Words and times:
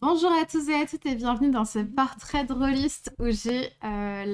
Bonjour 0.00 0.32
à 0.32 0.46
tous 0.46 0.70
et 0.70 0.74
à 0.74 0.86
toutes 0.86 1.04
et 1.04 1.14
bienvenue 1.14 1.50
dans 1.50 1.66
ce 1.66 1.80
portrait 1.80 2.44
de 2.46 2.54
rôliste 2.54 3.14
où 3.18 3.26
j'ai... 3.30 3.68
euh, 3.84 4.32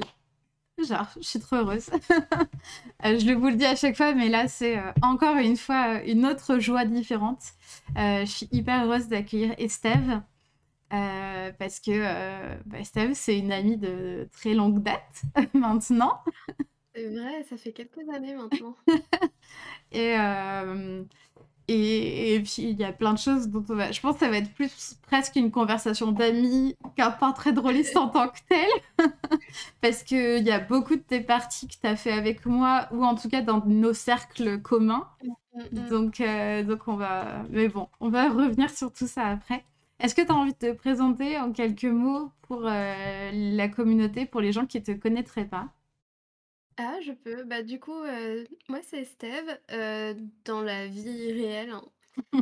Genre, 0.77 1.07
je 1.17 1.27
suis 1.27 1.39
trop 1.39 1.57
heureuse. 1.57 1.89
Euh, 3.05 3.17
je 3.19 3.25
le 3.27 3.33
vous 3.35 3.47
le 3.47 3.55
dis 3.55 3.65
à 3.65 3.75
chaque 3.77 3.95
fois, 3.97 4.13
mais 4.13 4.29
là, 4.29 4.47
c'est 4.49 4.77
euh, 4.77 4.91
encore 5.01 5.37
une 5.37 5.57
fois 5.57 6.03
une 6.03 6.25
autre 6.25 6.59
joie 6.59 6.85
différente. 6.85 7.41
Euh, 7.97 8.21
je 8.21 8.31
suis 8.31 8.49
hyper 8.51 8.85
heureuse 8.85 9.07
d'accueillir 9.07 9.55
Estève. 9.57 10.21
parce 10.89 11.79
que 11.79 12.59
bah, 12.65 12.79
Estève, 12.79 13.13
c'est 13.13 13.37
une 13.37 13.51
amie 13.51 13.77
de 13.77 14.29
très 14.33 14.53
longue 14.53 14.83
date 14.83 15.23
maintenant. 15.53 16.19
C'est 16.95 17.09
vrai, 17.09 17.43
ça 17.49 17.57
fait 17.57 17.73
quelques 17.73 18.07
années 18.13 18.35
maintenant. 18.35 18.75
Et, 19.91 20.15
et, 21.71 22.33
et 22.33 22.39
puis, 22.39 22.63
il 22.63 22.79
y 22.79 22.83
a 22.83 22.91
plein 22.91 23.13
de 23.13 23.19
choses 23.19 23.47
dont 23.49 23.63
on 23.69 23.75
va... 23.75 23.91
Je 23.91 24.01
pense 24.01 24.15
que 24.15 24.21
ça 24.21 24.29
va 24.29 24.37
être 24.37 24.51
plus 24.53 24.97
presque 25.03 25.35
une 25.35 25.51
conversation 25.51 26.11
d'amis 26.11 26.75
qu'un 26.95 27.11
portrait 27.11 27.53
de 27.53 27.59
rôliste 27.59 27.95
en 27.95 28.07
tant 28.09 28.27
que 28.29 28.39
tel. 28.49 29.07
Parce 29.81 30.01
qu'il 30.01 30.43
y 30.43 30.51
a 30.51 30.59
beaucoup 30.59 30.95
de 30.95 31.01
tes 31.01 31.21
parties 31.21 31.67
que 31.67 31.75
tu 31.79 31.87
as 31.87 31.95
fait 31.95 32.11
avec 32.11 32.47
moi, 32.47 32.87
ou 32.91 33.03
en 33.05 33.13
tout 33.13 33.29
cas 33.29 33.41
dans 33.41 33.63
nos 33.65 33.93
cercles 33.93 34.59
communs. 34.61 35.07
Mm, 35.23 35.61
mm. 35.79 35.89
Donc, 35.89 36.21
euh, 36.21 36.63
donc 36.63 36.87
on 36.87 36.95
va... 36.95 37.43
Mais 37.51 37.67
bon, 37.67 37.87
on 37.99 38.09
va 38.09 38.29
revenir 38.29 38.71
sur 38.71 38.91
tout 38.91 39.07
ça 39.07 39.27
après. 39.27 39.63
Est-ce 39.99 40.15
que 40.15 40.23
tu 40.23 40.31
as 40.31 40.35
envie 40.35 40.53
de 40.53 40.57
te 40.57 40.71
présenter 40.71 41.37
en 41.37 41.51
quelques 41.51 41.83
mots 41.83 42.31
pour 42.41 42.63
euh, 42.65 43.29
la 43.31 43.67
communauté, 43.67 44.25
pour 44.25 44.41
les 44.41 44.51
gens 44.51 44.65
qui 44.65 44.79
ne 44.79 44.85
te 44.85 44.91
connaîtraient 44.93 45.45
pas? 45.45 45.67
Ah, 46.81 46.99
je 47.01 47.11
peux. 47.11 47.43
Bah, 47.43 47.61
du 47.61 47.77
coup, 47.79 48.03
euh, 48.03 48.45
moi, 48.69 48.79
c'est 48.83 49.01
Estève. 49.01 49.59
euh, 49.71 50.13
dans 50.45 50.61
la 50.61 50.87
vie 50.87 51.33
réelle, 51.33 51.71
hein. 51.71 51.83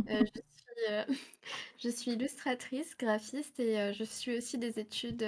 Euh, 0.09 0.23
je 0.35 0.41
suis, 0.41 1.07
je 1.79 1.89
suis 1.89 2.11
illustratrice, 2.11 2.95
graphiste 2.97 3.59
et 3.59 3.93
je 3.93 4.03
suis 4.03 4.37
aussi 4.37 4.57
des 4.59 4.79
études 4.79 5.25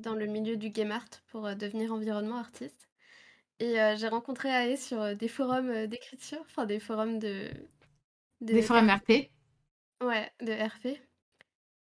dans 0.00 0.14
le 0.14 0.26
milieu 0.26 0.56
du 0.56 0.70
game 0.70 0.92
art 0.92 1.08
pour 1.28 1.42
devenir 1.56 1.92
environnement 1.94 2.36
artiste. 2.38 2.88
Et 3.60 3.76
j'ai 3.96 4.08
rencontré 4.08 4.50
Aé 4.50 4.76
sur 4.76 5.16
des 5.16 5.28
forums 5.28 5.86
d'écriture, 5.86 6.40
enfin 6.42 6.66
des 6.66 6.80
forums 6.80 7.18
de, 7.18 7.50
de 8.42 8.54
Des 8.54 8.62
forums 8.62 8.90
RP 8.90 9.30
Ouais, 10.02 10.30
de 10.40 10.52
RP. 10.52 11.00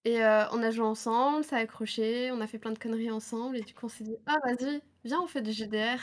Et 0.06 0.20
on 0.20 0.62
a 0.62 0.70
joué 0.70 0.86
ensemble, 0.86 1.44
ça 1.44 1.56
a 1.56 1.60
accroché, 1.60 2.30
on 2.32 2.40
a 2.40 2.46
fait 2.46 2.58
plein 2.58 2.72
de 2.72 2.78
conneries 2.78 3.10
ensemble, 3.10 3.56
et 3.58 3.62
du 3.62 3.74
coup 3.74 3.86
on 3.86 3.90
s'est 3.90 4.04
dit, 4.04 4.16
ah 4.26 4.36
vas-y, 4.44 4.82
viens 5.04 5.20
on 5.22 5.26
fait 5.26 5.42
du 5.42 5.52
GDR. 5.52 6.00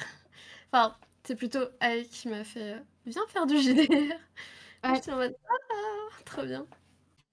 Enfin, 0.73 0.95
c'est 1.23 1.35
plutôt 1.35 1.59
Aïe 1.79 2.07
qui 2.09 2.27
m'a 2.29 2.43
fait, 2.43 2.73
euh, 2.73 2.79
viens 3.05 3.21
faire 3.29 3.45
du 3.45 3.57
GDR. 3.57 3.87
Ouais. 4.83 4.95
J'étais 4.95 5.11
en 5.13 5.15
mode, 5.17 5.35
ah, 5.49 6.23
trop 6.25 6.43
bien. 6.43 6.67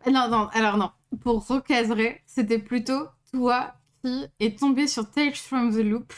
Non, 0.06 0.28
non, 0.28 0.48
alors 0.52 0.76
non. 0.76 0.90
Pour 1.20 1.46
recaser, 1.46 2.20
c'était 2.26 2.58
plutôt 2.58 3.08
toi 3.32 3.74
qui 4.02 4.26
est 4.38 4.58
tombé 4.58 4.86
sur 4.86 5.10
Tales 5.10 5.34
from 5.34 5.72
the 5.72 5.78
Loop 5.84 6.12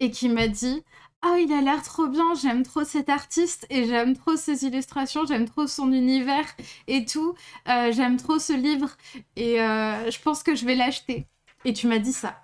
et 0.00 0.10
qui 0.10 0.28
m'a 0.28 0.48
dit 0.48 0.84
Ah, 1.22 1.38
il 1.40 1.52
a 1.52 1.60
l'air 1.62 1.82
trop 1.82 2.08
bien, 2.08 2.34
j'aime 2.34 2.64
trop 2.64 2.84
cet 2.84 3.08
artiste 3.10 3.66
et 3.70 3.86
j'aime 3.86 4.16
trop 4.16 4.36
ses 4.36 4.64
illustrations, 4.64 5.26
j'aime 5.26 5.46
trop 5.48 5.66
son 5.66 5.92
univers 5.92 6.46
et 6.88 7.04
tout. 7.06 7.34
Euh, 7.68 7.92
j'aime 7.92 8.16
trop 8.18 8.38
ce 8.38 8.52
livre 8.54 8.96
et 9.36 9.60
euh, 9.62 10.10
je 10.10 10.20
pense 10.22 10.42
que 10.42 10.54
je 10.54 10.66
vais 10.66 10.74
l'acheter. 10.76 11.28
Et 11.64 11.72
tu 11.74 11.88
m'as 11.88 11.98
dit 12.00 12.12
ça. 12.12 12.40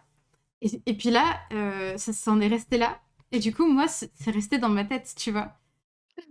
Et, 0.62 0.70
et 0.86 0.94
puis 0.94 1.10
là, 1.10 1.40
euh, 1.52 1.98
ça 1.98 2.12
s'en 2.12 2.40
est 2.40 2.48
resté 2.48 2.78
là. 2.78 3.00
Et 3.32 3.38
du 3.38 3.54
coup, 3.54 3.66
moi, 3.66 3.86
c'est 3.88 4.10
resté 4.30 4.58
dans 4.58 4.68
ma 4.68 4.84
tête, 4.84 5.14
tu 5.16 5.32
vois. 5.32 5.52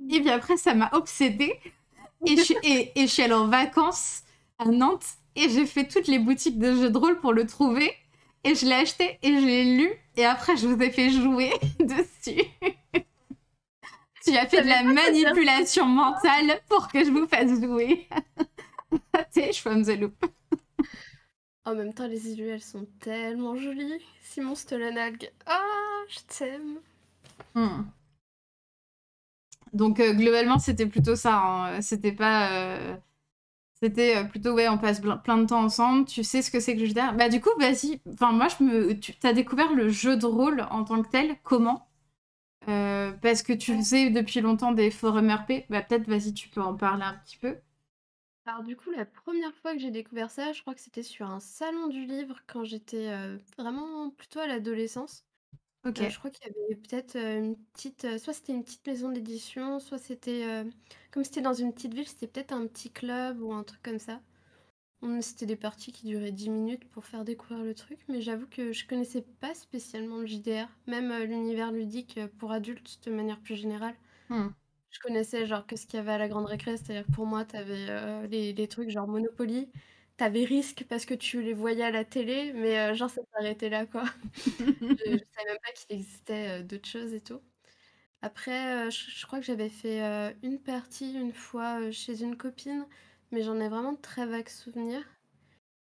Et 0.10 0.20
puis 0.22 0.30
après, 0.30 0.58
ça 0.58 0.74
m'a 0.74 0.90
obsédée. 0.94 1.60
Et 2.26 2.38
je, 2.38 2.42
suis- 2.42 2.58
et, 2.64 2.92
et 3.00 3.08
je 3.08 3.12
suis 3.12 3.24
allée 3.24 3.34
en 3.34 3.48
vacances 3.48 4.24
à 4.60 4.66
Nantes 4.66 5.06
et 5.36 5.50
j'ai 5.50 5.66
fait 5.66 5.88
toutes 5.88 6.08
les 6.08 6.20
boutiques 6.20 6.60
de 6.60 6.74
jeux 6.76 6.90
de 6.90 6.98
rôle 6.98 7.20
pour 7.20 7.34
le 7.34 7.46
trouver. 7.46 7.94
Et 8.44 8.56
je 8.56 8.66
l'ai 8.66 8.76
acheté 8.76 9.20
et 9.24 9.30
je 9.40 9.46
l'ai 9.46 9.78
lu. 9.78 9.90
Et 10.18 10.26
après, 10.26 10.58
je 10.58 10.68
vous 10.68 10.82
ai 10.82 10.92
fait 10.92 11.10
jouer 11.12 11.52
dessus. 11.80 12.44
tu 14.26 14.36
as 14.36 14.48
fait 14.48 14.64
de 14.64 14.68
la 14.68 14.84
manipulation 14.84 15.86
mentale 15.86 16.60
pour 16.68 16.88
que 16.88 17.04
je 17.04 17.12
vous 17.12 17.28
fasse 17.28 17.60
jouer. 17.62 18.08
T'es 19.34 19.54
from 19.54 19.84
the 19.84 19.90
loop. 20.00 20.26
En 21.66 21.76
même 21.76 21.94
temps, 21.94 22.08
les 22.08 22.30
illus, 22.32 22.48
elles 22.48 22.62
sont 22.64 22.88
tellement 23.02 23.58
jolies. 23.58 24.02
Simon 24.22 24.56
Stolenalg, 24.56 25.32
ah, 25.46 25.62
je 26.08 26.20
t'aime. 26.28 26.80
Hmm. 27.54 27.90
Donc 29.74 30.00
euh, 30.00 30.14
globalement, 30.14 30.60
c'était 30.60 30.86
plutôt 30.88 31.16
ça. 31.16 31.38
hein. 31.38 31.82
C'était 31.82 32.12
pas. 32.14 32.52
euh, 32.78 32.96
C'était 33.82 34.18
euh, 34.18 34.26
plutôt 34.26 34.54
ouais, 34.56 34.70
on 34.70 34.80
passe 34.80 35.02
plein 35.02 35.38
de 35.40 35.46
temps 35.48 35.64
ensemble. 35.64 36.06
Tu 36.08 36.24
sais 36.24 36.42
ce 36.44 36.52
que 36.52 36.60
c'est 36.62 36.76
que 36.76 36.82
le 36.82 36.88
jeu 36.88 36.94
d'art. 36.94 37.16
Bah 37.16 37.30
du 37.30 37.42
coup, 37.42 37.50
vas-y. 37.60 38.02
Enfin 38.14 38.32
moi, 38.34 38.48
je 38.50 38.64
me. 38.66 39.00
Tu 39.00 39.16
as 39.24 39.34
découvert 39.34 39.74
le 39.74 39.90
jeu 39.90 40.18
de 40.18 40.26
rôle 40.28 40.68
en 40.72 40.84
tant 40.86 41.02
que 41.04 41.10
tel? 41.10 41.38
Comment? 41.44 41.88
Euh, 42.70 43.14
Parce 43.22 43.44
que 43.44 43.54
tu 43.54 43.76
faisais 43.78 44.10
depuis 44.12 44.42
longtemps 44.42 44.74
des 44.74 44.92
forums 44.92 45.32
RP. 45.32 45.66
Bah 45.70 45.82
peut-être, 45.84 46.08
vas-y, 46.10 46.34
tu 46.34 46.50
peux 46.50 46.62
en 46.62 46.76
parler 46.76 47.04
un 47.06 47.16
petit 47.26 47.38
peu. 47.40 47.58
Alors 48.46 48.64
du 48.64 48.76
coup, 48.76 48.92
la 48.92 49.06
première 49.06 49.54
fois 49.56 49.74
que 49.74 49.80
j'ai 49.80 49.92
découvert 49.92 50.30
ça, 50.30 50.54
je 50.54 50.62
crois 50.62 50.76
que 50.76 50.82
c'était 50.82 51.04
sur 51.04 51.28
un 51.28 51.40
salon 51.40 51.88
du 51.88 52.06
livre 52.06 52.40
quand 52.48 52.64
j'étais 52.64 53.08
euh, 53.10 53.38
vraiment 53.58 54.10
plutôt 54.12 54.40
à 54.40 54.48
l'adolescence. 54.48 55.26
Ok. 55.84 56.02
Euh, 56.02 56.10
je 56.10 56.20
crois 56.20 56.32
qu'il 56.32 56.48
y 56.48 56.52
avait 56.52 56.76
peut-être 56.76 57.16
euh, 57.18 57.40
une 57.40 57.58
petite, 57.74 58.06
euh, 58.06 58.18
soit 58.20 58.34
c'était 58.34 58.54
une 58.54 58.64
petite 58.64 58.88
maison 58.88 59.10
d'édition, 59.12 59.80
soit 59.80 60.00
c'était, 60.00 60.46
euh, 60.48 60.66
comme 61.12 61.24
c'était 61.26 61.42
dans 61.42 61.54
une 61.54 61.74
petite 61.74 61.94
ville, 61.96 62.08
c'était 62.08 62.28
peut-être 62.28 62.54
un 62.54 62.68
petit 62.68 62.92
club 62.92 63.42
ou 63.42 63.54
un 63.54 63.64
truc 63.64 63.82
comme 63.84 64.00
ça. 64.00 64.22
On- 65.02 65.22
C'était 65.22 65.46
des 65.48 65.56
parties 65.58 65.92
qui 65.94 66.08
duraient 66.08 66.32
10 66.34 66.50
minutes 66.50 66.86
pour 66.90 67.06
faire 67.06 67.26
découvrir 67.26 67.64
le 67.66 67.76
truc, 67.76 68.00
mais 68.10 68.22
j'avoue 68.22 68.48
que 68.48 68.74
je 68.74 68.88
connaissais 68.88 69.24
pas 69.24 69.56
spécialement 69.56 70.18
le 70.20 70.28
JDR, 70.28 70.70
même 70.88 71.12
euh, 71.12 71.26
l'univers 71.26 71.72
ludique 71.72 72.18
euh, 72.20 72.28
pour 72.40 72.52
adultes 72.54 73.00
de 73.06 73.12
manière 73.14 73.42
plus 73.42 73.56
générale. 73.58 73.96
Hmm. 74.30 74.48
Je 74.96 75.00
connaissais 75.00 75.46
genre 75.46 75.68
que 75.68 75.76
ce 75.76 75.86
qu'il 75.88 75.98
y 75.98 76.00
avait 76.00 76.14
à 76.14 76.18
la 76.18 76.30
grande 76.30 76.46
récré, 76.46 76.78
c'est-à-dire 76.78 77.06
que 77.06 77.12
pour 77.12 77.26
moi, 77.26 77.44
t'avais 77.46 77.88
euh, 77.90 78.28
les, 78.28 78.54
les 78.54 78.68
trucs 78.70 78.90
genre 78.90 79.08
Monopoly, 79.08 79.70
t'avais 80.18 80.46
Risque 80.46 80.86
parce 80.90 81.06
que 81.06 81.14
tu 81.14 81.42
les 81.42 81.54
voyais 81.54 81.84
à 81.84 81.92
la 81.92 82.06
télé, 82.06 82.54
mais 82.54 82.80
euh, 82.80 82.96
genre 82.96 83.10
ça 83.10 83.22
s'arrêtait 83.34 83.70
là 83.70 83.86
quoi. 83.86 84.06
Je, 85.06 85.12
je 85.18 85.18
savais 85.36 85.50
même 85.52 85.60
pas 85.64 85.72
qu'il 85.74 85.96
existait 85.98 86.62
euh, 86.62 86.64
d'autres 86.64 86.88
choses 86.88 87.14
et 87.14 87.22
tout. 87.22 87.42
Après, 88.22 88.88
euh, 88.88 88.92
je, 88.92 89.12
je 89.12 89.26
crois 89.28 89.40
que 89.40 89.46
j'avais 89.46 89.70
fait 89.70 90.04
euh, 90.04 90.32
une 90.44 90.60
partie 90.60 91.14
une 91.14 91.34
fois 91.34 91.92
chez 91.92 92.24
une 92.24 92.38
copine, 92.38 92.88
mais 93.32 93.44
j'en 93.44 93.60
ai 93.62 93.70
vraiment 93.70 93.94
de 93.94 94.02
très 94.02 94.26
vagues 94.28 94.50
souvenirs. 94.50 95.04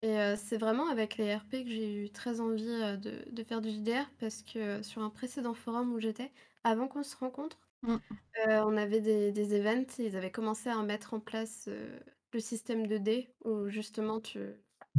Et 0.02 0.16
c'est 0.36 0.58
vraiment 0.58 0.88
avec 0.90 1.16
les 1.16 1.34
RP 1.34 1.64
que 1.64 1.70
j'ai 1.70 2.04
eu 2.06 2.10
très 2.10 2.40
envie 2.40 2.64
de, 2.66 3.24
de 3.30 3.44
faire 3.44 3.60
du 3.62 3.70
JDR 3.70 4.10
parce 4.20 4.42
que 4.42 4.82
sur 4.82 5.02
un 5.02 5.10
précédent 5.10 5.54
forum 5.54 5.92
où 5.94 6.00
j'étais, 6.00 6.30
avant 6.64 6.88
qu'on 6.88 7.02
se 7.02 7.16
rencontre, 7.16 7.58
Mm. 7.84 8.00
euh, 8.48 8.62
on 8.66 8.76
avait 8.76 9.00
des, 9.00 9.32
des 9.32 9.54
events 9.54 9.86
et 9.98 10.06
ils 10.06 10.16
avaient 10.16 10.30
commencé 10.30 10.68
à 10.68 10.82
mettre 10.82 11.14
en 11.14 11.20
place 11.20 11.66
euh, 11.68 11.98
le 12.32 12.40
système 12.40 12.86
de 12.86 12.98
dés 12.98 13.32
où 13.44 13.68
justement 13.68 14.20
tu 14.20 14.40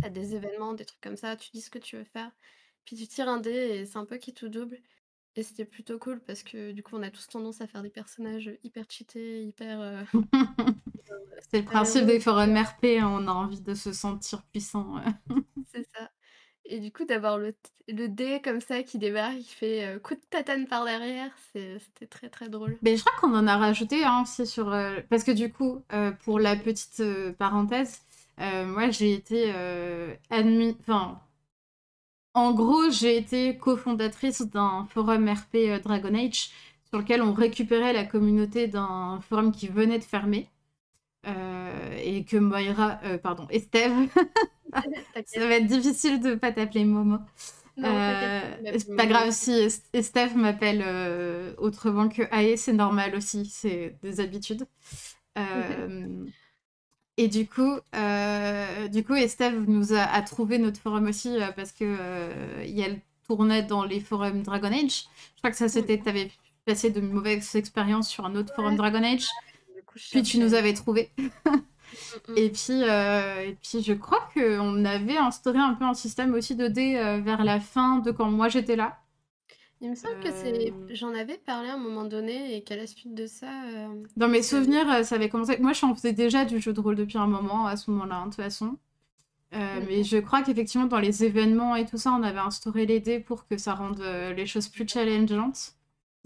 as 0.03 0.09
des 0.09 0.35
événements, 0.35 0.73
des 0.73 0.85
trucs 0.85 1.01
comme 1.01 1.17
ça, 1.17 1.35
tu 1.35 1.49
dis 1.51 1.61
ce 1.61 1.69
que 1.69 1.79
tu 1.79 1.97
veux 1.97 2.03
faire, 2.05 2.31
puis 2.85 2.95
tu 2.95 3.07
tires 3.07 3.29
un 3.29 3.39
dé 3.39 3.51
et 3.51 3.85
c'est 3.85 3.97
un 3.97 4.05
peu 4.05 4.17
qui 4.17 4.33
tout 4.33 4.49
double. 4.49 4.79
Et 5.37 5.43
c'était 5.43 5.65
plutôt 5.65 5.99
cool 5.99 6.21
parce 6.21 6.43
que 6.43 6.71
du 6.71 6.81
coup 6.83 6.95
on 6.95 7.03
a 7.03 7.11
tous 7.11 7.27
tendance 7.27 7.59
à 7.61 7.67
faire 7.67 7.83
des 7.83 7.89
personnages 7.89 8.51
hyper 8.63 8.85
cheatés, 8.89 9.43
hyper... 9.43 9.81
euh, 9.81 10.03
C'est 11.51 11.59
le 11.59 11.65
principe 11.65 12.05
des 12.05 12.19
forums 12.19 12.57
RP. 12.57 12.99
hein, 12.99 13.07
On 13.09 13.27
a 13.27 13.31
envie 13.31 13.61
de 13.61 13.73
se 13.73 13.93
sentir 13.93 14.43
puissant. 14.51 14.95
C'est 15.71 15.83
ça. 15.93 16.09
Et 16.67 16.79
du 16.79 16.91
coup, 16.91 17.05
d'avoir 17.05 17.37
le, 17.37 17.53
le 17.87 18.07
dé 18.07 18.41
comme 18.43 18.59
ça 18.59 18.81
qui 18.83 18.97
débarque, 18.97 19.37
qui 19.37 19.53
fait 19.53 19.85
euh, 19.85 19.99
coup 19.99 20.15
de 20.15 20.21
tatane 20.29 20.67
par 20.67 20.85
derrière, 20.85 21.31
c'était 21.53 22.07
très 22.07 22.29
très 22.29 22.49
drôle. 22.49 22.77
Mais 22.81 22.97
je 22.97 23.03
crois 23.03 23.19
qu'on 23.19 23.35
en 23.35 23.47
a 23.47 23.57
rajouté 23.57 24.03
hein, 24.03 24.23
aussi 24.23 24.47
sur. 24.47 24.75
Parce 25.09 25.23
que 25.23 25.31
du 25.31 25.51
coup, 25.51 25.83
pour 26.23 26.39
la 26.39 26.55
petite 26.55 27.03
parenthèse, 27.37 28.01
moi 28.39 28.89
j'ai 28.89 29.13
été 29.13 29.53
admis. 30.31 30.75
Enfin, 30.79 31.21
en 32.33 32.53
gros, 32.53 32.89
j'ai 32.89 33.17
été 33.17 33.57
cofondatrice 33.57 34.41
d'un 34.41 34.87
forum 34.89 35.29
RP 35.29 35.81
Dragon 35.83 36.13
Age 36.15 36.49
sur 36.89 36.99
lequel 36.99 37.21
on 37.21 37.33
récupérait 37.33 37.93
la 37.93 38.05
communauté 38.05 38.67
d'un 38.67 39.19
forum 39.29 39.51
qui 39.51 39.67
venait 39.67 39.99
de 39.99 40.03
fermer. 40.03 40.49
Et 42.03 42.23
que 42.23 42.37
Moira, 42.37 42.99
euh, 43.03 43.17
pardon, 43.17 43.47
Estève, 43.49 43.91
ça 45.25 45.47
va 45.47 45.55
être 45.55 45.67
difficile 45.67 46.19
de 46.19 46.35
pas 46.35 46.51
t'appeler 46.51 46.85
Momo. 46.85 47.17
Non, 47.77 47.89
Euh, 47.89 48.41
c'est 48.77 48.95
pas 48.95 49.05
grave 49.05 49.31
si 49.31 49.67
Estève 49.93 50.35
m'appelle 50.37 50.81
euh, 50.85 51.53
autrement 51.57 52.07
que 52.07 52.21
Aé, 52.33 52.55
c'est 52.57 52.73
normal 52.73 53.15
aussi, 53.15 53.45
c'est 53.45 53.97
des 54.01 54.19
habitudes. 54.21 54.65
Euh, 55.37 56.25
et 57.17 57.27
du 57.27 57.47
coup, 57.47 57.77
euh, 57.95 58.87
du 58.89 59.03
coup, 59.03 59.15
Estève 59.15 59.69
nous 59.69 59.93
a, 59.93 60.01
a 60.01 60.21
trouvé 60.21 60.57
notre 60.57 60.79
forum 60.79 61.07
aussi 61.07 61.37
parce 61.55 61.71
que 61.71 62.63
y 62.65 62.81
elle 62.81 63.01
tournait 63.27 63.63
dans 63.63 63.83
les 63.85 63.99
forums 63.99 64.43
Dragon 64.43 64.71
Age. 64.71 65.05
Je 65.35 65.39
crois 65.39 65.51
que 65.51 65.57
ça 65.57 65.69
c'était, 65.69 65.97
t'avais 65.99 66.31
passé 66.65 66.91
de 66.91 67.01
mauvaises 67.01 67.55
expériences 67.55 68.09
sur 68.09 68.25
un 68.25 68.35
autre 68.35 68.53
forum. 68.53 68.75
Dragon 68.75 69.03
Age, 69.03 69.27
coup, 69.85 69.99
puis 70.11 70.23
tu 70.23 70.39
nous 70.39 70.53
avais 70.53 70.73
trouvé. 70.73 71.11
Mmh 71.93 72.33
mh. 72.33 72.37
Et 72.37 72.49
puis, 72.51 72.73
heu, 72.83 73.47
et 73.49 73.57
puis 73.61 73.81
je 73.83 73.93
crois 73.93 74.27
qu'on 74.33 74.85
avait 74.85 75.17
instauré 75.17 75.59
un 75.59 75.73
peu 75.73 75.85
un 75.85 75.93
système 75.93 76.33
aussi 76.33 76.55
de 76.55 76.67
dés, 76.67 76.95
heu, 76.97 77.21
vers 77.21 77.43
la 77.43 77.59
fin 77.59 77.99
de 77.99 78.11
quand 78.11 78.29
moi 78.31 78.49
j'étais 78.49 78.75
là. 78.75 78.99
Il 79.81 79.89
me 79.89 79.95
semble 79.95 80.19
que 80.19 80.31
c'est 80.31 80.67
Hem 80.67 80.87
j'en 80.89 81.13
avais 81.13 81.37
parlé 81.37 81.69
à 81.69 81.75
un 81.75 81.77
moment 81.77 82.05
donné 82.05 82.55
et 82.55 82.63
qu'à 82.63 82.75
la 82.77 82.87
suite 82.87 83.13
de 83.13 83.27
ça, 83.27 83.47
Dans 84.17 84.27
mes 84.29 84.41
souvenirs, 84.41 85.05
ça 85.05 85.15
avait 85.15 85.29
commencé 85.29 85.57
moi 85.59 85.73
j'en 85.73 85.93
faisais 85.93 86.13
déjà 86.13 86.45
du 86.45 86.59
jeu 86.59 86.73
de 86.73 86.79
rôle 86.79 86.95
depuis 86.95 87.17
un 87.17 87.27
moment 87.27 87.67
à 87.67 87.75
ce 87.77 87.91
moment-là, 87.91 88.15
hein, 88.17 88.25
de 88.27 88.31
toute 88.31 88.43
façon. 88.43 88.77
Mmh 89.51 89.85
mais 89.87 90.03
je 90.03 90.17
crois 90.17 90.41
qu'effectivement 90.43 90.87
dans 90.87 90.99
les 90.99 91.23
événements 91.23 91.75
et 91.75 91.85
tout 91.85 91.97
ça, 91.97 92.11
on 92.13 92.23
avait 92.23 92.39
instauré 92.39 92.85
les 92.85 92.99
dés 92.99 93.19
pour 93.19 93.47
que 93.47 93.57
ça 93.57 93.73
rende, 93.75 94.01
les 94.35 94.45
choses 94.47 94.67
plus 94.69 94.87
challengeantes. 94.87 95.74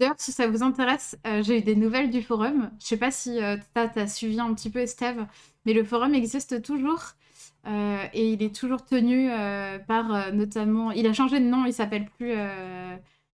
D'ailleurs, 0.00 0.14
si 0.18 0.32
ça 0.32 0.48
vous 0.48 0.62
intéresse, 0.62 1.18
heu, 1.26 1.42
j'ai 1.42 1.58
eu 1.58 1.62
des 1.62 1.76
nouvelles 1.76 2.08
du 2.10 2.22
forum. 2.22 2.70
Je 2.80 2.86
sais 2.86 2.96
pas 2.96 3.10
si, 3.10 3.38
toi 3.74 3.86
tu 3.86 3.98
as 3.98 4.08
suivi 4.08 4.40
un 4.40 4.52
petit 4.54 4.70
peu 4.70 4.78
Estève, 4.78 5.26
mais 5.66 5.74
le 5.74 5.84
forum 5.84 6.14
existe 6.14 6.62
toujours, 6.62 7.02
heu, 7.66 7.98
et 8.14 8.32
il 8.32 8.42
est 8.42 8.54
toujours 8.54 8.82
tenu, 8.84 9.30
heu, 9.30 9.78
par, 9.86 10.32
notamment 10.32 10.90
il 10.90 11.06
a 11.06 11.12
changé 11.12 11.38
de 11.38 11.44
nom, 11.44 11.66
il 11.66 11.74
s'appelle 11.74 12.06
plus, 12.16 12.32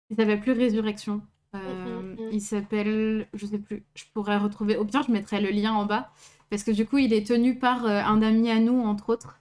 il 0.09 0.15
s'appelle 0.17 0.39
plus 0.41 0.53
Résurrection. 0.53 1.21
Mh, 1.53 1.57
Hem, 1.57 2.12
mmh. 2.13 2.17
il 2.31 2.41
s'appelle 2.41 3.27
je 3.33 3.45
sais 3.45 3.59
plus, 3.59 3.83
je 3.95 4.03
pourrais 4.13 4.38
retrouver 4.38 4.75
au 4.75 4.85
pire 4.85 5.03
je 5.03 5.12
mettrai 5.12 5.39
le 5.39 5.51
lien 5.51 5.73
en 5.73 5.85
bas, 5.85 6.12
parce 6.50 6.63
que 6.63 6.71
du 6.71 6.85
coup 6.88 6.97
il 6.97 7.13
est 7.13 7.27
tenu 7.27 7.59
par, 7.59 7.85
un 7.85 8.21
ami 8.23 8.50
à 8.50 8.59
nous 8.59 8.81
entre 8.81 9.09
autres, 9.09 9.39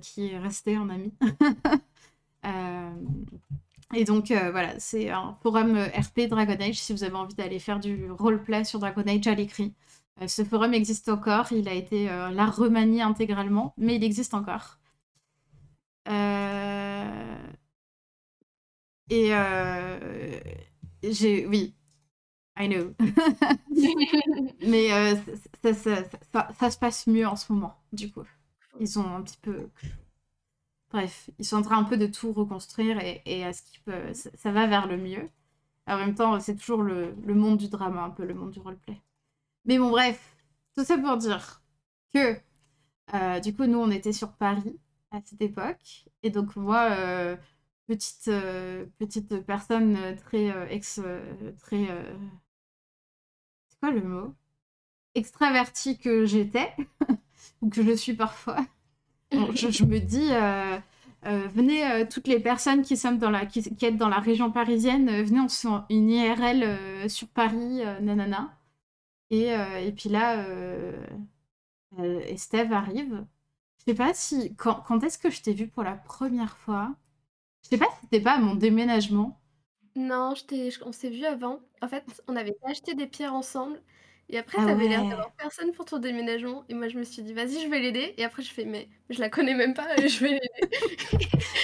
qui 0.00 0.26
est 0.26 0.38
resté 0.38 0.74
un 0.74 0.90
ami. 0.90 1.12
Et 3.94 4.04
donc 4.04 4.30
heu, 4.30 4.50
voilà, 4.50 4.78
c'est 4.78 5.10
un 5.10 5.36
forum, 5.42 5.76
heu, 5.76 5.84
RP 5.86 6.26
Dragon 6.28 6.56
Age, 6.60 6.76
si 6.80 6.92
vous 6.92 7.04
avez 7.04 7.14
envie 7.14 7.34
d'aller 7.34 7.58
faire 7.58 7.78
du 7.80 8.10
roleplay 8.10 8.64
sur 8.64 8.78
Dragon 8.78 9.02
Age 9.06 9.26
à 9.26 9.34
l'écrit. 9.34 9.74
Heu, 10.22 10.28
ce 10.28 10.44
forum 10.44 10.72
existe 10.74 11.08
encore, 11.08 11.52
il 11.52 11.68
a 11.68 11.74
été, 11.74 12.06
là 12.06 12.46
remanié 12.46 13.02
intégralement, 13.02 13.74
mais 13.76 13.96
il 13.96 14.04
existe 14.04 14.34
encore. 14.34 14.78
Et 19.10 19.32
j'ai 21.02 21.46
oui, 21.46 21.74
I 22.58 22.68
know. 22.68 22.94
Mais 24.60 24.88
ça 25.62 25.74
ça 25.74 26.48
ça 26.58 26.70
se 26.70 26.78
passe 26.78 27.06
mieux 27.06 27.26
en 27.26 27.36
ce 27.36 27.52
moment, 27.52 27.74
du 27.92 28.10
coup. 28.10 28.24
Ils 28.80 28.98
ont 28.98 29.16
un 29.16 29.22
petit 29.22 29.38
peu 29.42 29.68
bref, 30.92 31.30
ils 31.38 31.44
sont 31.44 31.56
en 31.58 31.62
train 31.62 31.78
un 31.78 31.84
peu 31.84 31.96
de 31.96 32.06
tout 32.06 32.32
reconstruire 32.32 32.98
et 33.02 33.44
à 33.44 33.52
ce 33.52 33.62
qui 33.62 33.80
peut 33.80 34.12
ça 34.14 34.52
va 34.52 34.66
vers 34.66 34.86
le 34.86 34.96
mieux. 34.96 35.28
En 35.88 35.98
même 35.98 36.14
temps, 36.14 36.40
c'est 36.40 36.56
toujours 36.56 36.82
le 36.82 37.14
monde 37.34 37.58
du 37.58 37.68
drama, 37.68 38.02
un 38.04 38.10
peu 38.10 38.24
le 38.26 38.34
monde 38.34 38.52
du 38.52 38.60
roleplay. 38.60 39.00
Mais 39.66 39.78
bon 39.78 39.90
bref, 39.90 40.36
tout 40.76 40.84
ça 40.84 40.98
pour 40.98 41.16
dire 41.18 41.62
que, 42.14 42.34
heu, 43.14 43.40
du 43.40 43.54
coup, 43.56 43.66
nous, 43.66 43.78
on 43.78 43.90
était 43.90 44.12
sur 44.12 44.32
Paris 44.34 44.78
à 45.12 45.20
cette 45.24 45.42
époque 45.42 46.06
et 46.22 46.30
donc 46.30 46.56
moi, 46.56 46.90
heu, 46.98 47.38
petite, 47.88 48.28
heu, 48.28 48.90
petite 48.98 49.40
personne, 49.46 49.98
très, 50.18 50.48
ex 50.74 51.00
très, 51.60 51.86
c'est 53.68 53.78
quoi 53.80 53.90
le 53.90 54.02
mot? 54.02 54.34
Extravertie 55.14 55.98
que 55.98 56.26
j'étais 56.26 56.74
ou 57.62 57.70
que 57.70 57.82
je 57.84 57.92
suis 57.92 58.14
parfois. 58.14 58.66
Je 59.54 59.84
me 59.84 59.98
dis, 59.98 60.30
heu 60.32 60.80
heu: 61.24 61.48
«Venez, 61.54 61.84
heu, 62.02 62.08
toutes 62.08 62.26
les 62.28 62.40
personnes 62.40 62.82
qui 62.82 62.96
sommes 62.96 63.18
dans 63.18 63.30
la 63.30 63.46
qui 63.46 63.62
dans 63.92 64.08
la 64.08 64.18
région 64.18 64.50
parisienne, 64.50 65.22
venez, 65.22 65.40
on 65.40 65.48
se 65.48 65.60
fait 65.62 65.68
un 65.68 65.86
une 65.90 66.10
IRL, 66.10 67.08
sur 67.10 67.28
Paris, 67.28 67.80
nanana» 68.00 68.58
et 69.30 69.48
et 69.50 69.92
puis 69.92 70.08
là, 70.10 70.44
Estève 72.28 72.72
arrive. 72.74 73.24
Je 73.80 73.84
sais 73.92 73.94
pas 73.96 74.14
si 74.14 74.54
quand 74.56 74.76
quand 74.86 75.02
est-ce 75.04 75.18
que 75.18 75.30
je 75.30 75.42
t'ai 75.42 75.54
vue 75.54 75.68
pour 75.68 75.84
la 75.84 75.94
1re 75.96 76.56
fois? 76.58 76.94
Je 77.64 77.70
sais 77.70 77.78
pas 77.78 77.86
si 77.86 78.02
c'était 78.04 78.20
pas 78.22 78.34
à 78.34 78.40
mon 78.40 78.54
déménagement. 78.56 79.40
Non, 79.96 80.32
on 80.84 80.92
s'est 80.92 81.10
vus 81.10 81.24
avant. 81.26 81.60
En 81.82 81.88
fait, 81.88 82.22
on 82.26 82.36
avait 82.36 82.56
acheté 82.64 82.94
des 82.94 83.06
pierres 83.06 83.34
ensemble 83.34 83.80
et 84.32 84.38
après 84.38 84.58
Ah 84.58 84.62
tu 84.62 84.70
avais 84.70 84.88
l'air 84.88 85.04
ouais! 85.04 85.08
d'avoir 85.08 85.32
personne 85.36 85.72
pour 85.72 85.84
ton 85.86 85.98
déménagement. 85.98 86.64
Et 86.68 86.74
moi 86.74 86.88
je 86.88 86.98
me 86.98 87.04
suis 87.04 87.22
dit: 87.22 87.34
«Vas-y, 87.34 87.62
je 87.62 87.68
vais 87.68 87.80
l'aider» 87.80 88.14
et 88.18 88.24
après 88.24 88.42
je 88.42 88.52
fais: 88.52 88.64
«Mais 88.64 88.88
je 89.10 89.20
la 89.20 89.30
connais 89.30 89.54
même 89.54 89.74
pas 89.74 89.86
je 90.06 90.18
vais 90.20 90.30
l'aider» 90.32 90.68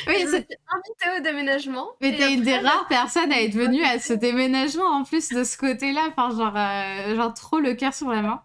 Oui, 0.07 0.15
je 0.23 0.27
me 0.27 0.33
c'est 0.33 0.47
suis 0.49 0.59
invitée 0.69 1.19
au 1.19 1.23
déménagement. 1.23 1.89
Mais 2.01 2.15
tu 2.15 2.23
et 2.23 2.23
es 2.23 2.35
une 2.35 2.43
après 2.43 2.45
des 2.45 2.57
a 2.57 2.61
rares 2.61 2.87
personnes 2.89 3.33
à 3.33 3.43
être 3.43 3.55
venue 3.55 3.83
à 3.83 3.99
ce 3.99 4.13
déménagement 4.13 4.85
en 4.87 5.03
plus 5.05 5.31
de 5.33 5.43
ce 5.43 5.57
côté-là, 5.59 6.03
enfin 6.17 6.31
genre, 6.31 6.55
heu, 6.57 7.17
genre 7.17 7.35
trop 7.35 7.59
le 7.59 7.75
cœur 7.75 7.93
sur 7.93 8.09
la 8.11 8.23
main. 8.23 8.43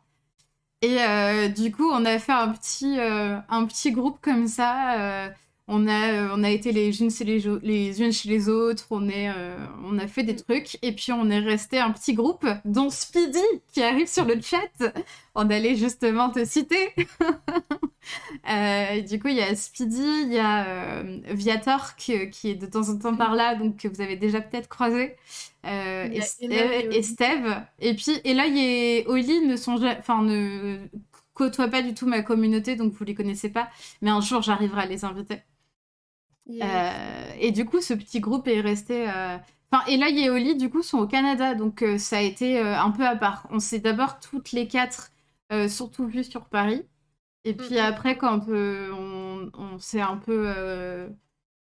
Et 0.82 0.98
heu, 1.02 1.50
du 1.50 1.72
coup, 1.72 1.90
on 1.92 2.06
a 2.06 2.20
fait 2.20 2.34
un 2.34 2.50
petit, 2.50 3.00
heu, 3.00 3.38
un 3.50 3.66
petit 3.66 3.92
groupe 3.92 4.20
comme 4.22 4.48
ça, 4.48 5.30
on 5.68 5.88
a, 5.88 6.12
heu, 6.14 6.30
on 6.34 6.44
a 6.44 6.50
été 6.50 6.72
les 6.74 7.02
unes 7.02 7.10
chez 7.12 7.24
les 7.24 7.40
les 7.62 8.02
unes 8.02 8.12
chez 8.12 8.30
les 8.30 8.50
autres, 8.50 8.86
on 8.92 9.08
est, 9.10 9.30
heu, 9.30 9.56
on 9.86 9.98
a 9.98 10.08
fait 10.08 10.24
des 10.24 10.36
trucs 10.36 10.78
et 10.82 10.92
puis 10.94 11.12
on 11.14 11.30
est 11.30 11.40
resté 11.40 11.80
un 11.80 11.92
petit 11.92 12.14
groupe, 12.14 12.46
dont 12.66 12.90
Speedy 12.90 13.40
qui 13.74 13.82
arrive 13.82 14.08
sur 14.08 14.26
le 14.26 14.42
chat. 14.42 14.60
On 15.36 15.50
allait 15.50 15.76
justement 15.76 16.30
te 16.30 16.44
citer. 16.46 16.94
Heu, 18.50 19.02
du 19.08 19.20
coup, 19.20 19.28
il 19.30 19.36
y 19.38 19.42
a 19.42 19.56
Speedy, 19.56 20.02
il 20.24 20.34
y 20.34 20.40
a, 20.40 21.00
hem, 21.00 21.22
Viator 21.32 21.96
qui 21.96 22.14
est 22.14 22.56
de 22.56 22.66
temps 22.66 22.90
en 22.90 22.98
temps 22.98 23.16
par 23.16 23.36
là, 23.36 23.56
donc 23.56 23.78
que 23.78 23.88
vous 23.88 24.02
avez 24.02 24.16
déjà 24.18 24.42
peut-être 24.42 24.68
croisé, 24.70 25.16
Esté 26.12 26.46
et 26.50 26.88
Oli. 26.88 26.98
Estève 26.98 27.66
et 27.80 27.96
puis 27.96 28.12
Eloy 28.26 28.58
et 28.60 29.06
Oli 29.08 29.42
ne 29.48 29.56
sont 29.56 29.82
enfin 29.84 30.22
ne 30.24 30.78
côtoient 31.34 31.70
pas 31.70 31.82
du 31.82 31.94
tout 31.94 32.08
ma 32.08 32.22
communauté, 32.24 32.76
donc 32.76 32.94
vous 32.94 33.04
les 33.06 33.16
connaissez 33.16 33.50
pas, 33.50 33.70
mais 34.02 34.10
un 34.12 34.22
jour 34.22 34.42
j'arriverai 34.42 34.82
à 34.84 34.86
les 34.86 35.06
inviter. 35.06 35.42
Yes. 36.46 36.88
et 37.40 37.52
du 37.52 37.66
coup, 37.66 37.82
ce 37.82 37.94
petit 37.94 38.20
groupe 38.20 38.48
est 38.48 38.62
resté, 38.62 39.08
heu 39.08 39.40
enfin, 39.72 39.86
Eloy 39.88 40.20
et 40.26 40.30
Oli, 40.30 40.56
du 40.58 40.70
coup, 40.70 40.84
sont 40.84 41.00
au 41.00 41.08
Canada, 41.08 41.56
donc 41.56 41.82
heu, 41.84 41.98
ça 41.98 42.18
a 42.18 42.22
été, 42.22 42.60
heu, 42.62 42.68
un 42.76 42.92
peu 42.92 43.06
à 43.08 43.16
part. 43.16 43.48
On 43.50 43.60
s'est 43.60 43.80
d'abord 43.80 44.20
toutes 44.20 44.52
les 44.52 44.68
4, 44.68 45.12
heu, 45.52 45.68
surtout 45.70 46.08
vues 46.08 46.24
sur 46.24 46.46
Paris 46.50 46.84
et 47.46 47.54
puis 47.56 47.80
après 47.80 48.18
quand, 48.18 48.50
heu, 48.50 48.94
on 48.94 49.52
on 49.56 49.80
s'est 49.80 50.02
un 50.02 50.18
peu, 50.18 50.48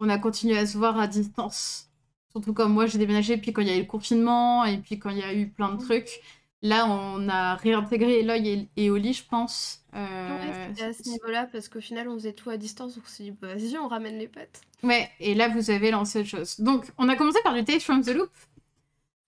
on 0.00 0.08
a 0.08 0.18
continué 0.18 0.58
à 0.58 0.66
se 0.66 0.76
voir 0.78 0.98
à 0.98 1.06
distance. 1.06 1.90
Surtout 2.30 2.52
quand 2.54 2.68
moi 2.68 2.86
j'ai 2.86 2.98
déménagé, 2.98 3.36
puis 3.38 3.52
quand 3.52 3.62
il 3.62 3.68
y 3.68 3.70
a 3.70 3.76
eu 3.76 3.80
le 3.80 3.86
confinement 3.86 4.64
et 4.64 4.78
puis 4.78 4.98
quand 4.98 5.10
il 5.10 5.18
y 5.18 5.22
a 5.22 5.32
eu 5.34 5.50
plein 5.50 5.72
de 5.72 5.76
Mmh. 5.76 5.78
trucs. 5.78 6.20
Là, 6.64 6.86
on 6.88 7.28
a 7.28 7.56
réintégré 7.56 8.20
Eloy 8.20 8.48
et 8.48 8.68
et 8.84 8.90
Oli, 8.90 9.12
je 9.12 9.22
pense, 9.22 9.84
heu, 9.94 9.98
Ouais, 9.98 10.72
à 10.82 10.92
ce 10.94 11.06
niveau-là 11.06 11.46
parce 11.52 11.68
qu'au 11.68 11.80
final, 11.82 12.08
on 12.08 12.14
faisait 12.14 12.32
tout 12.32 12.48
à 12.48 12.56
distance, 12.56 12.94
donc 12.94 13.04
on 13.06 13.08
s'est 13.10 13.24
dit: 13.24 13.30
«Bah 13.32 13.48
vas-y, 13.54 13.76
on 13.76 13.88
ramène 13.88 14.18
les 14.18 14.28
potes». 14.28 14.62
Ouais 14.82 15.10
et 15.20 15.34
là, 15.34 15.48
vous 15.48 15.70
avez 15.70 15.90
lancé 15.90 16.20
autre 16.20 16.28
chose. 16.28 16.60
Donc 16.60 16.86
on 16.98 17.08
a 17.08 17.16
commencé 17.16 17.38
par 17.44 17.54
du 17.54 17.64
Tales 17.64 17.80
from 17.80 18.02
the 18.02 18.08
Loop 18.14 18.30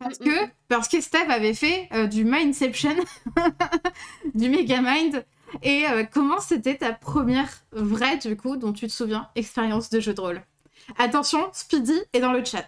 parce 0.01 0.19
que 0.19 0.31
parce 0.69 0.89
qu'Estève 0.89 1.31
avait 1.31 1.55
fait, 1.55 1.89
heu, 1.95 2.09
du 2.09 2.25
Mindception, 2.25 2.95
du 4.35 4.51
Megamind 4.51 5.25
et 5.63 5.85
heu, 5.89 6.07
comment 6.13 6.41
c'était 6.41 6.77
ta 6.79 6.93
1re 6.93 7.51
vraie, 7.73 8.19
du 8.19 8.37
coup, 8.37 8.57
dont 8.57 8.73
tu 8.73 8.87
te 8.89 8.93
souviens, 8.93 9.29
expérience 9.37 9.91
de 9.91 10.01
jeu 10.01 10.15
de 10.15 10.21
rôle? 10.21 10.43
Attention, 10.99 11.51
Speedy 11.53 11.95
est 12.15 12.21
dans 12.21 12.33
le 12.33 12.45
chat. 12.45 12.67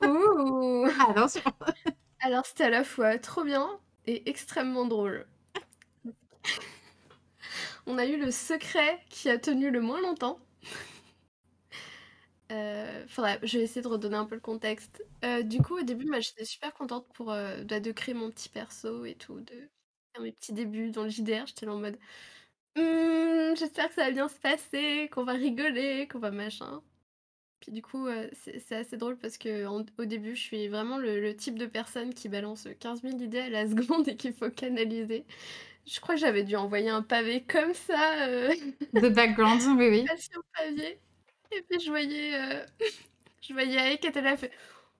Ouh! 0.00 0.86
Attention! 1.08 1.42
Alors 2.22 2.46
c'était 2.46 2.64
à 2.64 2.70
la 2.70 2.84
fois 2.84 3.18
trop 3.18 3.44
bien 3.44 3.68
et 4.06 4.28
extrêmement 4.30 4.86
drôle. 4.86 5.26
On 7.86 7.98
a 7.98 8.06
eu 8.06 8.16
le 8.18 8.30
secret 8.30 9.00
qui 9.10 9.28
a 9.30 9.38
tenu 9.38 9.70
le 9.70 9.80
moins 9.80 10.00
longtemps. 10.00 10.38
Faudrait 13.08 13.38
je 13.42 13.58
vais 13.58 13.64
essayer 13.64 13.82
de 13.82 13.88
redonner 13.88 14.16
un 14.16 14.24
peu 14.26 14.34
le 14.34 14.40
contexte. 14.40 15.02
Heu, 15.24 15.44
du 15.44 15.60
coup, 15.62 15.78
au 15.78 15.82
début, 15.82 16.06
j'étais 16.20 16.44
super 16.44 16.72
contente 16.74 17.06
pour, 17.14 17.32
heu, 17.32 17.64
bah, 17.64 17.80
de 17.80 17.92
créer 17.92 18.14
mon 18.14 18.30
petit 18.30 18.48
perso 18.48 19.04
et 19.04 19.14
tout, 19.14 19.40
de 19.40 19.54
faire 20.14 20.22
mes 20.22 20.32
petits 20.32 20.52
débuts 20.52 20.90
dans 20.90 21.04
le 21.04 21.10
JDR. 21.10 21.46
J'étais 21.46 21.68
en 21.68 21.78
mode: 21.78 21.98
«Mmh, 22.76 23.56
j'espère 23.56 23.88
que 23.90 23.94
ça 23.96 24.04
va 24.06 24.12
bien 24.12 24.28
se 24.28 24.38
passer, 24.40 25.10
qu'on 25.12 25.24
va 25.24 25.32
rigoler, 25.34 26.08
qu'on 26.10 26.20
va 26.20 26.30
machin». 26.32 26.82
Puis 27.62 27.72
du 27.72 27.82
coup, 27.82 28.08
heu, 28.08 28.30
c'est 28.34 28.76
assez 28.76 28.98
drôle 28.98 29.16
parce 29.18 29.38
qu'en 29.38 29.86
au 29.98 30.06
début, 30.06 30.36
je 30.36 30.42
suis 30.42 30.68
vraiment 30.68 30.98
le 30.98 31.20
le 31.22 31.36
type 31.36 31.58
de 31.58 31.66
personne 31.66 32.14
qui 32.14 32.28
balance, 32.28 32.66
heu, 32.66 32.74
15 32.74 33.02
000 33.02 33.22
idées 33.22 33.40
à 33.40 33.50
la 33.50 33.66
seconde 33.70 34.08
et 34.08 34.16
qu'il 34.16 34.34
faut 34.34 34.50
canaliser. 34.50 35.24
Je 35.86 36.00
crois 36.00 36.16
que 36.16 36.20
j'avais 36.22 36.44
dû 36.44 36.56
envoyer 36.56 36.90
un 36.90 37.02
pavé 37.02 37.44
comme 37.44 37.74
ça, 37.74 38.28
heu, 38.28 38.50
De 38.94 39.08
background, 39.10 39.62
oui, 39.78 39.88
oui. 39.90 40.10
papier 40.56 40.98
et 41.52 41.62
puis 41.62 41.80
je 41.80 41.90
voyais, 41.90 42.34
heu, 42.36 42.66
je 43.42 43.52
voyais 43.52 43.76
là, 43.76 44.30
elle 44.32 44.38
fait: 44.38 44.52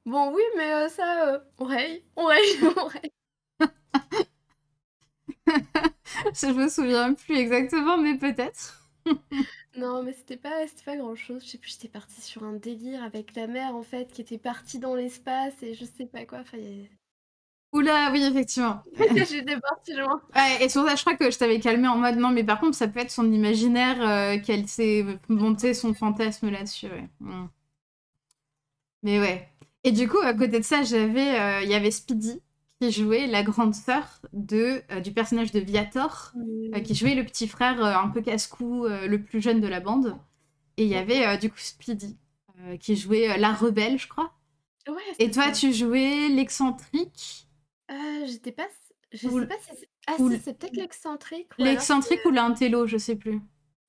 «Bon, 0.07 0.33
oui, 0.35 0.43
mais 0.57 0.73
heu, 0.87 0.89
ça, 0.91 1.45
on 1.59 1.65
raye, 1.67 2.05
on 2.17 2.27
raye, 2.27 2.61
on 2.77 2.87
raye». 2.87 3.13
Je 6.35 6.47
me 6.53 6.69
souviens 6.69 7.15
plus 7.15 7.37
exactement, 7.37 7.99
mais 7.99 8.17
peut-être. 8.17 8.79
Non, 9.77 10.03
mais 10.03 10.13
c'était 10.13 10.37
pas 10.37 10.67
c'était 10.67 10.85
pas 10.85 10.97
grand-chose. 10.97 11.43
Je 11.45 11.51
sais 11.51 11.59
plus, 11.59 11.71
j'étais 11.71 11.89
partie 11.89 12.21
sur 12.21 12.45
un 12.45 12.53
délire 12.53 13.03
avec 13.03 13.35
la 13.35 13.47
mère, 13.47 13.75
en 13.75 13.83
fait, 13.83 14.13
qui 14.13 14.21
était 14.21 14.39
partie 14.39 14.79
dans 14.79 14.95
l'espace 14.95 15.63
et 15.63 15.75
je 15.75 15.85
sais 15.85 16.07
pas 16.07 16.27
quoi, 16.27 16.41
enfin 16.41 16.59
il 16.59 16.65
y 16.65 16.85
a 16.85 16.89
Oula, 17.73 18.11
oui, 18.13 18.23
effectivement. 18.23 18.83
J'étais 19.17 19.59
partie 19.59 19.95
loin. 19.95 20.21
Ouais, 20.37 20.63
et 20.63 20.69
sur 20.69 20.87
ça, 20.87 20.95
je 20.95 21.01
crois 21.01 21.17
que 21.17 21.31
je 21.31 21.39
t'avais 21.39 21.59
calmé 21.59 21.89
en 21.89 21.97
mode 21.97 22.17
non, 22.17 22.29
mais 22.29 22.45
par 22.45 22.61
contre, 22.61 22.77
ça 22.77 22.87
peut 22.87 23.01
être 23.01 23.11
son 23.11 23.33
imaginaire 23.33 23.97
euh, 24.07 24.39
qu'elle 24.39 24.69
s'est 24.69 25.07
monté 25.29 25.73
son 25.73 25.95
fantasme 25.95 26.51
là-dessus. 26.51 26.89
Ouais. 26.89 27.09
Mm. 27.21 27.49
Mais 29.03 29.21
ouais. 29.21 29.49
Et 29.85 29.93
du 29.93 30.07
coup, 30.07 30.19
à 30.19 30.35
côté 30.35 30.59
de 30.61 30.65
ça, 30.65 30.83
j'avais, 30.83 31.41
euh, 31.41 31.63
il 31.63 31.71
y 31.71 31.75
avait 31.75 31.91
Speedy 31.91 32.43
qui 32.83 32.91
jouait 32.93 33.27
la 33.27 33.43
grande 33.43 33.75
sœur 33.75 34.21
de 34.33 34.83
euh, 34.91 35.01
du 35.01 35.13
personnage 35.13 35.53
de 35.53 35.61
Viator, 35.61 36.33
qui 36.85 36.95
jouait 36.95 37.15
le 37.15 37.25
petit 37.25 37.47
frère 37.49 37.85
un 37.85 38.09
peu 38.09 38.21
casse-cou, 38.23 38.87
le 38.87 39.17
plus 39.23 39.41
jeune 39.41 39.61
de 39.61 39.69
la 39.69 39.81
bande. 39.81 40.19
Et 40.77 40.85
il 40.85 40.89
y 40.89 40.97
avait 40.97 41.37
du 41.39 41.51
coup 41.51 41.59
Speedy 41.59 42.17
qui 42.81 42.97
jouait 42.97 43.39
la 43.39 43.53
rebelle, 43.53 43.99
je 43.99 44.09
crois. 44.09 44.33
Ouais, 44.89 44.95
Et 45.21 45.31
toi, 45.31 45.53
tu 45.53 45.73
jouais 45.73 46.29
l'excentrique? 46.29 47.47
Euh, 47.91 48.27
j'étais 48.27 48.53
pas. 48.53 48.67
Je 49.13 49.29
Ou- 49.29 49.41
sais 49.41 49.47
pas 49.47 49.55
si 49.61 49.71
c'est. 49.79 49.89
Ah, 50.09 50.15
ou 50.19 50.29
si, 50.29 50.35
l- 50.35 50.41
c'est 50.45 50.59
peut-être 50.59 50.77
l'excentrique. 50.77 51.49
L'excentrique 51.59 52.21
ou 52.25 52.31
l'intello, 52.31 52.87
je 52.87 52.97
sais 52.97 53.15
plus. 53.17 53.41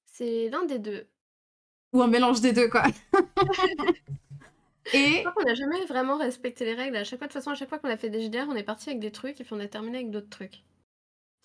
C'est 0.06 0.50
l'un 0.50 0.66
des 0.66 0.78
deux. 0.80 1.08
Ou 1.94 2.02
un 2.04 2.08
mélange 2.08 2.42
des 2.42 2.54
deux, 2.54 2.70
quoi. 2.70 2.84
Et 4.92 5.16
Je 5.16 5.20
crois 5.20 5.32
qu'on 5.34 5.44
n'a 5.44 5.56
jamais 5.56 5.86
vraiment 5.86 6.18
respecté 6.18 6.66
les 6.66 6.74
règles. 6.74 6.96
À 6.98 7.04
chaque 7.04 7.20
fois, 7.20 7.28
de 7.28 7.34
toute 7.34 7.40
façon, 7.42 7.52
à 7.52 7.56
chaque 7.56 7.70
fois 7.70 7.80
qu'on 7.80 7.90
a 7.90 7.98
fait 7.98 8.10
des 8.10 8.22
GDR, 8.22 8.48
on 8.50 8.56
est 8.56 8.64
parti 8.64 8.90
avec 8.90 9.00
des 9.02 9.12
trucs 9.12 9.40
et 9.40 9.44
puis 9.44 9.54
on 9.54 9.60
a 9.60 9.68
terminé 9.68 9.98
avec 10.00 10.12
d'autres 10.12 10.30
trucs. 10.30 10.64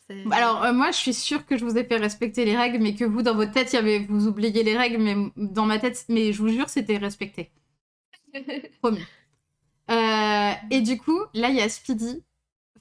C'est- 0.09 0.25
alors, 0.31 0.63
euh, 0.65 0.73
moi, 0.73 0.91
je 0.91 0.97
suis 0.97 1.13
sûre 1.15 1.45
que 1.47 1.57
je 1.59 1.65
vous 1.65 1.77
ai 1.77 1.85
fait 1.85 1.97
respecter 1.97 2.45
les 2.45 2.57
règles, 2.57 2.79
mais 2.79 2.95
que 2.95 3.05
vous, 3.05 3.23
dans 3.23 3.35
votre 3.35 3.53
tête, 3.53 3.73
il 3.73 3.77
y 3.77 3.79
avait... 3.79 4.07
vous 4.09 4.27
oubliez 4.27 4.63
les 4.63 4.77
règles, 4.77 4.99
mais 5.03 5.15
dans 5.37 5.67
ma 5.67 5.79
tête, 5.79 6.05
mais 6.09 6.33
je 6.33 6.41
vous 6.43 6.49
jure, 6.49 6.69
c'était 6.69 6.97
respecté. 6.99 7.51
Promis. 8.83 9.07
Euh, 9.91 10.53
et 10.71 10.83
du 10.83 10.99
coup, 10.99 11.21
là, 11.35 11.51
il 11.51 11.57
y 11.57 11.61
a 11.63 11.69
Speedy. 11.69 12.25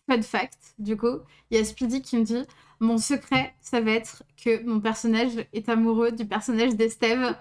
Fun 0.10 0.22
fact, 0.24 0.76
du 0.80 0.98
coup, 0.98 1.20
il 1.52 1.58
y 1.58 1.62
a 1.62 1.66
Speedy 1.66 2.02
qui 2.02 2.18
me 2.18 2.24
dit 2.26 2.44
Mon 2.82 2.98
secret, 2.98 3.56
ça 3.62 3.82
va 3.82 3.92
être 3.92 4.24
que 4.44 4.64
mon 4.66 4.82
personnage 4.82 5.34
est 5.54 5.70
amoureux 5.70 6.12
du 6.14 6.28
personnage 6.28 6.76
d'Estève. 6.76 7.38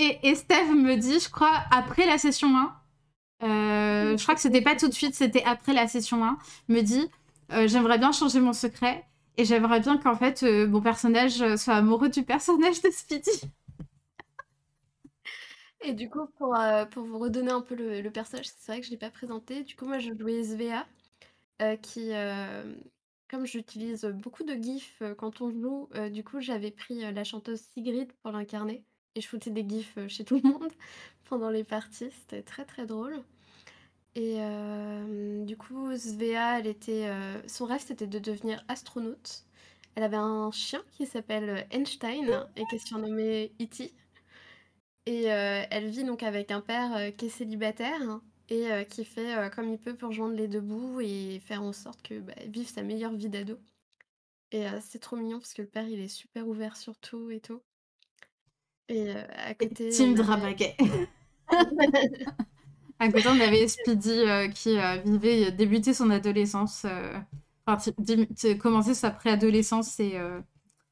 Et 0.00 0.18
Estève 0.22 0.70
me 0.74 0.96
dit, 0.96 1.20
je 1.20 1.28
crois, 1.28 1.52
après 1.70 2.06
la 2.06 2.16
session 2.16 2.56
1, 2.56 2.74
euh, 3.42 4.16
je 4.16 4.22
crois 4.22 4.34
que 4.34 4.40
c'était 4.40 4.62
pas 4.62 4.74
tout 4.74 4.88
de 4.88 4.94
suite, 4.94 5.14
c'était 5.14 5.44
après 5.44 5.74
la 5.74 5.86
session 5.88 6.24
1, 6.24 6.38
me 6.68 6.80
dit 6.80 7.10
euh, 7.52 7.68
J'aimerais 7.68 7.98
bien 7.98 8.10
changer 8.10 8.40
mon 8.40 8.54
secret 8.54 9.04
et 9.36 9.44
j'aimerais 9.44 9.80
bien 9.80 9.98
qu'en 9.98 10.16
fait 10.16 10.42
euh, 10.42 10.66
mon 10.66 10.80
personnage 10.80 11.56
soit 11.56 11.74
amoureux 11.74 12.08
du 12.08 12.22
personnage 12.22 12.80
de 12.80 12.88
Speedy. 12.90 13.30
Et 15.82 15.92
du 15.94 16.08
coup, 16.10 16.26
pour, 16.38 16.56
pour 16.90 17.04
vous 17.04 17.18
redonner 17.18 17.50
un 17.50 17.60
peu 17.60 17.74
le, 17.74 18.00
le 18.00 18.10
personnage, 18.10 18.46
c'est 18.48 18.72
vrai 18.72 18.80
que 18.80 18.86
je 18.86 18.90
ne 18.90 18.94
l'ai 18.94 18.98
pas 18.98 19.10
présenté. 19.10 19.62
Du 19.64 19.76
coup, 19.76 19.86
moi, 19.86 19.98
je 19.98 20.12
jouais 20.18 20.42
euh, 21.62 21.76
qui, 21.76 22.10
comme 23.28 23.46
j'utilise 23.46 24.04
beaucoup 24.06 24.44
de 24.44 24.54
gifs 24.54 25.02
quand 25.18 25.40
on 25.42 25.50
joue, 25.50 25.88
du 26.10 26.24
coup, 26.24 26.40
j'avais 26.40 26.70
pris 26.70 27.00
la 27.12 27.24
chanteuse 27.24 27.60
Sigrid 27.74 28.10
pour 28.22 28.32
l'incarner. 28.32 28.82
Et 29.14 29.20
je 29.20 29.28
foutais 29.28 29.50
des 29.50 29.68
gifs 29.68 29.96
euh, 29.98 30.08
chez 30.08 30.24
tout 30.26 30.40
le 30.42 30.48
monde 30.48 30.72
pendant 31.24 31.50
les 31.50 31.64
parties. 31.64 32.10
C'était 32.10 32.42
très, 32.42 32.64
très 32.64 32.86
drôle. 32.86 33.22
Et 34.16 34.36
euh, 34.38 35.44
du 35.44 35.56
coup, 35.56 35.96
Svea, 35.96 36.58
elle 36.58 36.66
était, 36.66 37.06
euh, 37.08 37.40
son 37.46 37.64
rêve, 37.66 37.82
c'était 37.84 38.06
de 38.06 38.18
devenir 38.18 38.64
astronaute. 38.68 39.44
Elle 39.94 40.02
avait 40.02 40.16
un 40.16 40.50
chien 40.50 40.82
qui 40.92 41.06
s'appelle 41.06 41.66
Einstein 41.70 42.46
et 42.56 42.64
qui 42.66 42.76
est 42.76 42.86
surnommé 42.86 43.52
E.T. 43.60 43.92
Et 45.06 45.32
euh, 45.32 45.62
elle 45.70 45.88
vit 45.90 46.04
donc 46.04 46.22
avec 46.22 46.50
un 46.50 46.60
père 46.60 47.14
qui 47.16 47.26
est 47.26 47.30
célibataire 47.30 48.20
et 48.48 48.68
qui 48.88 49.04
fait 49.04 49.50
comme 49.54 49.70
il 49.72 49.78
peut 49.78 49.94
pour 49.94 50.12
joindre 50.12 50.34
les 50.34 50.48
deux 50.48 50.60
bouts 50.60 51.00
et 51.00 51.40
faire 51.40 51.62
en 51.62 51.72
sorte 51.72 52.02
que 52.02 52.18
bah, 52.20 52.34
vive 52.46 52.68
sa 52.68 52.82
meilleure 52.82 53.12
vie 53.12 53.28
d'ado. 53.28 53.58
Et 54.52 54.66
c'est 54.80 54.98
trop 54.98 55.16
mignon 55.16 55.38
parce 55.38 55.54
que 55.54 55.62
le 55.62 55.68
père 55.68 55.88
il 55.88 56.00
est 56.00 56.08
super 56.08 56.46
ouvert 56.48 56.76
sur 56.76 56.96
tout 56.98 57.30
et 57.30 57.40
tout. 57.40 57.62
Et 58.90 59.10
euh, 59.10 59.22
à 59.46 59.54
côté. 59.54 59.88
Team 59.90 60.10
on 60.10 60.12
avait- 60.14 60.22
Dramaquet. 60.22 60.76
à 62.98 63.08
côté, 63.10 63.28
on 63.28 63.40
avait 63.40 63.66
Speedy 63.68 64.10
euh, 64.10 64.48
qui 64.48 64.78
euh, 64.78 64.96
vivait, 65.04 65.52
débutait 65.52 65.94
son 65.94 66.10
adolescence, 66.10 66.82
euh, 66.84 67.18
enfin, 67.66 67.92
commençait 68.60 68.94
sa 68.94 69.10
préadolescence 69.10 69.98
et. 70.00 70.16
euh, 70.18 70.40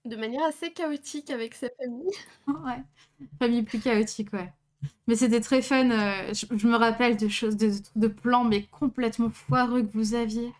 De 0.04 0.16
manière 0.16 0.44
assez 0.46 0.72
chaotique 0.72 1.30
avec 1.30 1.54
sa 1.54 1.68
famille. 1.70 2.10
Ouais. 2.48 2.82
Famille 3.38 3.62
plus 3.62 3.80
chaotique, 3.80 4.32
ouais. 4.32 4.52
Mais 5.08 5.16
c'était 5.16 5.40
très 5.40 5.60
fun. 5.62 5.90
euh, 5.90 6.32
je, 6.34 6.46
je 6.56 6.68
me 6.68 6.76
rappelle 6.76 7.16
de 7.16 7.28
choses, 7.28 7.56
de, 7.56 7.72
de 7.96 8.08
plans, 8.08 8.44
mais 8.44 8.62
complètement 8.70 9.30
foireux 9.30 9.82
que 9.82 9.92
vous 9.92 10.14
aviez. 10.14 10.52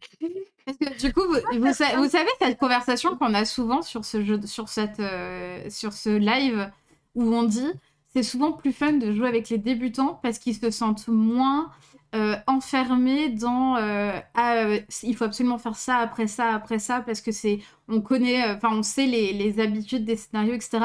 Parce 0.64 0.78
que 0.78 1.00
du 1.00 1.12
coup, 1.12 1.22
vous, 1.26 1.60
vous 1.60 1.72
sa- 1.72 1.96
vous 1.96 2.08
savez 2.08 2.28
cette 2.40 2.58
conversation 2.58 3.16
qu'on 3.16 3.34
a 3.34 3.44
souvent 3.44 3.82
sur 3.82 4.04
ce 4.04 4.24
jeu, 4.24 4.40
sur 4.46 4.68
cette, 4.68 5.00
euh, 5.00 5.68
sur 5.70 5.92
ce 5.92 6.10
live 6.10 6.70
où 7.14 7.24
on 7.34 7.42
dit 7.44 7.70
c'est 8.14 8.22
souvent 8.22 8.52
plus 8.52 8.72
fun 8.72 8.92
de 8.92 9.12
jouer 9.12 9.28
avec 9.28 9.48
les 9.48 9.58
débutants 9.58 10.20
parce 10.22 10.38
qu'ils 10.38 10.54
se 10.56 10.70
sentent 10.70 11.08
moins 11.08 11.70
euh, 12.14 12.36
enfermés 12.46 13.30
dans 13.30 13.76
euh, 13.76 14.12
ah, 14.34 14.64
il 15.02 15.16
faut 15.16 15.24
absolument 15.24 15.56
faire 15.58 15.76
ça 15.76 15.96
après 15.96 16.26
ça 16.26 16.54
après 16.54 16.78
ça 16.78 17.00
parce 17.00 17.22
que 17.22 17.32
c'est 17.32 17.60
on 17.88 18.02
connaît 18.02 18.44
enfin 18.54 18.68
on 18.72 18.82
sait 18.82 19.06
les, 19.06 19.32
les 19.32 19.60
habitudes 19.60 20.04
des 20.04 20.16
scénarios 20.16 20.52
etc 20.52 20.80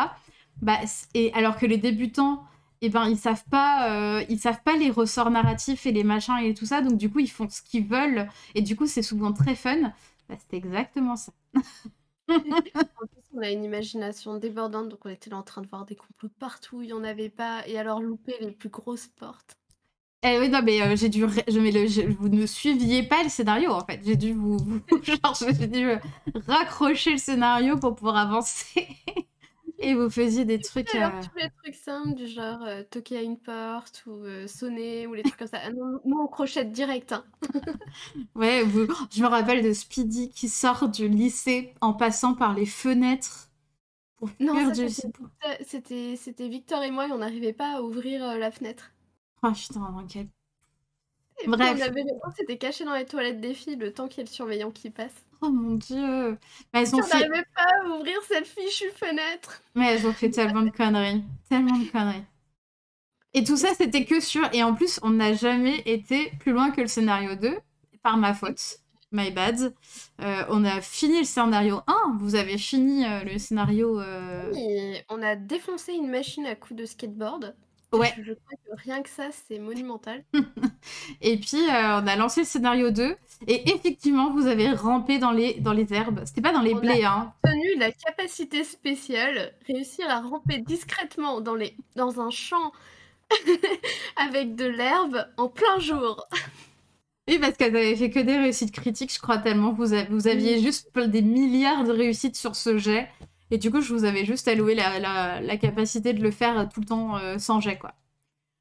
bah, 0.61 0.77
et 1.13 1.33
alors 1.33 1.57
que 1.57 1.65
les 1.65 1.77
débutants 1.77 2.43
eh 2.81 2.89
ben 2.89 3.07
ils 3.09 3.17
savent 3.17 3.43
pas 3.49 3.91
euh, 4.19 4.23
ils 4.29 4.39
savent 4.39 4.61
pas 4.63 4.75
les 4.77 4.89
ressorts 4.91 5.31
narratifs 5.31 5.85
et 5.85 5.91
les 5.91 6.03
machins 6.03 6.37
et 6.43 6.53
tout 6.53 6.65
ça 6.65 6.81
donc 6.81 6.97
du 6.97 7.09
coup 7.09 7.19
ils 7.19 7.29
font 7.31 7.49
ce 7.49 7.61
qu'ils 7.61 7.85
veulent 7.87 8.27
et 8.55 8.61
du 8.61 8.75
coup 8.75 8.87
c'est 8.87 9.01
souvent 9.01 9.33
très 9.33 9.55
fun 9.55 9.93
bah, 10.29 10.35
c'était 10.39 10.57
exactement 10.57 11.15
ça 11.15 11.31
En 13.01 13.07
plus, 13.07 13.23
on 13.33 13.41
a 13.41 13.49
une 13.49 13.63
imagination 13.63 14.37
débordante, 14.37 14.89
donc 14.89 15.03
on 15.03 15.09
était 15.09 15.31
là 15.31 15.37
en 15.37 15.41
train 15.43 15.63
de 15.63 15.67
voir 15.67 15.83
des 15.85 15.95
complots 15.95 16.29
partout, 16.37 16.83
il 16.83 16.87
n'y 16.87 16.93
en 16.93 17.03
avait 17.03 17.29
pas, 17.31 17.67
et 17.67 17.79
alors 17.79 18.01
louper 18.01 18.35
les 18.39 18.51
plus 18.51 18.69
grosses 18.69 19.07
portes. 19.07 19.57
Eh 20.23 20.39
oui, 20.39 20.49
non, 20.49 20.61
mais 20.63 20.81
euh, 20.81 20.95
j'ai 20.95 21.09
dû. 21.09 21.25
ré- 21.25 21.43
Je, 21.47 21.59
mais 21.59 21.71
le, 21.71 21.87
je- 21.87 22.01
vous 22.01 22.27
ne 22.29 22.45
suiviez 22.45 23.03
pas 23.03 23.23
le 23.23 23.29
scénario, 23.29 23.71
en 23.71 23.85
fait. 23.85 24.01
J'ai 24.03 24.15
dû 24.15 24.33
vous. 24.33 24.57
vous- 24.57 24.81
genre, 25.03 25.37
j'ai 25.57 25.67
dû 25.67 25.87
raccrocher 26.47 27.11
le 27.11 27.17
scénario 27.17 27.77
pour 27.77 27.95
pouvoir 27.95 28.17
avancer. 28.17 28.87
Et 29.79 29.93
vous 29.93 30.09
faisiez 30.09 30.43
des 30.43 30.59
trucs. 30.59 30.93
Alors, 30.95 31.15
euh, 31.15 31.21
tous 31.21 31.37
les 31.37 31.49
trucs 31.63 31.75
simples 31.75 32.15
du 32.15 32.27
genre 32.27 32.61
euh, 32.63 32.83
toquer 32.89 33.17
à 33.17 33.21
une 33.21 33.37
porte 33.37 34.03
ou 34.07 34.23
euh, 34.25 34.47
sonner 34.47 35.05
ou 35.05 35.13
les 35.13 35.21
trucs 35.23 35.37
comme 35.37 35.47
ça. 35.47 35.59
Ah 35.63 35.71
non, 35.71 35.99
nous, 36.03 36.17
on 36.19 36.27
crochette 36.27 36.71
direct. 36.71 37.11
Hein. 37.11 37.23
Ouais, 38.35 38.63
vous... 38.63 38.87
je 39.11 39.21
me 39.21 39.27
rappelle 39.27 39.63
de 39.63 39.73
Speedy 39.73 40.29
qui 40.29 40.49
sort 40.49 40.89
du 40.89 41.07
lycée 41.07 41.73
en 41.81 41.93
passant 41.93 42.33
par 42.33 42.53
les 42.53 42.65
fenêtres 42.65 43.49
pour 44.17 44.29
Non, 44.39 44.55
fuir 44.55 44.67
ça, 44.67 44.71
du 44.73 44.89
c'était- 44.89 45.07
lycée. 45.19 45.63
C'était 45.65 46.15
c'était 46.15 46.47
Victor 46.49 46.81
et 46.83 46.91
moi, 46.91 47.07
et 47.07 47.11
on 47.11 47.19
n'arrivait 47.19 47.53
pas 47.53 47.77
à 47.77 47.81
ouvrir 47.81 48.37
la 48.37 48.49
fenêtre. 48.51 48.91
Oh 49.43 49.51
putain, 49.51 49.79
dans 49.79 50.05
quel- 50.07 50.27
Et 51.39 51.49
puis, 51.49 51.51
Bref. 51.51 51.71
on 51.71 51.81
avait 51.81 52.03
on 52.25 52.31
s'était 52.31 52.57
caché 52.59 52.85
dans 52.85 52.93
les 52.95 53.05
toilettes 53.05 53.41
des 53.41 53.53
filles 53.55 53.75
le 53.77 53.93
temps 53.93 54.07
qu'il 54.07 54.19
y 54.19 54.21
ait 54.21 54.25
le 54.25 54.29
surveillant 54.31 54.71
qui 54.71 54.89
passe. 54.91 55.25
Oh 55.41 55.49
mon 55.51 55.75
dieu. 55.75 56.37
Mais 56.73 56.81
elles 56.83 56.91
Puis 56.91 56.95
ont 56.95 57.01
on 57.01 57.03
fait. 57.03 57.27
n'arrivait 57.27 57.45
pas 57.55 57.63
à 57.63 57.87
ouvrir 57.89 58.17
cette 58.27 58.47
fichue 58.47 58.91
fenêtre. 58.91 59.61
Mais 59.75 59.93
elles 59.93 60.05
ont 60.05 60.11
fait 60.13 60.29
tellement 60.29 60.61
de 60.63 60.71
conneries. 60.71 61.23
Tellement 61.49 61.77
de 61.77 61.89
conneries. 61.89 62.25
Et 63.33 63.43
tout 63.43 63.57
ça, 63.57 63.73
c'était 63.75 64.05
que 64.05 64.19
sur. 64.19 64.41
Et 64.53 64.63
en 64.63 64.73
plus, 64.73 64.99
on 65.03 65.09
n'a 65.11 65.33
jamais 65.33 65.79
été 65.85 66.31
plus 66.39 66.51
loin 66.53 66.71
que 66.71 66.81
le 66.81 66.87
scénario 66.87 67.35
2, 67.35 67.57
par 68.03 68.17
ma 68.17 68.33
faute. 68.33 68.79
My 69.11 69.31
bad. 69.31 69.73
Euh, 70.21 70.43
on 70.49 70.65
a 70.65 70.81
fini 70.81 71.19
le 71.19 71.25
scénario 71.25 71.81
1. 71.87 72.17
Vous 72.19 72.35
avez 72.35 72.57
fini 72.57 73.05
euh, 73.05 73.23
le 73.23 73.37
scénario. 73.37 73.99
euh, 74.01 74.51
Et 74.55 75.03
on 75.09 75.21
a 75.21 75.35
défoncé 75.35 75.93
une 75.93 76.09
machine 76.09 76.45
à 76.45 76.55
coups 76.55 76.79
de 76.79 76.85
skateboard. 76.85 77.55
Ouais. 77.93 78.13
Je, 78.17 78.23
je 78.23 78.33
crois 78.33 78.57
que 78.65 78.81
rien 78.83 79.01
que 79.01 79.09
ça, 79.09 79.29
c'est 79.47 79.59
monumental. 79.59 80.23
Et 81.21 81.37
puis, 81.37 81.57
euh, 81.69 82.01
on 82.01 82.07
a 82.07 82.15
lancé 82.17 82.41
le 82.41 82.45
scénario 82.45 82.91
2. 82.91 83.15
Et 83.47 83.69
effectivement, 83.71 84.31
vous 84.31 84.47
avez 84.47 84.71
rampé 84.71 85.19
dans 85.19 85.31
les, 85.31 85.55
dans 85.61 85.73
les 85.73 85.93
herbes. 85.93 86.21
C'était 86.25 86.41
pas 86.41 86.51
dans 86.53 86.61
les 86.61 86.73
On 86.73 86.77
a- 86.77 86.81
blés, 86.81 87.03
hein. 87.05 87.33
Tenu 87.43 87.79
la 87.79 87.91
capacité 87.91 88.63
spéciale, 88.63 89.53
réussir 89.67 90.09
à 90.09 90.19
ramper 90.21 90.57
discrètement 90.59 91.39
dans, 91.39 91.55
les, 91.55 91.75
dans 91.95 92.19
un 92.19 92.29
champ 92.29 92.71
avec 94.17 94.55
de 94.55 94.65
l'herbe 94.65 95.25
en 95.37 95.47
plein 95.47 95.79
jour. 95.79 96.27
Oui, 97.29 97.39
parce 97.39 97.57
qu'elles 97.57 97.75
avaient 97.75 97.95
fait 97.95 98.09
que 98.09 98.19
des 98.19 98.37
réussites 98.37 98.71
critiques, 98.71 99.13
je 99.13 99.19
crois, 99.19 99.37
tellement 99.37 99.73
vous, 99.73 99.93
a- 99.93 100.05
vous 100.05 100.27
aviez 100.27 100.59
juste 100.61 100.89
des 100.97 101.21
milliards 101.21 101.83
de 101.83 101.91
réussites 101.91 102.35
sur 102.37 102.55
ce 102.55 102.77
jet. 102.77 103.09
Et 103.51 103.57
du 103.57 103.71
coup, 103.71 103.81
je 103.81 103.93
vous 103.93 104.03
avais 104.03 104.25
juste 104.25 104.47
alloué 104.47 104.75
la, 104.75 104.99
la, 104.99 105.41
la 105.41 105.57
capacité 105.57 106.13
de 106.13 106.21
le 106.21 106.31
faire 106.31 106.67
tout 106.69 106.81
le 106.81 106.85
temps 106.85 107.17
euh, 107.17 107.37
sans 107.37 107.59
jet, 107.61 107.77
quoi. 107.77 107.93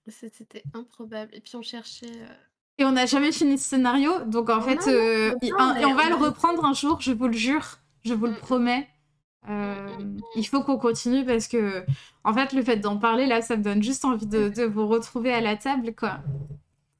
C'était 0.08 0.64
improbable. 0.72 1.34
Et 1.34 1.40
puis 1.40 1.56
on 1.56 1.62
cherchait. 1.62 2.06
euh, 2.06 2.34
Et 2.78 2.84
on 2.84 2.92
n'a 2.92 3.06
jamais 3.06 3.32
fini 3.32 3.58
ce 3.58 3.68
scénario, 3.70 4.24
donc 4.26 4.50
en 4.50 4.60
fait, 4.60 4.86
euh, 4.88 5.34
un- 5.58 5.74
et 5.76 5.84
on 5.86 5.94
va 5.94 6.08
le 6.08 6.14
reprendre 6.14 6.64
un 6.64 6.74
jour, 6.74 7.00
je 7.00 7.12
vous 7.12 7.26
le 7.26 7.32
jure, 7.32 7.78
je 8.04 8.14
vous 8.14 8.26
le 8.26 8.32
Mm. 8.32 8.36
promets. 8.36 8.88
Euh, 9.48 9.96
il 10.36 10.46
faut 10.46 10.62
qu'on 10.62 10.76
continue 10.78 11.24
parce 11.24 11.48
que, 11.48 11.84
en 12.24 12.34
fait, 12.34 12.52
le 12.52 12.62
fait 12.62 12.76
d'en 12.78 12.98
parler 12.98 13.26
là, 13.26 13.42
ça 13.42 13.56
me 13.56 13.62
donne 13.62 13.82
juste 13.82 14.04
envie 14.04 14.26
de, 14.26 14.48
de 14.48 14.64
vous 14.64 14.86
retrouver 14.88 15.32
à 15.32 15.40
la 15.40 15.56
table, 15.56 15.94
quoi. 15.94 16.20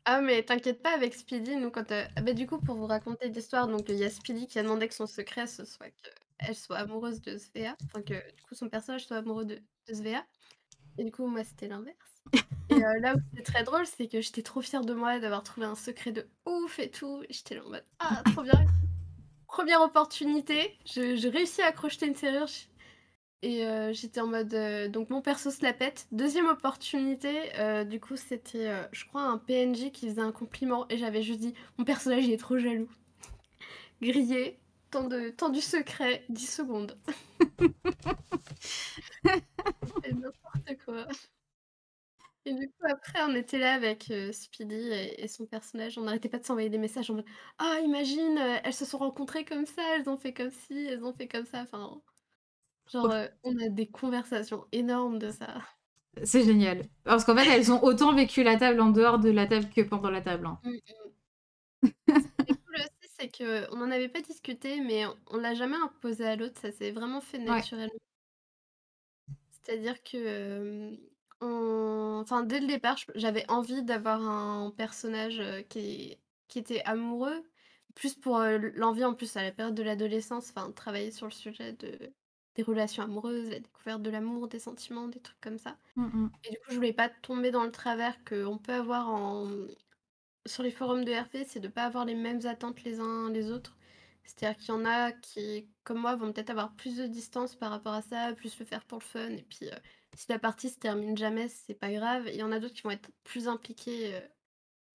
Ah 0.07 0.21
mais 0.21 0.43
t'inquiète 0.43 0.83
pas 0.83 0.95
avec 0.95 1.15
Speedy, 1.15 1.57
nous 1.57 1.71
quand, 1.71 1.91
heu 1.93 2.05
bah, 2.23 2.33
du 2.33 2.47
coup 2.47 2.59
pour 2.59 2.77
vous 2.77 2.87
raconter 2.87 3.29
l'histoire, 3.29 3.69
donc 3.69 3.89
il 3.89 3.97
y 3.97 4.05
a 4.05 4.11
Speedy 4.11 4.47
qui 4.47 4.59
a 4.59 4.63
demandé 4.63 4.89
que 4.89 4.95
son 4.95 5.07
secret 5.07 5.47
ce 5.47 5.65
soit 5.65 5.87
qu'elle 6.39 6.55
soit 6.57 6.79
amoureuse 6.79 7.21
de 7.23 7.39
Svea, 7.39 7.77
enfin 7.87 8.03
que 8.03 8.15
du 8.37 8.43
coup 8.43 8.55
son 8.55 8.69
personnage 8.69 9.07
soit 9.07 9.19
amoureux 9.19 9.45
de 9.45 9.61
de 9.89 9.95
Svea 9.95 10.25
et 10.99 11.05
du 11.05 11.13
coup 11.13 11.27
moi 11.27 11.45
c'était 11.45 11.69
l'inverse. 11.69 12.23
Et 12.71 12.75
heu, 12.83 12.99
là 13.01 13.15
où 13.15 13.19
c'était 13.31 13.45
très 13.45 13.65
drôle, 13.65 13.87
c'est 13.87 14.09
que 14.09 14.21
j'étais 14.21 14.43
trop 14.43 14.63
fière 14.63 14.83
de 14.85 14.95
moi 14.95 15.21
d'avoir 15.21 15.43
trouvé 15.45 15.67
un 15.67 15.77
secret 15.77 16.13
de 16.13 16.29
ouf 16.47 16.79
et 16.81 16.91
tout. 16.91 17.23
J'étais 17.31 17.55
là 17.57 17.65
en 17.65 17.71
mode: 17.71 17.85
«Ah 18.01 18.23
trop 18.33 18.43
bien!» 18.43 18.55
1re 19.49 19.83
opportunité, 19.83 20.79
je 20.87 21.17
je 21.17 21.29
réussis 21.29 21.63
à 21.63 21.73
crocheter 21.73 22.07
une 22.07 22.15
serrure, 22.17 22.49
et 23.43 23.65
heu, 23.67 23.93
j'étais 23.95 24.21
en 24.21 24.27
mode, 24.29 24.53
heu, 24.55 24.89
donc 24.89 25.11
mon 25.11 25.23
perso 25.23 25.51
se 25.51 25.63
la 25.63 25.73
pète. 25.75 26.09
2e 26.13 26.47
opportunité, 26.49 27.53
du 27.87 28.01
coup 28.01 28.17
c'était, 28.17 28.71
je 28.93 29.05
crois 29.07 29.23
un 29.23 29.39
PNJ 29.39 29.93
qui 29.93 30.09
faisait 30.11 30.21
un 30.23 30.33
compliment. 30.33 30.87
Et 30.91 30.99
j'avais 30.99 31.23
juste 31.23 31.41
dit: 31.41 31.55
«Mon 31.79 31.85
personnage 31.85 32.27
il 32.27 32.33
est 32.33 32.39
trop 32.39 32.59
jaloux». 32.59 32.89
Grillé, 34.03 34.59
temps 34.97 35.09
de 35.09 35.29
temps 35.31 35.51
du 35.51 35.61
secret, 35.61 36.25
10 36.31 36.47
secondes. 36.47 36.99
C'est 40.03 40.13
n'importe 40.15 40.77
quoi. 40.85 41.07
Et 42.45 42.55
du 42.55 42.69
coup 42.69 42.87
après 42.91 43.21
on 43.25 43.35
était 43.35 43.59
là 43.59 43.75
avec, 43.75 44.11
heu, 44.11 44.33
Speedy 44.33 44.75
et 44.75 45.25
et 45.25 45.29
son 45.29 45.47
personnage, 45.47 45.99
on 45.99 46.07
arrêtait 46.07 46.29
pas 46.29 46.39
de 46.39 46.45
s'envoyer 46.45 46.69
des 46.71 46.79
messages 46.79 47.11
en 47.11 47.15
mode: 47.15 47.25
«Ah 47.59 47.79
imagine, 47.85 48.39
heu, 48.39 48.59
elles 48.65 48.75
se 48.75 48.85
sont 48.85 48.99
rencontrées 48.99 49.45
comme 49.45 49.67
ça, 49.67 49.83
elles 49.97 50.09
ont 50.09 50.17
fait 50.17 50.33
comme 50.33 50.51
ci, 50.51 50.87
elles 50.89 51.05
ont 51.05 51.13
fait 51.13 51.29
comme 51.29 51.47
ça», 51.47 51.63
enfin, 51.63 52.01
genre, 52.93 53.13
heu, 53.13 53.31
on 53.45 53.53
a 53.59 53.71
des 53.71 53.89
conversations 53.89 54.67
énormes 54.73 55.21
de 55.21 55.31
ça. 55.31 55.63
C'est 56.25 56.45
génial. 56.45 56.83
Parce 57.05 57.25
qu'en 57.25 57.37
fait, 57.37 57.49
elles 57.49 57.73
ont 57.73 57.83
autant 57.83 58.15
vécu 58.15 58.43
la 58.43 58.57
table 58.57 58.81
en 58.81 58.91
dehors 58.91 59.19
de 59.19 59.31
la 59.31 59.47
table 59.47 59.67
que 59.75 59.83
pendant 59.83 60.11
la 60.11 60.21
table, 60.21 60.47
hein. 60.47 60.59
Mmh 60.63 60.71
mh. 60.73 61.11
Ce 62.39 62.45
qui 62.45 62.53
est 62.53 62.55
cool 62.65 62.77
aussi, 62.81 63.06
c'est 63.19 63.31
qu'on 63.37 63.81
en 63.81 63.91
avait 63.91 64.09
pas 64.09 64.21
discuté, 64.23 64.81
mais 64.81 65.05
on 65.29 65.37
l'a 65.39 65.55
jamais 65.55 65.77
imposé 65.77 66.25
à 66.27 66.37
l'autre, 66.37 66.61
ça 66.61 66.73
s'est 66.73 66.91
vraiment 66.93 67.21
fait 67.21 67.39
Ouais. 67.47 67.67
naturellement. 67.69 67.99
C'est-à-dire 69.65 70.03
que, 70.03 70.97
on 71.41 72.21
enfin 72.23 72.43
dès 72.45 72.61
le 72.61 72.67
départ, 72.67 72.97
j'avais 73.15 73.49
envie 73.51 73.83
d'avoir 73.83 74.21
un 74.23 74.71
personnage, 74.71 75.43
qui 75.69 76.17
qui 76.49 76.59
était 76.61 76.83
amoureux, 76.85 77.43
plus 77.97 78.15
pour, 78.15 78.39
l'envie 78.39 79.05
en 79.05 79.15
plus 79.15 79.37
à 79.37 79.43
la 79.43 79.51
période 79.53 79.75
de 79.75 79.83
l'adolescence, 79.83 80.51
enfin 80.51 80.71
travailler 80.73 81.11
sur 81.11 81.27
le 81.27 81.33
sujet 81.33 81.73
de 81.73 82.15
des 82.55 82.63
relations 82.63 83.03
amoureuses, 83.03 83.51
la 83.51 83.59
découverte 83.61 84.03
de 84.03 84.11
l'amour, 84.11 84.49
des 84.49 84.59
sentiments, 84.61 85.09
des 85.09 85.21
trucs 85.21 85.41
comme 85.41 85.59
ça 85.59 85.79
Mmh 85.97 86.11
mh. 86.15 86.37
et 86.45 86.51
du 86.53 86.57
coup, 86.59 86.71
je 86.71 86.77
voulais 86.77 86.93
pas 86.95 87.09
tomber 87.11 87.51
dans 87.53 87.65
le 87.65 87.73
travers 87.73 88.25
qu'on 88.25 88.59
peut 88.59 88.75
avoir 88.75 89.09
en 89.09 89.49
sur 90.47 90.63
les 90.63 90.71
forums 90.71 91.05
de 91.05 91.13
RP, 91.13 91.45
c'est 91.47 91.61
de 91.61 91.69
pas 91.69 91.85
avoir 91.85 92.05
les 92.05 92.15
mêmes 92.15 92.45
attentes 92.47 92.83
les 92.85 93.01
uns 93.01 93.31
les 93.31 93.51
autres. 93.51 93.77
C'est-à-dire 94.25 94.57
qu'il 94.59 94.69
y 94.71 94.73
en 94.73 94.85
a 94.85 95.13
qui, 95.13 95.71
comme 95.85 95.99
moi, 96.01 96.17
vont 96.17 96.33
peut-être 96.33 96.51
avoir 96.51 96.75
plus 96.75 96.97
de 96.97 97.07
distance 97.07 97.55
par 97.55 97.71
rapport 97.71 97.95
à 97.95 98.03
ça, 98.03 98.33
plus 98.35 98.59
le 98.59 98.65
faire 98.65 98.85
pour 98.85 98.99
le 98.99 99.05
fun 99.05 99.31
et 99.31 99.43
puis, 99.45 99.67
heu, 99.69 99.71
si 100.15 100.27
la 100.31 100.39
partie 100.39 100.69
se 100.71 100.79
termine 100.79 101.17
jamais, 101.17 101.49
c'est 101.49 101.75
pas 101.75 101.93
grave 101.93 102.25
il 102.29 102.37
y 102.37 102.43
en 102.43 102.51
a 102.53 102.59
d'autres 102.59 102.75
qui 102.75 102.83
vont 102.83 102.91
être 102.91 103.11
plus 103.25 103.49
impliqués, 103.49 104.15
heu, 104.17 104.23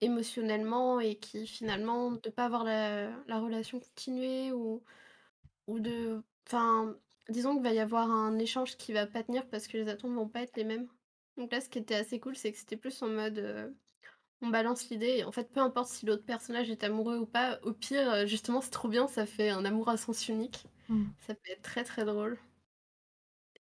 émotionnellement 0.01 0.99
et 1.01 1.17
qui 1.19 1.47
finalement 1.47 2.11
de 2.11 2.29
pas 2.29 2.45
avoir 2.45 2.63
la 2.65 3.11
la 3.27 3.39
relation 3.39 3.79
continuer 3.79 4.51
ou 4.53 4.83
ou 5.67 5.79
de 5.79 6.23
enfin, 6.47 6.97
disons 7.29 7.53
qu'il 7.55 7.63
va 7.63 7.73
y 7.73 7.79
avoir 7.79 8.09
un 8.11 8.37
échange 8.39 8.77
qui 8.77 8.93
va 8.93 9.07
pas 9.07 9.23
tenir 9.23 9.47
parce 9.49 9.67
que 9.67 9.77
les 9.77 9.87
attentes 9.89 10.13
vont 10.13 10.29
pas 10.29 10.41
être 10.43 10.57
les 10.57 10.63
mêmes. 10.63 10.87
Donc 11.37 11.51
là, 11.51 11.61
ce 11.61 11.69
qui 11.69 11.79
était 11.79 11.95
assez 11.95 12.19
cool, 12.19 12.35
c'est 12.35 12.51
que 12.51 12.57
c'était 12.57 12.77
plus 12.77 13.01
en 13.03 13.07
mode, 13.09 13.37
heu, 13.39 13.77
on 14.41 14.49
balance 14.49 14.89
l'idée 14.89 15.17
et 15.19 15.23
en 15.23 15.31
fait, 15.31 15.51
peu 15.51 15.59
importe 15.59 15.89
si 15.89 16.05
l'autre 16.05 16.25
personnage 16.25 16.69
est 16.69 16.83
amoureux 16.83 17.17
ou 17.17 17.25
pas, 17.25 17.59
au 17.63 17.73
pire, 17.73 18.11
heu, 18.13 18.25
justement, 18.27 18.61
c'est 18.61 18.69
trop 18.71 18.87
bien, 18.89 19.07
ça 19.07 19.25
fait 19.25 19.49
un 19.49 19.65
amour 19.65 19.89
à 19.89 19.97
sens 19.97 20.27
unique. 20.29 20.65
Mmh. 20.89 21.11
Ça 21.19 21.35
peut 21.35 21.51
être 21.51 21.61
très, 21.63 21.83
très 21.83 22.05
drôle. 22.05 22.39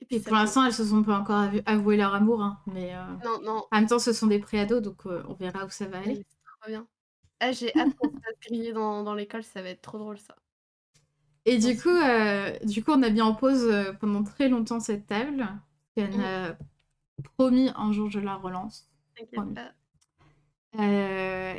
Et 0.00 0.06
puis 0.06 0.16
Et 0.16 0.20
pour 0.20 0.34
l'instant, 0.36 0.64
elles 0.64 0.72
se 0.74 0.84
sont 0.84 1.02
pas 1.02 1.18
encore 1.18 1.36
avu 1.38 1.60
avoué 1.66 1.96
leur 1.96 2.14
amour, 2.14 2.42
hein, 2.42 2.60
mais 2.66 2.94
heu, 2.94 2.98
Non, 3.24 3.38
non. 3.42 3.62
en 3.70 3.76
même 3.78 3.86
temps, 3.88 3.98
ce 3.98 4.12
sont 4.12 4.26
des 4.28 4.38
pré-ados, 4.38 4.82
donc 4.82 5.06
heu, 5.06 5.22
on 5.28 5.34
verra 5.34 5.66
où 5.66 5.70
ça 5.70 5.86
va 5.88 5.98
aller. 6.00 6.24
trop 6.44 6.68
bien. 6.70 6.88
Ah 7.40 7.52
j'ai 7.52 7.76
hâte 7.78 7.94
qu'on 7.96 8.08
se 8.08 8.48
griller 8.48 8.72
dans 8.72 9.02
dans 9.04 9.14
l'école, 9.14 9.44
ça 9.44 9.62
va 9.62 9.70
être 9.70 9.82
trop 9.82 9.98
drôle 9.98 10.18
ça. 10.18 10.36
Et 11.44 11.58
du 11.58 11.76
coup, 11.80 11.88
heu, 11.88 12.58
du 12.66 12.84
coup, 12.84 12.92
on 12.92 13.02
a 13.02 13.10
mis 13.10 13.22
en 13.22 13.34
pause, 13.34 13.66
pendant 14.00 14.22
très 14.24 14.48
longtemps 14.48 14.80
cette 14.80 15.06
table. 15.06 15.46
Elle 15.96 16.14
Mmh. 16.14 16.24
a 16.24 16.56
promis 17.36 17.70
un 17.76 17.92
jour 17.92 18.10
je 18.10 18.20
la 18.20 18.36
relance. 18.36 18.90
T'inquiète 19.14 19.44
Promis. 19.44 19.52
pas. 19.52 19.74
Heu 20.74 20.80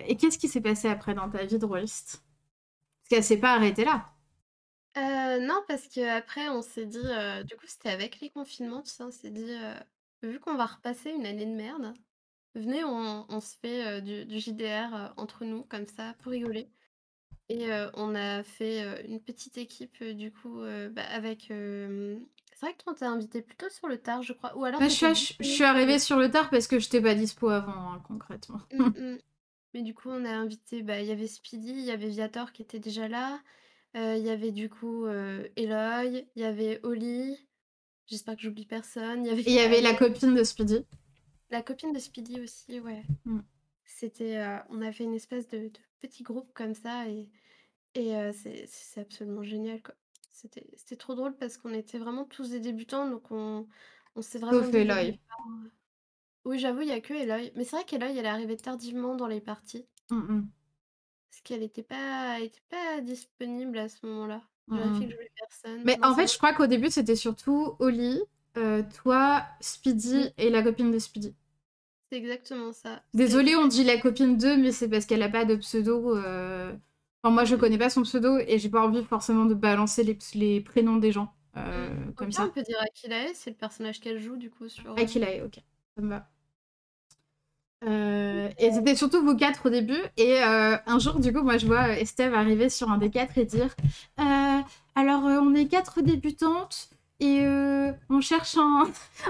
et 0.07 0.15
qu'est-ce 0.17 0.37
qui 0.37 0.47
s'est 0.47 0.61
passé 0.61 0.87
après 0.87 1.13
dans 1.15 1.29
ta 1.29 1.43
vie 1.45 1.57
de 1.57 1.65
rôliste? 1.65 2.23
Parce 3.03 3.09
qu'elle 3.09 3.25
s'est 3.25 3.39
pas 3.39 3.53
arrêtée 3.55 3.85
là? 3.85 4.13
Heu, 4.95 5.39
non, 5.45 5.61
parce 5.67 5.87
qu'après 5.87 6.49
on 6.49 6.61
s'est 6.61 6.85
dit, 6.87 6.97
heu, 6.97 7.43
du 7.43 7.55
coup, 7.55 7.67
c'était 7.67 7.89
avec 7.89 8.19
les 8.21 8.29
confinements, 8.31 8.81
tu 8.81 8.89
sais, 8.91 9.03
on 9.03 9.11
s'est 9.11 9.29
dit, 9.29 9.53
«Vu 10.23 10.39
qu'on 10.39 10.55
va 10.55 10.65
repasser 10.65 11.11
une 11.11 11.25
année 11.25 11.45
de 11.45 11.51
merde, 11.51 11.93
venez 12.55 12.83
on 12.85 13.41
se 13.41 13.55
fait, 13.57 14.01
du 14.01 14.39
JDR, 14.39 15.13
entre 15.17 15.45
nous 15.45 15.63
comme 15.65 15.87
ça 15.87 16.15
pour 16.19 16.31
rigoler» 16.33 16.71
et 17.49 17.69
on 17.95 18.15
a 18.15 18.43
fait, 18.43 19.05
une 19.07 19.23
petite 19.23 19.57
équipe, 19.59 20.03
du 20.03 20.31
coup, 20.33 20.61
bah, 20.91 21.03
avec, 21.09 21.51
c'est 22.59 22.65
vrai 22.65 22.75
que 22.75 22.83
toi 22.83 22.93
t'a 22.93 23.09
invité 23.09 23.41
plutôt 23.41 23.69
sur 23.69 23.87
le 23.87 23.97
tard, 23.97 24.21
je 24.21 24.33
crois 24.33 24.53
ou 24.57 24.65
alors 24.65 24.81
Bah, 24.81 24.89
je 24.89 24.93
suis 24.93 25.07
je 25.39 25.47
suis 25.47 25.63
disponible 25.63 25.63
sur 25.63 25.63
le 25.63 25.69
arrivée 25.77 25.99
sur 25.99 26.17
le 26.17 26.29
tard 26.29 26.49
parce 26.49 26.67
que 26.67 26.77
j'étais 26.77 27.01
pas 27.01 27.15
dispo 27.15 27.47
avant, 27.49 27.93
hein, 27.93 28.01
concrètement. 28.05 28.59
Mmh 28.73 28.83
mh. 28.99 29.17
Mais 29.73 29.81
du 29.83 29.93
coup, 29.93 30.09
on 30.09 30.25
a 30.25 30.31
invité, 30.31 30.81
bah, 30.81 30.99
il 30.99 31.07
y 31.07 31.11
avait 31.11 31.27
Speedy, 31.27 31.69
il 31.69 31.85
y 31.85 31.91
avait 31.91 32.09
Viator 32.09 32.51
qui 32.51 32.63
était 32.63 32.79
déjà 32.79 33.07
là, 33.07 33.39
heu, 33.95 34.17
il 34.17 34.23
y 34.25 34.29
avait 34.31 34.51
du 34.51 34.67
coup, 34.67 35.05
heu, 35.05 35.49
Eloy, 35.55 36.25
il 36.35 36.41
y 36.41 36.43
avait 36.43 36.79
Holly, 36.83 37.37
j'espère 38.07 38.35
que 38.35 38.41
j'oublie 38.41 38.65
personne, 38.65 39.25
il 39.25 39.29
y 39.29 39.31
avait 39.31 39.43
Et 39.43 39.51
il 39.51 39.53
y 39.53 39.59
avait 39.59 39.81
la 39.81 39.93
copine 39.93 40.33
de 40.35 40.43
Speedy. 40.43 40.83
La 41.51 41.61
copine 41.61 41.93
de 41.93 41.99
Speedy 41.99 42.41
aussi, 42.41 42.79
ouais. 42.79 43.03
Mmh. 43.25 43.39
C'était, 43.85 44.43
on 44.69 44.81
a 44.81 44.91
fait 44.91 45.03
une 45.03 45.13
espèce 45.15 45.47
de 45.47 45.59
de 45.59 45.71
petit 45.99 46.23
groupe 46.23 46.51
comme 46.53 46.73
ça 46.75 47.07
et 47.07 47.29
et 47.95 48.13
c'est 48.33 49.01
absolument 49.01 49.43
génial, 49.43 49.81
quoi. 49.81 49.95
C'était 50.41 50.65
c'était 50.77 50.95
trop 50.95 51.15
drôle 51.15 51.35
parce 51.35 51.57
qu'on 51.57 51.73
était 51.73 51.97
vraiment 51.99 52.23
tous 52.25 52.49
des 52.51 52.59
débutants, 52.61 53.09
donc 53.09 53.29
on 53.31 53.67
on 54.15 54.21
s'est 54.21 54.39
vraiment 54.39 54.61
Sauf 54.61 54.71
le 54.71 54.73
Eloy. 54.73 55.17
oui, 56.43 56.59
j'avoue, 56.59 56.81
il 56.81 56.89
y 56.89 56.91
a 56.91 56.99
que 56.99 57.13
Eloy, 57.13 57.53
mais 57.55 57.63
c'est 57.63 57.77
vrai 57.77 57.85
qu'Eloy, 57.85 58.17
elle 58.17 58.25
est 58.25 58.27
arrivée 58.29 58.57
tardivement 58.57 59.15
dans 59.15 59.27
les 59.27 59.39
parties. 59.39 59.87
Mmh 60.09 60.27
mh. 60.29 60.49
Parce 61.31 61.41
qu'elle 61.41 61.63
était 61.63 61.83
pas 61.83 62.37
elle 62.39 62.45
était 62.45 62.61
pas 62.69 63.01
disponible 63.01 63.77
à 63.77 63.89
ce 63.89 64.05
moment-là. 64.05 64.43
Mmh 64.67 64.99
que 65.09 65.15
personne. 65.37 65.83
Mais 65.85 65.97
Non, 65.97 66.03
en 66.03 66.15
fait, 66.15 66.27
je 66.27 66.37
crois 66.37 66.53
qu'au 66.53 66.67
début, 66.67 66.89
c'était 66.91 67.15
surtout 67.15 67.75
Holly, 67.79 68.21
heu, 68.57 68.85
toi, 69.03 69.45
Mmh. 70.13 70.23
Speedy 70.23 70.33
et 70.37 70.49
la 70.49 70.63
copine 70.63 70.91
de 70.91 70.99
Speedy. 70.99 71.35
C'est 72.11 72.17
exactement 72.19 72.71
ça. 72.73 73.03
Désolée, 73.13 73.55
on 73.55 73.67
dit 73.67 73.83
la 73.83 73.97
copine 73.99 74.37
de, 74.37 74.55
mais 74.55 74.71
c'est 74.71 74.89
parce 74.89 75.05
qu'elle 75.05 75.23
a 75.23 75.29
pas 75.29 75.45
de 75.45 75.55
pseudo, 75.55 76.15
heu 76.15 76.79
enfin 77.23 77.33
moi 77.33 77.45
je 77.45 77.55
Mmh. 77.55 77.57
connais 77.57 77.77
pas 77.77 77.89
son 77.89 78.03
pseudo 78.03 78.37
et 78.39 78.59
j'ai 78.59 78.69
pas 78.69 78.81
envie 78.85 79.03
forcément 79.03 79.45
de 79.45 79.53
balancer 79.53 80.03
les 80.35 80.61
prénoms 80.61 80.97
des 80.97 81.11
gens, 81.11 81.33
Mmh. 81.75 81.81
heu, 81.87 82.13
Au 82.17 82.25
comme 82.25 82.31
pire, 82.31 82.41
on 82.45 82.49
ça. 82.49 82.51
peut 82.51 82.63
dire 82.63 82.79
Akilae, 82.81 83.33
c'est 83.35 83.51
le 83.51 83.55
personnage 83.55 83.99
qu'elle 83.99 84.19
joue 84.19 84.37
du 84.37 84.49
coup 84.49 84.69
sur, 84.69 84.97
heu 84.99 85.03
Akilae, 85.03 85.41
OK, 85.45 85.59
ça 85.95 86.01
me 86.01 86.09
va. 86.09 86.29
Heu 87.85 88.49
et 88.57 88.71
c'était 88.73 88.95
surtout 88.95 89.23
vous 89.23 89.35
4 89.37 89.67
au 89.67 89.69
début 89.69 90.01
et 90.17 90.39
un 90.41 90.99
jour, 90.99 91.19
du 91.19 91.31
coup, 91.33 91.41
moi 91.43 91.57
je 91.57 91.65
vois, 91.65 91.97
Estève 91.97 92.33
arriver 92.33 92.69
sur 92.69 92.91
un 92.91 92.97
des 92.97 93.09
4 93.09 93.37
et 93.37 93.45
dire: 93.45 93.73
«Heu, 94.19 94.61
alors, 94.95 95.21
on 95.23 95.55
est 95.55 95.67
4 95.67 96.01
débutantes 96.01 96.89
et 97.19 97.45
on 98.09 98.21
cherche 98.21 98.57
un 98.57 98.89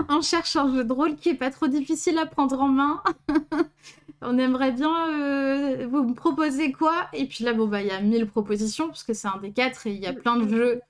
on 0.09 0.21
cherche 0.21 0.55
un 0.55 0.73
jeu 0.73 0.83
de 0.83 0.93
rôle 0.93 1.15
qui 1.15 1.29
est 1.29 1.35
pas 1.35 1.49
trop 1.51 1.67
difficile 1.67 2.17
à 2.17 2.25
prendre 2.25 2.59
en 2.61 2.67
main. 2.69 3.03
On 4.21 4.37
aimerait 4.37 4.71
bien, 4.73 4.89
heu, 5.09 5.85
vous 5.87 6.03
me 6.03 6.13
proposez 6.13 6.71
quoi?» 6.73 7.07
et 7.13 7.25
puis 7.25 7.43
là, 7.45 7.53
bon, 7.53 7.67
bah, 7.67 7.81
il 7.81 7.87
y 7.87 7.91
a 7.91 8.01
1000 8.01 8.27
propositions 8.27 8.87
parce 8.87 9.03
que 9.03 9.13
c'est 9.13 9.27
un 9.29 9.37
des 9.37 9.51
4 9.53 9.87
et 9.87 9.91
il 9.93 9.99
y 10.01 10.07
a 10.07 10.13
plein 10.13 10.35
de 10.37 10.45
mmh 10.45 10.49
jeux 10.49 10.81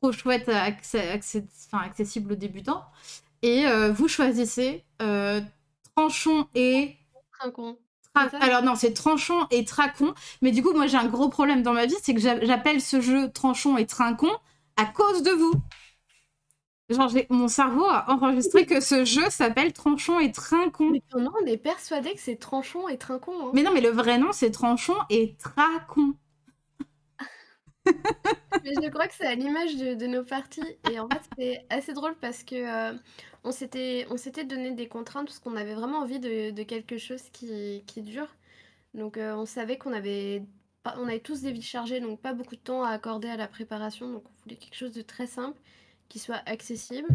trop 0.00 0.12
chouettes 0.12 0.48
à 0.50 0.62
accès 0.64 1.10
accès 1.10 1.46
enfin 1.72 1.84
accessibles 1.84 2.32
aux 2.32 2.36
débutants 2.36 2.84
et 3.42 3.66
heu, 3.66 3.90
vous 3.92 4.08
choisissez, 4.08 4.84
Tranchon 5.96 6.48
et 6.54 6.96
ça? 8.14 8.30
alors 8.40 8.62
non, 8.62 8.74
c'est 8.74 8.92
Tranchon 8.92 9.46
et 9.50 9.64
Tracon, 9.64 10.14
mais 10.42 10.50
du 10.52 10.62
coup, 10.62 10.72
moi 10.72 10.86
j'ai 10.86 10.96
un 10.96 11.06
gros 11.08 11.28
problème 11.28 11.62
dans 11.62 11.72
ma 11.72 11.86
vie, 11.86 11.94
c'est 12.02 12.14
que 12.14 12.20
j'a 12.20 12.44
j'appelle 12.44 12.80
ce 12.80 13.00
jeu 13.00 13.30
Tranchon 13.32 13.76
et 13.76 13.86
Trincon 13.86 14.30
à 14.76 14.84
cause 14.86 15.22
de 15.22 15.30
vous. 15.30 15.52
Genre 16.90 17.10
mon 17.30 17.48
cerveau 17.48 17.86
a 17.86 18.10
enregistré 18.10 18.66
que 18.66 18.80
ce 18.80 19.06
jeu 19.06 19.30
s'appelle 19.30 19.72
Tranchon 19.72 20.20
et 20.20 20.32
Trincon. 20.32 20.90
Mais 20.90 21.02
pendant, 21.10 21.32
on 21.42 21.46
est 21.46 21.56
persuadés 21.56 22.12
que 22.12 22.20
c'est 22.20 22.36
Tranchon 22.36 22.88
et 22.88 22.98
Trinquons, 22.98 23.48
hein. 23.48 23.50
Mais 23.54 23.62
non, 23.62 23.72
mais 23.72 23.80
le 23.80 23.88
vrai 23.88 24.18
nom, 24.18 24.32
c'est 24.32 24.50
Tranchon 24.50 24.96
et 25.08 25.34
Tracon. 25.38 26.12
Mais 28.64 28.72
je 28.82 28.88
crois 28.90 29.06
que 29.08 29.14
c'est 29.14 29.26
à 29.26 29.34
l'image 29.34 29.76
de 29.76 29.94
de 29.94 30.06
nos 30.06 30.24
parties 30.24 30.62
et 30.90 30.98
en 30.98 31.08
fait, 31.08 31.20
c'est 31.38 31.66
assez 31.70 31.92
drôle 31.92 32.14
parce 32.20 32.42
que, 32.44 32.92
heu, 32.94 32.98
on 33.44 33.52
s'était 33.52 34.06
on 34.10 34.16
s'était 34.16 34.44
donné 34.44 34.72
des 34.72 34.88
contraintes 34.88 35.26
parce 35.26 35.38
qu'on 35.38 35.56
avait 35.56 35.74
vraiment 35.74 35.98
envie 36.00 36.18
de 36.20 36.50
de 36.50 36.62
quelque 36.62 36.98
chose 36.98 37.22
qui 37.32 37.84
qui 37.86 38.02
dure. 38.02 38.28
Donc 38.94 39.18
heu, 39.18 39.32
on 39.34 39.46
savait 39.46 39.78
qu'on 39.78 39.92
avait 39.92 40.42
on 40.98 41.06
avait 41.08 41.20
tous 41.20 41.42
des 41.42 41.52
vies 41.52 41.62
chargées, 41.62 42.00
donc 42.00 42.20
pas 42.20 42.32
beaucoup 42.34 42.56
de 42.56 42.60
temps 42.62 42.82
à 42.84 42.90
accorder 42.90 43.28
à 43.28 43.36
la 43.36 43.46
préparation, 43.48 44.10
donc 44.12 44.24
on 44.26 44.42
voulait 44.44 44.56
quelque 44.56 44.74
chose 44.76 44.92
de 44.92 45.02
très 45.02 45.26
simple, 45.28 45.58
qui 46.14 46.20
soit 46.20 46.42
accessible. 46.46 47.08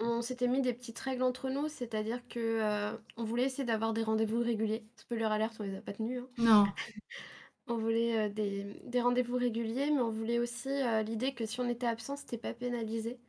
On 0.00 0.22
s'était 0.22 0.48
mis 0.48 0.62
des 0.62 0.74
petites 0.74 0.98
règles 1.00 1.22
entre 1.24 1.50
nous, 1.50 1.68
c'est-à-dire 1.68 2.28
que, 2.28 2.94
heu, 2.94 3.00
on 3.16 3.24
voulait 3.24 3.44
essayer 3.46 3.64
d'avoir 3.64 3.94
des 3.94 4.02
rendez-vous 4.04 4.40
réguliers. 4.40 4.86
Spoiler 4.96 5.24
alert, 5.24 5.54
on 5.60 5.64
les 5.64 5.76
a 5.76 5.82
pas 5.82 5.94
tenus, 5.94 6.20
hein. 6.22 6.30
Non. 6.38 6.72
On 7.68 7.76
voulait, 7.78 8.26
heu, 8.28 8.30
des 8.30 8.64
des 8.84 9.00
rendez-vous 9.00 9.36
réguliers, 9.36 9.90
mais 9.90 10.00
on 10.00 10.10
voulait 10.10 10.38
aussi, 10.38 10.68
heu, 10.70 11.02
l'idée 11.02 11.34
que 11.34 11.46
si 11.46 11.60
on 11.60 11.68
était 11.68 11.86
absent, 11.86 12.16
c'était 12.16 12.38
pas 12.38 12.54
pénalisé. 12.54 13.20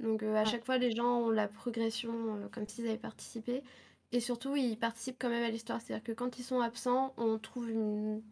Donc 0.00 0.22
à 0.22 0.44
Ouais. 0.44 0.46
chaque 0.46 0.64
fois, 0.66 0.78
les 0.78 0.92
gens 0.92 1.20
ont 1.22 1.30
la 1.30 1.48
progression, 1.48 2.48
comme 2.52 2.68
s'ils 2.68 2.86
avaient 2.88 2.98
participé 2.98 3.62
et 4.12 4.20
surtout, 4.20 4.56
ils 4.56 4.78
participent 4.78 5.16
quand 5.20 5.30
même 5.30 5.44
à 5.44 5.50
l'histoire. 5.50 5.80
C'est-à-dire 5.80 6.04
que 6.04 6.12
quand 6.12 6.38
ils 6.38 6.44
sont 6.44 6.60
absents, 6.60 7.14
on 7.18 7.38
trouve 7.38 7.70
une 7.70 8.22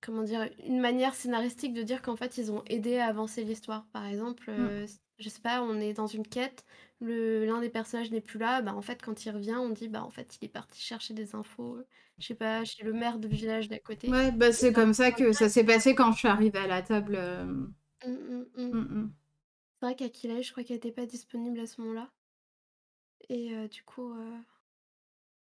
comment 0.00 0.22
dire? 0.22 0.48
Une 0.64 0.80
manière 0.80 1.14
scénaristique 1.14 1.74
de 1.74 1.82
dire 1.82 2.02
qu'en 2.02 2.16
fait, 2.16 2.38
ils 2.38 2.52
ont 2.52 2.62
aidé 2.66 2.98
à 2.98 3.06
avancer 3.06 3.44
l'histoire. 3.44 3.86
Par 3.92 4.06
exemple, 4.06 4.50
heu, 4.50 4.82
s 4.84 5.00
je 5.18 5.28
sais 5.28 5.40
pas, 5.40 5.62
on 5.62 5.80
est 5.80 5.92
dans 5.94 6.06
une 6.06 6.26
quête, 6.26 6.64
l'un 7.00 7.60
des 7.60 7.70
personnages 7.70 8.10
n'est 8.10 8.20
plus 8.20 8.38
là, 8.38 8.62
bah, 8.62 8.74
en 8.74 8.82
fait, 8.82 9.02
quand 9.02 9.24
il 9.24 9.30
revient, 9.30 9.54
on 9.56 9.70
dit: 9.70 9.88
«Bah, 9.88 10.02
en 10.04 10.10
fait, 10.10 10.36
il 10.40 10.44
est 10.46 10.48
parti 10.48 10.80
chercher 10.80 11.14
des 11.14 11.34
infos, 11.34 11.78
je 12.18 12.26
sais 12.26 12.34
pas, 12.34 12.64
chez 12.64 12.82
le 12.84 12.92
maire 12.92 13.18
du 13.18 13.28
village 13.28 13.68
d'à 13.68 13.78
côté» 13.78 14.16
Ouais, 14.16 14.32
bah, 14.32 14.52
c'est 14.52 14.72
comme 14.74 14.92
ça 14.92 15.12
que 15.12 15.32
ça 15.32 15.48
s'est 15.48 15.64
passé 15.64 15.94
quand 15.94 16.12
je 16.12 16.18
suis 16.18 16.28
arrivée 16.28 16.58
à 16.58 16.66
la 16.66 16.82
table, 16.82 17.16
mh, 18.04 18.44
mmh. 18.56 18.72
Mmh 18.72 18.88
mh. 18.90 19.14
C'est 19.78 19.86
vrai 19.86 19.94
qu'Aquilaï, 19.94 20.42
je 20.42 20.50
crois 20.50 20.64
qu'elle 20.64 20.78
était 20.78 20.90
pas 20.90 21.06
disponible 21.06 21.60
à 21.60 21.66
ce 21.68 21.80
moment-là 21.80 22.10
et 23.28 23.50
heu, 23.54 23.68
du 23.68 23.82
coup, 23.84 24.14
heu, 24.14 24.42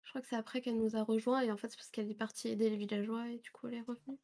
je 0.03 0.09
crois 0.09 0.19
que 0.21 0.27
c'est 0.27 0.35
après 0.35 0.59
qu'elle 0.59 0.77
nous 0.77 0.97
a 0.97 1.03
rejoints 1.03 1.39
et 1.41 1.51
en 1.53 1.55
fait, 1.57 1.69
c'est 1.69 1.77
parce 1.77 1.89
qu'elle 1.89 2.11
est 2.11 2.13
partie 2.13 2.49
aider 2.49 2.69
les 2.69 2.75
villageois 2.75 3.29
et 3.29 3.39
du 3.39 3.49
coup, 3.51 3.67
elle 3.69 3.75
est 3.75 3.81
revenue. 3.81 4.19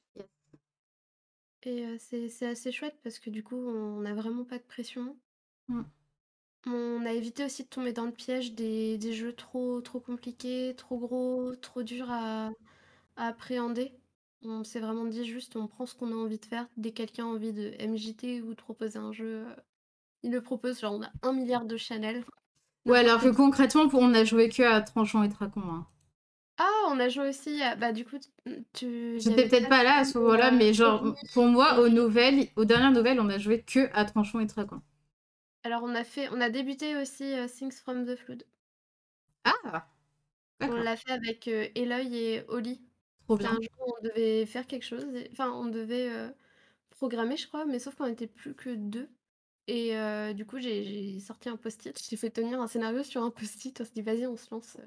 Et 1.64 1.98
c'est 2.00 2.46
assez 2.46 2.72
chouette 2.72 2.98
parce 3.04 3.20
que 3.20 3.30
du 3.30 3.44
coup, 3.44 3.58
on 3.58 4.00
n'a 4.00 4.14
vraiment 4.14 4.46
pas 4.46 4.58
de 4.58 4.64
pression. 4.64 5.20
Mmh. 5.70 5.86
On 6.68 7.06
a 7.06 7.12
évité 7.14 7.46
aussi 7.46 7.64
de 7.64 7.68
tomber 7.70 7.94
dans 7.94 8.06
le 8.06 8.12
piège 8.12 8.54
des 8.54 8.98
des 8.98 9.14
jeux 9.14 9.34
trop 9.34 9.82
trop 9.82 10.00
compliqués, 10.00 10.74
trop 10.76 10.98
gros, 10.98 11.56
trop 11.56 11.84
durs 11.84 12.10
à 12.10 12.50
à 13.18 13.28
appréhender. 13.28 13.94
On 14.44 14.64
s'est 14.64 14.80
vraiment 14.82 15.06
dit 15.06 15.26
juste: 15.26 15.56
«On 15.58 15.68
prend 15.68 15.86
ce 15.88 15.96
qu'on 15.96 16.12
a 16.12 16.16
envie 16.16 16.40
de 16.40 16.46
faire». 16.46 16.68
Dès 16.78 16.92
que 16.92 16.98
quelqu'un 16.98 17.26
a 17.26 17.30
envie 17.30 17.54
de 17.54 17.74
MJT 17.80 18.42
ou 18.44 18.52
de 18.52 18.56
proposer 18.56 19.00
un 19.00 19.12
jeu, 19.14 19.46
heu, 19.48 19.56
il 20.24 20.32
le 20.32 20.42
propose. 20.42 20.80
Genre, 20.82 20.94
on 20.96 21.04
a 21.04 21.12
1 21.24 21.34
000 21.34 21.48
000 21.48 21.68
de 21.68 21.78
channels, 21.78 22.26
Ouais, 22.86 23.00
alors 23.00 23.20
que 23.22 23.30
concrètement, 23.30 23.88
pour 23.90 24.02
on 24.02 24.14
a 24.14 24.24
joué 24.24 24.48
que 24.50 24.62
à 24.64 24.80
Tranchant 24.82 25.24
et 25.24 25.30
Traquon, 25.30 25.62
hein. 25.62 25.88
Ah! 26.58 26.86
On 26.90 27.00
a 27.00 27.10
joué 27.10 27.28
aussi 27.30 27.62
à 27.62 27.76
bah, 27.76 27.92
du 27.92 28.06
coup, 28.06 28.18
t 28.18 28.30
tu 28.74 29.20
il 29.20 29.28
y 29.28 29.34
J'étais 29.34 29.34
avait 29.34 29.48
peut-être 29.48 29.70
pas 29.70 29.84
là, 29.84 29.96
à 30.00 30.04
ce 30.06 30.18
moment-là, 30.18 30.52
mais 30.52 30.74
genre, 30.74 31.16
pour 31.32 31.46
moi, 31.46 31.80
aux 31.80 31.88
nouvelles 31.90 32.50
aux 32.58 32.66
dernières 32.66 32.92
nouvelles, 32.92 33.20
on 33.22 33.30
a 33.30 33.38
joué 33.38 33.62
que 33.62 33.90
à 33.94 34.04
Tranchant 34.04 34.40
et 34.42 34.48
Traquon. 34.48 34.82
Alors 35.66 35.82
on 35.82 35.96
a 35.96 36.04
fait 36.04 36.30
on 36.32 36.42
a 36.42 36.52
débuté 36.52 36.96
aussi, 36.96 37.34
Things 37.58 37.72
from 37.72 38.06
the 38.06 38.16
Flood. 38.16 38.46
Ah! 39.44 39.88
On 40.68 40.74
l'a 40.76 40.96
fait 40.96 41.12
avec, 41.12 41.48
heu, 41.48 41.70
Eloy 41.76 42.16
et 42.16 42.46
Oli. 42.50 42.82
Trop 43.28 43.38
C'était 43.38 43.48
un 43.48 43.54
bien. 43.54 43.60
jour 43.60 43.96
on 44.00 44.04
devait 44.04 44.46
faire 44.46 44.68
quelque 44.68 44.84
chose 44.86 45.04
et 45.16 45.28
enfin, 45.32 45.52
on 45.54 45.66
devait, 45.66 46.08
programmer, 46.92 47.36
je 47.38 47.48
crois, 47.48 47.66
mais 47.66 47.80
sauf 47.80 47.96
qu'on 47.96 48.06
était 48.06 48.28
plus 48.28 48.54
que 48.56 48.76
2 48.76 49.10
et 49.68 49.96
du 50.36 50.46
coup, 50.46 50.60
j'ai 50.60 51.20
sorti 51.20 51.50
un 51.50 51.58
post-it, 51.58 52.00
j'ai 52.08 52.18
fait 52.18 52.30
tenir 52.30 52.62
un 52.62 52.68
scénario 52.68 53.02
sur 53.02 53.24
un 53.24 53.32
post-it, 53.32 53.82
on 53.82 53.86
s'est 53.86 53.92
dit: 53.96 54.04
«Vas-y, 54.04 54.28
on 54.28 54.38
se 54.38 54.48
lance, 54.52 54.78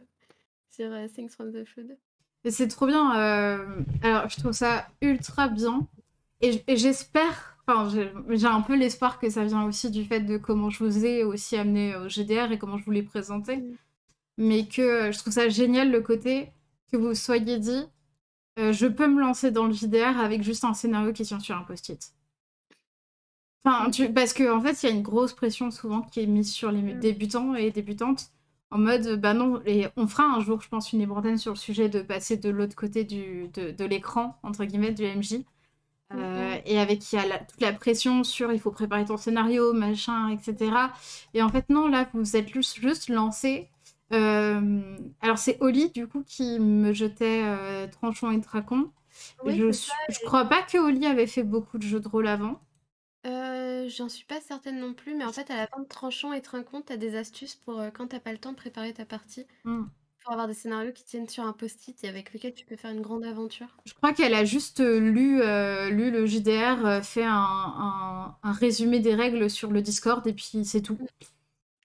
sur, 0.70 0.90
Things 1.12 1.30
from 1.30 1.52
the 1.52 1.64
Flood». 1.64 1.98
Et 2.44 2.52
c'est 2.52 2.68
trop 2.68 2.86
bien, 2.86 3.10
alors 4.02 4.28
je 4.28 4.36
trouve 4.38 4.52
ça 4.52 4.86
ultra 5.02 5.48
bien 5.48 5.88
et 6.40 6.62
j'espère, 6.76 7.58
enfin, 7.68 7.88
j'ai 8.31 8.46
un 8.46 8.62
peu 8.62 8.76
l'espoir 8.76 9.18
que 9.18 9.31
ça 9.31 9.44
vient 9.44 9.64
aussi 9.64 9.90
du 9.90 10.04
fait 10.04 10.20
de 10.20 10.38
comment 10.38 10.70
je 10.70 10.85
vous 10.85 11.04
ai 11.04 11.24
aussi 11.24 11.57
amené 11.57 11.94
au 11.96 12.09
GDR 12.09 12.52
et 12.52 12.59
comment 12.59 12.78
je 12.78 12.85
vous 12.85 12.90
l'ai 12.92 13.02
présenté, 13.02 13.57
Mmh. 13.59 13.74
mais 14.38 14.66
que, 14.68 15.09
heu, 15.09 15.12
je 15.12 15.18
trouve 15.18 15.33
ça 15.35 15.48
génial 15.50 15.90
le 15.92 16.00
côté 16.02 16.52
que 16.92 16.96
vous 16.96 17.14
soyez 17.14 17.59
dit: 17.59 17.85
«Heu, 18.59 18.72
je 18.72 18.87
peux 18.87 19.09
me 19.09 19.20
lancer 19.20 19.50
dans 19.52 19.66
le 19.66 19.72
JDR 19.74 20.18
avec 20.20 20.42
juste 20.42 20.64
un 20.64 20.74
scénario 20.74 21.12
qui 21.12 21.24
tient 21.24 21.40
sur 21.40 21.57
un 21.57 21.62
post-it». 21.64 22.12
Enfin, 23.64 23.90
tu 23.90 24.12
parce 24.12 24.33
qu'en 24.33 24.61
fait, 24.61 24.83
il 24.83 24.87
y 24.88 24.92
a 24.92 24.94
une 24.94 25.02
grosse 25.02 25.33
pression 25.35 25.70
souvent 25.70 26.02
qui 26.02 26.20
est 26.20 26.26
mise 26.26 26.52
sur 26.52 26.70
les 26.72 26.81
Mmh. 26.83 27.00
débutants 27.00 27.54
et 27.54 27.70
débutantes 27.70 28.31
en 28.70 28.78
mode, 28.78 29.07
heu, 29.07 29.16
bah, 29.16 29.35
non 29.35 29.61
et 29.66 29.87
on 29.96 30.07
fera 30.07 30.24
un 30.24 30.40
jour, 30.40 30.61
je 30.61 30.68
pense, 30.68 30.92
une 30.92 31.00
libre 31.00 31.16
antenne 31.16 31.38
sur 31.38 31.52
le 31.52 31.57
sujet 31.59 31.88
de 31.88 32.00
passer 32.02 32.37
de 32.37 32.50
l'autre 32.50 32.76
côté 32.76 33.04
du 33.04 33.48
de 33.54 33.70
de 33.72 33.85
«l'écran» 33.85 34.38
entre 34.42 34.64
guillemets 34.64 34.92
du 34.92 35.04
MJ, 35.04 35.44
Mmh 36.12 36.21
heu 36.21 36.21
mh. 36.35 36.59
et 36.66 36.79
avec 36.81 37.12
il 37.12 37.16
y 37.16 37.18
a 37.18 37.27
la 37.27 37.38
toute 37.38 37.61
la 37.61 37.73
pression 37.73 38.25
sur 38.25 38.53
il 38.53 38.61
faut 38.61 38.71
préparer 38.71 39.05
ton 39.05 39.16
scénario, 39.16 39.73
machin 39.75 40.29
et 40.31 40.38
cetera 40.42 40.92
et 41.35 41.42
en 41.42 41.49
fait, 41.51 41.68
non, 41.71 41.88
là, 41.88 42.09
vous 42.14 42.21
vous 42.21 42.37
êtes 42.37 42.49
juste 42.49 43.09
lancés. 43.09 43.71
Hem, 44.11 44.97
alors 45.21 45.38
c'est 45.38 45.59
Oli, 45.61 45.90
du 45.90 46.07
coup, 46.09 46.23
qui 46.27 46.59
me 46.61 46.92
jetait, 46.94 47.42
heu, 47.44 47.88
Tranchant 47.90 48.31
et 48.31 48.40
Traquon. 48.40 48.90
Oui, 49.44 49.64
Je 49.64 49.73
ça 49.73 49.94
je 50.09 50.18
crois 50.25 50.47
pas 50.47 50.62
que 50.62 50.79
Oli 50.79 51.07
avait 51.07 51.27
fait 51.27 51.42
beaucoup 51.44 51.79
de 51.79 51.83
jeux 51.85 52.01
de 52.01 52.09
rôle 52.09 52.27
avant. 52.29 52.61
Heu, 53.25 53.88
j'en 53.88 54.09
suis 54.09 54.25
pas 54.25 54.40
certaine 54.40 54.81
non 54.81 54.92
plus, 54.92 55.14
mais 55.14 55.25
en 55.25 55.33
fait, 55.33 55.51
à 55.53 55.57
la 55.57 55.66
fin 55.68 55.79
de 55.81 55.87
Tranchant 55.87 56.33
et 56.33 56.42
Traquon, 56.42 56.83
tu 56.83 56.92
as 56.92 56.97
des 56.97 57.14
astuces 57.16 57.55
pour, 57.55 57.81
quand 57.94 58.09
tu 58.09 58.16
as 58.16 58.21
pas 58.21 58.33
le 58.33 58.38
temps 58.38 58.51
de 58.53 58.57
préparer 58.57 58.92
ta 58.92 59.05
partie, 59.05 59.47
Mmh. 59.64 59.90
Pour 60.28 60.34
avoir 60.34 60.46
des 60.46 60.52
scénarios 60.52 60.92
qui 60.92 61.04
tiennent 61.04 61.26
sur 61.26 61.44
un 61.44 61.54
post-it 61.54 62.04
et 62.04 62.08
avec 62.08 62.34
lesquels 62.34 62.52
tu 62.52 62.66
peux 62.66 62.76
faire 62.76 62.90
une 62.90 63.00
grande 63.00 63.24
aventure? 63.24 63.78
Je 63.86 63.94
crois 63.94 64.12
qu'elle 64.12 64.34
a 64.34 64.44
juste, 64.44 64.80
heu, 64.80 64.98
lu, 64.98 65.40
heu, 65.40 65.88
lu 65.88 66.10
le 66.10 66.26
JDR, 66.26 66.84
heu, 66.86 67.00
fait 67.00 67.24
un 67.24 67.32
un 67.32 68.36
un 68.42 68.52
résumé 68.52 69.00
des 69.00 69.14
règles 69.14 69.48
sur 69.48 69.70
le 69.70 69.80
Discord 69.80 70.26
et 70.26 70.34
puis 70.34 70.66
c'est 70.66 70.82
tout. 70.82 70.98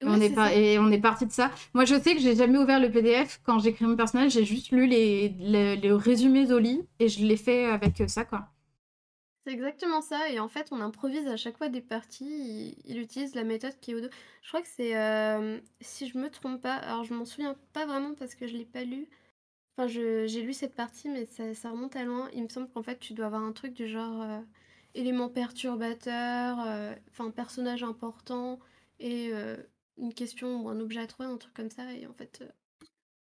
On 0.06 0.20
est 0.20 0.32
pas 0.32 0.54
et 0.54 0.80
on 0.80 0.92
est 0.92 1.00
parti 1.00 1.26
de 1.26 1.32
ça. 1.32 1.52
Moi, 1.74 1.86
je 1.86 1.96
sais 1.96 2.16
que 2.16 2.22
j'ai 2.22 2.36
jamais 2.36 2.58
ouvert 2.60 2.80
le 2.82 2.92
PDF 2.92 3.40
quand 3.44 3.60
j'ai 3.60 3.74
créé 3.74 3.88
mon 3.88 3.96
personnage, 3.96 4.34
j'ai 4.34 4.46
juste 4.46 4.72
lu 4.72 4.88
les 4.88 5.30
le 5.40 5.76
le 5.76 5.96
résumé 5.96 6.46
d'Oli 6.48 6.82
et 7.00 7.10
je 7.10 7.26
l'ai 7.26 7.38
fait 7.38 7.68
avec, 7.68 8.04
ça, 8.08 8.26
quoi. 8.26 8.50
C'est 9.46 9.52
exactement 9.54 10.02
ça 10.02 10.30
et 10.30 10.40
en 10.40 10.48
fait, 10.48 10.70
on 10.72 10.80
improvise 10.80 11.28
à 11.28 11.36
chaque 11.36 11.58
fois 11.58 11.68
des 11.70 11.82
parties. 11.82 12.26
Il 12.86 12.92
il 12.92 12.98
utilise 13.00 13.36
la 13.36 13.44
méthode 13.44 13.78
qui 13.82 13.92
est 13.92 13.96
au 13.96 14.00
dos. 14.02 14.08
Je 14.42 14.48
crois 14.48 14.62
que 14.62 14.68
c'est, 14.70 14.92
hem, 14.92 15.62
si 15.82 16.08
je 16.08 16.18
me 16.18 16.30
trompe 16.30 16.62
pas, 16.62 16.76
alors 16.76 17.04
je 17.04 17.14
m'en 17.14 17.26
souviens 17.26 17.56
pas 17.74 17.86
vraiment 17.86 18.14
parce 18.16 18.36
que 18.36 18.48
je 18.48 18.56
l'ai 18.56 18.66
pas 18.66 18.84
lu. 18.86 19.10
Enfin, 19.78 19.88
j'ai 19.88 20.42
lu 20.44 20.54
cette 20.54 20.76
partie, 20.76 21.10
mais 21.10 21.26
ça 21.26 21.54
ça 21.56 21.72
remonte 21.72 21.96
à 21.96 22.04
loin. 22.06 22.30
Il 22.34 22.44
me 22.44 22.50
semble 22.50 22.70
qu'en 22.72 22.84
fait, 22.84 23.00
tu 23.00 23.14
dois 23.14 23.28
avoir 23.28 23.44
un 23.44 23.54
truc 23.54 23.74
du 23.74 23.88
genre, 23.88 24.24
heu, 24.24 24.46
élément 24.96 25.30
perturbateur, 25.30 26.60
heu, 26.68 26.96
enfin 27.12 27.32
personnage 27.32 27.84
important 27.84 28.60
et 29.00 29.32
une 29.98 30.14
question 30.14 30.62
ou 30.64 30.70
un 30.70 30.80
objet 30.82 31.02
à 31.02 31.08
trouver, 31.08 31.30
un 31.30 31.38
truc 31.38 31.54
comme 31.56 31.70
ça 31.72 31.94
et 31.94 32.08
en 32.08 32.14
fait, 32.14 32.44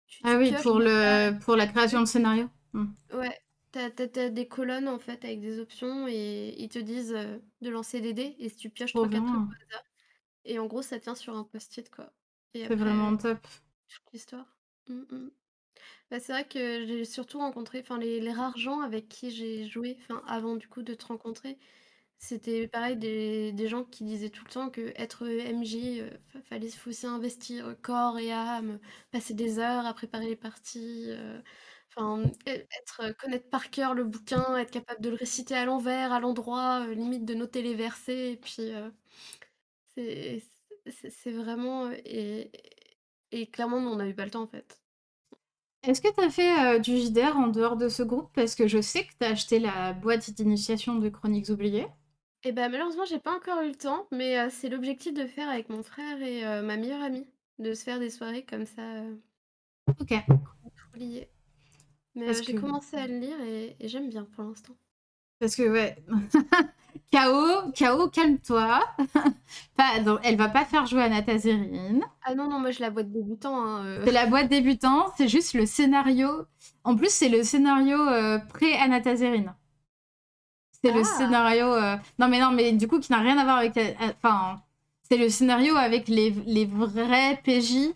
tu 0.08 0.24
Ah 0.24 0.36
tu 0.38 0.38
oui, 0.38 0.54
pour 0.54 0.78
le 0.78 1.38
pour 1.40 1.56
la 1.56 1.66
création 1.66 2.00
de 2.00 2.06
scénario? 2.06 2.48
Mmh. 2.72 2.86
Ouais, 3.12 3.40
tu 3.72 3.78
as 3.78 3.90
tu 3.90 4.02
as 4.02 4.09
tu 4.09 4.20
as 4.20 4.30
des 4.30 4.48
colonnes, 4.48 4.88
en 4.88 4.98
fait, 4.98 5.24
avec 5.24 5.40
des 5.40 5.61
options 5.61 6.09
et 6.09 6.54
ils 6.59 6.68
te 6.68 6.78
disent, 6.78 7.12
heu, 7.14 7.42
de 7.61 7.70
lancer 7.70 8.00
des 8.00 8.12
dés 8.14 8.37
et 8.38 8.48
si 8.48 8.56
tu 8.56 8.70
pioches 8.70 8.94
Trop 8.94 8.96
3-4 8.96 9.26
trucs 9.26 9.42
au 9.48 9.52
hasard 9.72 9.85
et 10.44 10.59
en 10.61 10.66
gros, 10.66 10.83
ça 10.83 11.00
tient 11.00 11.14
sur 11.16 11.37
un 11.37 11.44
post-it, 11.44 11.90
quoi 11.90 12.14
et 12.54 12.66
C'est 12.68 12.74
après, 12.74 12.76
vraiment 12.76 13.16
top. 13.16 13.46
toute 13.88 14.12
l'histoire. 14.12 14.59
Mmh 14.88 15.02
mh. 15.11 15.30
Bah, 16.11 16.20
c'est 16.20 16.33
vrai 16.33 16.48
que 16.48 16.87
j'ai 16.87 17.04
surtout 17.06 17.38
rencontré 17.38 17.80
enfin, 17.80 17.98
les 17.98 18.20
les 18.20 18.33
rares 18.33 18.59
gens 18.59 18.80
avec 18.83 19.09
qui 19.09 19.30
j'ai 19.33 19.66
joué, 19.68 19.98
enfin, 20.02 20.22
avant, 20.28 20.56
du 20.56 20.68
coup, 20.68 20.83
de 20.83 20.94
te 20.94 21.06
rencontrer, 21.06 21.59
c'était 22.18 22.68
pareil, 22.68 22.96
des 22.98 23.52
des 23.52 23.68
gens 23.68 23.85
qui 23.85 24.04
disaient 24.04 24.30
tout 24.30 24.44
le 24.46 24.50
temps 24.52 24.70
qu'être, 24.70 25.26
heu, 25.26 25.40
MJ, 25.40 26.00
heu, 26.02 26.11
fa 26.33 26.42
fallait 26.42 26.70
faut 26.70 26.90
aussi 26.90 27.06
investir 27.06 27.76
corps 27.83 28.18
et 28.18 28.33
âme, 28.33 28.80
passer 29.12 29.35
des 29.35 29.59
heures 29.61 29.87
à 29.87 29.94
préparer 29.94 30.28
les 30.28 30.37
parties, 30.37 31.11
enfin, 31.96 32.22
e 32.48 32.50
être 32.50 33.12
connaître 33.18 33.48
par 33.50 33.70
cœur 33.70 33.94
le 33.94 34.05
bouquin, 34.05 34.57
être 34.57 34.70
capable 34.70 35.00
de 35.03 35.11
le 35.11 35.16
réciter 35.16 35.55
à 35.55 35.64
l'envers, 35.64 36.12
à 36.12 36.20
l'endroit, 36.20 36.87
heu, 36.87 36.92
limite 36.92 37.24
de 37.24 37.35
noter 37.35 37.62
les 37.62 37.74
versets 37.74 38.33
et 38.33 38.37
puis, 38.37 38.72
heu, 38.72 38.92
c'est 39.96 40.42
c'est 40.88 41.11
c'est 41.11 41.33
vraiment, 41.33 41.88
heu 41.90 41.96
et 42.07 42.50
et 43.33 43.46
clairement, 43.50 43.81
nous, 43.81 43.90
on 43.90 43.96
n'avait 43.96 44.14
pas 44.14 44.24
le 44.24 44.31
temps, 44.33 44.42
en 44.42 44.48
fait. 44.48 44.81
Est-ce 45.83 46.00
que 46.00 46.09
tu 46.14 46.20
as 46.24 46.31
fait, 46.31 46.76
heu, 46.76 46.81
du 46.81 46.96
JDR 46.96 47.37
en 47.37 47.48
dehors 47.48 47.76
de 47.76 47.90
ce 47.90 48.03
groupe? 48.03 48.31
Parce 48.35 48.55
que 48.55 48.66
je 48.66 48.81
sais 48.81 49.05
que 49.05 49.12
tu 49.20 49.26
as 49.26 49.31
acheté 49.33 49.59
la 49.59 49.92
boîte 49.92 50.31
d'initiation 50.31 50.94
de 50.94 51.09
Chroniques 51.11 51.50
oubliées. 51.50 51.87
Et 52.42 52.53
bah, 52.53 52.68
malheureusement, 52.70 53.05
j'ai 53.05 53.18
pas 53.18 53.35
encore 53.37 53.61
eu 53.62 53.68
le 53.68 53.74
temps, 53.74 54.07
mais 54.12 54.38
heu, 54.38 54.48
c'est 54.50 54.68
l'objectif 54.70 55.12
de 55.14 55.26
faire 55.26 55.48
avec 55.50 55.68
mon 55.68 55.83
frère 55.83 56.20
et 56.22 56.44
heu, 56.44 56.62
ma 56.62 56.76
meilleure 56.79 57.03
amie, 57.03 57.26
de 57.59 57.74
se 57.74 57.85
faire 57.85 57.98
des 57.98 58.11
soirées 58.11 58.44
comme 58.46 58.64
ça, 58.66 58.83
heu 59.05 59.22
OK. 60.00 60.12
Chroniques 60.44 60.85
oubliées. 60.88 61.31
Mais 62.14 62.26
Parce 62.26 62.40
heu, 62.40 62.44
j'ai 62.46 62.54
que 62.54 62.60
commencé 62.60 62.96
à 62.96 63.06
le 63.06 63.18
lire 63.18 63.40
et 63.40 63.76
et 63.78 63.88
j'aime 63.88 64.08
bien 64.08 64.24
pour 64.24 64.44
l'instant. 64.44 64.74
Parce 65.40 65.56
que, 65.56 65.68
ouais. 65.68 65.96
K.O., 67.12 67.72
K.O., 67.72 68.08
calme-toi. 68.08 68.80
elle 70.22 70.36
va 70.36 70.48
pas 70.48 70.64
faire 70.64 70.86
jouer 70.86 71.02
Anatazerine. 71.02 72.04
Ah 72.24 72.34
non, 72.34 72.48
non, 72.48 72.60
moi 72.60 72.70
je 72.70 72.80
la 72.80 72.90
boîte 72.90 73.10
débutant. 73.10 73.56
Hein, 73.56 73.84
euh. 73.84 74.02
C'est 74.04 74.12
la 74.12 74.26
boîte 74.26 74.48
débutant, 74.48 75.06
c'est 75.16 75.28
juste 75.28 75.54
le 75.54 75.66
scénario. 75.66 76.28
En 76.84 76.94
plus, 76.94 77.10
c'est 77.10 77.28
le 77.28 77.42
scénario 77.42 77.98
euh, 77.98 78.38
pré-Anatazerine. 78.38 79.54
C'est 80.82 80.92
le 80.92 81.00
ah. 81.00 81.04
scénario. 81.04 81.66
Euh, 81.74 81.96
non, 82.18 82.28
mais 82.28 82.38
non, 82.38 82.52
mais 82.52 82.72
du 82.72 82.86
coup, 82.86 83.00
qui 83.00 83.10
n'a 83.10 83.20
rien 83.20 83.38
à 83.38 83.44
voir 83.44 83.58
avec. 83.58 83.78
Enfin, 84.00 84.62
c'est 85.02 85.16
le 85.16 85.28
scénario 85.30 85.76
avec 85.76 86.06
les, 86.06 86.30
les 86.30 86.66
vrais 86.66 87.40
PJ 87.44 87.94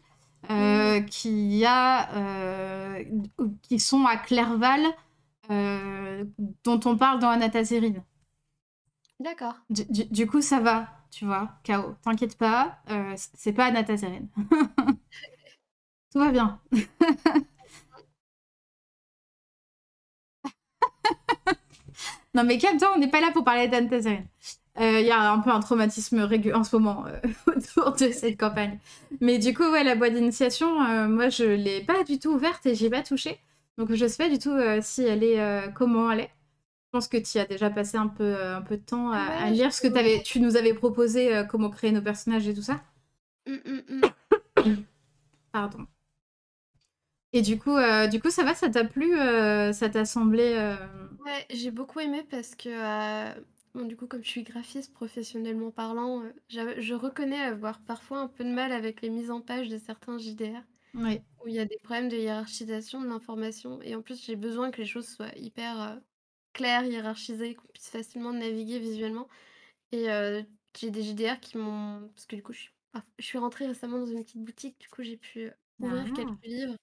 mm. 0.48 1.06
qui, 1.06 1.64
a, 1.66 2.08
qui 3.62 3.78
sont 3.78 4.04
à 4.04 4.16
Clerval, 4.16 4.82
dont 5.48 6.80
on 6.84 6.96
parle 6.96 7.18
dans 7.20 7.30
Anatazerine. 7.30 8.02
D'accord. 9.20 9.54
Du, 9.70 10.26
coup, 10.26 10.42
ça 10.42 10.60
va, 10.60 10.88
tu 11.10 11.24
vois, 11.24 11.48
KO. 11.64 11.94
T'inquiète 12.02 12.36
pas, 12.36 12.78
euh, 12.90 13.14
c'est 13.16 13.52
pas 13.52 13.66
Anatazerine. 13.66 14.28
Tout 16.12 16.18
va 16.18 16.30
bien. 16.30 16.60
non, 22.34 22.44
mais 22.44 22.58
calme-toi, 22.58 22.92
on 22.94 22.98
n'est 22.98 23.10
pas 23.10 23.20
là 23.20 23.30
pour 23.32 23.44
parler 23.44 23.68
d'Anatazerine. 23.68 24.26
Il 24.78 25.06
y 25.06 25.10
a 25.10 25.30
un 25.30 25.38
peu 25.38 25.50
un 25.50 25.60
traumatisme 25.60 26.20
régulier 26.20 26.54
en 26.54 26.64
ce 26.64 26.74
moment 26.74 27.04
euh, 27.06 27.20
autour 27.46 27.92
de 27.92 28.10
cette 28.10 28.38
campagne. 28.38 28.78
Mais 29.20 29.38
du 29.38 29.54
coup, 29.54 29.62
ouais, 29.70 29.84
la 29.84 29.94
boîte 29.94 30.14
d'initiation, 30.14 30.82
euh, 30.82 31.06
moi, 31.06 31.28
je 31.28 31.44
l'ai 31.44 31.80
pas 31.80 32.02
du 32.04 32.18
tout 32.18 32.30
ouverte 32.30 32.66
et 32.66 32.74
j'ai 32.74 32.90
pas 32.90 33.02
touché. 33.02 33.38
Donc, 33.78 33.92
je 33.92 34.06
sais 34.06 34.22
pas 34.22 34.28
du 34.28 34.38
tout 34.38 34.56
si 34.82 35.02
elle 35.02 35.24
est, 35.24 35.72
comment 35.74 36.10
elle 36.10 36.20
est. 36.20 36.30
Je 36.94 36.98
pense 36.98 37.08
que 37.08 37.16
tu 37.16 37.38
as 37.40 37.44
déjà 37.44 37.70
passé 37.70 37.96
un 37.96 38.06
peu, 38.06 38.22
euh, 38.22 38.58
un 38.58 38.62
peu 38.62 38.76
de 38.76 38.82
temps 38.82 39.10
à, 39.10 39.50
lire 39.50 39.72
ce 39.72 39.80
que 39.80 39.98
avais, 39.98 40.22
tu 40.22 40.38
nous 40.38 40.56
avais 40.56 40.74
proposé, 40.74 41.34
euh, 41.34 41.42
comment 41.42 41.68
créer 41.68 41.90
nos 41.90 42.00
personnages 42.00 42.46
et 42.46 42.54
tout 42.54 42.62
ça. 42.62 42.84
Hum, 43.48 43.58
hum, 43.66 43.82
hum. 44.64 44.76
Pardon. 45.52 45.88
Et 47.32 47.42
du 47.42 47.58
coup, 47.58 47.76
euh, 47.76 48.06
du 48.06 48.20
coup, 48.20 48.30
ça 48.30 48.44
va, 48.44 48.54
ça 48.54 48.68
t'a 48.68 48.84
plu, 48.84 49.10
ça 49.72 49.88
t'a 49.88 50.04
semblé. 50.04 50.54
Ouais, 51.24 51.46
j'ai 51.50 51.72
beaucoup 51.72 51.98
aimé 51.98 52.24
parce 52.30 52.54
que, 52.54 52.70
bon, 53.74 53.84
du 53.84 53.96
coup, 53.96 54.06
comme 54.06 54.24
je 54.24 54.28
suis 54.28 54.42
graphiste 54.42 54.92
professionnellement 54.92 55.70
parlant, 55.70 56.22
je 56.48 56.94
reconnais 56.94 57.40
avoir 57.40 57.80
parfois 57.80 58.20
un 58.20 58.28
peu 58.28 58.44
de 58.44 58.50
mal 58.50 58.72
avec 58.72 59.02
les 59.02 59.10
mises 59.10 59.30
en 59.30 59.40
page 59.40 59.68
de 59.68 59.78
certains 59.78 60.18
JDR. 60.18 60.62
Oui. 60.94 61.20
Où 61.42 61.48
il 61.48 61.54
y 61.54 61.58
a 61.58 61.64
des 61.64 61.78
problèmes 61.82 62.08
de 62.08 62.16
hiérarchisation 62.16 63.00
de 63.00 63.08
l'information. 63.08 63.82
Et 63.82 63.96
en 63.96 64.02
plus, 64.02 64.24
j'ai 64.24 64.36
besoin 64.36 64.70
que 64.70 64.80
les 64.80 64.86
choses 64.86 65.08
soient 65.08 65.36
hyper 65.36 66.00
clair, 66.52 66.84
hiérarchisé, 66.84 67.54
qu'on 67.54 67.66
puisse 67.68 67.88
facilement 67.88 68.32
naviguer 68.32 68.78
visuellement. 68.78 69.28
Et 69.90 70.06
j'ai 70.76 70.90
des 70.90 71.02
JDR 71.02 71.40
qui 71.40 71.58
m'ont. 71.58 72.08
Parce 72.14 72.26
que 72.26 72.36
du 72.36 72.42
coup, 72.42 72.52
je 72.52 72.60
suis, 72.60 72.72
je 73.18 73.24
suis 73.24 73.38
rentrée 73.38 73.66
récemment 73.66 73.98
dans 73.98 74.06
une 74.06 74.22
petite 74.22 74.42
boutique, 74.42 74.78
du 74.78 74.88
coup, 74.88 75.02
j'ai 75.02 75.16
pu 75.16 75.50
ouvrir 75.80 76.04
ah. 76.08 76.14
quelques 76.14 76.44
livres. 76.44 76.76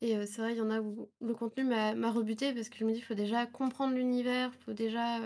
Et 0.00 0.26
c'est 0.26 0.42
vrai, 0.42 0.52
il 0.52 0.58
y 0.58 0.60
en 0.60 0.70
a 0.70 0.80
où 0.80 1.10
le 1.20 1.34
contenu 1.34 1.64
m'a 1.64 2.10
rebuté 2.10 2.52
parce 2.52 2.68
que 2.68 2.78
je 2.78 2.84
me 2.84 2.92
dis, 2.92 2.98
il 2.98 3.04
faut 3.04 3.14
déjà 3.14 3.46
comprendre 3.46 3.94
l'univers, 3.94 4.52
il 4.54 4.64
faut 4.64 4.72
déjà 4.72 5.20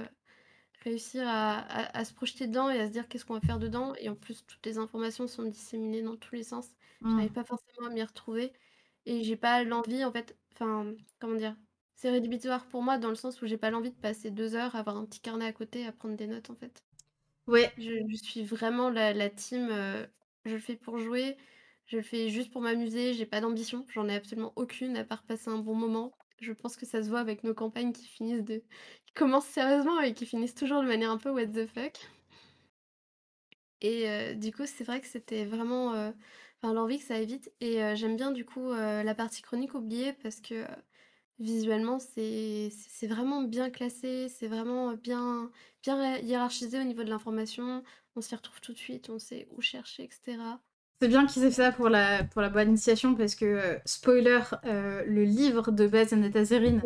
réussir 0.82 1.24
à, 1.26 2.04
se 2.04 2.12
projeter 2.12 2.46
dedans 2.46 2.70
et 2.70 2.78
à 2.78 2.86
se 2.86 2.92
dire 2.92 3.08
qu'est-ce 3.08 3.24
qu'on 3.24 3.34
va 3.34 3.40
faire 3.40 3.58
dedans. 3.58 3.94
Et 3.98 4.08
en 4.08 4.14
plus, 4.14 4.44
toutes 4.46 4.64
les 4.66 4.78
informations 4.78 5.26
sont 5.26 5.44
disséminées 5.44 6.02
dans 6.02 6.16
tous 6.16 6.34
les 6.34 6.42
sens. 6.42 6.68
Je 7.00 7.06
mmh. 7.06 7.16
n'arrive 7.16 7.32
pas 7.32 7.44
forcément 7.44 7.86
à 7.86 7.90
m'y 7.90 8.02
retrouver. 8.02 8.52
Et 9.06 9.22
j'ai 9.24 9.36
pas 9.36 9.64
l'envie, 9.64 10.04
en 10.04 10.12
fait, 10.12 10.36
enfin, 10.52 10.92
comment 11.18 11.34
dire, 11.34 11.56
c'est 12.02 12.10
rédhibitoire 12.10 12.66
pour 12.66 12.82
moi 12.82 12.98
dans 12.98 13.10
le 13.10 13.14
sens 13.14 13.40
où 13.42 13.46
j'ai 13.46 13.56
pas 13.56 13.70
l'envie 13.70 13.92
de 13.92 13.96
passer 13.96 14.32
deux 14.32 14.56
heures 14.56 14.74
à 14.74 14.80
avoir 14.80 14.96
un 14.96 15.04
petit 15.04 15.20
carnet 15.20 15.46
à 15.46 15.52
côté 15.52 15.86
à 15.86 15.92
prendre 15.92 16.16
des 16.16 16.26
notes 16.26 16.50
en 16.50 16.56
fait. 16.56 16.82
Ouais. 17.46 17.72
Je, 17.78 18.16
suis 18.16 18.42
vraiment 18.42 18.90
la, 18.90 19.30
team. 19.30 19.68
Euh, 19.70 20.04
je 20.44 20.54
le 20.54 20.58
fais 20.58 20.74
pour 20.74 20.98
jouer. 20.98 21.36
Je 21.86 21.96
le 21.96 22.02
fais 22.02 22.28
juste 22.28 22.50
pour 22.50 22.60
m'amuser. 22.60 23.14
J'ai 23.14 23.26
pas 23.26 23.40
d'ambition. 23.40 23.86
J'en 23.94 24.08
ai 24.08 24.16
absolument 24.16 24.52
aucune 24.56 24.96
à 24.96 25.04
part 25.04 25.22
passer 25.22 25.48
un 25.48 25.58
bon 25.58 25.76
moment. 25.76 26.12
Je 26.42 26.52
pense 26.52 26.76
que 26.76 26.86
ça 26.86 27.02
se 27.02 27.08
voit 27.08 27.20
avec 27.20 27.44
nos 27.44 27.54
campagnes 27.54 27.92
qui 27.92 28.06
finissent 28.06 28.44
de. 28.44 28.62
qui 29.06 29.14
commencent 29.14 29.46
sérieusement 29.46 30.00
et 30.00 30.14
qui 30.14 30.26
finissent 30.26 30.54
toujours 30.54 30.82
de 30.82 30.88
manière 30.88 31.10
un 31.10 31.18
peu 31.18 31.30
what 31.30 31.46
the 31.46 31.66
fuck. 31.66 31.94
Et 33.80 34.08
euh, 34.08 34.34
du 34.34 34.52
coup, 34.52 34.66
c'est 34.66 34.84
vrai 34.84 35.00
que 35.00 35.06
c'était 35.06 35.44
vraiment. 35.44 35.94
Euh, 35.94 36.10
enfin, 36.62 36.74
l'envie 36.74 36.98
que 36.98 37.04
ça 37.04 37.18
évite. 37.18 37.50
Et 37.60 37.78
j'aime 37.96 38.16
bien 38.16 38.30
du 38.32 38.44
coup 38.44 38.72
la 38.72 39.14
partie 39.14 39.42
chronique 39.42 39.74
oubliée 39.74 40.12
parce 40.12 40.40
que 40.40 40.64
Visuellement, 41.42 41.98
c'est 41.98 42.70
vraiment 43.02 43.42
bien 43.42 43.68
classé, 43.70 44.28
c'est 44.28 44.46
vraiment 44.46 44.92
bien 44.94 45.50
hiérarchisé 45.84 46.78
au 46.78 46.84
niveau 46.84 47.02
de 47.02 47.10
l'information. 47.10 47.82
On 48.14 48.20
s'y 48.20 48.36
retrouve 48.36 48.60
tout 48.60 48.72
de 48.72 48.78
suite, 48.78 49.10
on 49.10 49.18
sait 49.18 49.48
où 49.50 49.60
chercher, 49.60 50.04
etc. 50.04 50.38
C'est 51.02 51.08
bien 51.08 51.26
qu'ils 51.26 51.42
aient 51.42 51.50
fait 51.50 51.62
ça 51.62 51.72
pour 51.72 51.88
la, 51.88 52.22
pour 52.22 52.42
la 52.42 52.48
bonne 52.48 52.68
initiation 52.68 53.16
parce 53.16 53.34
que, 53.34 53.44
euh, 53.44 53.76
spoiler, 53.84 54.38
euh, 54.66 55.02
le 55.04 55.24
livre 55.24 55.72
de 55.72 55.88
base 55.88 56.10
d'Anatazerine, 56.10 56.80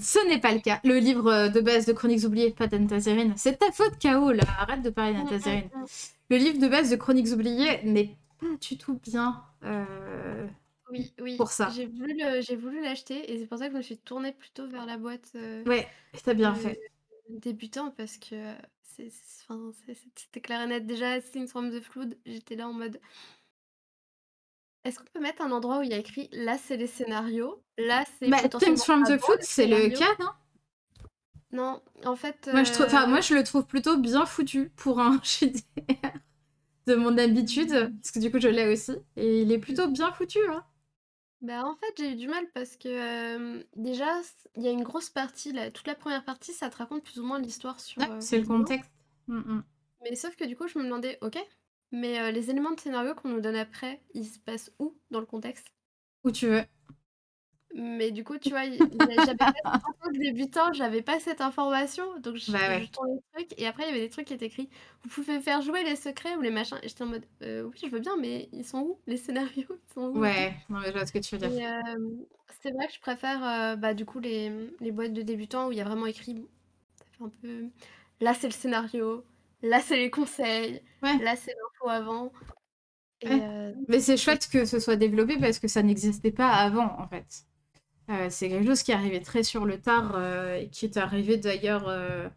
ce 0.00 0.28
n'est 0.28 0.38
pas 0.38 0.52
le 0.52 0.60
cas. 0.60 0.78
Le 0.84 0.98
livre 0.98 1.48
de 1.48 1.60
base 1.60 1.84
de 1.84 1.92
Chroniques 1.92 2.22
oubliées, 2.22 2.52
pas 2.52 2.68
d'Anatazerine. 2.68 3.34
C'est 3.36 3.58
ta 3.58 3.72
faute, 3.72 4.00
KO, 4.00 4.30
là. 4.30 4.44
Arrête 4.60 4.82
de 4.82 4.90
parler 4.90 5.14
d'Anatazerine. 5.14 5.70
Le 6.30 6.36
livre 6.36 6.60
de 6.60 6.68
base 6.68 6.88
de 6.88 6.94
Chroniques 6.94 7.32
oubliées 7.32 7.82
n'est 7.82 8.16
pas 8.40 8.46
du 8.60 8.78
tout 8.78 9.00
bien. 9.02 9.42
Euh, 9.64 10.46
oui, 10.92 11.12
oui, 11.20 11.36
pour 11.36 11.50
ça. 11.50 11.68
J'ai 11.74 11.86
voulu 11.86 12.16
j'ai 12.38 12.54
voulu 12.54 12.80
l'acheter 12.80 13.32
et 13.32 13.40
c'est 13.40 13.46
pour 13.46 13.58
ça 13.58 13.66
que 13.66 13.72
je 13.72 13.78
me 13.78 13.82
suis 13.82 13.98
tournée 13.98 14.30
plutôt 14.30 14.68
vers 14.68 14.86
la 14.86 14.98
boîte, 14.98 15.32
euh, 15.34 15.64
Ouais, 15.64 15.88
t'as 16.22 16.34
bien 16.34 16.54
fait. 16.54 16.78
débutant 17.28 17.90
parce 17.90 18.18
que, 18.18 18.36
c'est 18.84 19.10
c'était 20.14 20.40
clair 20.40 20.62
et 20.62 20.68
net. 20.68 20.86
Déjà, 20.86 21.20
Things 21.20 21.48
from 21.48 21.72
the 21.72 21.80
Flood, 21.80 22.16
j'étais 22.24 22.54
là 22.54 22.68
en 22.68 22.72
mode 22.72 23.00
est-ce 24.84 24.98
qu'on 24.98 25.04
peut 25.12 25.20
mettre 25.20 25.42
un 25.42 25.50
endroit 25.50 25.78
où 25.78 25.82
il 25.82 25.90
y 25.90 25.94
a 25.94 25.98
écrit: 25.98 26.28
«Là, 26.32 26.56
c'est 26.58 26.76
les 26.76 26.86
scénarios, 26.86 27.62
là, 27.76 28.04
c'est 28.18 28.28
Bah, 28.28 28.48
Things 28.48 28.82
from 28.82 29.04
the 29.04 29.18
Flood, 29.18 29.38
c'est 29.42 29.66
le 29.66 29.88
cas, 29.90 30.14
non? 30.20 30.30
Non, 31.50 31.82
en 32.04 32.16
fait, 32.16 32.48
Moi, 32.52 32.62
je 32.62 32.72
trouve 32.72 33.08
moi, 33.08 33.20
je 33.20 33.34
le 33.34 33.42
trouve 33.42 33.66
plutôt 33.66 33.96
bien 33.96 34.26
foutu 34.26 34.70
pour 34.76 35.00
un 35.00 35.18
JDR 35.22 35.62
de 36.86 36.94
mon 36.94 37.16
habitude, 37.18 37.70
parce 37.70 38.10
que 38.12 38.18
du 38.18 38.30
coup, 38.30 38.38
je 38.40 38.48
l'ai 38.48 38.70
aussi 38.70 38.92
et 39.16 39.42
il 39.42 39.52
est 39.52 39.58
plutôt 39.58 39.88
bien 39.88 40.12
foutu, 40.12 40.38
hein. 40.48 40.64
Bah, 41.40 41.64
en 41.64 41.76
fait, 41.76 41.94
j'ai 41.96 42.12
eu 42.12 42.16
du 42.16 42.26
mal 42.26 42.44
parce 42.52 42.76
que, 42.76 43.64
déjà, 43.76 44.08
il 44.56 44.62
y 44.62 44.68
a 44.68 44.72
une 44.72 44.82
grosse 44.82 45.08
partie, 45.08 45.52
toute 45.72 45.86
la 45.86 45.94
première 45.94 46.24
partie, 46.24 46.52
ça 46.52 46.68
te 46.68 46.76
raconte 46.76 47.04
plus 47.04 47.20
ou 47.20 47.24
moins 47.24 47.38
l'histoire 47.38 47.78
sur, 47.80 48.02
c'est 48.20 48.38
le 48.40 48.46
contexte. 48.46 48.90
Mmh, 49.28 49.36
mmh. 49.38 49.64
Mais 50.02 50.16
sauf 50.16 50.36
que 50.36 50.44
du 50.44 50.56
coup, 50.56 50.68
je 50.68 50.78
me 50.78 50.84
demandais: 50.84 51.18
«OK, 51.22 51.38
mais 51.92 52.32
les 52.32 52.50
éléments 52.50 52.72
de 52.72 52.80
scénario 52.80 53.14
qu'on 53.14 53.28
nous 53.30 53.40
donne 53.40 53.56
après, 53.56 54.02
ils 54.14 54.26
se 54.26 54.38
passent 54.38 54.72
où 54.78 54.98
dans 55.10 55.20
le 55.20 55.26
contexte?» 55.26 55.68
Où 56.24 56.30
tu 56.30 56.46
veux. 56.48 56.64
Mais 57.74 58.10
du 58.12 58.24
coup, 58.24 58.38
tu 58.38 58.50
vois, 58.54 58.64
j'avais 59.20 59.36
pas 60.02 60.08
débutant, 60.14 60.72
j'avais 60.72 61.02
pas 61.02 61.20
cette 61.20 61.40
information, 61.40 62.18
donc 62.20 62.36
je 62.36 62.50
bah, 62.52 62.80
je 62.80 62.90
tournais 62.90 63.14
le 63.16 63.20
truc 63.34 63.54
et 63.58 63.66
après 63.66 63.84
il 63.84 63.86
y 63.88 63.90
avait 63.90 64.00
des 64.00 64.10
trucs 64.10 64.26
qui 64.26 64.34
étaient 64.34 64.46
écrits: 64.46 64.70
«Vous 65.02 65.10
pouvez 65.10 65.40
faire 65.40 65.60
jouer 65.62 65.84
les 65.84 65.96
secrets 65.96 66.34
ou 66.36 66.40
les 66.40 66.50
machins» 66.50 66.78
et 66.82 66.88
j'étais 66.88 67.02
en 67.04 67.06
mode: 67.08 67.26
«Heu, 67.42 67.64
oui, 67.66 67.78
je 67.82 67.88
veux 67.88 68.00
bien, 68.00 68.16
mais 68.16 68.48
ils 68.52 68.64
sont 68.64 68.80
où? 68.80 69.00
Les 69.06 69.16
scénarios, 69.18 69.66
ils 69.90 69.92
sont 69.94 70.08
où? 70.08 70.20
Ouais, 70.20 70.56
non, 70.68 70.80
mais 70.80 70.88
je 70.88 70.92
vois 70.92 71.06
ce 71.06 71.12
que 71.12 71.18
tu 71.18 71.34
veux 71.34 71.38
dire. 71.38 71.52
Et 71.52 71.62
c'est 72.62 72.70
vrai 72.72 72.86
que 72.88 72.92
je 72.94 73.00
préfère, 73.00 73.76
bah, 73.78 73.94
du 73.94 74.04
coup, 74.06 74.18
les, 74.20 74.70
les 74.80 74.92
boîtes 74.92 75.12
de 75.12 75.22
débutants 75.22 75.68
où 75.68 75.72
il 75.72 75.78
y 75.78 75.80
a 75.80 75.84
vraiment 75.84 76.06
écrit 76.06 76.46
ça 76.98 77.04
fait 77.18 77.24
un 77.24 77.28
peu 77.30 77.68
là, 78.20 78.34
c'est 78.34 78.48
le 78.48 78.52
scénario, 78.52 79.24
là, 79.62 79.80
c'est 79.80 79.96
les 79.96 80.10
conseils, 80.10 80.82
là, 81.02 81.36
c'est 81.36 81.52
l'info 81.52 81.88
avant 81.88 82.32
et 83.20 83.40
Mais 83.88 84.00
c'est 84.00 84.16
chouette 84.16 84.48
que 84.50 84.64
ce 84.64 84.78
soit 84.78 84.96
développé 84.96 85.38
parce 85.38 85.58
que 85.58 85.68
ça 85.68 85.82
n'existait 85.82 86.30
pas 86.30 86.50
avant, 86.50 86.96
en 86.98 87.08
fait. 87.08 87.44
Euh, 88.10 88.28
c'est 88.30 88.48
quelque 88.48 88.66
chose 88.66 88.82
qui 88.82 88.92
est 88.92 88.94
arrivé 88.94 89.20
très 89.20 89.42
sur 89.42 89.66
le 89.66 89.80
tard 89.80 90.12
euh, 90.14 90.56
et 90.56 90.68
qui 90.68 90.86
est 90.86 90.96
arrivé 90.96 91.36
d'ailleurs, 91.36 91.88
euh, 91.88 92.28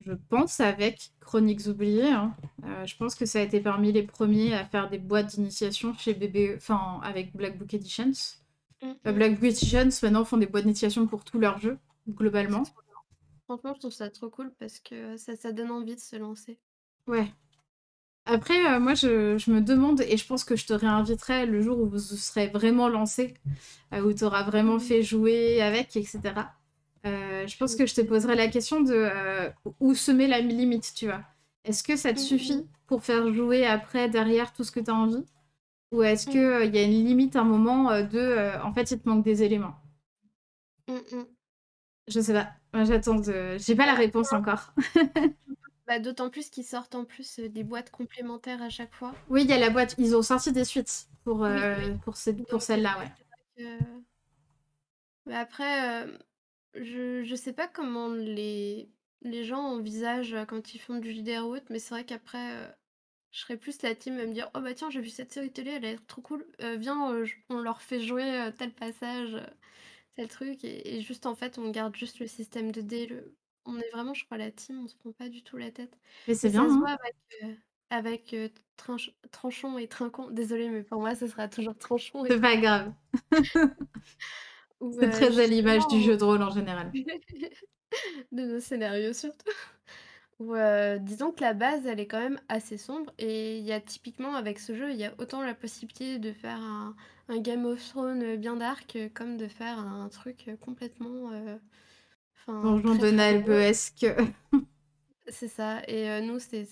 je 0.00 0.12
pense, 0.28 0.60
avec 0.60 1.10
Chroniques 1.20 1.66
oubliées. 1.66 2.12
Hein. 2.12 2.34
je 2.86 2.96
pense 2.96 3.14
que 3.14 3.26
ça 3.26 3.40
a 3.40 3.42
été 3.42 3.60
parmi 3.60 3.92
les 3.92 4.04
premiers 4.04 4.54
à 4.54 4.64
faire 4.64 4.88
des 4.88 4.98
boîtes 4.98 5.34
d'initiation 5.34 5.94
chez 5.94 6.14
BB, 6.14 6.56
enfin 6.56 7.00
avec 7.02 7.34
Black 7.34 7.58
Book 7.58 7.74
Editions. 7.74 8.12
Mm-hmm. 8.82 9.12
Black 9.12 9.34
Book 9.34 9.44
Editions 9.44 9.88
maintenant 10.02 10.24
font 10.24 10.36
des 10.36 10.46
boîtes 10.46 10.64
d'initiation 10.64 11.06
pour 11.06 11.24
tous 11.24 11.40
leurs 11.40 11.58
jeux, 11.58 11.78
globalement. 12.08 12.62
Franchement, 13.50 13.74
je 13.74 13.80
trouve 13.80 13.92
ça 13.92 14.10
trop 14.10 14.30
cool 14.30 14.52
parce 14.60 14.78
que 14.78 15.16
ça, 15.16 15.34
ça 15.34 15.50
donne 15.50 15.72
envie 15.72 15.96
de 15.96 16.00
se 16.00 16.14
lancer. 16.14 16.60
Ouais, 17.08 17.26
après, 18.26 18.64
euh, 18.66 18.78
moi, 18.78 18.94
je, 18.94 19.50
me 19.50 19.60
demande, 19.60 20.02
et 20.02 20.16
je 20.16 20.24
pense 20.24 20.44
que 20.44 20.54
je 20.54 20.64
te 20.64 20.72
réinviterai 20.72 21.46
le 21.46 21.62
jour 21.62 21.80
où 21.80 21.88
vous 21.88 21.98
serez 21.98 22.46
vraiment 22.46 22.88
lancé, 22.88 23.34
euh, 23.92 24.02
où 24.02 24.12
tu 24.12 24.22
auras 24.22 24.44
vraiment 24.44 24.76
mmh. 24.76 24.80
fait 24.80 25.02
jouer 25.02 25.60
avec, 25.60 25.96
etc. 25.96 26.20
Euh, 27.06 27.44
je 27.48 27.56
pense 27.56 27.74
que 27.74 27.86
je 27.86 27.94
te 27.94 28.02
poserai 28.02 28.36
la 28.36 28.46
question 28.46 28.82
de 28.82 29.10
où 29.80 29.94
se 29.94 30.12
met 30.12 30.28
la 30.28 30.38
limite, 30.38 30.92
tu 30.94 31.06
vois. 31.06 31.22
Est-ce 31.64 31.82
que 31.82 31.96
ça 31.96 32.12
te 32.12 32.20
mmh, 32.20 32.22
suffit 32.22 32.56
mmh. 32.58 32.68
pour 32.86 33.02
faire 33.02 33.34
jouer 33.34 33.66
après, 33.66 34.08
derrière, 34.08 34.52
tout 34.52 34.62
ce 34.62 34.70
que 34.70 34.80
tu 34.80 34.92
as 34.92 34.94
envie? 34.94 35.24
Ou 35.90 36.04
est-ce 36.04 36.26
qu'il 36.26 36.74
y 36.74 36.78
a 36.78 36.82
une 36.84 37.04
limite, 37.04 37.34
un 37.34 37.42
moment 37.42 38.00
de... 38.00 38.62
en 38.62 38.72
fait, 38.72 38.92
il 38.92 39.00
te 39.00 39.08
manque 39.08 39.24
des 39.24 39.42
éléments? 39.42 39.74
Je 42.06 42.20
sais 42.20 42.32
pas. 42.32 42.59
J'attends 42.74 43.16
de... 43.16 43.56
J'ai 43.58 43.74
pas 43.74 43.86
la 43.86 43.94
réponse 43.94 44.32
encore. 44.32 44.72
Bah, 45.86 45.98
d'autant 45.98 46.30
plus 46.30 46.48
qu'ils 46.50 46.64
sortent 46.64 46.94
en 46.94 47.04
plus 47.04 47.38
euh, 47.38 47.48
des 47.50 47.64
boîtes 47.64 47.90
complémentaires 47.90 48.62
à 48.62 48.70
chaque 48.70 48.94
fois. 48.94 49.14
Oui, 49.28 49.42
il 49.42 49.50
y 49.50 49.52
a 49.52 49.58
la 49.58 49.70
boîte. 49.70 49.94
Ils 49.98 50.16
ont 50.16 50.22
sorti 50.22 50.52
des 50.52 50.64
suites 50.64 51.08
pour, 51.24 51.44
euh, 51.44 51.76
oui. 51.76 51.98
pour, 52.04 52.14
Donc, 52.26 52.48
pour 52.48 52.62
celle-là, 52.62 52.98
ouais. 52.98 53.12
Mais 55.26 55.36
après, 55.36 56.04
euh, 56.06 56.18
je, 56.74 57.22
je 57.24 57.34
sais 57.34 57.52
pas 57.52 57.68
comment 57.68 58.08
les, 58.08 58.90
les 59.22 59.44
gens 59.44 59.60
envisagent 59.60 60.36
quand 60.48 60.74
ils 60.74 60.78
font 60.78 60.98
du 60.98 61.12
JDR 61.12 61.46
ou 61.46 61.54
autre, 61.56 61.66
mais 61.70 61.78
c'est 61.78 61.94
vrai 61.94 62.04
qu'après, 62.04 62.74
je 63.32 63.40
serais 63.40 63.56
plus 63.56 63.82
la 63.82 63.94
team 63.94 64.18
à 64.18 64.26
me 64.26 64.32
dire 64.32 64.50
Oh 64.54 64.60
bah 64.60 64.74
tiens, 64.74 64.90
j'ai 64.90 65.00
vu 65.00 65.10
cette 65.10 65.32
série 65.32 65.52
télé, 65.52 65.72
elle 65.72 65.84
a 65.84 65.90
l'air 65.92 66.06
trop 66.06 66.22
cool. 66.22 66.46
Euh, 66.62 66.76
viens, 66.76 67.14
on 67.50 67.60
leur 67.60 67.82
fait 67.82 68.00
jouer 68.00 68.50
tel 68.58 68.72
passage, 68.72 69.36
tel 70.16 70.28
truc, 70.28 70.64
et, 70.64 70.96
et 70.96 71.02
juste 71.02 71.26
en 71.26 71.34
fait, 71.34 71.58
on 71.58 71.70
garde 71.70 71.96
juste 71.96 72.18
le 72.18 72.26
système 72.26 72.72
de 72.72 72.80
dés. 72.80 73.06
le- 73.06 73.34
On 73.66 73.78
est 73.78 73.90
vraiment, 73.90 74.14
je 74.14 74.24
crois, 74.24 74.38
la 74.38 74.50
team, 74.50 74.80
on 74.84 74.88
se 74.88 74.96
prend 74.96 75.12
pas 75.12 75.28
du 75.28 75.42
tout 75.42 75.56
la 75.56 75.70
tête. 75.70 75.98
Mais 76.28 76.34
c'est 76.34 76.50
bien, 76.50 76.62
ça 76.64 76.68
se 76.68 76.74
hein. 76.74 76.78
voit 76.80 76.90
avec, 76.90 77.16
euh, 77.44 77.54
avec 77.90 78.34
euh, 78.34 78.48
Tranchon 79.30 79.78
et 79.78 79.88
Trincon. 79.88 80.30
Désolée, 80.30 80.68
mais 80.68 80.82
pour 80.82 81.00
moi, 81.00 81.14
ce 81.14 81.26
sera 81.26 81.48
toujours 81.48 81.76
Tranchon 81.76 82.24
C'est 82.26 82.40
pas 82.40 82.56
grave. 82.56 82.92
C'est 84.92 85.06
euh, 85.06 85.10
très 85.10 85.38
à 85.38 85.46
l'image 85.46 85.86
du 85.88 86.00
jeu 86.02 86.16
de 86.16 86.24
rôle 86.24 86.42
en 86.42 86.50
général. 86.50 86.90
de 88.32 88.42
nos 88.44 88.60
scénarios 88.60 89.12
surtout. 89.12 89.50
Ou 90.40 90.54
euh, 90.56 90.98
disons 90.98 91.30
que 91.32 91.42
la 91.42 91.54
base, 91.54 91.86
elle 91.86 92.00
est 92.00 92.06
quand 92.08 92.20
même 92.20 92.40
assez 92.48 92.78
sombre. 92.78 93.12
Et 93.18 93.58
il 93.58 93.64
y 93.64 93.72
a 93.72 93.80
typiquement 93.80 94.34
avec 94.34 94.58
ce 94.58 94.74
jeu, 94.74 94.90
il 94.90 94.96
y 94.96 95.04
a 95.04 95.14
autant 95.18 95.42
la 95.42 95.54
possibilité 95.54 96.18
de 96.18 96.32
faire 96.32 96.60
un, 96.60 96.96
un 97.28 97.38
Game 97.40 97.66
of 97.66 97.86
Thrones 97.90 98.36
bien 98.36 98.56
dark, 98.56 98.96
euh, 98.96 99.08
comme 99.14 99.36
de 99.36 99.46
faire 99.48 99.78
un 99.78 100.08
truc 100.08 100.46
euh, 100.48 100.56
complètement... 100.56 101.30
euh, 101.32 101.58
très, 102.34 102.52
de. 102.98 103.10
Nalbeesque. 103.10 104.06
C'est 105.28 105.48
ça. 105.48 105.82
Et 105.86 106.10
euh, 106.10 106.20
nous, 106.20 106.38
c'était 106.38 106.66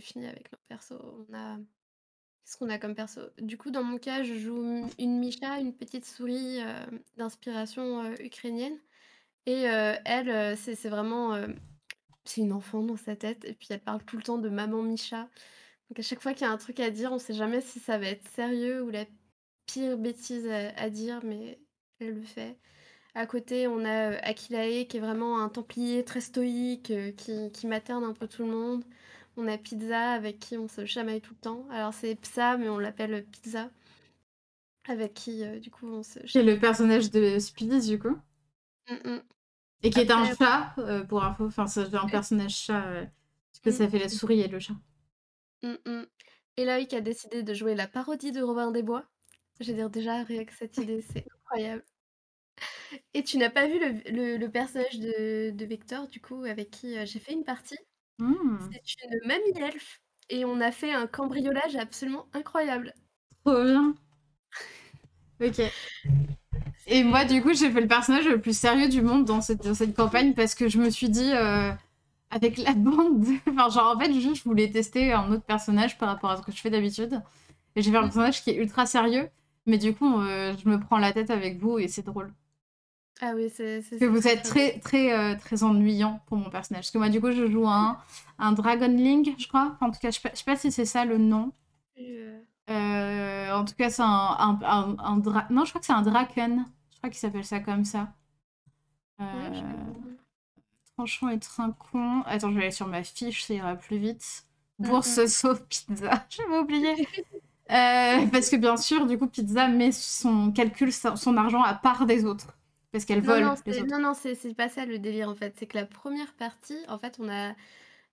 fini 0.00 0.26
avec 0.26 0.50
nos 0.52 0.58
persos. 0.68 1.00
On 1.30 1.34
a... 1.34 1.56
Qu'est-ce 1.56 2.58
qu'on 2.58 2.68
a 2.70 2.78
comme 2.78 2.94
perso? 2.94 3.20
Du 3.40 3.56
coup, 3.58 3.70
dans 3.70 3.82
mon 3.82 3.98
cas, 3.98 4.22
je 4.22 4.34
joue 4.34 4.88
une 4.98 5.18
Misha, 5.18 5.58
une 5.58 5.74
petite 5.74 6.04
souris 6.04 6.60
euh, 6.60 6.86
d'inspiration 7.16 8.04
euh, 8.04 8.14
ukrainienne. 8.20 8.78
Et 9.46 9.68
euh, 9.70 9.94
elle, 10.04 10.28
euh, 10.30 10.56
c'est 10.56 10.74
c'est 10.74 10.88
vraiment... 10.88 11.36
c'est 12.28 12.40
une 12.42 12.52
enfant 12.52 12.82
dans 12.82 12.96
sa 12.96 13.16
tête. 13.16 13.44
Et 13.44 13.54
puis 13.54 13.68
elle 13.70 13.80
parle 13.82 14.04
tout 14.04 14.16
le 14.16 14.22
temps 14.22 14.38
de 14.38 14.48
maman 14.48 14.82
Misha. 14.82 15.28
Donc 15.90 15.98
à 16.00 16.02
chaque 16.02 16.22
fois 16.22 16.34
qu'il 16.34 16.46
y 16.46 16.50
a 16.50 16.52
un 16.52 16.58
truc 16.58 16.80
à 16.80 16.90
dire, 16.90 17.12
on 17.12 17.18
sait 17.18 17.34
jamais 17.34 17.60
si 17.60 17.80
ça 17.80 17.98
va 17.98 18.06
être 18.08 18.28
sérieux 18.30 18.82
ou 18.82 18.90
la 18.90 19.06
pire 19.66 19.98
bêtise 19.98 20.46
à, 20.48 20.70
à 20.80 20.90
dire, 20.90 21.20
mais 21.24 21.60
elle 22.00 22.14
le 22.16 22.22
fait. 22.24 22.58
À 23.14 23.26
côté, 23.26 23.66
on 23.68 23.84
a 23.84 24.12
euh, 24.12 24.18
Akilae 24.22 24.86
qui 24.86 24.98
est 24.98 25.00
vraiment 25.00 25.40
un 25.42 25.48
templier 25.50 26.04
très 26.04 26.20
stoïque, 26.20 26.90
euh, 26.92 27.12
qui, 27.12 27.50
qui 27.52 27.66
materne 27.66 28.04
un 28.04 28.14
peu 28.14 28.28
tout 28.28 28.44
le 28.44 28.50
monde. 28.52 28.84
On 29.36 29.48
a 29.48 29.58
Pizza 29.58 30.12
avec 30.12 30.38
qui 30.40 30.58
on 30.58 30.68
se 30.68 30.86
chamaille 30.86 31.20
tout 31.22 31.34
le 31.34 31.40
temps. 31.40 31.66
Alors 31.70 31.94
c'est 31.94 32.16
Psa, 32.16 32.56
mais 32.58 32.68
on 32.68 32.78
l'appelle 32.78 33.24
Pizza. 33.26 33.70
Avec 34.88 35.12
qui, 35.14 35.44
euh, 35.44 35.60
du 35.60 35.70
coup, 35.70 35.86
on 35.86 36.02
se 36.02 36.26
C'est 36.30 36.42
chamaille. 36.42 36.44
le 36.44 36.56
personnage 36.60 37.10
de 37.10 37.40
Speedy, 37.40 37.80
du 37.88 37.98
coup? 37.98 38.16
Mm, 38.88 39.00
mm. 39.04 39.35
Et 39.82 39.90
qui 39.90 40.00
est 40.00 40.10
un 40.10 40.26
chat, 40.26 40.74
euh, 40.78 41.04
pour 41.04 41.22
info. 41.24 41.46
Enfin, 41.46 41.66
c'est 41.66 41.94
un 41.94 42.08
personnage 42.08 42.56
chat. 42.56 42.84
euh, 42.86 43.06
parce 43.52 43.60
que 43.62 43.70
ça 43.70 43.88
fait 43.88 43.98
la 43.98 44.08
souris 44.08 44.40
et 44.40 44.48
le 44.48 44.58
chat. 44.60 44.74
Mm, 45.62 45.76
mm. 45.86 46.06
Eloïc 46.56 46.94
a 46.94 47.00
décidé 47.02 47.42
de 47.42 47.52
jouer 47.54 47.74
la 47.74 47.86
parodie 47.88 48.32
de 48.32 48.40
Robin 48.42 48.70
des 48.70 48.82
Bois. 48.82 49.04
Je 49.60 49.70
veux 49.70 49.76
dire, 49.76 49.90
déjà, 49.90 50.22
rien 50.24 50.44
que 50.46 50.54
cette 50.54 50.78
idée, 50.78 51.02
c'est 51.02 51.26
incroyable. 51.34 51.84
Et 53.14 53.22
tu 53.24 53.38
n'as 53.38 53.50
pas 53.50 53.66
vu 53.66 53.78
le, 53.78 54.10
le- 54.12 54.36
le 54.36 54.50
personnage 54.50 54.98
de, 54.98 55.50
de 55.50 55.64
Vector, 55.66 56.06
du 56.08 56.20
coup, 56.20 56.44
avec 56.44 56.70
qui 56.70 56.96
euh, 56.98 57.04
j'ai 57.06 57.18
fait 57.18 57.32
une 57.32 57.44
partie? 57.44 57.78
Hmm, 58.18 58.72
C'est 58.72 59.04
une 59.04 59.28
mamie 59.28 59.58
elfe. 59.60 60.00
Et 60.30 60.44
on 60.44 60.60
a 60.60 60.72
fait 60.72 60.92
un 60.92 61.06
cambriolage 61.08 61.76
absolument 61.76 62.28
incroyable. 62.34 62.94
trop 63.44 63.64
bien. 63.64 63.94
Ok. 65.40 65.60
Et 66.86 67.02
moi, 67.02 67.24
du 67.24 67.42
coup, 67.42 67.52
j'ai 67.52 67.70
fait 67.70 67.80
le 67.80 67.88
personnage 67.88 68.26
le 68.26 68.40
plus 68.40 68.56
sérieux 68.56 68.88
du 68.88 69.02
monde 69.02 69.24
dans 69.24 69.40
cette, 69.40 69.64
dans 69.64 69.74
cette 69.74 69.94
campagne 69.94 70.34
parce 70.34 70.54
que 70.54 70.68
je 70.68 70.78
me 70.78 70.88
suis 70.90 71.08
dit, 71.08 71.32
euh, 71.32 71.72
avec 72.30 72.58
la 72.58 72.74
bande, 72.74 73.20
de... 73.20 73.32
enfin, 73.50 73.68
genre, 73.68 73.96
en 73.96 74.00
fait, 74.00 74.12
juste, 74.12 74.36
je 74.36 74.44
voulais 74.44 74.70
tester 74.70 75.12
un 75.12 75.30
autre 75.32 75.44
personnage 75.44 75.98
par 75.98 76.08
rapport 76.08 76.30
à 76.30 76.36
ce 76.36 76.42
que 76.42 76.52
je 76.52 76.60
fais 76.60 76.70
d'habitude. 76.70 77.20
Et 77.74 77.82
j'ai 77.82 77.90
fait 77.90 77.96
un 77.96 78.02
personnage 78.02 78.42
qui 78.42 78.50
est 78.50 78.56
ultra 78.56 78.86
sérieux, 78.86 79.28
mais 79.66 79.78
du 79.78 79.94
coup, 79.94 80.20
euh, 80.20 80.54
je 80.62 80.68
me 80.68 80.78
prends 80.78 80.98
la 80.98 81.12
tête 81.12 81.30
avec 81.30 81.58
vous 81.58 81.78
et 81.78 81.88
c'est 81.88 82.06
drôle. 82.06 82.32
Ah 83.20 83.32
oui, 83.34 83.50
c'est 83.50 83.82
que 83.98 84.04
vous 84.04 84.28
êtes 84.28 84.42
très, 84.42 84.78
très, 84.78 85.12
euh, 85.12 85.36
très 85.38 85.62
ennuyant 85.62 86.20
pour 86.26 86.36
mon 86.36 86.50
personnage. 86.50 86.82
Parce 86.82 86.90
que 86.90 86.98
moi, 86.98 87.08
du 87.08 87.20
coup, 87.20 87.32
je 87.32 87.46
joue 87.50 87.66
un, 87.66 87.98
un 88.38 88.52
Dragonling, 88.52 89.34
je 89.38 89.48
crois. 89.48 89.76
En 89.80 89.90
tout 89.90 89.98
cas, 90.00 90.10
je 90.10 90.16
sais 90.16 90.28
pas, 90.28 90.34
je 90.34 90.38
sais 90.38 90.44
pas 90.44 90.56
si 90.56 90.70
c'est 90.70 90.84
ça 90.84 91.04
le 91.06 91.16
nom. 91.16 91.50
Euh, 92.70 93.52
en 93.52 93.64
tout 93.64 93.74
cas, 93.74 93.90
c'est 93.90 94.02
un, 94.02 94.06
un, 94.06 94.58
un, 94.62 94.96
un 94.98 95.16
dra- 95.18 95.46
Non, 95.50 95.64
je 95.64 95.70
crois 95.70 95.80
que 95.80 95.86
c'est 95.86 95.92
un 95.92 96.02
Draken. 96.02 96.64
Je 96.92 96.96
crois 96.98 97.10
qu'il 97.10 97.18
s'appelle 97.18 97.44
ça 97.44 97.60
comme 97.60 97.84
ça. 97.84 98.08
Euh, 99.20 99.24
ouais. 99.50 99.62
Tranchon 100.96 101.28
et 101.28 101.38
trincon. 101.38 102.22
Attends, 102.26 102.50
je 102.50 102.56
vais 102.56 102.62
aller 102.64 102.70
sur 102.70 102.86
ma 102.88 103.02
fiche, 103.04 103.44
ça 103.44 103.54
ira 103.54 103.76
plus 103.76 103.98
vite. 103.98 104.44
Bourse 104.78 105.16
mm. 105.18 105.26
sauf 105.28 105.60
pizza. 105.68 106.26
J'avais 106.30 106.58
oublié. 106.58 107.06
Euh, 107.70 108.26
parce 108.28 108.48
que 108.50 108.56
bien 108.56 108.76
sûr, 108.76 109.06
du 109.06 109.18
coup, 109.18 109.26
pizza 109.26 109.68
met 109.68 109.92
son 109.92 110.52
calcul, 110.52 110.92
son 110.92 111.36
argent 111.36 111.62
à 111.62 111.74
part 111.74 112.06
des 112.06 112.24
autres. 112.24 112.56
Parce 112.92 113.04
qu'elle 113.04 113.20
vole 113.20 113.42
non, 113.44 113.54
les 113.66 113.72
c'est- 113.74 113.82
autres. 113.82 113.90
non, 113.90 113.98
non, 114.00 114.14
c'est 114.14 114.54
pas 114.54 114.68
ça 114.68 114.86
le 114.86 114.98
délire 114.98 115.28
en 115.28 115.34
fait. 115.34 115.54
C'est 115.58 115.66
que 115.66 115.76
la 115.76 115.84
première 115.86 116.32
partie, 116.34 116.78
en 116.88 116.98
fait, 116.98 117.16
on 117.20 117.28
a. 117.28 117.54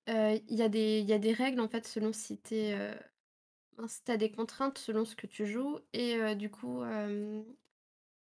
euh, 0.10 0.38
Il 0.50 0.58
y, 0.58 0.62
a 0.64 0.70
des- 0.70 1.00
il 1.00 1.06
y 1.10 1.14
a 1.14 1.20
des 1.20 1.34
règles 1.34 1.62
en 1.62 1.68
fait 1.70 1.88
selon 1.88 2.14
si 2.14 2.38
t'es. 2.38 2.72
Euh, 2.76 2.96
mince, 3.78 4.02
t'as 4.04 4.18
des 4.18 4.32
contraintes 4.32 4.78
selon 4.78 5.06
ce 5.06 5.16
que 5.16 5.28
tu 5.28 5.46
joues. 5.46 5.80
Et 5.94 6.16
euh, 6.16 6.36
du 6.36 6.50
coup, 6.50 6.82
euh, 6.82 7.42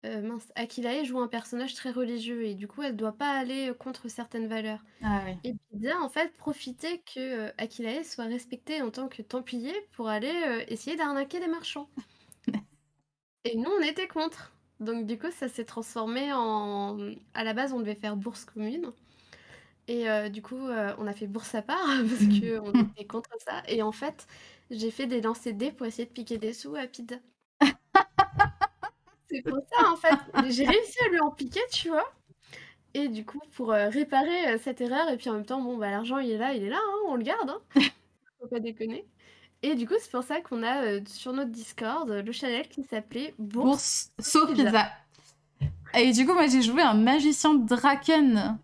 euh, 0.06 0.22
mince, 0.22 0.52
Akilae 0.56 1.04
joue 1.04 1.20
un 1.20 1.28
personnage 1.28 1.74
très 1.76 1.92
religieux 1.92 2.46
et 2.46 2.56
du 2.56 2.68
coup, 2.68 2.82
elle 2.82 2.96
doit 2.96 3.18
pas 3.18 3.32
aller 3.32 3.72
contre 3.80 4.08
certaines 4.08 4.48
valeurs. 4.48 4.84
Ah 5.04 5.22
oui. 5.26 5.38
Et 5.44 5.56
Pizza, 5.72 6.00
en 6.02 6.10
fait, 6.10 6.36
profitait 6.38 7.02
que 7.14 7.52
Akilae 7.58 8.04
soit 8.04 8.26
respecté 8.26 8.82
en 8.82 8.92
tant 8.92 9.08
que 9.08 9.22
templier 9.22 9.74
pour 9.94 10.08
aller 10.08 10.66
essayer 10.68 10.96
d'arnaquer 10.96 11.40
les 11.40 11.48
marchands. 11.48 11.90
Et 13.46 13.56
nous, 13.56 13.70
on 13.70 13.82
était 13.82 14.08
contre. 14.08 14.52
Donc 14.80 15.06
du 15.06 15.18
coup, 15.18 15.32
ça 15.32 15.48
s'est 15.48 15.66
transformé 15.66 16.32
en... 16.34 16.98
À 17.34 17.44
la 17.44 17.54
base, 17.54 17.74
on 17.74 17.80
devait 17.80 17.96
faire 17.96 18.16
bourse 18.16 18.46
commune. 18.46 18.94
Et 19.90 20.08
euh, 20.08 20.30
du 20.30 20.44
coup, 20.44 20.68
euh, 20.68 20.94
on 21.00 21.08
a 21.08 21.14
fait 21.14 21.26
bourse 21.26 21.56
à 21.56 21.64
part 21.64 21.88
parce 22.08 22.26
qu'on 22.26 22.72
était 22.92 23.06
contre 23.06 23.32
ça. 23.40 23.64
Et 23.68 23.82
en 23.82 23.92
fait, 23.92 24.28
j'ai 24.70 24.92
fait 24.92 25.08
des 25.08 25.22
lancers 25.22 25.54
de 25.54 25.58
dés 25.58 25.72
pour 25.72 25.86
essayer 25.86 26.06
de 26.06 26.12
piquer 26.12 26.38
des 26.38 26.54
sous 26.54 26.76
à 26.76 26.86
Pizza. 26.88 27.16
C'est 29.30 29.42
pour 29.42 29.60
ça, 29.72 29.92
en 29.92 29.96
fait. 29.96 30.50
J'ai 30.50 30.66
réussi 30.66 30.98
à 31.06 31.10
lui 31.10 31.20
en 31.20 31.32
piquer, 31.32 31.62
tu 31.72 31.90
vois. 31.90 32.12
Et 32.94 33.08
du 33.08 33.26
coup, 33.26 33.42
pour 33.56 33.72
euh, 33.72 33.90
réparer 33.90 34.50
euh, 34.50 34.58
cette 34.62 34.82
erreur, 34.82 35.10
et 35.10 35.18
puis 35.18 35.30
en 35.30 35.34
même 35.34 35.46
temps, 35.46 35.62
bon, 35.62 35.78
bah 35.78 35.92
l'argent, 35.92 36.18
il 36.18 36.32
est 36.32 36.38
là, 36.38 36.54
il 36.54 36.64
est 36.64 36.70
là, 36.70 36.80
hein, 36.80 36.98
on 37.08 37.16
le 37.16 37.24
garde. 37.24 37.50
Hein. 37.50 37.62
Faut 38.40 38.48
pas 38.48 38.60
déconner. 38.60 39.06
Et 39.62 39.76
du 39.76 39.88
coup, 39.88 39.96
c'est 40.00 40.12
pour 40.12 40.24
ça 40.24 40.42
qu'on 40.42 40.64
a 40.64 40.84
euh, 40.84 41.02
sur 41.06 41.34
notre 41.34 41.52
Discord 41.52 42.10
le 42.10 42.32
channel 42.32 42.68
qui 42.68 42.84
s'appelait 42.84 43.34
Bourse. 43.38 43.66
Bourse 43.66 44.12
sauf 44.20 44.54
Pizza. 44.54 44.90
Et 45.94 46.12
du 46.14 46.26
coup, 46.26 46.34
moi, 46.34 46.48
j'ai 46.48 46.62
joué 46.62 46.82
un 46.82 46.94
magicien 46.94 47.54
Draken 47.56 48.58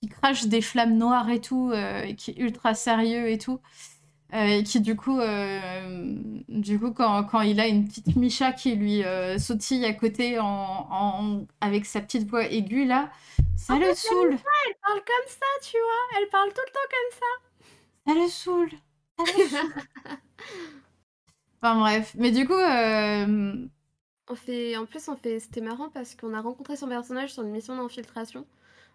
qui 0.00 0.08
crache 0.08 0.46
des 0.46 0.60
flammes 0.60 0.98
noires 0.98 1.30
et 1.30 1.40
tout, 1.40 1.72
et 1.72 2.16
qui 2.16 2.32
est 2.32 2.38
ultra 2.38 2.74
sérieux 2.74 3.28
et 3.28 3.38
tout. 3.38 3.60
Euh, 4.34 4.46
et 4.46 4.62
qui, 4.62 4.80
du 4.80 4.96
coup, 4.96 5.20
euh, 5.20 6.16
du 6.48 6.78
coup 6.80 6.92
quand, 6.92 7.24
quand 7.24 7.42
il 7.42 7.60
a 7.60 7.66
une 7.68 7.86
petite 7.86 8.16
Micha 8.16 8.52
qui 8.52 8.74
lui 8.76 9.04
euh, 9.04 9.38
sautille 9.38 9.84
à 9.84 9.92
côté 9.92 10.38
en, 10.38 10.46
en- 10.46 11.46
avec 11.60 11.84
sa 11.84 12.00
petite 12.00 12.26
voix 12.28 12.46
aiguë, 12.50 12.86
là, 12.86 13.10
ça 13.56 13.74
En 13.74 13.78
le 13.78 13.92
fait, 13.94 13.94
saoule. 13.94 14.38
Elle 14.66 14.74
parle 14.82 15.00
comme 15.04 15.28
ça, 15.28 15.46
tu 15.62 15.76
vois. 15.78 16.20
Elle 16.20 16.28
parle 16.30 16.52
tout 16.52 16.62
le 16.66 16.72
temps 16.72 16.88
comme 16.90 17.18
ça. 17.18 17.26
Ça 18.06 18.14
le 18.14 18.28
saoule. 18.28 18.70
Ça 19.18 19.24
le 19.26 19.42
saoule. 19.42 19.82
enfin, 21.62 21.78
bref. 21.80 22.14
Mais 22.18 22.30
du 22.32 22.46
coup, 22.46 22.54
On 24.28 24.34
fait, 24.34 24.76
en 24.76 24.84
plus, 24.86 25.06
on 25.08 25.16
fait, 25.16 25.38
c'était 25.40 25.60
marrant 25.60 25.88
parce 25.90 26.14
qu'on 26.16 26.34
a 26.34 26.40
rencontré 26.40 26.76
son 26.76 26.88
personnage 26.88 27.32
sur 27.32 27.42
une 27.44 27.50
mission 27.52 27.76
d'infiltration. 27.76 28.46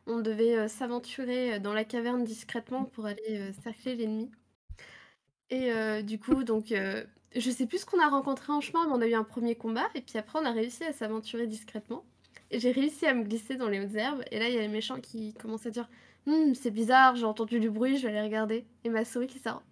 On 0.07 0.19
devait 0.21 0.57
euh, 0.57 0.67
s'aventurer 0.69 1.59
dans 1.59 1.73
la 1.73 1.85
caverne 1.85 2.23
discrètement 2.25 2.85
pour 2.85 3.05
aller 3.05 3.23
euh, 3.29 3.53
cercler 3.63 3.95
l'ennemi. 3.95 4.31
Et 5.49 5.71
euh, 5.71 6.01
du 6.01 6.19
coup, 6.19 6.43
donc, 6.43 6.71
euh, 6.71 7.03
je 7.35 7.49
sais 7.51 7.65
plus 7.67 7.79
ce 7.79 7.85
qu'on 7.85 7.99
a 8.01 8.09
rencontré 8.09 8.51
en 8.51 8.61
chemin, 8.61 8.85
mais 8.87 8.93
on 8.93 9.01
a 9.01 9.07
eu 9.07 9.13
un 9.13 9.23
premier 9.23 9.55
combat. 9.55 9.87
Et 9.95 10.01
puis 10.01 10.17
après, 10.17 10.39
on 10.39 10.45
a 10.45 10.51
réussi 10.51 10.83
à 10.83 10.93
s'aventurer 10.93 11.47
discrètement. 11.47 12.05
Et 12.51 12.59
j'ai 12.59 12.71
réussi 12.71 13.05
à 13.05 13.13
me 13.13 13.23
glisser 13.23 13.55
dans 13.55 13.69
les 13.69 13.79
hautes 13.79 13.95
herbes. 13.95 14.23
Et 14.31 14.39
là, 14.39 14.49
il 14.49 14.55
y 14.55 14.57
a 14.57 14.61
les 14.61 14.67
méchants 14.67 14.99
qui 14.99 15.33
commencent 15.35 15.65
à 15.65 15.71
dire 15.71 15.89
Hum, 16.27 16.55
c'est 16.55 16.71
bizarre, 16.71 17.15
j'ai 17.15 17.25
entendu 17.25 17.59
du 17.59 17.69
bruit, 17.69 17.97
je 17.97 18.07
vais 18.07 18.13
aller 18.17 18.27
regarder. 18.27 18.65
Et 18.83 18.89
ma 18.89 19.05
souris 19.05 19.27
qui 19.27 19.39
sort 19.39 19.63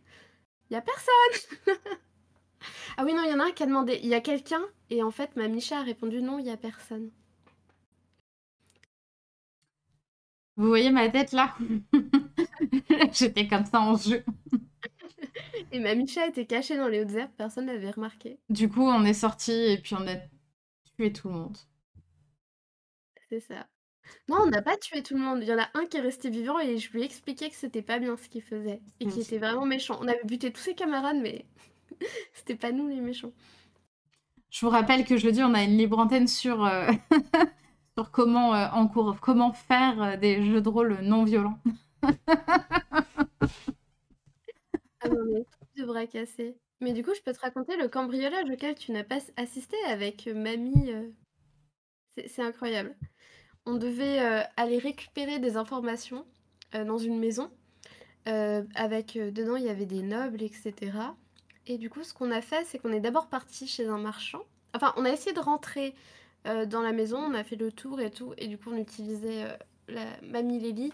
Il 0.69 0.75
y 0.75 0.77
a 0.77 0.81
personne 0.81 1.75
Ah 2.97 3.03
oui, 3.05 3.13
non, 3.13 3.23
il 3.23 3.31
y 3.31 3.33
en 3.33 3.39
a 3.39 3.45
un 3.45 3.51
qui 3.51 3.63
a 3.63 3.65
demandé 3.67 3.99
Il 4.03 4.09
y 4.09 4.13
a 4.15 4.21
quelqu'un? 4.21 4.61
Et 4.89 5.03
en 5.03 5.11
fait, 5.11 5.35
ma 5.35 5.47
Micha 5.47 5.79
a 5.79 5.83
répondu 5.83 6.21
Non, 6.21 6.39
il 6.39 6.45
y 6.45 6.49
a 6.51 6.57
personne. 6.57 7.09
Vous 10.57 10.67
voyez 10.67 10.89
ma 10.89 11.09
tête 11.09 11.31
là? 11.33 11.55
J'étais 13.13 13.47
comme 13.47 13.65
ça 13.65 13.81
en 13.81 13.95
jeu. 13.97 14.23
Et 15.71 15.79
ma 15.79 15.95
Micha 15.95 16.27
était 16.27 16.45
cachée 16.45 16.77
dans 16.77 16.87
les 16.87 17.01
hautes 17.01 17.13
herbes, 17.13 17.31
personne 17.37 17.65
n'avait 17.65 17.91
remarqué. 17.91 18.39
Du 18.49 18.69
coup, 18.69 18.83
on 18.83 19.03
est 19.03 19.13
sorti 19.13 19.51
et 19.51 19.77
puis 19.77 19.95
on 19.95 20.07
a 20.07 20.15
tué 20.95 21.11
tout 21.11 21.27
le 21.27 21.35
monde. 21.35 21.57
C'est 23.29 23.39
ça. 23.39 23.67
Non, 24.29 24.37
on 24.43 24.47
n'a 24.47 24.61
pas 24.61 24.77
tué 24.77 25.01
tout 25.01 25.15
le 25.15 25.21
monde. 25.21 25.39
Il 25.41 25.47
y 25.47 25.53
en 25.53 25.59
a 25.59 25.69
un 25.73 25.85
qui 25.85 25.97
est 25.97 26.01
resté 26.01 26.29
vivant 26.29 26.59
et 26.59 26.77
je 26.77 26.91
lui 26.91 27.01
ai 27.01 27.05
expliqué 27.05 27.49
que 27.49 27.55
c'était 27.55 27.81
pas 27.81 27.99
bien 27.99 28.15
ce 28.17 28.29
qu'il 28.29 28.41
faisait 28.41 28.81
et 28.99 29.07
qu'il 29.07 29.21
était 29.21 29.39
vraiment 29.39 29.65
méchant. 29.65 29.97
On 30.01 30.07
avait 30.07 30.23
buté 30.23 30.51
tous 30.51 30.61
ses 30.61 30.75
camarades, 30.75 31.17
mais 31.21 31.45
c'était 32.33 32.55
pas 32.55 32.71
nous 32.71 32.87
les 32.87 33.01
méchants. 33.01 33.33
Je 34.49 34.65
vous 34.65 34.71
rappelle 34.71 35.05
que 35.05 35.17
jeudi, 35.17 35.43
on 35.43 35.53
a 35.53 35.63
une 35.63 35.77
libre 35.77 35.99
antenne 35.99 36.27
sur, 36.27 36.63
euh, 36.65 36.89
sur 37.97 38.11
comment, 38.11 38.55
euh, 38.55 38.67
en 38.71 38.87
cours, 38.87 39.19
comment 39.19 39.51
faire 39.53 40.01
euh, 40.01 40.17
des 40.17 40.45
jeux 40.45 40.61
de 40.61 40.69
rôle 40.69 40.99
non 41.01 41.23
violents. 41.23 41.59
ah 45.05 45.15
mais 45.31 45.45
de 45.77 45.85
bras 45.85 46.07
cassés. 46.07 46.55
Mais 46.81 46.93
du 46.93 47.03
coup, 47.03 47.13
je 47.15 47.21
peux 47.21 47.33
te 47.33 47.39
raconter 47.39 47.77
le 47.77 47.87
cambriolage 47.87 48.49
auquel 48.49 48.75
tu 48.75 48.91
n'as 48.91 49.03
pas 49.03 49.19
assisté 49.37 49.77
avec 49.87 50.27
mamie. 50.27 50.91
C'est 52.09 52.41
incroyable. 52.41 52.95
On 53.65 53.75
devait 53.75 54.19
aller 54.57 54.77
récupérer 54.77 55.39
des 55.39 55.57
informations 55.57 56.25
dans 56.73 56.97
une 56.97 57.17
maison. 57.17 57.49
avec 58.25 59.13
dedans, 59.17 59.55
il 59.55 59.63
y 59.63 59.69
avait 59.69 59.85
des 59.85 60.01
nobles, 60.01 60.43
etc. 60.43 60.91
Et 61.67 61.77
du 61.77 61.89
coup, 61.89 62.03
ce 62.03 62.13
qu'on 62.13 62.31
a 62.31 62.41
fait, 62.41 62.65
c'est 62.65 62.79
qu'on 62.79 62.91
est 62.91 62.99
d'abord 62.99 63.27
parti 63.27 63.67
chez 63.67 63.87
un 63.87 63.97
marchand. 63.97 64.43
Enfin, 64.73 64.93
on 64.97 65.05
a 65.05 65.09
essayé 65.09 65.33
de 65.33 65.39
rentrer 65.39 65.95
euh, 66.47 66.65
dans 66.65 66.81
la 66.81 66.91
maison, 66.91 67.17
on 67.17 67.33
a 67.33 67.43
fait 67.43 67.55
le 67.55 67.71
tour 67.71 67.99
et 68.01 68.11
tout. 68.11 68.33
Et 68.37 68.47
du 68.47 68.57
coup, 68.57 68.71
on 68.71 68.77
utilisait 68.77 69.45
euh, 69.45 69.57
la 69.87 70.05
mamie 70.21 70.59
Lélie 70.59 70.93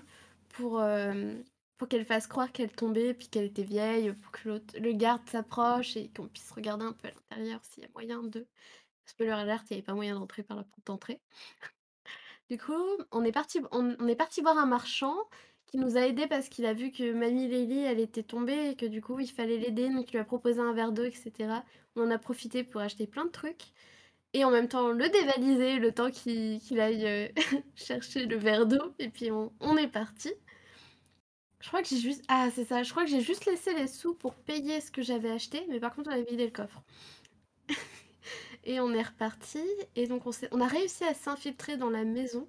pour, 0.50 0.80
euh, 0.80 1.34
pour 1.82 1.88
qu'elle 1.88 2.06
fasse 2.06 2.28
croire 2.28 2.52
qu'elle 2.52 2.72
tombait, 2.72 3.16
puis 3.16 3.28
qu'elle 3.28 3.46
était 3.46 3.64
vieille, 3.64 4.14
pour 4.14 4.32
que 4.32 4.62
le 4.78 4.92
garde 4.92 5.28
s'approche 5.28 5.98
et 5.98 6.12
qu'on 6.16 6.28
puisse 6.28 6.52
regarder 6.52 6.86
un 6.86 6.94
peu 6.94 7.08
à 7.08 7.12
l'intérieur 7.12 7.60
s'il 7.64 7.82
y 7.82 7.88
a 7.88 7.90
moyen 7.96 8.22
de. 8.22 8.46
Spoiler 9.08 9.32
alert, 9.32 9.66
il 9.68 9.74
n'y 9.74 9.78
avait 9.78 9.86
pas 9.86 9.96
moyen 9.96 10.14
d'entrer 10.14 10.44
par 10.44 10.58
la 10.58 10.64
porte 10.64 10.86
d'entrée. 10.86 11.22
du 12.52 12.60
coup, 12.60 12.84
on 13.12 13.24
est 13.24 13.32
parti, 13.32 13.62
on 13.72 14.08
est 14.08 14.16
parti 14.16 14.42
voir 14.42 14.60
un 14.60 14.68
marchand 14.68 15.16
qui 15.66 15.80
nous 15.80 15.98
a 15.98 16.02
aidés 16.02 16.28
parce 16.28 16.50
qu'il 16.50 16.68
a 16.68 16.76
vu 16.76 16.92
que 16.92 17.14
Mamie 17.14 17.48
Lily, 17.48 17.80
elle 17.80 18.00
était 18.00 18.22
tombée 18.22 18.70
et 18.70 18.76
que 18.76 18.86
du 18.86 19.02
coup, 19.02 19.20
il 19.20 19.32
fallait 19.32 19.58
l'aider. 19.58 19.90
Donc, 19.90 20.10
il 20.10 20.12
lui 20.12 20.20
a 20.20 20.24
proposé 20.24 20.60
un 20.60 20.74
verre 20.74 20.92
d'eau, 20.92 21.06
etc. 21.06 21.32
On 21.96 22.04
en 22.04 22.12
a 22.12 22.20
profité 22.20 22.64
pour 22.64 22.82
acheter 22.82 23.08
plein 23.08 23.26
de 23.26 23.32
trucs. 23.32 23.74
Et 24.34 24.46
en 24.46 24.52
même 24.52 24.68
temps, 24.68 24.90
le 24.90 25.10
dévaliser 25.10 25.80
le 25.80 25.92
temps 25.92 26.12
qu'il 26.12 26.80
aille 26.80 27.08
euh, 27.08 27.28
chercher 27.76 28.28
le 28.28 28.38
verre 28.38 28.68
d'eau. 28.68 28.94
Et 29.00 29.10
puis, 29.10 29.32
on, 29.32 29.78
est 29.78 29.88
parti. 29.88 30.32
Je 31.62 31.68
crois 31.68 31.82
que 31.82 31.88
j'ai 31.88 31.98
juste... 31.98 32.24
Ah, 32.28 32.50
c'est 32.54 32.66
ça. 32.66 32.84
Je 32.84 32.92
crois 32.92 33.04
que 33.04 33.10
j'ai 33.10 33.22
juste 33.22 33.46
laissé 33.46 33.74
les 33.74 33.88
sous 33.88 34.14
pour 34.14 34.36
payer 34.36 34.82
ce 34.82 34.92
que 34.92 35.02
j'avais 35.02 35.32
acheté. 35.32 35.66
Mais 35.70 35.80
par 35.80 35.94
contre, 35.94 36.10
on 36.10 36.14
avait 36.14 36.24
vidé 36.24 36.46
le 36.46 36.52
coffre. 36.52 36.82
et 38.64 38.80
on 38.80 38.92
est 38.94 39.04
reparti. 39.04 39.62
Et 39.96 40.08
donc, 40.08 40.24
on, 40.26 40.62
a 40.62 40.68
réussi 40.68 41.04
à 41.04 41.14
s'infiltrer 41.14 41.78
dans 41.78 41.90
la 41.90 42.04
maison 42.04 42.48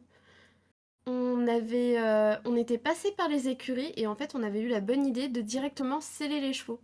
on 1.07 1.47
avait, 1.49 1.99
euh, 1.99 2.37
on 2.45 2.57
était 2.57 2.79
passé 2.79 3.13
par 3.13 3.29
les 3.29 3.49
écuries 3.49 3.93
et 3.97 4.07
en 4.07 4.15
fait 4.15 4.35
on 4.35 4.43
avait 4.43 4.61
eu 4.61 4.69
la 4.69 4.81
bonne 4.81 5.07
idée 5.07 5.29
de 5.29 5.41
directement 5.41 6.01
sceller 6.01 6.41
les 6.41 6.53
chevaux. 6.53 6.81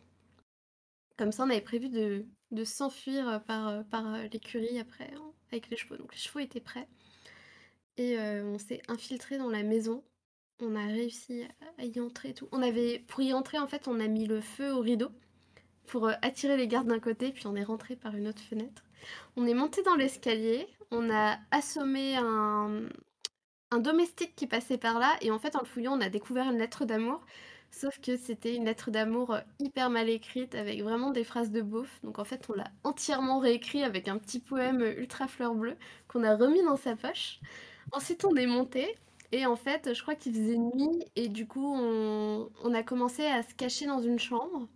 Comme 1.16 1.32
ça 1.32 1.44
on 1.44 1.50
avait 1.50 1.60
prévu 1.60 1.88
de, 1.88 2.64
s'enfuir 2.64 3.42
par, 3.46 3.68
euh, 3.68 3.82
par 3.84 4.14
euh, 4.14 4.26
l'écurie 4.32 4.78
après 4.80 5.10
hein, 5.14 5.32
avec 5.52 5.70
les 5.70 5.76
chevaux. 5.76 5.96
Donc 5.96 6.12
les 6.12 6.20
chevaux 6.20 6.40
étaient 6.40 6.60
prêts 6.60 6.88
et 7.96 8.16
on 8.18 8.58
s'est 8.58 8.80
infiltré 8.86 9.38
dans 9.38 9.50
la 9.50 9.64
maison. 9.64 10.04
On 10.60 10.74
a 10.74 10.86
réussi 10.86 11.44
à 11.78 11.84
y 11.84 12.00
entrer 12.00 12.30
et 12.30 12.34
tout. 12.34 12.48
On 12.52 12.62
avait, 12.62 13.04
pour 13.06 13.20
y 13.20 13.32
entrer 13.32 13.58
en 13.58 13.66
fait 13.66 13.88
on 13.88 14.00
a 14.00 14.08
mis 14.08 14.26
le 14.26 14.40
feu 14.40 14.72
au 14.72 14.80
rideau 14.80 15.08
pour 15.86 16.08
attirer 16.22 16.56
les 16.56 16.68
gardes 16.68 16.88
d'un 16.88 17.00
côté 17.00 17.32
puis 17.32 17.46
on 17.46 17.56
est 17.56 17.64
rentré 17.64 17.96
par 17.96 18.14
une 18.14 18.28
autre 18.28 18.42
fenêtre. 18.42 18.82
On 19.36 19.46
est 19.46 19.54
monté 19.54 19.82
dans 19.82 19.94
l'escalier, 19.94 20.66
on 20.90 21.08
a 21.10 21.38
assommé 21.52 22.16
un, 22.16 22.88
un 23.70 23.78
domestique 23.78 24.34
qui 24.34 24.46
passait 24.46 24.78
par 24.78 24.98
là 24.98 25.16
et 25.20 25.30
en 25.30 25.38
fait 25.38 25.56
en 25.56 25.60
le 25.60 25.66
fouillant 25.66 25.96
on 25.96 26.00
a 26.00 26.08
découvert 26.08 26.50
une 26.50 26.58
lettre 26.58 26.84
d'amour 26.84 27.20
sauf 27.70 28.00
que 28.00 28.16
c'était 28.16 28.54
une 28.54 28.64
lettre 28.64 28.90
d'amour 28.90 29.34
euh, 29.34 29.40
hyper 29.58 29.90
mal 29.90 30.08
écrite 30.08 30.54
avec 30.54 30.82
vraiment 30.82 31.10
des 31.10 31.24
phrases 31.24 31.50
de 31.50 31.60
beauf 31.60 32.00
donc 32.02 32.18
en 32.18 32.24
fait 32.24 32.48
on 32.48 32.54
l'a 32.54 32.70
entièrement 32.84 33.40
réécrit 33.40 33.82
avec 33.82 34.08
un 34.08 34.18
petit 34.18 34.40
poème 34.40 34.80
ultra 34.80 35.28
fleur 35.28 35.54
bleue 35.54 35.76
qu'on 36.08 36.24
a 36.24 36.34
remis 36.34 36.62
dans 36.62 36.76
sa 36.76 36.96
poche 36.96 37.40
ensuite 37.92 38.24
on 38.24 38.34
est 38.36 38.46
monté 38.46 38.96
et 39.32 39.46
en 39.46 39.56
fait 39.56 39.94
je 39.94 40.02
crois 40.02 40.14
qu'il 40.14 40.32
faisait 40.32 40.56
nuit 40.56 41.04
et 41.16 41.28
du 41.28 41.46
coup 41.46 41.74
on, 41.74 42.74
a 42.74 42.82
commencé 42.82 43.24
à 43.26 43.42
se 43.42 43.54
cacher 43.54 43.86
dans 43.86 44.00
une 44.00 44.18
chambre 44.18 44.68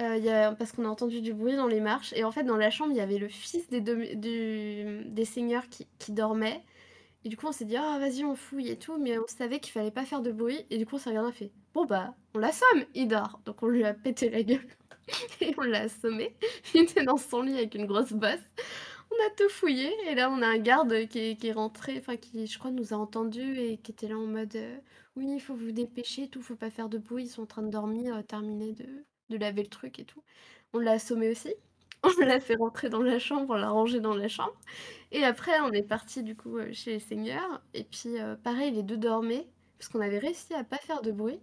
euh, 0.00 0.52
parce 0.52 0.72
qu'on 0.72 0.84
a 0.84 0.88
entendu 0.88 1.20
du 1.20 1.34
bruit 1.34 1.56
dans 1.56 1.66
les 1.66 1.80
marches 1.80 2.12
et 2.14 2.24
en 2.24 2.30
fait 2.30 2.44
dans 2.44 2.56
la 2.56 2.70
chambre 2.70 2.92
il 2.92 2.96
y 2.96 3.00
avait 3.00 3.18
le 3.18 3.28
fils 3.28 3.68
des, 3.68 3.80
des 3.80 5.24
seigneurs 5.24 5.64
qui, 5.68 6.12
dormait 6.12 6.62
et 7.24 7.28
du 7.28 7.36
coup, 7.36 7.46
on 7.46 7.52
s'est 7.52 7.66
dit, 7.66 7.76
ah, 7.76 7.98
vas-y, 7.98 8.24
on 8.24 8.34
fouille 8.34 8.70
et 8.70 8.78
tout, 8.78 8.96
mais 8.98 9.18
on 9.18 9.26
savait 9.26 9.60
qu'il 9.60 9.72
fallait 9.72 9.90
pas 9.90 10.04
faire 10.04 10.22
de 10.22 10.32
bruit. 10.32 10.64
Et 10.70 10.78
du 10.78 10.86
coup, 10.86 10.96
on 10.96 10.98
s'est 10.98 11.10
regardé, 11.10 11.28
a 11.28 11.32
fait, 11.32 11.52
bon, 11.74 11.84
bah, 11.84 12.14
on 12.34 12.38
l'assomme, 12.38 12.84
il 12.94 13.08
dort. 13.08 13.40
Donc, 13.44 13.62
on 13.62 13.68
lui 13.68 13.84
a 13.84 13.92
pété 13.92 14.30
la 14.30 14.42
gueule. 14.42 14.66
et 15.42 15.54
on 15.58 15.62
l'a 15.62 15.82
assommé. 15.82 16.34
Il 16.74 16.82
était 16.82 17.04
dans 17.04 17.18
son 17.18 17.42
lit 17.42 17.58
avec 17.58 17.74
une 17.74 17.86
grosse 17.86 18.12
bosse. 18.12 18.38
On 19.10 19.26
a 19.26 19.30
tout 19.36 19.48
fouillé. 19.48 19.90
Et 20.08 20.14
là, 20.14 20.30
on 20.30 20.42
a 20.42 20.46
un 20.46 20.58
garde 20.58 21.06
qui 21.08 21.18
est, 21.42 21.52
rentré, 21.52 21.98
enfin, 21.98 22.16
qui, 22.16 22.46
je 22.46 22.58
crois, 22.58 22.70
nous 22.70 22.92
a 22.94 22.96
entendus 22.96 23.58
et 23.58 23.78
qui 23.78 23.92
était 23.92 24.08
là 24.08 24.16
en 24.18 24.26
mode, 24.26 24.54
euh, 24.56 24.76
oui, 25.16 25.26
il 25.34 25.40
faut 25.40 25.54
vous 25.54 25.72
dépêcher, 25.72 26.28
tout, 26.28 26.42
faut 26.42 26.56
pas 26.56 26.70
faire 26.70 26.88
de 26.88 26.98
bruit, 26.98 27.24
ils 27.24 27.28
sont 27.28 27.42
en 27.42 27.46
train 27.46 27.62
de 27.62 27.70
dormir, 27.70 28.16
euh, 28.16 28.22
terminer 28.22 28.72
de, 28.72 28.86
de 29.30 29.36
laver 29.36 29.62
le 29.62 29.68
truc 29.68 29.98
et 29.98 30.04
tout. 30.04 30.22
On 30.72 30.78
l'a 30.78 30.92
assommé 30.92 31.30
aussi. 31.30 31.54
On 32.04 32.24
l'a 32.24 32.40
fait 32.40 32.54
rentrer 32.56 32.88
dans 32.88 33.02
la 33.02 33.18
chambre, 33.18 33.50
on 33.50 33.58
l'a 33.58 33.68
rangé 33.68 34.00
dans 34.00 34.14
la 34.14 34.26
chambre. 34.28 34.58
Et 35.12 35.22
après, 35.24 35.60
on 35.60 35.70
est 35.72 35.82
parti 35.82 36.22
du 36.22 36.34
coup 36.34 36.56
euh, 36.56 36.72
chez 36.72 36.92
les 36.92 36.98
seigneurs. 37.00 37.62
Et 37.74 37.84
puis, 37.84 38.14
pareil, 38.42 38.70
les 38.72 38.82
deux 38.82 38.96
dormaient, 38.96 39.46
parce 39.78 39.88
qu'on 39.90 40.00
avait 40.00 40.18
réussi 40.18 40.54
à 40.54 40.64
pas 40.64 40.78
faire 40.78 41.02
de 41.02 41.12
bruit. 41.12 41.40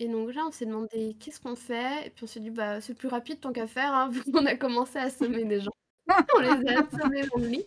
Et 0.00 0.08
donc 0.08 0.34
là, 0.34 0.44
on 0.48 0.52
s'est 0.52 0.66
demandé 0.66 1.16
qu'est-ce 1.20 1.40
qu'on 1.40 1.56
fait. 1.56 2.06
Et 2.06 2.10
puis 2.10 2.24
on 2.24 2.26
s'est 2.28 2.40
dit, 2.40 2.50
bah, 2.50 2.80
c'est 2.80 2.94
plus 2.94 3.08
rapide 3.08 3.40
tant 3.40 3.52
qu'à 3.52 3.66
faire, 3.66 3.92
hein, 3.94 4.08
vu 4.12 4.22
qu'on 4.32 4.46
a 4.46 4.56
commencé 4.56 4.98
à 4.98 5.02
assommer 5.04 5.44
des 5.44 5.60
gens. 5.60 5.72
On 6.08 6.40
les 6.40 6.68
a 6.72 6.80
assommés 6.86 7.26
dans 7.26 7.40
le 7.40 7.48
lit. 7.48 7.66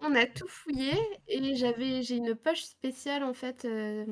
On 0.00 0.14
a 0.14 0.26
tout 0.26 0.48
fouillé. 0.48 0.92
Et 1.28 1.54
j'avais, 1.56 2.02
j'ai 2.02 2.16
une 2.16 2.34
poche 2.34 2.64
spéciale 2.64 3.24
en 3.24 3.34
fait. 3.34 3.64
Euh, 3.64 4.04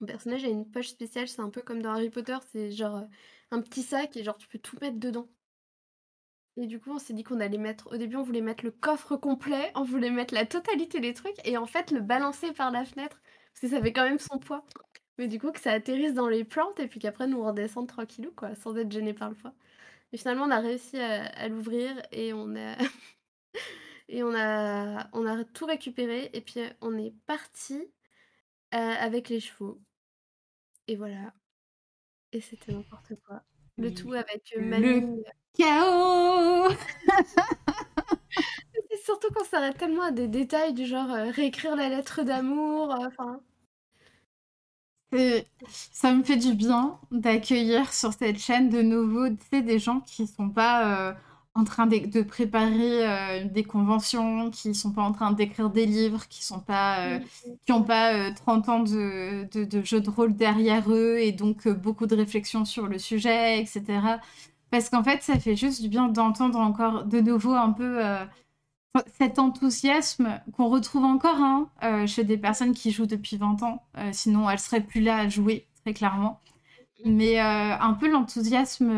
mon 0.00 0.06
personnage 0.06 0.44
a 0.44 0.48
une 0.48 0.70
poche 0.70 0.88
spéciale, 0.88 1.28
c'est 1.28 1.40
un 1.40 1.50
peu 1.50 1.62
comme 1.62 1.82
dans 1.82 1.90
Harry 1.90 2.10
Potter, 2.10 2.36
c'est 2.52 2.70
genre 2.70 3.02
un 3.50 3.60
petit 3.62 3.82
sac 3.82 4.16
et 4.16 4.22
genre 4.24 4.38
tu 4.38 4.48
peux 4.48 4.58
tout 4.58 4.76
mettre 4.80 4.98
dedans. 4.98 5.28
Et 6.56 6.66
du 6.66 6.80
coup, 6.80 6.90
on 6.90 6.98
s'est 6.98 7.12
dit 7.14 7.22
qu'on 7.22 7.40
allait 7.40 7.58
mettre. 7.58 7.92
Au 7.92 7.96
début, 7.96 8.16
on 8.16 8.22
voulait 8.22 8.40
mettre 8.40 8.64
le 8.64 8.72
coffre 8.72 9.16
complet, 9.16 9.70
on 9.76 9.84
voulait 9.84 10.10
mettre 10.10 10.34
la 10.34 10.44
totalité 10.44 11.00
des 11.00 11.14
trucs 11.14 11.36
et 11.46 11.56
en 11.56 11.66
fait 11.66 11.90
le 11.92 12.00
balancer 12.00 12.52
par 12.52 12.70
la 12.72 12.84
fenêtre 12.84 13.20
parce 13.52 13.60
que 13.60 13.68
ça 13.68 13.82
fait 13.82 13.92
quand 13.92 14.04
même 14.04 14.18
son 14.18 14.38
poids. 14.38 14.64
Mais 15.18 15.28
du 15.28 15.40
coup, 15.40 15.52
que 15.52 15.60
ça 15.60 15.72
atterrisse 15.72 16.14
dans 16.14 16.28
les 16.28 16.44
plantes 16.44 16.80
et 16.80 16.88
puis 16.88 17.00
qu'après 17.00 17.26
nous 17.26 17.42
redescende 17.44 17.88
tranquillou, 17.88 18.32
quoi, 18.36 18.54
sans 18.56 18.76
être 18.76 18.90
gêné 18.92 19.14
par 19.14 19.30
le 19.30 19.36
poids. 19.36 19.54
Et 20.12 20.16
finalement, 20.16 20.44
on 20.44 20.50
a 20.50 20.60
réussi 20.60 20.98
à, 20.98 21.48
l'ouvrir 21.48 22.00
et 22.12 22.32
on 22.32 22.56
a. 22.56 22.76
et 24.08 24.22
on 24.22 24.34
a, 24.34 25.08
on 25.12 25.26
a 25.26 25.44
tout 25.44 25.66
récupéré 25.66 26.30
et 26.32 26.40
puis 26.40 26.60
on 26.80 26.96
est 26.96 27.14
parti 27.26 27.74
euh, 28.74 28.78
avec 28.78 29.28
les 29.28 29.40
chevaux. 29.40 29.80
Et 30.86 30.96
voilà. 30.96 31.34
Et 32.32 32.40
c'était 32.40 32.72
n'importe 32.72 33.14
quoi. 33.26 33.42
Le 33.76 33.94
tout 33.94 34.12
avec 34.12 34.52
euh, 34.56 34.60
Manu. 34.60 35.22
Chaos 35.56 36.68
C'est 38.90 39.04
surtout 39.04 39.28
qu'on 39.32 39.44
s'arrête 39.44 39.78
tellement 39.78 40.02
à 40.02 40.10
des 40.10 40.28
détails 40.28 40.74
du 40.74 40.86
genre 40.86 41.10
euh, 41.10 41.30
réécrire 41.30 41.76
la 41.76 41.88
lettre 41.88 42.22
d'amour, 42.22 42.94
euh, 42.94 43.08
ça 45.92 46.12
me 46.12 46.22
fait 46.22 46.36
du 46.36 46.54
bien 46.54 46.98
d'accueillir 47.10 47.92
sur 47.92 48.12
cette 48.12 48.38
chaîne 48.38 48.68
de 48.68 48.82
nouveau 48.82 49.28
des 49.52 49.78
gens 49.78 50.00
qui 50.00 50.26
sont 50.26 50.50
pas 50.50 51.08
euh, 51.08 51.12
en 51.54 51.64
train 51.64 51.86
de, 51.86 52.22
préparer 52.22 53.44
des 53.46 53.64
conventions, 53.64 54.50
qui 54.50 54.74
sont 54.74 54.92
pas 54.92 55.02
en 55.02 55.12
train 55.12 55.32
d'écrire 55.32 55.70
des 55.70 55.86
livres, 55.86 56.28
qui 56.28 56.44
sont 56.44 56.60
pas, 56.60 57.18
qui 57.66 57.72
ont 57.72 57.82
pas 57.82 58.30
30 58.32 58.68
ans 58.68 58.78
de, 58.80 59.48
de, 59.52 59.64
de 59.64 59.82
jeux 59.82 60.00
de 60.00 60.10
rôle 60.10 60.36
derrière 60.36 60.90
eux 60.92 61.18
et 61.18 61.32
donc 61.32 61.66
beaucoup 61.66 62.06
de 62.06 62.14
réflexions 62.14 62.64
sur 62.64 62.86
le 62.86 62.98
sujet, 62.98 63.60
etc. 63.60 64.18
Parce 64.70 64.90
qu'en 64.90 65.02
fait, 65.02 65.22
ça 65.22 65.38
fait 65.38 65.56
juste 65.56 65.80
du 65.82 65.88
bien 65.88 66.08
d'entendre 66.08 66.58
encore 66.58 67.04
de 67.04 67.20
nouveau 67.20 67.54
un 67.54 67.72
peu 67.72 68.04
euh, 68.04 68.24
cet 69.18 69.38
enthousiasme 69.38 70.40
qu'on 70.56 70.68
retrouve 70.68 71.04
encore 71.04 71.36
hein, 71.36 71.70
euh, 71.82 72.06
chez 72.06 72.24
des 72.24 72.38
personnes 72.38 72.72
qui 72.74 72.90
jouent 72.90 73.06
depuis 73.06 73.36
20 73.36 73.62
ans. 73.62 73.82
Euh, 73.96 74.10
sinon, 74.12 74.48
elles 74.48 74.58
seraient 74.58 74.82
plus 74.82 75.00
là 75.00 75.18
à 75.18 75.28
jouer, 75.28 75.66
très 75.82 75.94
clairement. 75.94 76.40
Mais 77.04 77.38
un 77.38 77.92
peu 77.94 78.10
l'enthousiasme, 78.10 78.90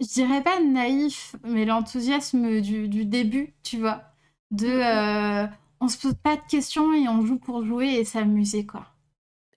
je 0.00 0.06
dirais 0.06 0.42
pas 0.42 0.60
naïf, 0.60 1.34
mais 1.44 1.64
l'enthousiasme 1.64 2.60
du, 2.60 3.06
début, 3.06 3.54
tu 3.62 3.78
vois. 3.78 4.02
De 4.50 5.48
on 5.80 5.88
se 5.88 5.98
pose 5.98 6.14
pas 6.14 6.36
de 6.36 6.42
questions 6.48 6.92
et 6.92 7.08
on 7.08 7.24
joue 7.24 7.38
pour 7.38 7.64
jouer 7.64 7.94
et 7.94 8.04
s'amuser, 8.04 8.66
quoi. 8.66 8.86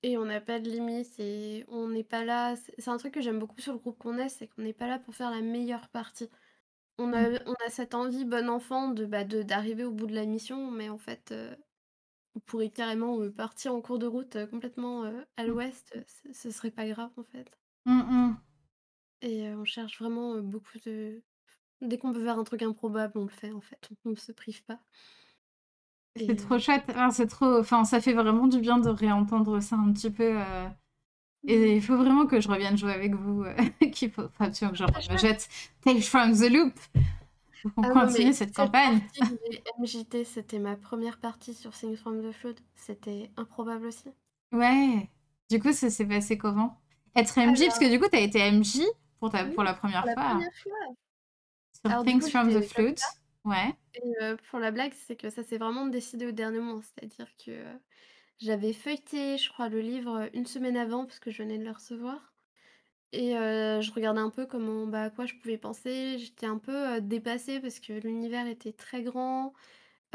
Et 0.03 0.17
on 0.17 0.25
n'a 0.25 0.41
pas 0.41 0.59
de 0.59 0.69
limite 0.69 1.19
et 1.19 1.63
on 1.67 1.87
n'est 1.87 2.03
pas 2.03 2.23
là. 2.23 2.55
C'est 2.77 2.89
un 2.89 2.97
truc 2.97 3.13
que 3.13 3.21
j'aime 3.21 3.39
beaucoup 3.39 3.61
sur 3.61 3.73
le 3.73 3.79
groupe 3.79 3.99
qu'on 3.99 4.17
est, 4.17 4.29
c'est 4.29 4.47
qu'on 4.47 4.63
n'est 4.63 4.73
pas 4.73 4.87
là 4.87 4.97
pour 4.97 5.13
faire 5.13 5.29
la 5.29 5.41
meilleure 5.41 5.89
partie. 5.89 6.29
On 7.01 7.11
a, 7.13 7.29
Mm. 7.29 7.37
on 7.47 7.53
a 7.67 7.69
cette 7.69 7.93
envie, 7.95 8.23
bon 8.25 8.49
enfant, 8.49 8.89
de 8.89 9.05
bah, 9.05 9.23
de- 9.25 9.43
d'arriver 9.43 9.83
au 9.83 9.91
bout 9.91 10.07
de 10.07 10.15
la 10.15 10.25
mission, 10.25 10.71
mais 10.71 10.89
en 10.89 10.97
fait, 10.97 11.31
euh, 11.33 11.53
on 12.35 12.41
pourrait 12.41 12.71
carrément 12.71 13.19
euh, 13.21 13.31
partir 13.31 13.73
en 13.75 13.81
cours 13.81 13.99
de 13.99 14.07
route 14.07 14.35
euh, 14.37 14.47
complètement 14.47 15.05
euh, 15.05 15.21
à 15.37 15.45
Mm. 15.47 15.51
l'ouest. 15.51 15.93
euh, 15.97 16.03
Ce, 16.07 16.33
ce 16.33 16.51
serait 16.51 16.71
pas 16.71 16.87
grave, 16.87 17.11
en 17.17 17.23
fait. 17.25 17.49
Mm, 17.85 18.01
mm. 18.11 18.37
Et 19.23 19.49
on 19.49 19.65
cherche 19.65 19.99
vraiment 19.99 20.39
beaucoup 20.41 20.77
de. 20.85 21.21
Dès 21.81 21.97
qu'on 21.99 22.13
peut 22.13 22.23
faire 22.23 22.39
un 22.39 22.43
truc 22.45 22.63
improbable, 22.63 23.17
on 23.17 23.23
le 23.25 23.29
fait, 23.31 23.51
en 23.53 23.61
fait. 23.61 23.89
On 24.05 24.11
ne 24.11 24.15
se 24.15 24.31
prive 24.33 24.63
pas. 24.65 24.79
Et, 26.15 26.27
C'est 26.27 26.35
trop 26.35 26.57
chouette. 26.59 26.83
Enfin, 26.89 27.11
c'est 27.11 27.27
trop... 27.27 27.59
enfin, 27.59 27.83
ça 27.85 28.01
fait 28.01 28.13
vraiment 28.13 28.47
du 28.47 28.59
bien 28.59 28.77
de 28.79 28.89
réentendre 28.89 29.61
ça 29.61 29.75
un 29.75 29.91
petit 29.93 30.09
peu. 30.11 30.37
Et 31.47 31.75
il 31.75 31.81
faut 31.81 31.97
vraiment 31.97 32.27
que 32.27 32.39
je 32.39 32.47
revienne 32.47 32.77
jouer 32.77 32.93
avec 32.93 33.15
vous. 33.15 33.43
euh, 33.43 33.55
qu'il 33.91 34.11
faut... 34.11 34.23
Enfin, 34.23 34.49
que 34.49 34.75
je 34.75 35.11
me 35.11 35.17
jette 35.17 35.49
Tales 35.83 36.01
from 36.01 36.33
the 36.33 36.49
Loop. 36.49 36.73
Faut 37.61 37.69
qu'on 37.69 37.83
Ah 37.83 37.87
non, 37.89 38.01
continue 38.01 38.27
mais 38.27 38.33
cette 38.33 38.55
campagne. 38.55 39.01
MJT, 39.79 40.23
c'était 40.23 40.59
ma 40.59 40.75
première 40.75 41.19
partie 41.19 41.53
sur 41.53 41.71
Things 41.71 41.95
from 41.95 42.21
the 42.21 42.31
Flood. 42.31 42.59
C'était 42.75 43.29
improbable 43.37 43.87
aussi. 43.87 44.09
Ouais. 44.51 45.09
Du 45.49 45.59
coup, 45.59 45.71
ça 45.71 45.89
s'est 45.89 46.05
passé 46.05 46.37
comment? 46.37 46.79
Être 47.15 47.39
MJ, 47.39 47.65
parce 47.65 47.79
que 47.79 47.89
du 47.89 47.99
coup, 47.99 48.07
t'as 48.09 48.21
été 48.21 48.51
MJ 48.51 48.81
pour, 49.19 49.29
ta... 49.29 49.43
Oui, 49.43 49.53
pour 49.53 49.63
la 49.63 49.73
première 49.73 50.01
Pour 50.01 50.09
la 50.09 50.13
fois 50.15 50.29
première 50.31 50.53
fois. 50.63 50.95
sur 51.73 51.91
Alors, 51.91 52.03
Things 52.05 52.21
coup, 52.21 52.29
from 52.29 52.49
the 52.49 52.61
Flute. 52.61 53.01
Ouais. 53.43 53.75
Et 53.95 54.23
euh, 54.23 54.37
pour 54.49 54.59
la 54.59 54.71
blague, 54.71 54.93
c'est 55.05 55.15
que 55.15 55.29
ça 55.29 55.43
s'est 55.43 55.57
vraiment 55.57 55.87
décidé 55.87 56.27
au 56.27 56.31
dernier 56.31 56.59
moment. 56.59 56.81
C'est-à-dire 56.81 57.27
que 57.43 57.51
euh, 57.51 57.77
j'avais 58.41 58.73
feuilleté, 58.73 59.37
je 59.37 59.49
crois, 59.49 59.69
le 59.69 59.79
livre 59.81 60.29
une 60.33 60.45
semaine 60.45 60.77
avant, 60.77 61.05
parce 61.05 61.19
que 61.19 61.31
je 61.31 61.43
venais 61.43 61.57
de 61.57 61.63
le 61.63 61.71
recevoir. 61.71 62.33
Et 63.13 63.37
euh, 63.37 63.81
je 63.81 63.91
regardais 63.93 64.21
un 64.21 64.29
peu 64.31 64.45
comment, 64.47 64.87
bah, 64.87 65.03
à 65.05 65.09
quoi 65.11 65.25
je 65.25 65.35
pouvais 65.35 65.57
penser. 65.57 66.17
J'étais 66.19 66.47
un 66.47 66.59
peu 66.59 66.97
euh, 66.97 66.99
dépassée 67.01 67.59
parce 67.61 67.79
que 67.79 67.93
l'univers 67.93 68.47
était 68.47 68.73
très 68.73 69.03
grand. 69.03 69.53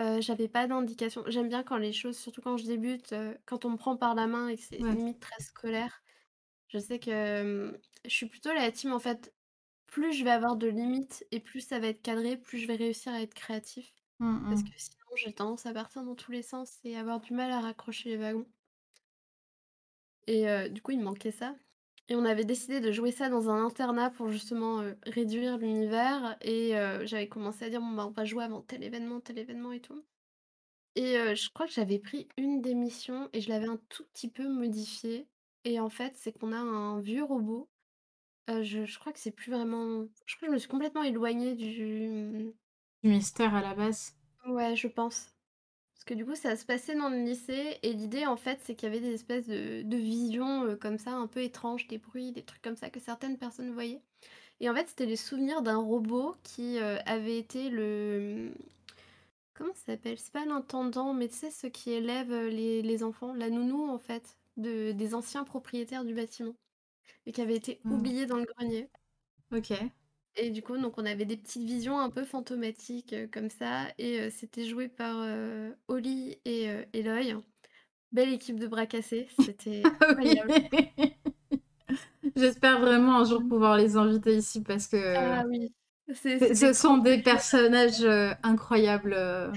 Euh, 0.01 0.20
j'avais 0.22 0.49
pas 0.49 0.66
d'indication. 0.68 1.24
J'aime 1.29 1.49
bien 1.49 1.62
quand 1.64 1.79
les 1.79 1.93
choses, 1.93 2.18
surtout 2.18 2.43
quand 2.43 2.57
je 2.59 2.66
débute, 2.66 3.12
euh, 3.12 3.35
quand 3.47 3.64
on 3.66 3.70
me 3.72 3.77
prend 3.79 3.97
par 3.97 4.14
la 4.14 4.27
main 4.29 4.49
et 4.49 4.57
que 4.57 4.62
c'est 4.62 4.79
Ouais. 4.79 4.97
limite 4.97 5.20
très 5.20 5.41
scolaire. 5.43 6.03
Je 6.68 6.79
sais 6.79 6.99
que 7.01 7.81
je 8.05 8.11
suis 8.11 8.27
plutôt 8.27 8.53
la 8.55 8.70
team, 8.72 8.93
en 8.93 8.99
fait, 9.01 9.35
plus 9.87 10.12
je 10.14 10.24
vais 10.24 10.31
avoir 10.31 10.57
de 10.57 10.68
limites 10.68 11.27
et 11.33 11.41
plus 11.41 11.61
ça 11.61 11.79
va 11.81 11.89
être 11.89 12.03
cadré, 12.03 12.37
plus 12.37 12.59
je 12.59 12.66
vais 12.68 12.77
réussir 12.77 13.12
à 13.12 13.22
être 13.22 13.35
créatif. 13.35 13.95
Mm, 14.20 14.27
Parce 14.49 14.62
mm. 14.62 14.64
que 14.64 14.70
sinon, 14.79 15.05
j'ai 15.16 15.32
tendance 15.32 15.66
à 15.66 15.72
partir 15.72 16.02
dans 16.02 16.14
tous 16.14 16.32
les 16.32 16.42
sens 16.42 16.78
et 16.84 16.96
avoir 16.96 17.20
du 17.20 17.32
mal 17.32 17.50
à 17.50 17.60
raccrocher 17.60 18.10
les 18.10 18.16
wagons. 18.16 18.46
Et 20.26 20.46
du 20.70 20.82
coup, 20.82 20.90
il 20.90 20.98
me 20.98 21.04
manquait 21.04 21.30
ça. 21.30 21.54
Et 22.08 22.16
on 22.16 22.24
avait 22.24 22.44
décidé 22.44 22.80
de 22.80 22.92
jouer 22.92 23.12
ça 23.12 23.28
dans 23.28 23.48
un 23.50 23.64
internat 23.64 24.10
pour 24.10 24.28
justement 24.28 24.82
réduire 25.06 25.58
l'univers. 25.58 26.36
Et 26.40 26.70
j'avais 27.04 27.28
commencé 27.28 27.64
à 27.64 27.70
dire, 27.70 27.80
bon, 27.80 27.92
bah, 27.92 28.06
on 28.06 28.10
va 28.10 28.24
jouer 28.24 28.44
avant 28.44 28.62
tel 28.62 28.82
événement, 28.82 29.20
tel 29.20 29.38
événement 29.38 29.72
et 29.72 29.80
tout. 29.80 30.04
Et 30.96 31.14
je 31.36 31.50
crois 31.50 31.66
que 31.66 31.72
j'avais 31.72 31.98
pris 32.00 32.26
une 32.36 32.60
des 32.60 32.74
missions 32.74 33.28
et 33.32 33.40
je 33.40 33.50
l'avais 33.50 33.68
un 33.68 33.78
tout 33.88 34.04
petit 34.12 34.28
peu 34.28 34.48
modifiée. 34.48 35.28
Et 35.64 35.78
en 35.80 35.90
fait, 35.90 36.14
c'est 36.16 36.32
qu'on 36.32 36.52
a 36.52 36.58
un 36.58 37.00
vieux 37.00 37.24
robot. 37.24 37.68
Je, 38.48 38.98
crois 38.98 39.12
que 39.12 39.18
c'est 39.18 39.32
plus 39.32 39.50
vraiment. 39.50 40.06
Je 40.24 40.36
crois 40.36 40.46
que 40.46 40.52
je 40.52 40.52
me 40.52 40.58
suis 40.58 40.68
complètement 40.68 41.02
éloignée 41.02 41.54
du. 41.54 42.52
Du 43.02 43.10
mystère 43.10 43.54
à 43.54 43.60
la 43.60 43.74
base. 43.74 44.15
Ouais, 44.47 44.76
je 44.76 44.86
pense. 44.88 45.34
Parce 45.94 46.05
que 46.07 46.14
du 46.14 46.26
coup, 46.26 46.36
ça 46.36 46.57
se 46.57 46.66
passait 46.66 46.97
dans 46.97 47.11
le 47.11 47.18
lycée, 47.24 47.78
et 47.82 47.92
l'idée, 47.94 48.26
en 48.26 48.36
fait, 48.36 48.61
c'est 48.64 48.74
qu'il 48.76 48.88
y 48.88 48.92
avait 48.92 49.01
des 49.01 49.14
espèces 49.14 49.47
de, 49.49 49.82
de 49.82 49.97
visions 49.99 50.64
euh, 50.64 50.76
comme 50.76 50.99
ça, 50.99 51.12
un 51.14 51.26
peu 51.28 51.42
étranges, 51.42 51.88
des 51.88 51.99
bruits, 51.99 52.32
des 52.32 52.44
trucs 52.44 52.62
comme 52.62 52.76
ça 52.76 52.90
que 52.90 53.01
certaines 53.01 53.38
personnes 53.38 53.72
voyaient. 53.72 54.03
Et 54.61 54.70
en 54.70 54.74
fait, 54.74 54.88
c'était 54.88 55.07
les 55.07 55.16
souvenirs 55.16 55.62
d'un 55.62 55.78
robot 55.78 56.36
qui 56.44 56.78
euh, 56.80 56.99
avait 57.07 57.38
été 57.38 57.70
le... 57.70 58.55
Comment 59.55 59.74
ça 59.74 59.86
s'appelle? 59.94 60.18
C'est 60.18 60.32
pas 60.32 60.47
l'intendant, 60.47 61.14
mais 61.14 61.28
tu 61.28 61.34
sais, 61.36 61.51
ceux 61.51 61.70
qui 61.70 61.90
élèvent 61.92 62.32
euh, 62.32 62.51
les, 62.51 62.82
les 62.82 63.03
enfants, 63.05 63.34
la 63.34 63.51
nounou, 63.51 63.88
en 63.90 63.99
fait, 63.99 64.38
de, 64.57 64.92
des 64.92 65.14
anciens 65.14 65.44
propriétaires 65.44 66.05
du 66.05 66.14
bâtiment, 66.14 66.57
et 67.26 67.32
qui 67.32 67.42
avait 67.42 67.57
été 67.57 67.82
Ah. 67.84 67.88
oublié 67.90 68.26
dans 68.26 68.38
le 68.38 68.44
grenier. 68.47 68.90
Ok. 69.51 69.97
Et 70.37 70.51
du 70.51 70.62
coup, 70.62 70.76
donc 70.78 70.99
on 70.99 71.07
avait 71.07 71.24
des 71.24 71.37
petites 71.37 71.62
visions 71.64 71.99
un 71.99 72.11
peu 72.11 72.24
fantomatiques 72.24 73.12
euh, 73.14 73.26
comme 73.32 73.51
ça. 73.51 73.87
Et 73.99 74.20
euh, 74.20 74.30
c'était 74.30 74.66
joué 74.66 74.89
par 74.89 75.16
euh, 75.20 75.70
Oli 75.89 76.39
et 76.45 76.68
euh, 76.70 76.84
Eloy. 76.93 77.37
Belle 78.12 78.32
équipe 78.34 78.59
de 78.61 78.66
bras 78.68 78.87
cassés. 78.87 79.28
C'était 79.30 79.93
Ah 80.01 80.14
oui. 80.22 80.30
incroyable. 80.30 80.55
J'espère 82.37 82.80
vraiment 82.80 83.18
un 83.20 83.24
jour 83.24 83.43
pouvoir 83.49 83.76
les 83.76 83.97
inviter 83.97 84.37
ici 84.37 84.62
parce 84.62 84.87
que 84.87 84.97
Ah 85.14 85.45
oui. 85.49 85.74
C'est- 86.14 86.41
ce- 86.55 86.72
c'était 86.72 86.72
sont 86.72 86.99
trop 86.99 86.99
des 86.99 87.18
cool, 87.22 87.22
personnages 87.22 88.03
euh, 88.05 88.32
incroyables. 88.43 89.14
euh. 89.14 89.53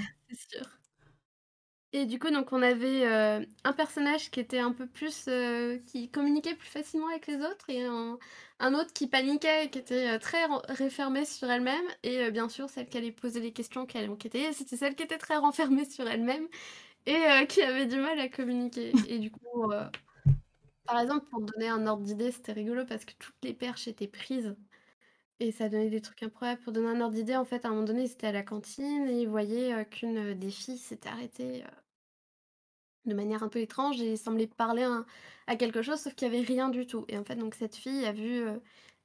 Et 1.92 2.06
du 2.06 2.20
coup, 2.20 2.28
on 2.52 2.62
avait 2.62 3.06
euh, 3.08 3.44
un 3.64 3.74
personnage 3.74 4.30
qui 4.30 4.40
était 4.40 4.60
un 4.60 4.72
peu 4.72 4.86
plus. 4.86 5.26
euh, 5.28 5.80
qui 5.88 6.10
communiquait 6.10 6.54
plus 6.56 6.68
facilement 6.68 7.08
avec 7.10 7.26
les 7.28 7.38
autres 7.38 7.70
et 7.70 7.84
un, 7.84 8.74
autre 8.74 8.94
qui 8.94 9.08
paniquait 9.08 9.66
et 9.66 9.70
qui 9.70 9.80
était 9.80 10.16
euh, 10.16 10.20
très 10.20 10.46
renfermée 10.46 11.26
sur 11.26 11.50
elle-même. 11.50 11.84
Et 12.04 12.30
bien 12.32 12.48
sûr, 12.48 12.70
celle 12.70 12.88
qui 12.88 12.98
allait 12.98 13.12
poser 13.12 13.40
les 13.40 13.54
questions, 13.54 13.86
qui 13.88 13.98
allait 13.98 14.08
enquêter, 14.08 14.54
c'était 14.54 14.78
celle 14.78 14.96
qui 14.96 15.04
était 15.04 15.18
très 15.18 15.38
renfermée 15.38 15.86
sur 15.86 16.08
elle-même 16.08 16.48
et 17.06 17.48
qui 17.48 17.62
avait 17.64 17.88
du 17.88 17.98
mal 17.98 18.20
à 18.20 18.30
communiquer. 18.30 18.92
Et 19.08 19.18
du 19.20 19.32
coup, 19.32 19.72
par 20.86 21.00
exemple, 21.00 21.26
pour 21.32 21.42
donner 21.42 21.70
un 21.70 21.88
ordre 21.88 22.04
d'idée, 22.04 22.32
c'était 22.32 22.52
rigolo 22.52 22.86
parce 22.86 23.06
que 23.06 23.14
toutes 23.18 23.36
les 23.44 23.54
perches 23.54 23.88
étaient 23.88 24.08
prises. 24.08 24.56
Et 25.40 25.52
ça 25.52 25.70
donnait 25.70 25.90
des 25.90 26.02
trucs 26.02 26.22
improbables. 26.24 26.62
Pour 26.62 26.74
donner 26.74 26.90
un 26.90 27.02
ordre 27.02 27.16
d'idée, 27.16 27.36
en 27.36 27.46
fait, 27.46 27.66
à 27.66 27.70
un 27.70 27.72
moment 27.72 27.86
donné, 27.86 28.04
ils 28.04 28.26
à 28.26 28.32
la 28.32 28.44
cantine 28.44 29.08
et 29.08 29.22
ils 29.22 29.28
voyaient 29.30 29.86
qu'une 29.86 30.34
des 30.34 30.52
filles 30.52 30.78
s'était 30.78 31.10
arrêtée 31.10 31.64
de 33.06 33.14
manière 33.14 33.44
un 33.44 33.50
peu 33.50 33.60
étrange 33.60 34.02
et 34.02 34.18
semblait 34.18 34.48
parler 34.48 34.86
à 35.48 35.56
quelque 35.56 35.82
chose, 35.82 36.00
sauf 36.00 36.14
qu'il 36.16 36.30
n'y 36.30 36.38
avait 36.38 36.46
rien 36.46 36.70
du 36.70 36.86
tout. 36.86 37.06
Et 37.08 37.18
en 37.18 37.24
fait, 37.24 37.36
donc 37.36 37.56
cette 37.56 37.76
fille 37.76 38.06
a 38.06 38.12
vu 38.12 38.44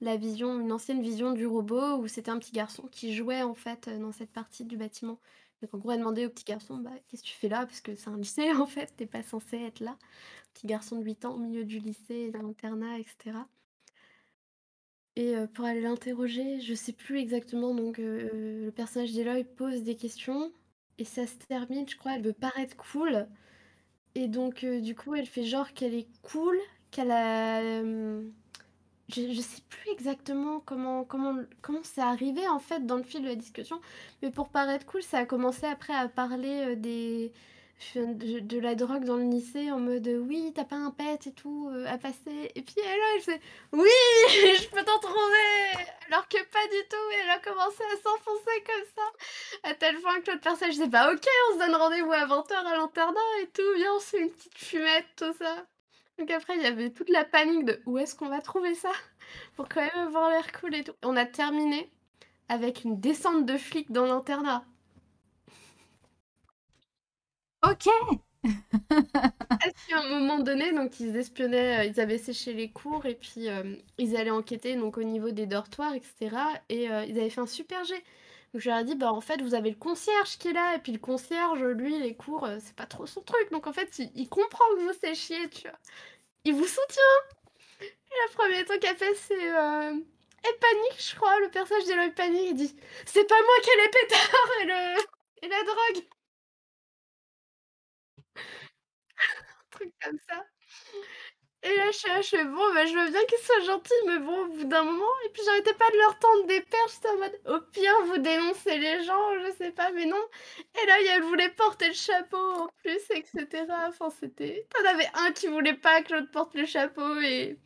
la 0.01 0.17
vision, 0.17 0.61
une 0.61 0.73
ancienne 0.73 1.03
vision 1.03 1.33
du 1.33 1.47
robot 1.47 1.97
où 1.99 2.09
c'était 2.09 2.31
un 2.31 2.39
petit 2.39 2.53
garçon 2.53 2.89
qui 2.91 3.15
jouait 3.15 3.43
en 3.43 3.55
fait 3.55 3.89
dans 4.01 4.13
cette 4.13 4.33
partie 4.33 4.65
du 4.65 4.77
bâtiment. 4.77 5.21
Donc 5.63 5.75
en 5.75 5.79
gros, 5.79 5.93
elle 5.93 6.01
demandait 6.01 6.27
au 6.27 6.31
petit 6.31 6.45
garçon, 6.45 6.79
bah, 6.79 6.91
qu'est-ce 7.09 7.23
que 7.23 7.29
tu 7.29 7.35
fais 7.35 7.49
là? 7.49 7.67
Parce 7.67 7.81
que 7.81 7.95
c'est 7.95 8.09
un 8.09 8.17
lycée 8.17 8.53
en 8.55 8.67
fait, 8.67 8.93
t'es 8.97 9.07
pas 9.07 9.23
censé 9.23 9.57
être 9.59 9.81
là. 9.81 9.97
Petit 10.55 10.67
garçon 10.67 10.99
de 10.99 11.05
8 11.05 11.25
ans 11.25 11.35
au 11.35 11.39
milieu 11.39 11.65
du 11.65 11.79
lycée, 11.79 12.31
d'un 12.31 12.47
internat, 12.47 12.99
etc. 12.99 13.39
Et 15.17 15.37
euh, 15.37 15.47
pour 15.47 15.65
aller 15.65 15.81
l'interroger, 15.81 16.61
je 16.61 16.75
sais 16.75 16.93
plus 16.93 17.19
exactement, 17.21 17.73
donc 17.75 17.99
euh, 18.01 18.65
le 18.65 18.71
personnage 18.73 19.13
d'Eloy 19.13 19.45
pose 19.45 19.83
des 19.83 19.95
questions 19.97 20.53
et 20.99 21.05
ça 21.05 21.27
se 21.27 21.37
termine, 21.49 21.89
je 21.89 21.97
crois, 21.97 22.15
elle 22.17 22.23
veut 22.23 22.33
paraître 22.33 22.77
cool. 22.77 23.29
Et 24.15 24.29
donc, 24.29 24.65
euh, 24.65 24.81
du 24.81 24.95
coup, 24.97 25.15
elle 25.15 25.27
fait 25.27 25.45
genre 25.45 25.73
qu'elle 25.75 25.95
est 25.95 26.09
cool, 26.23 26.57
qu'elle 26.91 27.11
a. 27.13 27.61
euh, 27.63 28.23
je, 29.11 29.33
je 29.33 29.41
sais 29.41 29.63
plus 29.71 29.91
exactement 29.93 30.61
comment 30.61 31.05
comment 31.05 31.37
comment 31.63 31.81
c'est 31.85 32.01
arrivé 32.03 32.49
en 32.49 32.59
fait 32.61 32.87
dans 32.87 32.97
le 32.97 33.03
fil 33.05 33.23
de 33.23 33.29
la 33.29 33.37
discussion, 33.37 33.81
mais 34.23 34.31
pour 34.31 34.49
paraître 34.51 34.87
cool, 34.87 35.03
ça 35.03 35.19
a 35.21 35.27
commencé 35.27 35.67
après 35.67 35.95
à 35.95 36.09
parler 36.09 36.75
euh, 36.75 36.77
des 36.77 37.33
de, 37.95 38.41
de 38.41 38.59
la 38.59 38.75
drogue 38.75 39.05
dans 39.05 39.17
le 39.17 39.25
lycée 39.25 39.71
en 39.71 39.79
mode 39.79 40.07
euh, 40.07 40.19
oui, 40.19 40.53
t'as 40.55 40.65
pas 40.65 40.77
un 40.77 40.91
pet 40.91 41.27
et 41.27 41.33
tout 41.33 41.71
euh, 41.73 41.87
à 41.87 41.99
passer. 41.99 42.51
Et 42.55 42.63
puis 42.63 42.77
elle, 42.85 43.01
elle 43.15 43.23
fait 43.23 43.41
oui, 43.73 43.89
je 44.29 44.69
peux 44.69 44.83
t'en 44.85 44.99
trouver, 44.99 45.85
alors 46.09 46.27
que 46.29 46.39
pas 46.45 46.67
du 46.67 46.89
tout. 46.89 47.11
Et 47.13 47.17
elle 47.25 47.31
a 47.31 47.39
commencé 47.39 47.83
à 47.83 47.97
s'enfoncer 48.03 48.65
comme 48.67 48.85
ça, 48.95 49.71
à 49.71 49.75
tel 49.75 50.01
point 50.01 50.21
que 50.21 50.31
l'autre 50.31 50.43
personne, 50.43 50.73
je 50.73 50.79
sais 50.79 50.89
pas, 50.89 51.13
ok, 51.13 51.27
on 51.51 51.55
se 51.55 51.59
donne 51.59 51.75
rendez-vous 51.75 52.13
à 52.13 52.27
20h 52.27 52.55
à 52.55 52.77
l'internat 52.77 53.21
et 53.43 53.47
tout, 53.49 53.63
viens, 53.77 53.93
on 53.95 54.01
se 54.01 54.07
fait 54.07 54.21
une 54.21 54.31
petite 54.31 54.59
fumette, 54.59 55.07
tout 55.17 55.35
ça. 55.39 55.67
Donc 56.19 56.31
après, 56.31 56.57
il 56.57 56.63
y 56.63 56.67
avait 56.67 56.91
toute 56.91 57.11
la 57.11 57.25
panique 57.25 57.65
de 57.65 57.81
où 57.87 57.99
est-ce 57.99 58.15
qu'on 58.15 58.29
va 58.29 58.41
trouver 58.41 58.75
ça 58.75 58.93
pour 59.57 59.69
quand 59.69 59.81
même 59.81 60.07
avoir 60.07 60.31
l'air 60.31 60.47
cool 60.61 60.75
et 60.75 60.85
tout. 60.85 60.95
On 61.03 61.17
a 61.17 61.27
terminé 61.27 61.91
avec 62.49 62.85
une 62.85 63.01
descente 63.01 63.47
de 63.47 63.57
flics 63.57 63.91
dans 63.91 64.07
l'internat. 64.07 64.65
Ok. 67.71 67.89
Qu'à 69.89 69.99
un 69.99 70.09
moment 70.09 70.39
donné, 70.39 70.73
donc 70.73 71.01
ils 71.01 71.17
espionnaient, 71.17 71.79
euh, 71.79 71.85
ils 71.85 71.99
avaient 71.99 72.19
séché 72.19 72.53
les 72.53 72.71
cours 72.71 73.07
et 73.07 73.15
puis 73.15 73.49
euh, 73.49 73.77
ils 73.97 74.17
allaient 74.17 74.31
enquêter 74.31 74.77
donc 74.77 74.99
au 74.99 75.03
niveau 75.03 75.31
des 75.31 75.47
dortoirs, 75.47 75.95
etc. 75.95 76.37
Et 76.69 76.91
euh, 76.91 77.05
ils 77.07 77.19
avaient 77.19 77.31
fait 77.31 77.41
un 77.41 77.47
super 77.47 77.83
jet. 77.85 78.03
Donc 78.53 78.61
je 78.61 78.69
leur 78.69 78.81
ai 78.81 78.85
dit, 78.85 78.95
bah 78.95 79.13
en 79.13 79.23
fait, 79.23 79.41
vous 79.41 79.55
avez 79.55 79.71
le 79.71 79.77
concierge 79.77 80.37
qui 80.39 80.49
est 80.49 80.53
là, 80.53 80.77
et 80.77 80.79
puis 80.79 80.93
le 80.93 80.99
concierge, 80.99 81.63
lui, 81.63 81.99
les 81.99 82.15
cours, 82.15 82.47
c'est 82.61 82.77
pas 82.77 82.87
trop 82.87 83.07
son 83.07 83.23
truc. 83.23 83.51
Donc 83.51 83.67
en 83.67 83.73
fait, 83.73 83.99
il, 84.15 84.29
comprend 84.29 84.65
que 84.77 84.81
vous 84.81 84.93
séchiez, 85.01 85.49
tu 85.49 85.63
vois. 85.63 85.79
Il 86.45 86.55
vous 86.55 86.67
soutient. 86.67 87.03
Et 87.81 87.87
le 88.29 88.35
premier 88.35 88.65
truc 88.65 88.81
qu'elle 88.81 88.97
fait, 88.97 89.15
c'est. 89.15 89.35
Elle 89.37 90.59
panique, 90.61 90.99
je 90.99 91.17
crois, 91.17 91.41
le 91.41 91.49
personnage 91.49 91.87
d'Eloy 91.87 92.11
panique, 92.11 92.49
il 92.51 92.55
dit 92.55 92.77
C'est 93.07 93.27
pas 93.27 93.35
moi 93.35 93.55
qui 93.63 93.71
ai 93.71 93.83
les 93.83 93.89
pétards 93.89 94.51
et, 94.61 94.65
le... 94.67 95.47
et 95.47 95.49
la 95.49 95.63
drogue 95.63 96.05
truc 99.71 99.93
comme 100.03 100.19
ça. 100.29 100.45
Et 101.63 101.75
là, 101.77 101.91
je 101.93 101.97
suis 101.97 102.09
je 102.23 102.29
fais: 102.37 102.45
«Bon, 102.45 102.75
bah, 102.75 102.85
je 102.85 102.93
veux 102.95 103.11
bien 103.11 103.25
qu'ils 103.25 103.39
soient 103.39 103.61
gentils, 103.61 103.93
mais 104.07 104.19
bon, 104.19 104.39
au 104.45 104.49
bout 104.49 104.65
d'un 104.65 104.83
moment» 104.85 105.07
et 105.25 105.31
puis 105.31 105.43
j'arrêtais 105.47 105.73
pas 105.75 105.91
de 105.91 105.97
leur 105.97 106.19
tendre 106.19 106.47
des 106.47 106.61
perches, 106.61 106.93
j'étais 106.95 107.09
en 107.09 107.17
mode: 107.19 107.41
«Au 107.47 107.61
pire, 107.73 107.95
vous 108.07 108.19
dénoncez 108.19 108.77
les 108.79 109.03
gens, 109.05 109.39
je 109.47 109.53
sais 109.57 109.71
pas, 109.73 109.91
mais 109.93 110.05
non» 110.05 110.21
et 110.83 110.87
là, 110.87 110.95
elle 111.17 111.23
voulait 111.23 111.49
porter 111.51 111.89
le 111.89 111.95
chapeau 111.95 112.37
en 112.37 112.69
plus 112.83 113.01
et 113.11 113.25
cetera. 113.25 113.89
Enfin, 113.89 114.11
c'était 114.11 114.67
tu 114.75 114.83
en 114.87 114.91
avais 114.91 115.09
un 115.15 115.33
qui 115.33 115.47
voulait 115.49 115.75
pas 115.77 116.03
que 116.03 116.13
l'autre 116.15 116.31
porte 116.33 116.55
le 116.55 116.67
chapeau 116.67 117.19
et 117.21 117.59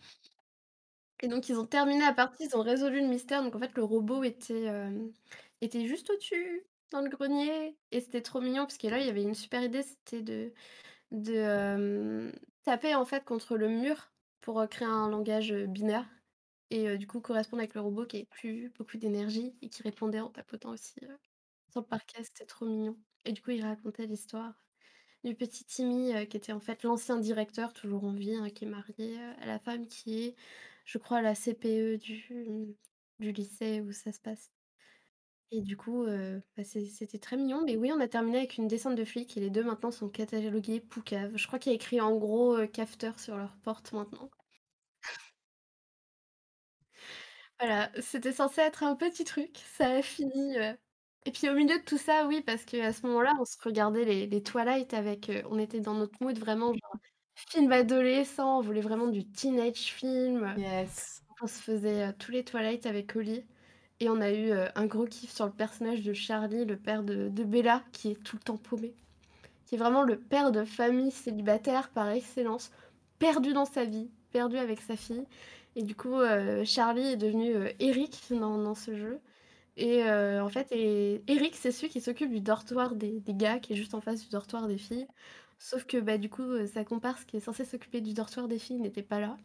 et 1.21 1.29
donc 1.29 1.49
ils 1.49 1.59
ont 1.59 1.67
terminé 1.67 2.01
la 2.01 2.13
partie, 2.13 2.45
ils 2.45 2.57
ont 2.57 2.63
résolu 2.63 3.01
le 3.01 3.09
mystère. 3.09 3.43
Donc 3.43 3.55
en 3.57 3.59
fait, 3.61 3.75
le 3.77 3.85
robot 3.85 4.23
était, 4.25 4.63
hem, 4.65 5.13
était 5.61 5.87
juste 5.87 6.11
au-dessus, 6.11 6.65
dans 6.91 7.01
le 7.03 7.09
grenier 7.11 7.77
et 7.93 8.01
c'était 8.01 8.23
trop 8.23 8.41
mignon 8.41 8.63
parce 8.65 8.79
que 8.79 8.87
là, 8.89 8.99
il 9.01 9.07
y 9.07 9.11
avait 9.11 9.23
une 9.23 9.35
super 9.35 9.63
idée, 9.63 9.83
c'était 9.83 10.23
de 10.23 10.53
taper 12.65 12.95
en 12.95 13.05
fait 13.05 13.25
contre 13.25 13.57
le 13.57 13.69
mur 13.69 14.13
pour, 14.41 14.67
créer 14.69 14.89
un 14.89 15.09
langage, 15.11 15.53
binaire 15.55 16.07
et 16.71 16.99
du 16.99 17.07
coup 17.07 17.21
correspondre 17.21 17.61
avec 17.63 17.75
le 17.75 17.81
robot 17.81 18.07
qui 18.07 18.17
avait 18.19 18.27
plus 18.27 18.71
beaucoup 18.79 18.99
d'énergie 18.99 19.57
et 19.63 19.69
qui 19.71 19.83
répondait 19.83 20.21
en 20.21 20.29
tapotant 20.31 20.71
aussi, 20.73 20.95
heu, 21.05 21.17
sur 21.73 21.81
le 21.83 21.87
parquet, 21.87 22.23
c'était 22.25 22.47
trop 22.47 22.67
mignon 22.67 22.99
et 23.27 23.33
du 23.33 23.43
coup, 23.43 23.51
il 23.53 23.65
racontait 23.65 24.07
l'histoire 24.07 24.55
du 25.25 25.35
petit 25.37 25.65
Timmy, 25.65 26.29
qui 26.29 26.37
était 26.39 26.53
en 26.53 26.61
fait 26.61 26.85
l'ancien 26.85 27.19
directeur, 27.19 27.73
toujours 27.75 28.05
en 28.05 28.13
vie, 28.15 28.37
hein, 28.37 28.51
qui 28.51 28.67
est 28.67 28.69
marié, 28.69 29.19
à 29.41 29.47
la 29.47 29.59
femme 29.61 29.89
qui 29.89 30.23
est, 30.25 30.37
je 30.87 30.99
crois, 30.99 31.23
la 31.23 31.35
CPE 31.35 31.97
du 31.99 32.77
du 33.21 33.33
lycée 33.33 33.81
où 33.83 33.93
ça 33.93 34.13
se 34.13 34.21
passe 34.21 34.49
et 35.51 35.63
du 35.63 35.77
coup, 35.77 36.05
heu, 36.05 36.43
bah, 36.57 36.65
c'est 36.65 36.85
c'était 36.87 37.19
très 37.19 37.37
mignon 37.37 37.63
mais 37.65 37.77
oui, 37.77 37.91
on 37.93 38.01
a 38.01 38.09
terminé 38.09 38.39
avec 38.39 38.57
une 38.59 38.69
descente 38.69 38.97
de 38.97 39.05
flics 39.05 39.37
et 39.37 39.41
les 39.41 39.51
2 39.51 39.65
maintenant 39.65 39.91
sont 39.91 40.09
catalogués 40.11 40.81
Poucave. 40.81 41.37
Je 41.37 41.47
crois 41.47 41.59
qu'il 41.59 41.73
y 41.73 41.75
a 41.75 41.77
écrit 41.77 42.01
en 42.01 42.17
gros, 42.17 42.57
heu, 42.59 42.67
«Cafeteur» 42.67 43.19
sur 43.21 43.37
leur 43.37 43.57
porte 43.59 43.93
maintenant. 43.93 44.31
Voilà, 47.61 47.91
c'était 48.01 48.33
censé 48.33 48.61
être 48.61 48.85
un 48.85 48.95
petit 48.95 49.25
truc, 49.25 49.57
ça 49.59 49.91
a 49.91 50.03
fini, 50.03 50.57
heu 50.59 50.77
et 51.27 51.33
puis 51.33 51.49
au 51.51 51.55
milieu 51.55 51.79
de 51.79 51.85
tout 51.85 51.99
ça, 51.99 52.27
oui, 52.27 52.41
parce 52.43 52.65
qu'à 52.65 52.93
ce 52.93 53.05
moment-là, 53.07 53.35
on 53.41 53.45
se 53.45 53.57
regardait 53.63 54.05
les 54.05 54.27
les 54.29 54.43
Twilight 54.43 54.95
avec, 54.95 55.29
heu 55.29 55.43
on 55.51 55.59
était 55.59 55.81
dans 55.81 55.95
notre 55.95 56.23
mood 56.23 56.39
vraiment 56.39 56.73
genre 56.73 56.97
film 57.35 57.73
adolescent, 57.73 58.59
on 58.59 58.63
voulait 58.63 58.81
vraiment 58.81 59.09
du 59.09 59.29
teenage 59.31 59.77
film. 59.93 60.57
Yes. 60.57 61.23
On 61.43 61.47
se 61.49 61.63
faisait, 61.63 62.09
heu, 62.11 62.15
tous 62.19 62.33
les 62.33 62.45
Twilight 62.45 62.87
avec 62.87 63.17
Oli 63.17 63.47
et 64.01 64.09
on 64.09 64.21
a 64.21 64.31
eu, 64.33 64.51
heu, 64.53 64.67
un 64.75 64.87
gros 64.87 65.07
kiff 65.07 65.33
sur 65.33 65.47
le 65.47 65.53
personnage 65.53 66.03
de 66.03 66.13
Charlie, 66.13 66.65
le 66.65 66.77
père 66.77 67.03
de 67.03 67.29
Bella, 67.45 67.83
qui 67.93 68.11
est 68.13 68.23
tout 68.23 68.37
le 68.37 68.43
temps 68.43 68.57
paumé. 68.57 68.95
Qui 69.67 69.75
est 69.77 69.79
vraiment 69.79 70.03
le 70.03 70.19
père 70.19 70.53
de 70.53 70.65
famille 70.65 71.11
célibataire 71.11 71.91
par 71.91 72.09
excellence, 72.11 72.71
perdu 73.19 73.53
dans 73.53 73.65
sa 73.67 73.85
vie, 73.85 74.09
perdu 74.33 74.57
avec 74.59 74.81
sa 74.81 74.97
fille 74.97 75.25
et 75.77 75.83
du 75.83 75.95
coup, 75.95 76.15
heu, 76.21 76.65
Charlie 76.65 77.13
est 77.13 77.17
devenu, 77.17 77.55
heu, 77.55 77.71
Eric 77.81 78.21
dans 78.31 78.75
ce 78.75 78.97
jeu 78.97 79.21
et 79.77 80.03
en 80.05 80.49
fait 80.49 80.69
Eric, 80.73 81.55
c'est 81.57 81.71
celui 81.71 81.89
qui 81.89 82.01
s'occupe 82.01 82.31
du 82.31 82.41
dortoir 82.41 82.97
des 82.97 83.23
gars, 83.29 83.61
qui 83.61 83.75
est 83.75 83.77
juste 83.77 83.95
en 83.95 84.01
face 84.01 84.23
du 84.25 84.29
dortoir 84.31 84.67
des 84.67 84.79
filles. 84.79 85.07
Sauf 85.59 85.85
que, 85.85 85.99
bah, 85.99 86.19
du 86.19 86.29
coup, 86.31 86.67
sa 86.67 86.85
comparse 86.85 87.25
qui 87.25 87.37
est 87.37 87.41
censée 87.41 87.65
s'occuper 87.65 88.01
du 88.01 88.13
dortoir 88.15 88.49
des 88.49 88.59
filles 88.59 88.81
n'était 88.81 89.03
pas 89.03 89.21
là. 89.21 89.37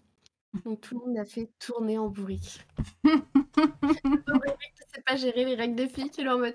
Donc 0.65 0.81
tout 0.81 0.99
le 0.99 1.05
monde 1.05 1.17
a 1.17 1.25
fait 1.25 1.49
tourner 1.59 1.97
en 1.97 2.07
bourrique. 2.07 2.65
Le 3.03 4.21
pauvre 4.21 4.45
Eric 4.45 4.73
qui 4.75 4.89
sait 4.93 5.01
pas 5.01 5.15
gérer 5.15 5.45
les 5.45 5.55
règles 5.55 5.75
des 5.75 5.87
filles, 5.89 6.09
qui 6.09 6.21
est 6.21 6.29
en 6.29 6.37
mode: 6.37 6.53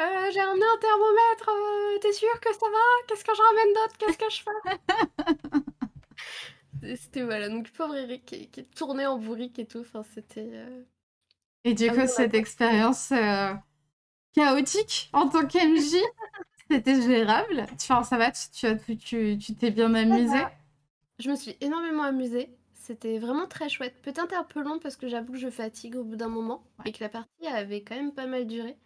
«Heu, 0.00 0.30
j'ai 0.32 0.40
ramené 0.40 0.64
un 0.64 0.78
thermomètre, 0.78 1.48
heu, 1.50 1.98
tu 2.00 2.06
es 2.08 2.12
sûr 2.12 2.40
que 2.40 2.52
ça 2.52 2.66
va? 2.66 3.06
Qu'est-ce 3.06 3.24
que 3.24 3.34
je 3.34 3.42
ramène 3.42 3.74
d'autre? 3.74 3.98
Qu'est-ce 3.98 4.18
que 4.18 4.30
je 4.30 4.42
fais?» 4.42 4.56
c'était 6.96 7.22
voilà, 7.22 7.48
donc 7.48 7.70
pauvre 7.72 7.96
Eric 7.96 8.24
qui 8.24 8.48
qui 8.48 8.64
tournait 8.64 9.06
en 9.06 9.18
bourrique 9.18 9.58
et 9.58 9.66
tout, 9.66 9.80
enfin 9.80 10.02
c'était, 10.14 10.48
heu 10.52 10.86
et 11.64 11.74
du 11.74 11.88
ah 11.88 11.92
coup, 11.92 12.00
a 12.00 12.06
cette 12.06 12.34
expérience, 12.34 13.12
chaotique 14.34 15.10
en 15.12 15.28
tant 15.28 15.46
qu'MJ, 15.46 15.96
c'était 16.70 17.02
gérable? 17.02 17.66
Enfin, 17.74 18.02
ça 18.04 18.16
va, 18.16 18.30
tu 18.30 18.66
as 18.66 18.76
tu 18.76 18.96
tu 18.96 19.38
tu 19.38 19.54
t'es 19.54 19.70
bien 19.70 19.88
va. 19.88 20.50
Je 21.18 21.30
me 21.30 21.34
suis 21.36 21.56
énormément 21.60 22.04
amusée, 22.04 22.48
c'était 22.88 23.18
vraiment 23.18 23.46
très 23.46 23.68
chouette. 23.68 24.00
Peut-être 24.02 24.34
un 24.34 24.44
peu 24.44 24.62
long 24.62 24.78
parce 24.80 24.96
que 24.96 25.08
j'avoue 25.08 25.32
que 25.32 25.38
je 25.38 25.50
fatigue 25.50 25.96
au 25.96 26.04
bout 26.04 26.16
d'un 26.16 26.28
moment 26.28 26.64
Ouais. 26.78 26.84
et 26.84 26.92
que 26.92 27.02
la 27.02 27.08
partie 27.08 27.46
avait 27.46 27.82
quand 27.82 27.94
même 27.96 28.12
pas 28.14 28.26
mal 28.26 28.46
duré. 28.46 28.76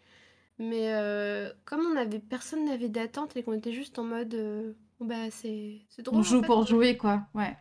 Mais 0.59 0.92
heu, 0.94 1.53
comme 1.66 1.82
on 1.86 1.96
avait 1.96 2.20
personne 2.20 2.64
n'avait 2.66 2.88
d'attente 2.90 3.36
et 3.36 3.42
qu'on 3.44 3.55
était 3.55 3.72
juste 3.72 3.98
en 3.98 4.05
mode, 4.05 4.34
heu, 4.34 4.76
bah, 5.00 5.30
c'est 5.30 5.80
On 6.12 6.22
en 6.22 6.22
joue 6.22 6.42
fait, 6.42 6.46
pour 6.46 6.64
on 6.64 6.64
jouer, 6.64 6.96
quoi, 6.96 7.26
ouais. 7.34 7.57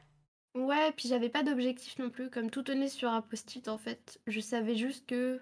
ouais, 0.56 0.92
puis 0.94 1.08
j'avais 1.10 1.30
pas 1.30 1.44
d'objectif 1.44 1.98
non 2.00 2.10
plus, 2.10 2.30
comme 2.30 2.50
tout 2.50 2.64
tenait 2.64 2.88
sur 2.90 3.10
un 3.10 3.22
post-it 3.22 3.68
en 3.68 3.78
fait. 3.78 4.20
Je 4.28 4.40
savais 4.40 4.76
juste 4.76 5.06
que 5.08 5.42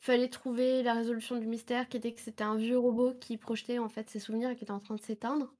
fallait 0.00 0.28
trouver 0.30 0.82
la 0.84 0.94
résolution 0.94 1.36
du 1.38 1.46
mystère 1.48 1.88
qui 1.88 1.96
était 1.98 2.12
que 2.14 2.20
c'était 2.20 2.44
un 2.44 2.56
vieux 2.56 2.78
robot 2.78 3.14
qui 3.14 3.36
projetait 3.38 3.78
en 3.80 3.88
fait 3.90 4.10
ses 4.10 4.20
souvenirs 4.20 4.50
et 4.50 4.56
qui 4.56 4.64
était 4.64 4.72
en 4.72 4.80
train 4.80 4.96
de 4.96 5.02
s'éteindre 5.02 5.54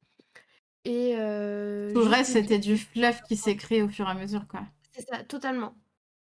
et 0.84 1.14
Tout 1.92 2.00
le 2.00 2.06
juste 2.06 2.08
reste, 2.08 2.30
c'était 2.32 2.58
du 2.58 2.78
fluff 2.78 3.20
qui 3.24 3.36
s'est 3.36 3.56
créé 3.58 3.82
au 3.82 3.90
fur 3.90 4.06
et 4.08 4.10
à 4.10 4.14
mesure, 4.14 4.48
quoi. 4.48 4.68
c'est 4.92 5.02
ça, 5.06 5.24
totalement. 5.24 5.74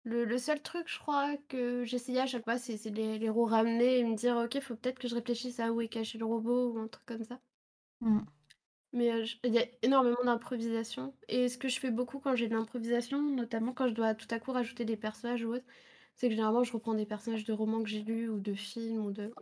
Le 0.05 0.25
le 0.27 0.39
seul 0.39 0.63
truc, 0.63 0.89
je 0.89 0.99
crois, 0.99 1.37
que 1.49 1.85
j'essayais 1.85 2.21
à 2.21 2.27
chaque 2.27 2.45
fois, 2.45 2.59
c'est 2.59 2.77
les 2.91 3.19
les 3.19 3.31
re-ramener 3.31 3.99
et 4.01 4.05
me 4.05 4.17
dire: 4.17 4.37
«OK, 4.39 4.61
faut 4.61 4.77
peut-être 4.77 4.99
que 5.01 5.09
je 5.09 5.15
réfléchisse 5.17 5.61
à 5.61 5.73
où 5.73 5.81
est 5.83 5.89
caché 5.89 6.19
le 6.19 6.27
robot» 6.27 6.73
ou 6.75 6.79
un 6.81 6.89
truc 6.89 7.07
comme 7.07 7.25
ça. 7.25 7.41
Mmh. 8.01 8.27
Mais 8.93 9.11
heu, 9.13 9.25
j 9.25 9.39
il 9.45 9.55
y 9.55 9.59
a 9.59 9.67
énormément 9.83 10.25
d'improvisation 10.25 11.17
et 11.29 11.49
ce 11.49 11.59
que 11.59 11.69
je 11.69 11.79
fais 11.81 11.91
beaucoup 11.91 12.19
quand 12.21 12.35
j'ai 12.37 12.49
de 12.49 12.55
l'improvisation, 12.55 13.23
notamment 13.23 13.73
quand 13.73 13.89
je 13.89 13.95
dois 13.95 14.15
tout 14.15 14.27
à 14.31 14.39
coup 14.41 14.53
rajouter 14.53 14.85
des 14.85 14.97
personnages 14.97 15.45
ou 15.45 15.55
autre, 15.55 15.65
c'est 16.15 16.29
que 16.29 16.33
généralement 16.35 16.65
je 16.65 16.73
reprends 16.73 16.95
des 16.95 17.07
personnages 17.07 17.45
de 17.45 17.53
romans 17.53 17.83
que 17.83 17.89
j'ai 17.89 18.03
lus 18.03 18.29
ou 18.29 18.41
de 18.41 18.55
films 18.55 19.05
ou 19.05 19.13
de 19.13 19.37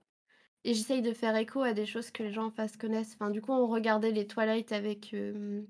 et 0.64 0.74
j'essaye 0.74 1.02
de 1.02 1.12
faire 1.12 1.36
écho 1.36 1.62
à 1.62 1.72
des 1.74 1.86
choses 1.86 2.10
que 2.10 2.22
les 2.22 2.32
gens 2.32 2.46
en 2.46 2.50
face 2.50 2.76
connaissent. 2.76 3.14
Enfin, 3.14 3.30
du 3.30 3.40
coup, 3.42 3.52
on 3.52 3.66
regardait 3.68 4.12
les 4.12 4.26
Twilight 4.26 4.72
avec, 4.72 5.12
hem, 5.14 5.66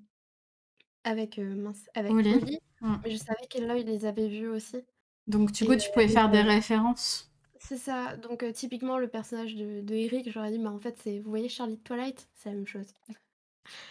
avec, 1.04 1.38
heu, 1.38 1.54
mince, 1.54 1.88
avec 1.94 2.18
Oli? 2.18 2.34
Oli, 2.34 2.58
mais 3.02 3.10
je 3.10 3.16
savais 3.16 3.46
qu'Eloy 3.48 3.84
les 3.84 4.04
avait 4.06 4.28
vus 4.28 4.48
aussi 4.48 4.78
Donc 5.26 5.52
du 5.52 5.66
coup, 5.66 5.76
tu 5.76 5.90
pouvais 5.90 6.08
et 6.08 6.08
faire 6.08 6.30
des 6.30 6.40
références? 6.40 7.30
c'est 7.58 7.76
ça, 7.78 8.16
donc 8.16 8.42
heu, 8.44 8.52
typiquement 8.52 8.96
le 8.98 9.08
personnage 9.08 9.54
de 9.56 9.80
de 9.80 9.94
Eric, 9.94 10.26
ai 10.28 10.50
dit: 10.52 10.58
«Bah, 10.58 10.70
en 10.70 10.78
fait, 10.78 10.96
c'est 10.98 11.18
vous 11.20 11.30
voyez 11.30 11.48
Charlie 11.48 11.76
de 11.78 11.82
Twilight? 11.82 12.28
C'est 12.34 12.50
la 12.50 12.54
même 12.56 12.66
chose». 12.66 12.92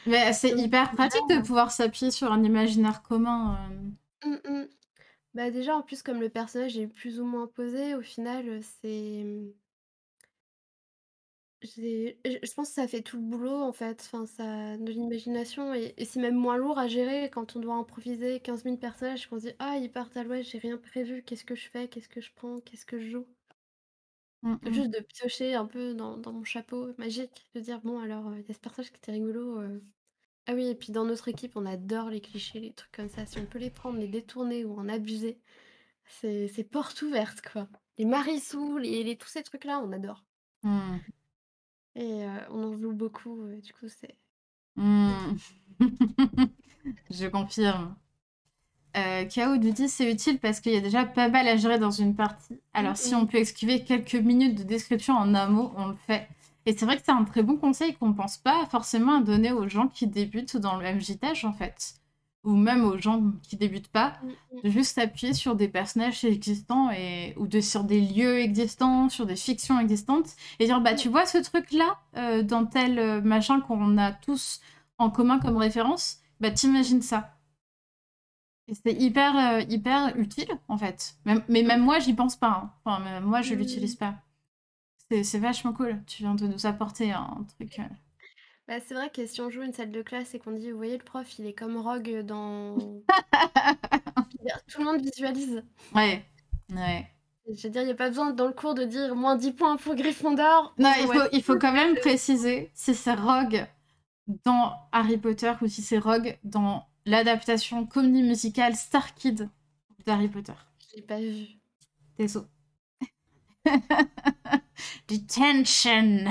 Mais 0.06 0.32
c'est 0.34 0.52
Donc 0.52 0.58
hyper 0.58 0.92
pratique 0.92 1.28
de 1.30 1.42
pouvoir 1.42 1.72
s'appuyer 1.72 2.10
sur 2.12 2.32
un 2.32 2.44
imaginaire 2.44 3.02
commun, 3.04 3.58
Mmh 4.26 4.36
mh. 4.46 4.68
Bah, 5.36 5.52
déjà, 5.52 5.76
en 5.78 5.84
plus, 5.84 6.04
comme 6.04 6.22
le 6.22 6.30
personnage 6.30 6.78
est 6.78 6.88
plus 6.88 7.20
ou 7.22 7.26
moins 7.26 7.48
posé, 7.48 7.96
au 7.96 8.02
final, 8.02 8.64
c'est, 8.64 9.26
j'ai 11.64 12.20
je 12.26 12.38
je 12.48 12.54
pense 12.54 12.70
que 12.70 12.76
ça 12.76 12.88
fait 12.88 13.02
tout 13.02 13.18
le 13.18 13.24
boulot, 13.24 13.62
en 13.62 13.72
fait. 13.74 14.02
Enfin, 14.02 14.26
ça 14.26 14.78
de 14.78 14.92
l'imagination 14.92 15.74
et 15.74 15.94
et 15.98 16.06
c'est 16.06 16.20
même 16.22 16.36
moins 16.36 16.58
lourd 16.58 16.78
à 16.80 16.88
gérer 16.88 17.30
quand 17.30 17.56
on 17.56 17.60
doit 17.60 17.76
improviser 17.76 18.40
15 18.40 18.64
000 18.64 18.80
personnages, 18.80 19.28
qu'on 19.28 19.40
se 19.40 19.48
dit: 19.48 19.54
«Ah, 19.60 19.78
ils 19.78 19.92
partent 19.92 20.18
à 20.18 20.24
l'ouest, 20.24 20.50
j'ai 20.50 20.58
rien 20.60 20.78
prévu, 20.78 21.24
qu'est-ce 21.24 21.46
que 21.46 21.56
je 21.56 21.70
fais? 21.70 21.88
Qu'est-ce 21.88 22.10
que 22.10 22.22
je 22.22 22.32
prends? 22.36 22.60
Qu'est-ce 22.60 22.86
que 22.86 23.00
je 23.00 23.10
joue?» 23.10 23.28
Mmh 24.44 24.60
mh. 24.62 24.70
Juste 24.72 24.92
de 24.94 25.00
piocher 25.02 25.56
un 25.56 25.66
peu 25.66 25.94
dans 25.94 26.18
dans 26.18 26.32
mon 26.32 26.44
chapeau 26.46 26.94
magique, 26.98 27.50
de 27.54 27.60
dire: 27.60 27.82
«Bon 27.82 28.00
alors, 28.00 28.30
heu, 28.30 28.40
il 28.40 28.48
y 28.48 28.52
a 28.52 28.54
ce 28.54 28.60
personnage 28.60 28.92
qui 28.92 28.98
était 28.98 29.12
rigolo, 29.12 29.60
heu» 29.62 29.84
ah 30.48 30.54
oui 30.56 30.68
et 30.68 30.76
puis 30.76 30.92
dans 30.94 31.06
notre 31.06 31.28
équipe, 31.30 31.54
on 31.58 31.66
adore 31.68 32.10
les 32.12 32.22
clichés, 32.22 32.60
les 32.62 32.74
trucs 32.74 32.92
comme 32.94 33.10
ça. 33.10 33.26
Si 33.28 33.40
on 33.40 33.48
peut 33.48 33.60
les 33.60 33.72
prendre, 33.72 34.00
les 34.00 34.08
détourner 34.10 34.66
ou 34.66 34.76
en 34.80 34.90
abuser, 34.90 35.42
c'est 36.06 36.48
c'est 36.50 36.64
porte 36.66 37.02
ouverte, 37.04 37.42
quoi. 37.42 37.70
Les 38.00 38.06
Marissou, 38.06 38.78
les 38.80 39.04
les 39.04 39.18
tous 39.18 39.30
ces 39.30 39.44
trucs-là, 39.44 39.80
on 39.82 39.92
adore 39.94 40.26
Mmh. 40.64 41.04
Et 41.96 42.24
heu, 42.26 42.40
on 42.52 42.64
en 42.64 42.78
joue 42.78 42.94
beaucoup, 42.94 43.42
heu, 43.48 43.62
du 43.62 43.74
coup, 43.74 43.88
c'est 43.88 44.18
Mmh. 44.76 45.38
Je 47.10 47.28
confirme. 47.28 47.96
Heu, 48.96 49.26
Chaos 49.30 49.58
nous 49.58 49.72
dit: 49.72 49.88
«C'est 49.90 50.12
utile 50.12 50.40
parce 50.40 50.60
qu'il 50.60 50.74
y 50.74 50.78
a 50.78 50.82
déjà 50.82 51.06
pas 51.06 51.30
mal 51.30 51.48
à 51.48 51.58
gérer 51.58 51.78
dans 51.80 51.92
une 51.92 52.16
partie. 52.16 52.54
mmh 52.54 52.60
Alors 52.74 52.98
si 52.98 53.14
mh. 53.14 53.18
on 53.18 53.26
peut 53.28 53.38
esquiver 53.38 53.84
quelques 53.84 54.16
minutes 54.16 54.58
de 54.58 54.64
description 54.64 55.14
en 55.16 55.34
un 55.36 55.48
mot, 55.48 55.72
on 55.78 55.88
le 55.88 55.96
fait». 55.96 56.28
Et 56.66 56.76
c'est 56.78 56.86
vrai 56.86 56.98
que 56.98 57.04
c'est 57.06 57.12
un 57.12 57.24
très 57.26 57.44
bon 57.44 57.58
conseil 57.58 57.94
qu'on 57.96 58.14
pense 58.14 58.38
pas 58.38 58.66
forcément 58.68 59.18
à 59.20 59.22
donner 59.22 59.52
aux 59.52 59.68
gens 59.68 59.88
qui 59.90 60.08
débutent 60.08 60.58
dans 60.58 60.78
le 60.78 60.86
MJTage, 60.86 61.46
en 61.46 61.54
fait. 61.54 61.96
Ou 62.44 62.56
même 62.56 62.84
aux 62.86 62.98
gens 62.98 63.24
qui 63.42 63.56
débutent 63.58 63.88
pas, 63.90 64.14
Mmh 64.24 64.28
mh. 64.28 64.62
de 64.64 64.70
juste 64.70 64.96
s'appuyer 64.96 65.34
sur 65.34 65.56
des 65.56 65.68
personnages 65.70 66.24
existants 66.26 66.90
et 66.92 67.34
ou 67.38 67.48
de 67.48 67.62
sur 67.62 67.84
des 67.86 68.02
lieux 68.02 68.40
existants, 68.40 69.10
sur 69.10 69.26
des 69.26 69.36
fictions 69.38 69.80
existantes 69.80 70.30
et 70.60 70.66
dire: 70.66 70.82
«Bah, 70.82 70.92
Ouais. 70.92 70.96
tu 70.98 71.10
vois 71.10 71.26
ce 71.26 71.38
truc-là, 71.40 71.98
heu, 72.18 72.44
dans 72.44 72.66
tel, 72.66 73.00
heu, 73.00 73.22
machin 73.22 73.62
qu'on 73.62 73.98
a 73.98 74.12
tous 74.12 74.60
en 74.98 75.10
commun 75.10 75.40
comme 75.40 75.58
référence? 75.58 76.20
Bah, 76.42 76.52
tu 76.52 76.68
imagines 76.68 77.02
ça». 77.02 77.30
Et 78.68 78.74
c'est 78.76 78.94
hyper, 78.94 79.36
heu, 79.36 79.66
hyper 79.70 80.16
utile, 80.18 80.50
en 80.68 80.78
fait. 80.78 81.16
Même 81.26 81.44
mais 81.50 81.64
même 81.64 81.82
moi, 81.82 82.00
j'y 82.00 82.14
pense 82.14 82.36
pas, 82.38 82.50
hein. 82.50 82.72
Enfin, 82.86 83.04
même 83.04 83.24
moi, 83.24 83.42
je 83.42 83.56
l'utilise 83.56 83.96
pas. 83.96 84.16
C'est 85.24 85.40
vachement 85.40 85.74
cool. 85.74 86.04
Tu 86.08 86.24
viens 86.24 86.36
de 86.36 86.48
nous 86.48 86.66
apporter 86.66 87.12
un 87.12 87.46
truc, 87.58 87.80
Bah, 88.68 88.80
c'est 88.80 88.94
vrai 88.94 89.10
que 89.10 89.26
si 89.26 89.42
on 89.42 89.50
joue 89.50 89.62
une 89.62 89.74
salle 89.74 89.92
de 89.92 90.02
classe 90.02 90.34
et 90.36 90.40
qu'on 90.40 90.52
dit: 90.52 90.72
«Vous 90.72 90.78
voyez 90.78 90.98
le 90.98 91.04
prof, 91.04 91.28
il 91.38 91.46
est 91.46 91.54
comme 91.54 91.78
Rogue 91.78 92.22
dans» 92.22 92.78
tout 94.68 94.80
le 94.80 94.86
monde 94.86 95.02
visualise. 95.02 95.64
Ouais, 95.94 96.26
ouais. 96.70 97.08
Je 97.46 97.64
veux 97.64 97.70
dire, 97.70 97.82
il 97.82 97.90
y 97.90 97.92
a 97.92 97.96
pas 97.96 98.08
besoin 98.08 98.32
dans 98.32 98.48
le 98.48 98.54
cours 98.54 98.74
de 98.74 98.86
dire: 98.86 99.14
«-10 99.16 99.54
points 99.54 99.76
pour 99.76 99.96
Gryffondor». 99.96 100.74
Non, 100.78 100.94
il 101.02 101.08
faut, 101.08 101.28
il 101.34 101.44
faut 101.44 101.58
quand 101.58 101.74
même 101.74 101.96
préciser 101.96 102.72
si 102.74 102.96
c'est 102.96 103.14
Rogue 103.14 103.66
dans 104.46 104.74
Harry 104.94 105.18
Potter 105.18 105.52
ou 105.62 105.68
si 105.68 105.82
c'est 105.82 105.98
Rogue 105.98 106.38
dans 106.44 106.86
l'adaptation 107.06 107.86
comédie 107.86 108.24
musicale 108.24 108.76
Star 108.76 109.14
Kid 109.14 109.50
d'Harry 110.06 110.30
Potter. 110.30 110.54
Je 110.90 110.96
l'ai 110.98 111.02
pas 111.02 111.20
vu. 111.20 111.48
Désolé. 112.18 112.48
Detention. 115.08 116.26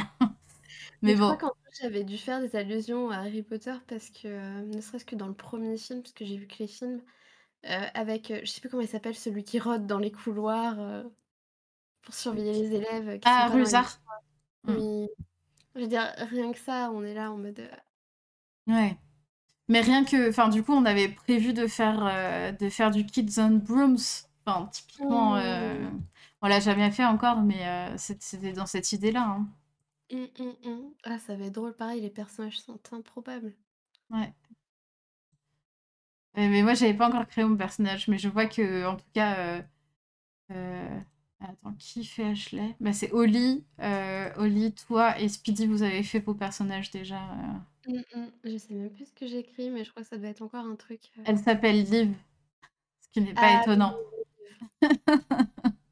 Mais 1.02 1.14
Je 1.14 1.18
bon. 1.18 1.36
crois 1.36 1.54
j'avais 1.80 2.04
dû 2.04 2.18
faire 2.18 2.40
des 2.40 2.56
allusions 2.56 3.10
à 3.10 3.16
Harry 3.18 3.42
Potter 3.42 3.74
parce 3.88 4.10
que, 4.10 4.28
heu, 4.28 4.64
ne 4.66 4.80
serait-ce 4.80 5.04
que 5.04 5.16
dans 5.16 5.26
le 5.28 5.34
premier 5.34 5.76
film, 5.78 6.02
parce 6.02 6.12
que 6.14 6.24
j'ai 6.24 6.36
vu 6.36 6.46
que 6.46 6.58
les 6.60 6.66
films, 6.68 7.02
heu, 7.66 7.70
avec, 7.94 8.30
heu, 8.32 8.40
je 8.44 8.50
sais 8.50 8.60
plus 8.60 8.70
comment 8.70 8.82
il 8.82 8.88
s'appelle, 8.88 9.16
celui 9.16 9.44
qui 9.44 9.60
rôde 9.60 9.86
dans 9.86 9.98
les 10.00 10.12
couloirs, 10.12 11.04
pour 12.02 12.14
surveiller 12.14 12.52
les 12.52 12.74
élèves, 12.76 13.18
qui 13.20 13.30
Ah, 13.30 13.48
les 13.50 13.50
cours. 13.50 13.88
Mmh. 14.64 14.80
Oui. 14.80 15.08
Je 15.76 15.80
veux 15.82 15.88
dire, 15.88 16.12
rien 16.18 16.52
que 16.52 16.58
ça, 16.58 16.90
on 16.92 17.04
est 17.04 17.14
là 17.14 17.32
en 17.32 17.38
mode, 17.38 17.60
Ouais. 18.66 18.96
Mais 19.68 19.80
rien 19.82 20.04
que, 20.04 20.30
enfin, 20.30 20.48
du 20.48 20.62
coup, 20.64 20.72
on 20.74 20.84
avait 20.86 21.08
prévu 21.08 21.52
de 21.54 21.66
faire, 21.68 22.06
euh, 22.06 22.52
de 22.52 22.70
faire 22.70 22.90
du 22.90 23.06
Kids 23.06 23.38
on 23.40 23.50
Brooms. 23.52 23.98
Enfin, 24.46 24.68
typiquement, 24.72 25.36
euh, 25.36 25.74
Mmh. 25.78 26.00
on 26.42 26.48
l'a 26.48 26.60
jamais 26.60 26.90
fait 26.90 27.04
encore, 27.04 27.42
mais 27.42 27.66
euh, 27.68 27.96
c'était 27.98 28.52
dans 28.52 28.66
cette 28.66 28.92
idée-là. 28.92 29.22
hein. 29.22 29.48
Mmh, 30.12 30.26
mmh, 30.38 30.68
mmh. 30.68 30.94
Ah, 31.02 31.18
ça 31.18 31.34
va 31.34 31.46
être 31.46 31.54
drôle, 31.54 31.74
pareil, 31.74 32.00
les 32.02 32.10
personnages 32.10 32.60
sont 32.60 32.78
improbables. 32.92 33.56
Ouais. 34.10 34.32
Euh, 36.38 36.48
mais 36.48 36.62
moi, 36.62 36.74
j'avais 36.74 36.94
pas 36.94 37.08
encore 37.08 37.26
créé 37.26 37.44
mon 37.44 37.56
personnage, 37.56 38.08
mais 38.08 38.18
je 38.18 38.28
vois 38.28 38.46
que, 38.46 38.86
en 38.86 38.96
tout 38.96 39.04
cas, 39.12 39.36
euh, 39.38 39.62
euh, 40.52 41.00
attends, 41.40 41.74
qui 41.78 42.04
fait 42.04 42.24
Ashley? 42.26 42.76
Bah, 42.80 42.92
c'est 42.92 43.12
Oli, 43.12 43.66
euh, 43.80 44.30
Oli, 44.36 44.74
toi 44.74 45.18
et 45.20 45.28
Speedy, 45.28 45.66
vous 45.66 45.82
avez 45.82 46.02
fait 46.02 46.20
vos 46.20 46.34
personnages 46.34 46.90
déjà. 46.90 47.20
Je 48.44 48.56
sais 48.58 48.74
même 48.74 48.90
plus 48.90 49.06
ce 49.06 49.12
que 49.12 49.26
j'écris, 49.26 49.70
mais 49.70 49.84
je 49.84 49.90
crois 49.90 50.02
que 50.02 50.08
ça 50.08 50.18
doit 50.18 50.28
être 50.28 50.42
encore 50.42 50.64
un 50.66 50.76
truc, 50.76 51.10
Elle 51.24 51.38
s'appelle 51.38 51.82
Liv, 51.82 52.14
ce 53.00 53.08
qui 53.12 53.20
n'est 53.22 53.34
pas 53.34 53.48
Ah 53.48 53.62
étonnant. 53.62 53.96
oui, 54.82 54.88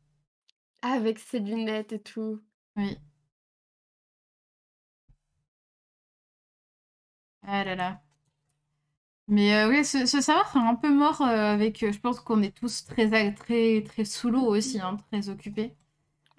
Ah, 0.82 0.92
avec 0.92 1.18
ses 1.18 1.38
lunettes 1.40 1.92
et 1.94 2.02
tout. 2.02 2.42
Oui. 2.76 2.98
Ah 7.50 7.64
là 7.64 7.74
là. 7.76 8.02
Mais 9.28 9.54
euh, 9.54 9.68
oui, 9.70 9.84
ce, 9.84 10.06
ce 10.06 10.20
savoir 10.20 10.54
est 10.56 10.58
un 10.58 10.74
peu 10.74 10.92
mort 10.92 11.22
euh, 11.22 11.26
avec. 11.54 11.82
euh, 11.82 11.92
je 11.92 12.00
pense 12.00 12.20
qu'on 12.20 12.42
est 12.42 12.54
tous 12.56 12.84
très, 12.84 13.12
a- 13.14 13.30
très, 13.32 13.82
très 13.84 14.04
sous 14.04 14.28
l'eau 14.30 14.42
aussi, 14.46 14.80
hein, 14.80 14.96
très 15.10 15.28
occupés. 15.28 15.74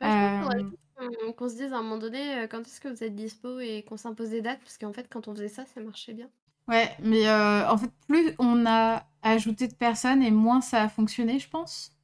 Bah, 0.01 0.09
je 0.09 0.17
pense 0.17 0.29
qu'il 0.31 0.37
faudrait 0.39 0.59
Euh, 0.59 0.71
juste 0.71 0.83
qu'on 0.97 1.33
qu'on 1.33 1.49
se 1.49 1.55
dise 1.55 1.71
à 1.73 1.77
un 1.77 1.81
moment 1.83 1.97
donné, 1.97 2.45
quand 2.49 2.59
est-ce 2.61 2.81
que 2.81 2.87
vous 2.89 3.03
êtes 3.05 3.15
dispo 3.15 3.59
et 3.59 3.83
qu'on 3.83 3.95
s'impose 3.97 4.29
des 4.31 4.41
dates, 4.41 4.59
parce 4.59 4.77
qu'en 4.77 4.91
fait, 4.93 5.07
quand 5.09 5.27
on 5.29 5.33
faisait 5.35 5.47
ça, 5.49 5.65
ça 5.65 5.79
marchait 5.81 6.13
bien. 6.13 6.29
ouais, 6.67 6.95
mais 7.03 7.27
euh, 7.27 7.67
en 7.69 7.77
fait, 7.77 7.91
plus 8.07 8.33
on 8.39 8.65
a 8.65 9.05
ajouté 9.21 9.67
de 9.67 9.75
personnes 9.75 10.23
et 10.23 10.31
moins 10.31 10.61
ça 10.61 10.83
a 10.83 10.89
fonctionné, 10.89 11.37
je 11.39 11.47
pense. 11.49 11.95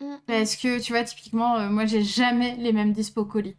Mmh 0.00 0.14
mh. 0.14 0.20
Parce 0.26 0.56
que, 0.56 0.80
tu 0.80 0.92
vois, 0.92 1.04
typiquement, 1.04 1.56
euh, 1.58 1.68
moi, 1.68 1.84
j'ai 1.84 2.02
jamais 2.02 2.56
les 2.56 2.72
mêmes 2.72 2.92
dispo 2.94 3.24
colis. 3.26 3.56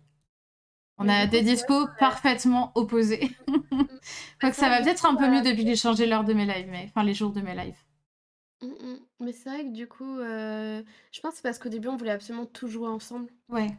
On 1.01 1.09
a 1.09 1.27
des 1.27 1.41
dispos 1.41 1.87
parfaitement 1.99 2.71
opposés. 2.75 3.35
Mmh. 3.89 3.97
Bah, 4.41 4.49
Quoique 4.49 4.55
c'est 4.55 4.63
ça 4.63 4.69
va 4.69 4.81
peut-être 4.81 5.05
un 5.05 5.15
peu 5.15 5.27
mieux 5.27 5.41
depuis 5.41 5.63
que 5.63 5.69
j'ai 5.71 5.75
changé 5.75 6.05
l'heure 6.07 6.23
de 6.23 6.33
mes 6.33 6.45
lives, 6.45 6.67
mais 6.69 6.85
enfin 6.87 7.03
les 7.03 7.13
jours 7.13 7.31
de 7.33 7.41
mes 7.41 7.55
lives. 7.55 7.77
Mmh 8.61 8.67
mh. 8.73 8.99
Mais 9.19 9.31
c'est 9.33 9.49
vrai 9.49 9.63
que 9.65 9.71
du 9.71 9.87
coup, 9.87 10.03
heu, 10.19 10.83
je 11.11 11.19
pense 11.21 11.31
que 11.31 11.37
c'est 11.37 11.41
parce 11.43 11.57
qu'au 11.59 11.69
début, 11.69 11.87
on 11.87 11.95
voulait 11.95 12.11
absolument 12.11 12.45
tout 12.45 12.67
jouer 12.67 12.87
ensemble. 12.87 13.31
Ouais. 13.47 13.77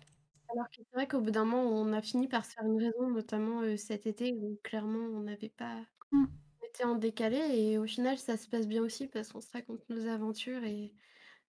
Alors 0.50 0.66
que 0.70 0.76
c'est 0.78 0.94
vrai 0.94 1.08
qu'au 1.08 1.20
bout 1.20 1.30
d'un 1.32 1.44
moment, 1.44 1.64
on 1.70 1.92
a 1.92 2.02
fini 2.02 2.28
par 2.28 2.44
se 2.46 2.52
faire 2.52 2.64
une 2.66 2.78
raison, 2.82 3.10
notamment, 3.10 3.62
heu, 3.62 3.76
cet 3.76 4.06
été 4.06 4.34
où 4.34 4.58
clairement 4.64 4.98
on 5.00 5.20
n'avait 5.22 5.48
pas 5.50 5.80
Mm. 6.12 6.28
on 6.62 6.66
était 6.68 6.84
en 6.84 6.96
décalé 6.96 7.38
et 7.38 7.78
au 7.78 7.86
final, 7.86 8.18
ça 8.18 8.36
se 8.38 8.48
passe 8.48 8.68
bien 8.68 8.82
aussi 8.82 9.08
parce 9.08 9.32
qu'on 9.32 9.40
se 9.42 9.52
raconte 9.52 9.88
nos 9.90 10.06
aventures 10.08 10.64
et 10.64 10.94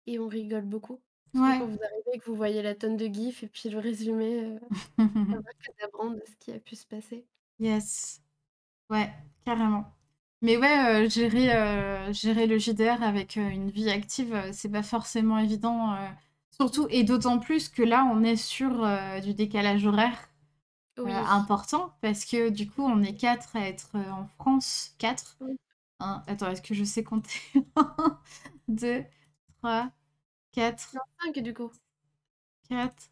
et 0.08 0.20
on 0.20 0.28
rigole 0.30 0.66
beaucoup. 0.66 1.02
Ouais. 1.34 1.60
quand 1.60 1.66
vous 1.68 1.80
arrivez 1.84 2.12
et 2.16 2.20
que 2.20 2.26
vous 2.26 2.36
voyez 2.36 2.62
la 2.62 2.76
tonne 2.76 2.98
de 2.98 3.08
gifs 3.08 3.44
et 3.44 3.48
puis 3.48 3.70
le 3.70 3.80
résumé, 3.80 4.58
abracadabrant 5.32 6.12
de 6.12 6.24
ce 6.26 6.36
qui 6.40 6.52
a 6.52 6.60
pu 6.60 6.76
se 6.76 6.86
passer. 6.86 7.26
Yes. 7.60 8.22
Ouais, 8.90 9.12
carrément. 9.46 9.94
Mais 10.42 10.58
ouais, 10.58 11.06
euh, 11.06 11.10
gérer, 11.10 11.56
euh, 11.56 12.14
gérer 12.14 12.48
le 12.48 12.58
JDR 12.60 13.04
avec 13.04 13.38
euh, 13.38 13.50
une 13.50 13.72
vie 13.72 13.90
active, 13.90 14.34
euh, 14.34 14.52
c'est 14.54 14.70
pas 14.72 14.84
forcément 14.84 15.40
évident. 15.40 15.94
euh, 15.96 16.10
surtout, 16.52 16.88
et 16.92 17.04
d'autant 17.04 17.40
plus 17.40 17.70
que 17.70 17.84
là, 17.84 18.06
on 18.14 18.24
est 18.24 18.36
sur 18.38 18.84
euh, 18.86 19.20
du 19.22 19.34
décalage 19.34 19.86
horaire 19.88 20.30
euh, 21.00 21.04
Oui. 21.06 21.12
important, 21.12 21.96
parce 22.02 22.26
que 22.26 22.50
du 22.50 22.70
coup, 22.70 22.84
on 22.84 23.04
est 23.04 23.16
quatre 23.16 23.56
à 23.58 23.68
être 23.68 23.92
euh, 23.96 24.12
en 24.12 24.28
France. 24.40 24.96
Quatre. 25.00 25.38
Oui. 25.42 25.56
Un- 26.00 26.24
attends, 26.28 26.50
est-ce 26.52 26.62
que 26.64 26.76
je 26.76 26.84
sais 26.86 27.04
compter? 27.04 27.40
1, 27.78 28.20
2, 28.70 29.06
3, 29.60 29.92
4, 30.54 30.94
Non, 30.94 31.02
5 31.22 31.40
du 31.40 31.54
coup. 31.54 31.72
4, 32.70 33.10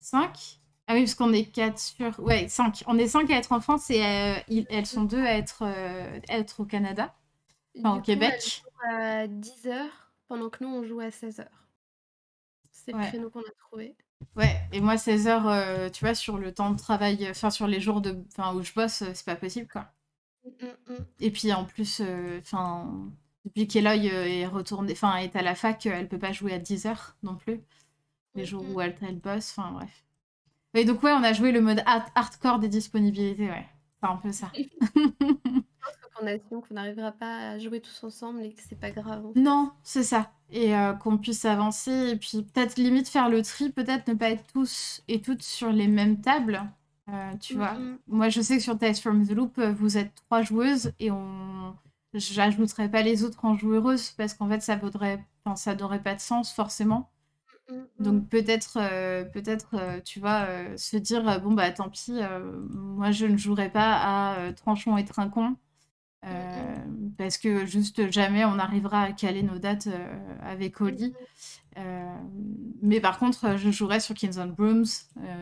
5. 0.00 0.60
Ah 0.86 0.94
oui, 0.94 1.02
parce 1.02 1.14
qu'on 1.14 1.32
est 1.32 1.44
4 1.46 1.78
sur... 1.78 2.18
Ouais, 2.20 2.48
5. 2.48 2.82
On 2.86 2.98
est 2.98 3.08
5 3.08 3.30
à 3.30 3.36
être 3.36 3.52
en 3.52 3.60
France 3.60 3.90
et 3.90 4.04
euh, 4.04 4.34
ils- 4.48 4.66
elles 4.70 4.86
sont 4.86 5.04
deux 5.04 5.22
à 5.22 5.34
être, 5.36 5.62
euh, 5.62 6.20
à 6.28 6.38
être 6.38 6.60
au 6.60 6.64
Canada. 6.64 7.14
Enfin, 7.78 7.96
au 7.96 8.00
coup, 8.00 8.02
Québec. 8.06 8.62
elles 8.90 8.94
à 8.94 9.26
10:00 9.28 10.12
pendant 10.28 10.50
que 10.50 10.64
nous, 10.64 10.70
on 10.70 10.84
joue 10.84 11.00
à 11.00 11.10
16:00. 11.10 11.68
C'est 12.70 12.92
le 12.92 12.98
Ouais. 12.98 13.08
créneau 13.08 13.30
qu'on 13.30 13.40
a 13.42 13.50
trouvé. 13.58 13.96
Ouais, 14.36 14.56
et 14.72 14.80
moi, 14.80 14.96
16 14.96 15.26
heures, 15.28 15.46
euh, 15.48 15.90
tu 15.90 16.04
vois, 16.04 16.14
sur 16.14 16.38
le 16.38 16.52
temps 16.54 16.70
de 16.70 16.78
travail, 16.78 17.28
enfin, 17.30 17.50
sur 17.50 17.66
les 17.66 17.80
jours 17.80 18.00
de, 18.00 18.24
enfin, 18.32 18.54
où 18.54 18.62
je 18.62 18.72
bosse, 18.72 19.04
c'est 19.12 19.24
pas 19.24 19.36
possible, 19.36 19.68
quoi. 19.68 19.86
Mmh, 20.44 20.66
mmh, 20.66 20.92
mmh. 20.94 21.04
Et 21.20 21.30
puis, 21.30 21.52
en 21.52 21.64
plus, 21.64 22.02
enfin, 22.40 23.10
depuis 23.48 23.66
qu'Eloy 23.66 24.10
euh, 24.10 24.24
est 24.26 24.46
retournée, 24.46 24.92
enfin, 24.92 25.16
est 25.16 25.34
à 25.36 25.42
la 25.42 25.54
fac, 25.54 25.86
euh, 25.86 25.92
elle 25.94 26.08
peut 26.08 26.18
pas 26.18 26.32
jouer 26.32 26.52
à 26.52 26.58
10 26.58 26.86
heures 26.86 27.16
non 27.22 27.34
plus. 27.34 27.60
Les 28.34 28.44
jours 28.44 28.64
où 28.72 28.80
elle, 28.80 28.96
elle 29.02 29.18
bosse, 29.18 29.54
enfin, 29.56 29.72
bref. 29.72 30.04
Et 30.74 30.84
donc, 30.84 31.02
ouais, 31.02 31.12
on 31.12 31.24
a 31.24 31.32
joué 31.32 31.50
le 31.50 31.60
mode 31.60 31.82
hard- 31.86 32.10
hardcore 32.14 32.58
des 32.58 32.68
disponibilités, 32.68 33.48
ouais. 33.48 33.66
C'est 34.00 34.08
un 34.08 34.16
peu 34.16 34.30
ça. 34.30 34.52
Je 34.56 34.62
pense 34.94 35.62
qu'on 36.14 36.26
assume 36.26 36.62
qu'on 36.62 36.74
n'arrivera 36.74 37.10
pas 37.10 37.50
à 37.50 37.58
jouer 37.58 37.80
tous 37.80 38.04
ensemble 38.04 38.42
et 38.42 38.52
que 38.52 38.60
c'est 38.68 38.78
pas 38.78 38.90
grave, 38.90 39.26
en 39.26 39.32
fait. 39.32 39.40
Non, 39.40 39.72
c'est 39.82 40.04
ça. 40.04 40.30
Et 40.50 40.76
euh, 40.76 40.92
qu'on 40.92 41.18
puisse 41.18 41.44
avancer, 41.44 42.10
et 42.10 42.16
puis 42.16 42.42
peut-être 42.42 42.76
limite 42.76 43.08
faire 43.08 43.28
le 43.28 43.42
tri, 43.42 43.70
peut-être 43.70 44.06
ne 44.08 44.14
pas 44.14 44.30
être 44.30 44.46
tous 44.52 45.02
et 45.08 45.20
toutes 45.20 45.42
sur 45.42 45.72
les 45.72 45.88
mêmes 45.88 46.20
tables. 46.20 46.62
Euh, 47.10 47.32
tu 47.40 47.54
vois, 47.54 47.76
moi 48.06 48.28
je 48.28 48.42
sais 48.42 48.58
que 48.58 48.62
sur 48.62 48.78
Tales 48.78 48.94
from 48.94 49.26
the 49.26 49.30
Loop, 49.30 49.58
vous 49.58 49.96
êtes 49.96 50.14
trois 50.14 50.42
joueuses 50.42 50.92
et 51.00 51.10
on, 51.10 51.74
j'ajouterai 52.14 52.90
pas 52.90 53.02
les 53.02 53.24
autres 53.24 53.44
en 53.44 53.56
joueuses 53.56 54.10
parce 54.12 54.34
qu'en 54.34 54.48
fait 54.48 54.60
ça 54.60 54.76
vaudrait, 54.76 55.24
enfin 55.44 55.56
ça 55.56 55.74
n'aurait 55.74 56.02
pas 56.02 56.14
de 56.14 56.20
sens 56.20 56.52
forcément. 56.52 57.10
Mmh, 57.68 57.74
mmh. 57.74 58.02
Donc 58.02 58.28
peut-être, 58.28 58.78
euh, 58.80 59.24
peut-être, 59.24 59.74
euh, 59.74 60.00
tu 60.00 60.20
vois, 60.20 60.46
euh, 60.48 60.76
se 60.76 60.96
dire 60.96 61.40
bon 61.40 61.52
bah 61.52 61.70
tant 61.70 61.90
pis, 61.90 62.20
moi 62.70 63.10
je 63.10 63.26
ne 63.26 63.36
jouerai 63.36 63.70
pas 63.70 64.34
à 64.34 64.52
Tranchon 64.54 64.96
et 64.96 65.04
mmh. 66.22 67.12
parce 67.18 67.38
que 67.38 67.66
juste 67.66 68.10
jamais 68.10 68.44
on 68.44 68.58
arrivera 68.58 69.02
à 69.02 69.12
caler 69.12 69.42
nos 69.42 69.58
dates 69.58 69.88
avec 70.42 70.80
Oli. 70.80 71.14
mais 72.82 73.00
par 73.00 73.18
contre, 73.18 73.56
je 73.56 73.70
jouerai 73.70 74.00
sur 74.00 74.14
Kings 74.14 74.38
on 74.38 74.46
Brooms, 74.46 74.86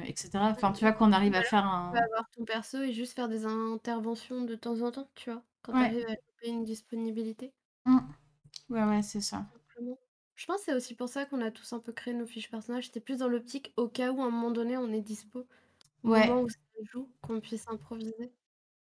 etc. 0.05 0.31
Enfin, 0.35 0.73
tu 0.73 0.81
vois, 0.81 0.93
qu'on 0.93 1.13
arrive 1.13 1.35
à 1.35 1.43
faire 1.43 1.63
tu 1.63 1.93
peux 1.93 1.99
un. 1.99 2.05
avoir 2.05 2.29
ton 2.37 2.45
perso 2.45 2.83
et 2.83 2.93
juste 2.93 3.15
faire 3.15 3.29
des 3.29 3.47
interventions 3.47 4.43
de 4.43 4.57
temps 4.57 4.81
en 4.81 4.91
temps, 4.91 5.09
tu 5.15 5.31
vois? 5.31 5.43
Quand 5.67 5.75
tu 5.75 5.83
Ouais. 5.83 5.85
arrives 5.85 6.07
à 6.07 6.15
choper 6.15 6.49
une 6.49 6.65
disponibilité? 6.65 7.53
Mm. 7.87 7.99
Ouais, 8.71 8.85
ouais, 8.85 9.03
c'est 9.03 9.21
ça. 9.23 9.47
Simplement. 9.53 9.99
Je 10.37 10.47
pense 10.47 10.59
que 10.59 10.65
c'est 10.67 10.75
aussi 10.75 10.95
pour 10.95 11.09
ça 11.09 11.27
qu'on 11.27 11.41
a 11.41 11.51
tous 11.51 11.73
un 11.73 11.81
peu 11.81 11.93
créé 11.93 12.15
nos 12.15 12.27
fiches 12.27 12.49
personnages. 12.51 12.87
C'était 12.87 13.01
plus 13.01 13.19
dans 13.19 13.29
l'optique 13.29 13.73
au 13.77 13.89
cas 13.89 14.13
où 14.13 14.23
à 14.23 14.27
un 14.27 14.31
moment 14.31 14.51
donné 14.53 14.77
on 14.77 14.93
est 14.93 15.01
dispo, 15.03 15.49
au 16.05 16.11
Ouais. 16.11 16.27
moment 16.27 16.43
où 16.43 16.49
ça 16.51 16.59
joue, 16.93 17.11
qu'on 17.23 17.41
puisse 17.41 17.67
improviser. 17.69 18.33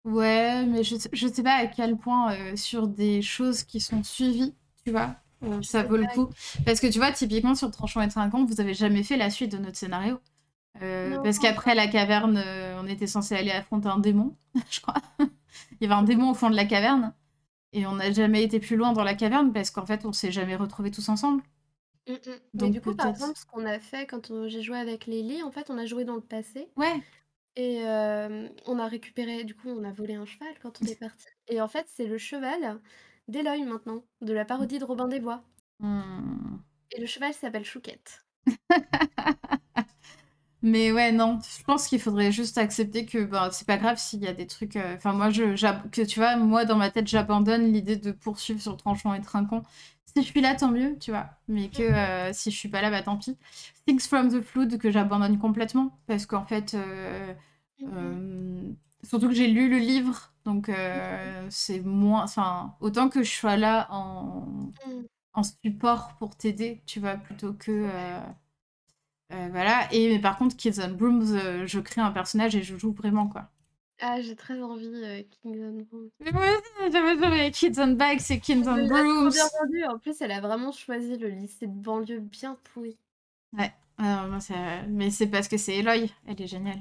Ouais, 0.05 0.67
mais 0.67 0.83
je, 0.85 0.97
je 1.13 1.29
sais 1.29 1.43
pas 1.43 1.55
à 1.55 1.67
quel 1.67 1.97
point 1.97 2.35
euh, 2.35 2.57
sur 2.57 2.89
des 2.89 3.23
choses 3.23 3.63
qui 3.65 3.81
sont 3.81 4.03
suivies, 4.03 4.55
tu 4.85 4.91
vois, 4.93 5.17
euh, 5.43 5.63
Je 5.63 5.63
ça 5.63 5.83
sais 5.83 5.89
vaut 5.89 5.97
le 5.97 6.07
pas. 6.07 6.15
coup. 6.15 6.29
Parce 6.67 6.79
que 6.81 6.87
tu 6.89 6.99
vois, 6.99 7.11
typiquement 7.11 7.55
sur 7.55 7.71
Tranchant 7.71 8.03
et 8.03 8.09
Trinquant, 8.09 8.45
vous 8.45 8.61
avez 8.61 8.75
jamais 8.75 9.03
fait 9.03 9.17
la 9.17 9.31
suite 9.31 9.53
de 9.53 9.59
notre 9.59 9.79
scénario. 9.79 10.21
Euh, 10.83 11.11
Non. 11.11 11.23
parce 11.23 11.39
qu'après 11.41 11.75
la 11.75 11.89
caverne, 11.89 12.37
euh, 12.39 12.81
on 12.83 12.87
était 12.89 13.07
censé 13.09 13.37
aller 13.37 13.53
affronter 13.53 13.89
un 13.89 13.99
démon, 13.99 14.37
je 14.71 14.81
crois. 14.81 14.97
Il 15.73 15.79
y 15.83 15.85
avait 15.87 15.95
un 15.95 16.03
démon 16.03 16.31
au 16.31 16.35
fond 16.35 16.51
de 16.51 16.57
la 16.57 16.65
caverne. 16.65 17.15
Et 17.73 17.87
on 17.87 17.97
n'a 17.97 18.13
jamais 18.13 18.45
été 18.45 18.61
plus 18.61 18.77
loin 18.77 18.93
dans 18.93 19.03
la 19.03 19.15
caverne 19.15 19.53
parce 19.53 19.71
qu'en 19.71 19.85
fait, 19.85 20.05
on 20.05 20.13
s'est 20.13 20.31
jamais 20.31 20.55
retrouvés 20.55 20.91
tous 20.91 21.09
ensemble. 21.09 21.43
Mh. 22.09 22.13
Mais 22.27 22.41
Donc 22.55 22.73
du 22.73 22.81
coup, 22.81 22.95
par 22.95 23.09
exemple, 23.09 23.37
ce 23.37 23.47
qu'on 23.47 23.65
a 23.65 23.79
fait 23.81 24.07
quand, 24.07 24.31
j'ai 24.49 24.63
joué 24.63 24.79
avec 24.79 25.07
Lily, 25.07 25.43
en 25.43 25.51
fait, 25.51 25.71
on 25.71 25.79
a 25.79 25.87
joué 25.87 26.05
dans 26.05 26.15
le 26.15 26.21
passé 26.21 26.69
Ouais. 26.77 27.01
Et 27.57 27.77
hem, 27.77 28.51
on 28.67 28.79
a 28.79 28.87
récupéré 28.87 29.45
du 29.45 29.55
coup, 29.55 29.69
on 29.69 29.85
a 29.85 29.93
volé 29.93 30.15
un 30.15 30.27
cheval 30.27 30.55
quand 30.61 30.81
on 30.83 30.87
est 30.87 30.99
partis 30.99 31.27
et 31.49 31.61
en 31.61 31.69
fait, 31.69 31.87
c'est 31.89 32.07
le 32.07 32.19
cheval 32.19 32.81
d'Éloy 33.29 33.65
maintenant, 33.65 34.05
de 34.21 34.33
la 34.33 34.45
parodie 34.45 34.79
de 34.79 34.85
Robin 34.85 35.09
des 35.09 35.21
Bois. 35.21 35.43
Mmh. 35.81 36.59
Et 36.93 37.01
le 37.01 37.07
cheval 37.07 37.33
s'appelle 37.35 37.65
Chouquette. 37.65 38.25
Mais 40.65 40.93
ouais, 40.93 41.13
non, 41.13 41.41
je 41.59 41.63
pense 41.65 41.89
qu'il 41.89 42.01
faudrait 42.01 42.33
juste 42.33 42.59
accepter 42.59 43.07
que 43.07 43.25
bah, 43.25 43.51
c'est 43.53 43.67
pas 43.69 43.79
grave 43.79 43.99
s'il 43.99 44.21
y 44.23 44.29
a 44.29 44.35
des 44.35 44.47
trucs. 44.49 44.77
euh, 44.77 44.97
Enfin, 44.97 45.13
moi, 45.13 45.31
je, 45.31 45.57
j'ab- 45.57 45.91
que 45.91 46.03
tu 46.03 46.21
vois, 46.21 46.37
moi, 46.37 46.65
dans 46.67 46.77
ma 46.77 46.91
tête, 46.91 47.07
j'abandonne 47.09 47.73
l'idée 47.73 47.97
de 47.97 48.13
poursuivre 48.13 48.63
sur 48.63 48.77
tranchant 48.79 49.15
et 49.15 49.21
trinquant. 49.23 49.63
Si 50.07 50.23
je 50.23 50.29
suis 50.29 50.41
là, 50.43 50.55
tant 50.57 50.71
mieux, 50.73 50.99
tu 50.99 51.13
vois. 51.13 51.29
Mais 51.49 51.71
que 51.71 51.83
euh, 51.83 52.33
si 52.33 52.51
je 52.51 52.57
suis 52.59 52.71
pas 52.71 52.83
là, 52.83 52.91
bah 52.91 53.03
tant 53.03 53.19
pis. 53.19 53.37
Things 53.87 54.01
from 54.09 54.31
the 54.31 54.41
Flood, 54.43 54.79
que 54.79 54.91
j'abandonne 54.91 55.39
complètement. 55.39 55.99
Parce 56.07 56.27
qu'en 56.27 56.47
fait, 56.47 56.75
euh, 56.75 57.35
Mmh 57.79 57.91
euh, 57.95 58.73
surtout 59.05 59.29
que 59.29 59.35
j'ai 59.35 59.49
lu 59.49 59.69
le 59.71 59.79
livre, 59.79 60.33
donc 60.47 60.69
euh, 60.71 61.47
c'est 61.51 61.81
moins. 61.81 62.25
Enfin, 62.25 62.77
autant 62.81 63.09
que 63.11 63.23
je 63.25 63.31
sois 63.31 63.57
là 63.57 63.89
en, 63.91 64.73
en 65.35 65.43
support 65.45 66.17
pour 66.19 66.37
t'aider, 66.37 66.83
tu 66.87 67.01
vois, 67.01 67.17
plutôt 67.17 67.55
que. 67.55 67.71
euh, 67.73 68.21
euh, 69.33 69.49
voilà. 69.51 69.89
Et 69.93 70.09
mais 70.09 70.19
par 70.21 70.37
contre, 70.39 70.57
Kids 70.57 70.81
on 70.83 70.91
Brooms, 70.91 71.33
euh, 71.35 71.67
je 71.67 71.81
crée 71.81 72.01
un 72.01 72.11
personnage 72.13 72.55
et 72.57 72.63
je 72.63 72.77
joue 72.77 72.93
vraiment, 72.93 73.29
quoi. 73.29 73.51
Ah, 74.01 74.21
j'ai 74.21 74.35
très 74.37 74.61
envie, 74.61 74.87
heu, 74.87 75.25
Kings 75.43 75.61
on 75.63 75.83
Brooms. 75.91 76.11
Mais 76.21 76.33
moi 76.33 76.43
aussi, 76.43 76.93
j'avais 76.93 77.17
joué 77.17 77.51
Kids 77.53 77.81
on 77.81 77.93
Bikes 77.93 78.31
et 78.31 78.41
Kids 78.41 78.63
on 78.67 78.87
Brooms. 78.87 79.31
bien 79.31 79.47
vendu. 79.61 79.85
En 79.85 79.99
plus, 79.99 80.21
elle 80.21 80.33
a 80.33 80.41
vraiment 80.41 80.73
choisi 80.73 81.17
le 81.17 81.29
lycée 81.29 81.67
de 81.67 81.73
banlieue 81.73 82.21
bien 82.21 82.59
pourri. 82.75 82.99
Ouais. 83.57 83.73
Moi, 83.99 84.41
ça- 84.41 84.83
Mais 84.89 85.11
c'est 85.11 85.29
parce 85.29 85.47
que 85.49 85.57
c'est 85.57 85.77
Eloy, 85.77 86.11
elle 86.27 86.43
est 86.43 86.47
géniale. 86.47 86.81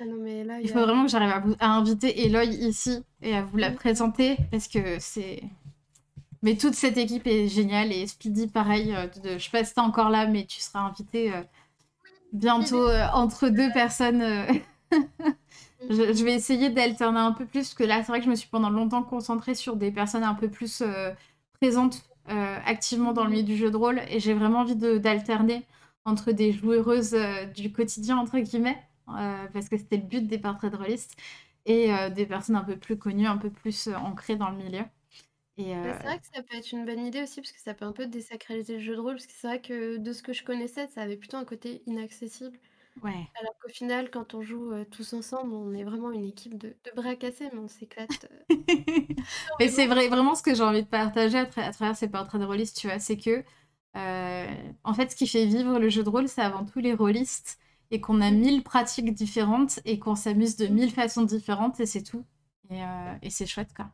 Ah 0.00 0.04
non, 0.06 0.16
mais 0.20 0.42
là, 0.42 0.58
Il 0.60 0.68
faut 0.68 0.80
vraiment 0.80 1.04
que 1.04 1.10
j'arrive 1.10 1.30
à, 1.30 1.38
vous- 1.40 1.54
à 1.60 1.68
inviter 1.68 2.24
Eloy 2.26 2.46
ici 2.48 3.04
et 3.20 3.36
à 3.36 3.42
vous 3.42 3.56
la 3.58 3.70
présenter 3.70 4.36
parce 4.50 4.66
que 4.68 4.98
c'est. 4.98 5.42
Mais 6.42 6.56
toute 6.56 6.74
cette 6.74 6.98
équipe 6.98 7.26
est 7.26 7.48
géniale 7.48 7.92
et 7.92 8.06
Speedy, 8.06 8.48
pareil. 8.48 8.94
euh, 8.94 9.06
de- 9.22 9.38
Je 9.38 9.44
sais 9.44 9.50
pas 9.50 9.64
si 9.64 9.74
t'es 9.74 9.80
encore 9.80 10.10
là, 10.10 10.26
mais 10.26 10.44
tu 10.46 10.60
seras 10.60 10.80
invité 10.80 11.32
euh, 11.32 11.42
bientôt 12.32 12.88
euh, 12.88 13.06
entre 13.14 13.48
deux 13.48 13.72
personnes. 13.72 14.22
euh. 14.22 14.46
je, 15.90 16.12
je 16.14 16.24
vais 16.24 16.34
essayer 16.34 16.70
d'alterner 16.70 17.20
un 17.20 17.32
peu 17.32 17.46
plus 17.46 17.60
parce 17.62 17.74
que 17.74 17.84
là, 17.84 17.98
c'est 18.02 18.08
vrai 18.08 18.20
que 18.20 18.26
je 18.26 18.30
me 18.30 18.36
suis 18.36 18.48
pendant 18.48 18.70
longtemps 18.70 19.02
concentrée 19.02 19.54
sur 19.54 19.76
des 19.76 19.90
personnes 19.92 20.24
un 20.24 20.34
peu 20.34 20.50
plus 20.50 20.82
présentes 21.60 22.02
activement 22.66 23.12
dans 23.12 23.24
le 23.24 23.30
milieu 23.30 23.42
du 23.42 23.56
jeu 23.56 23.70
de 23.70 23.76
rôle 23.76 24.00
et 24.08 24.20
j'ai 24.20 24.34
vraiment 24.34 24.60
envie 24.60 24.76
de- 24.76 24.98
d'alterner 24.98 25.64
entre 26.04 26.32
des 26.32 26.52
joueuses 26.52 27.16
du 27.54 27.72
quotidien, 27.72 28.16
entre 28.18 28.38
guillemets, 28.38 28.78
parce 29.06 29.68
que 29.68 29.76
c'était 29.76 29.96
le 29.98 30.04
but 30.04 30.26
des 30.28 30.38
portraits 30.38 30.72
de 30.72 30.76
rôlistes, 30.76 31.16
et 31.66 31.90
des 32.14 32.26
personnes 32.26 32.56
un 32.56 32.64
peu 32.64 32.76
plus 32.76 32.96
connues, 32.98 33.26
un 33.26 33.36
peu 33.38 33.50
plus 33.50 33.88
ancrées 33.88 34.36
dans 34.36 34.50
le 34.50 34.56
milieu. 34.56 34.82
Et, 35.56 35.76
Bah, 35.82 35.90
euh, 35.90 35.98
c'est 36.00 36.06
vrai 36.06 36.18
que 36.18 36.26
ça 36.32 36.42
peut 36.42 36.56
être 36.56 36.70
une 36.72 36.84
bonne 36.84 37.00
idée 37.04 37.22
aussi 37.22 37.40
parce 37.40 37.52
que 37.52 37.60
ça 37.60 37.74
peut 37.74 37.84
un 37.84 37.92
peu 37.92 38.06
désacraliser 38.06 38.74
le 38.74 38.80
jeu 38.80 38.94
de 38.94 39.00
rôle 39.00 39.14
parce 39.14 39.26
que 39.26 39.32
c'est 39.32 39.46
vrai 39.48 39.60
que 39.60 39.96
de 39.96 40.12
ce 40.12 40.22
que 40.22 40.32
je 40.32 40.44
connaissais, 40.44 40.86
ça 40.88 41.02
avait 41.02 41.16
plutôt 41.16 41.36
un 41.38 41.44
côté 41.44 41.82
inaccessible. 41.86 42.58
ouais. 43.02 43.28
Alors 43.34 43.54
qu'au 43.60 43.68
final, 43.70 44.10
quand 44.10 44.34
on 44.34 44.42
joue, 44.42 44.72
heu, 44.72 44.86
tous 44.86 45.12
ensemble, 45.14 45.54
on 45.54 45.74
est 45.74 45.84
vraiment 45.84 46.12
une 46.12 46.24
équipe 46.24 46.58
de 46.58 46.70
de 46.84 46.92
bras 46.96 47.16
cassés, 47.16 47.50
mais 47.52 47.60
on 47.60 47.68
s'éclate, 47.68 48.26
heu, 48.32 48.44
Mais 49.58 49.68
c'est 49.68 49.86
vrai, 49.86 50.08
vraiment 50.08 50.34
ce 50.34 50.42
que 50.42 50.54
j'ai 50.54 50.62
envie 50.62 50.82
de 50.82 50.88
partager 50.88 51.38
à, 51.38 51.44
tra- 51.44 51.62
à 51.62 51.72
travers 51.72 51.96
ces 51.96 52.08
portraits 52.08 52.40
de 52.40 52.46
rôlistes, 52.46 52.76
tu 52.78 52.86
vois, 52.88 52.98
c'est 52.98 53.16
que, 53.16 53.44
en 54.84 54.94
fait, 54.94 55.10
ce 55.10 55.16
qui 55.16 55.26
fait 55.26 55.46
vivre 55.46 55.78
le 55.78 55.88
jeu 55.88 56.02
de 56.02 56.08
rôle, 56.08 56.28
c'est 56.28 56.42
avant 56.42 56.64
tout 56.64 56.80
les 56.80 56.94
rôlistes, 56.94 57.58
et 57.90 58.00
qu'on 58.00 58.20
a 58.20 58.30
Mmh. 58.30 58.30
mille 58.30 58.62
pratiques 58.62 59.12
différentes, 59.14 59.80
et 59.84 59.98
qu'on 59.98 60.14
s'amuse 60.16 60.56
de 60.56 60.66
mille 60.66 60.90
façons 60.92 61.22
différentes, 61.24 61.80
et 61.80 61.86
c'est 61.86 62.02
tout. 62.02 62.24
Et, 62.70 62.80
et 63.22 63.30
c'est 63.30 63.46
chouette, 63.46 63.72
quoi. 63.74 63.90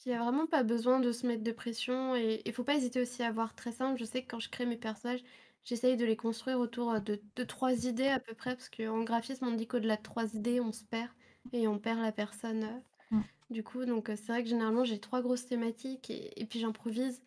Qu'il 0.00 0.12
y 0.12 0.14
a 0.14 0.22
vraiment 0.22 0.46
pas 0.46 0.62
besoin 0.64 1.00
de 1.00 1.12
se 1.12 1.26
mettre 1.26 1.42
de 1.44 1.52
pression 1.52 2.16
et 2.16 2.42
il 2.46 2.52
faut 2.52 2.64
pas 2.64 2.76
hésiter 2.76 3.00
aussi 3.02 3.22
à 3.22 3.32
voir 3.32 3.54
très 3.54 3.72
simple. 3.72 3.98
Je 4.00 4.04
sais 4.04 4.22
que 4.22 4.28
quand 4.30 4.40
je 4.40 4.50
crée 4.50 4.66
mes 4.66 4.76
personnages, 4.78 5.22
j'essaye 5.64 5.96
de 5.96 6.04
les 6.04 6.16
construire 6.16 6.58
autour, 6.60 6.92
heu, 6.94 7.00
de 7.00 7.22
de 7.36 7.44
3 7.44 7.86
idées 7.86 8.08
à 8.08 8.20
peu 8.20 8.34
près 8.34 8.56
parce 8.56 8.70
qu'en 8.70 9.02
graphisme, 9.04 9.46
on 9.46 9.52
dit 9.54 9.66
qu'au-delà 9.68 9.96
de 9.96 10.02
3 10.02 10.34
idées, 10.34 10.60
on 10.60 10.72
se 10.72 10.84
perd 10.84 11.10
et 11.52 11.68
on 11.68 11.78
perd 11.78 12.00
la 12.00 12.12
personne, 12.12 12.64
heu, 12.64 12.82
Mm. 13.12 13.24
du 13.50 13.64
coup, 13.64 13.84
donc 13.86 14.10
heu, 14.10 14.16
c'est 14.16 14.32
vrai 14.32 14.42
que 14.44 14.48
généralement, 14.50 14.84
j'ai 14.84 15.00
3 15.00 15.22
grosses 15.22 15.46
thématiques 15.46 16.10
et 16.10 16.40
et 16.42 16.46
puis 16.46 16.60
j'improvise. 16.60 17.22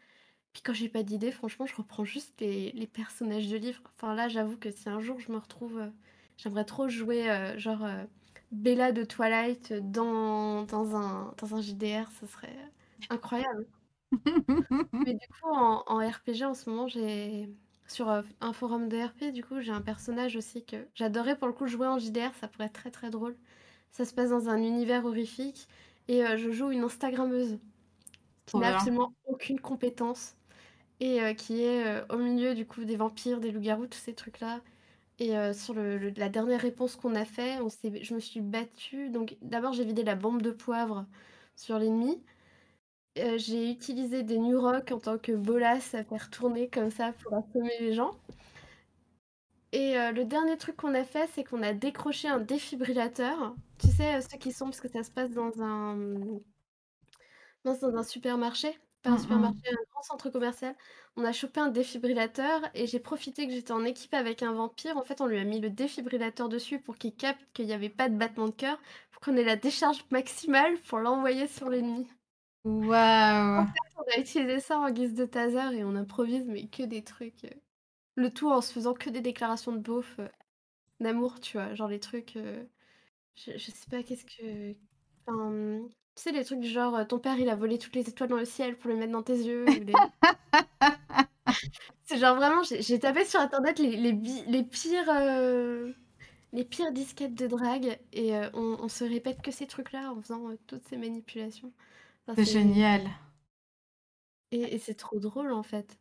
Puis 0.53 0.61
quand 0.63 0.73
j'ai 0.73 0.89
pas 0.89 1.03
d'idée, 1.03 1.31
franchement, 1.31 1.65
je 1.67 1.75
reprends 1.75 2.05
juste 2.05 2.39
les 2.41 2.71
les 2.73 2.87
personnages 2.87 3.49
de 3.49 3.57
livres. 3.57 3.81
Enfin 3.95 4.15
là, 4.15 4.29
j'avoue 4.29 4.57
que 4.57 4.71
si 4.71 4.89
un 4.89 5.01
jour 5.01 5.19
je 5.19 5.31
me 5.31 5.37
retrouve, 5.37 5.79
heu, 5.79 5.93
j'aimerais 6.37 6.65
trop 6.65 6.89
jouer, 6.89 7.29
heu, 7.31 7.57
genre, 7.59 7.85
heu, 7.85 8.07
Bella 8.53 8.93
de 8.93 9.03
Twilight 9.03 9.73
dans 9.73 10.63
dans 10.63 10.95
un 10.95 11.33
dans 11.37 11.55
un 11.55 11.61
JDR, 11.61 12.09
ce 12.11 12.25
serait, 12.27 12.55
incroyable. 13.09 13.67
Mais 15.05 15.13
du 15.13 15.27
coup, 15.27 15.49
en 15.49 15.83
en 15.87 15.97
RPG, 16.09 16.43
en 16.45 16.53
ce 16.53 16.69
moment, 16.69 16.87
j'ai 16.87 17.49
sur, 17.87 18.09
heu, 18.09 18.23
un 18.41 18.53
forum 18.53 18.87
de 18.87 18.97
RP, 18.97 19.31
du 19.33 19.43
coup, 19.43 19.59
j'ai 19.61 19.71
un 19.71 19.81
personnage 19.81 20.35
aussi 20.37 20.63
que 20.65 20.87
j'adorais 20.95 21.37
pour 21.37 21.47
le 21.47 21.53
coup 21.53 21.67
jouer 21.67 21.87
en 21.87 21.99
JDR, 21.99 22.33
ça 22.35 22.47
pourrait 22.47 22.65
être 22.67 22.73
très, 22.73 22.91
très 22.91 23.09
drôle. 23.09 23.35
Ça 23.91 24.05
se 24.05 24.13
passe 24.13 24.29
dans 24.31 24.49
un 24.49 24.57
univers 24.59 25.05
horrifique 25.05 25.67
et 26.09 26.23
heu, 26.23 26.37
je 26.37 26.51
joue 26.51 26.71
une 26.71 26.83
instagrammeuse 26.83 27.59
qui 28.47 28.57
Trop 28.57 28.59
n'a 28.59 28.69
absolument 28.69 29.13
aucune 29.27 29.59
compétence 29.61 30.35
et 31.01 31.21
heu, 31.21 31.33
qui 31.35 31.63
est, 31.63 32.03
au 32.11 32.17
milieu 32.17 32.55
du 32.55 32.65
coup 32.67 32.85
des 32.85 32.97
vampires, 32.97 33.39
des 33.41 33.51
loups-garous, 33.51 33.87
tous 33.87 33.99
ces 33.99 34.15
trucs-là 34.15 34.61
et 35.19 35.35
heu, 35.37 35.53
sur 35.53 35.73
le 35.73 35.97
le 35.97 36.11
la 36.17 36.29
dernière 36.29 36.61
réponse 36.61 36.95
qu'on 36.95 37.15
a 37.15 37.25
fait, 37.25 37.59
on 37.61 37.69
je 37.69 38.13
me 38.13 38.19
suis 38.19 38.41
battue 38.41 39.09
donc 39.09 39.37
d'abord 39.41 39.73
j'ai 39.73 39.85
vidé 39.85 40.03
la 40.03 40.15
bombe 40.15 40.41
de 40.41 40.51
poivre 40.51 41.05
sur 41.55 41.79
l'ennemi. 41.79 42.23
Heu, 43.17 43.37
j'ai 43.39 43.71
utilisé 43.71 44.23
des 44.23 44.37
Nuroc 44.39 44.91
en 44.91 44.99
tant 44.99 45.17
que 45.19 45.31
bolas 45.33 45.77
à 45.93 46.03
faire 46.03 46.29
tourner 46.31 46.69
comme 46.69 46.91
ça 46.91 47.13
pour 47.13 47.35
assommer 47.35 47.77
les 47.79 47.93
gens 47.93 48.11
et 49.73 49.97
heu, 49.97 50.11
le 50.13 50.23
dernier 50.25 50.57
truc 50.57 50.75
qu'on 50.77 50.93
a 50.95 51.03
fait, 51.03 51.27
c'est 51.33 51.43
qu'on 51.43 51.63
a 51.63 51.73
décroché 51.73 52.27
un 52.29 52.39
défibrillateur. 52.39 53.55
Tu 53.79 53.87
sais, 53.87 54.21
ceux 54.21 54.37
qui 54.37 54.51
sont 54.53 54.65
parce 54.65 54.79
que 54.81 54.87
ça 54.89 55.03
se 55.03 55.11
passe 55.11 55.31
dans 55.31 55.61
un, 55.61 56.39
dans 57.63 57.95
un 57.97 58.03
supermarché, 58.03 58.77
pas 59.01 59.11
un 59.11 59.17
Mm, 59.17 59.17
supermarché, 59.17 59.59
mm. 59.59 59.63
un 59.69 59.83
grand 59.91 60.03
centre 60.03 60.29
commercial. 60.29 60.75
On 61.17 61.25
a 61.25 61.31
chopé 61.31 61.59
un 61.59 61.69
défibrillateur 61.69 62.61
et 62.75 62.85
j'ai 62.87 62.99
profité 62.99 63.45
que 63.47 63.53
j'étais 63.53 63.71
en 63.71 63.83
équipe 63.83 64.13
avec 64.15 64.41
un 64.43 64.53
vampire. 64.53 64.95
En 64.97 65.03
fait, 65.03 65.21
on 65.21 65.25
lui 65.27 65.37
a 65.39 65.43
mis 65.43 65.59
le 65.59 65.69
défibrillateur 65.71 66.49
dessus 66.49 66.79
pour 66.79 66.97
qu'il 66.97 67.15
capte 67.15 67.51
qu'il 67.53 67.65
y 67.65 67.73
avait 67.73 67.89
pas 67.89 68.09
de 68.09 68.15
battement 68.17 68.47
de 68.47 68.51
cœur, 68.55 68.79
pour 69.11 69.21
qu'on 69.21 69.35
ait 69.37 69.43
la 69.43 69.55
décharge 69.55 70.05
maximale 70.11 70.77
pour 70.79 70.99
l'envoyer 70.99 71.47
sur 71.47 71.69
l'ennemi. 71.69 72.07
En 73.55 73.65
Waouh. 73.65 73.65
fait, 73.65 73.79
on 73.97 74.17
a 74.17 74.19
utilisé 74.21 74.59
ça 74.59 74.79
en 74.79 74.89
guise 74.91 75.13
de 75.13 75.25
taser 75.25 75.77
et 75.77 75.83
on 75.83 75.95
improvise, 75.95 76.45
mais 76.47 76.67
que 76.67 76.83
des 76.83 77.03
trucs, 77.03 77.43
heu, 77.45 77.49
le 78.15 78.31
tout 78.33 78.49
en 78.51 78.61
se 78.61 78.73
faisant 78.73 78.93
que 78.95 79.09
des 79.11 79.21
déclarations 79.21 79.73
de 79.73 79.79
beauf, 79.79 80.19
heu, 80.19 80.29
d'amour, 81.01 81.39
tu 81.41 81.57
vois? 81.57 81.75
Genre 81.75 81.89
les 81.89 81.99
trucs, 82.01 82.35
heu, 82.37 82.69
je 83.35 83.53
je 83.57 83.71
sais 83.71 83.87
pas 83.89 84.03
qu'est-ce 84.03 84.25
que 84.25 84.75
enfin, 85.27 85.89
tu 86.15 86.21
sais 86.23 86.31
les 86.31 86.43
trucs 86.45 86.59
du 86.59 86.67
genre, 86.69 86.95
heu: 86.97 87.07
«Ton 87.07 87.19
père 87.19 87.39
il 87.39 87.49
a 87.49 87.55
volé 87.55 87.77
toutes 87.79 87.95
les 87.95 88.07
étoiles 88.09 88.29
dans 88.29 88.37
le 88.37 88.45
ciel 88.45 88.77
pour 88.77 88.89
les 88.91 88.95
mettre 88.97 89.11
dans 89.13 89.23
tes 89.23 89.33
yeux» 89.37 89.71
ou 89.71 89.83
c'est 92.05 92.17
genre 92.19 92.35
vraiment 92.35 92.63
j'ai 92.63 92.81
j'ai 92.81 92.99
tapé 92.99 93.25
sur 93.25 93.39
internet 93.39 93.79
les 93.79 93.95
les 93.97 94.13
bi 94.13 94.43
les 94.47 94.63
pires, 94.63 95.09
heu, 95.09 95.95
les 96.53 96.65
pires 96.65 96.91
disquettes 96.91 97.35
de 97.35 97.47
drague 97.47 97.99
et 98.13 98.35
heu, 98.35 98.49
on 98.53 98.77
on 98.81 98.89
se 98.89 99.03
répète 99.05 99.41
que 99.41 99.51
ces 99.51 99.67
trucs-là 99.67 100.11
en 100.13 100.21
faisant, 100.21 100.49
toutes 100.67 100.85
ces 100.87 100.97
manipulations. 100.97 101.71
Enfin, 102.27 102.35
C'est 102.35 102.37
c'est 102.37 102.45
génial. 102.45 103.09
et 104.51 104.75
et 104.75 104.79
c'est 104.79 104.95
trop 104.95 105.19
drôle, 105.19 105.51
en 105.51 105.63
fait. 105.63 105.99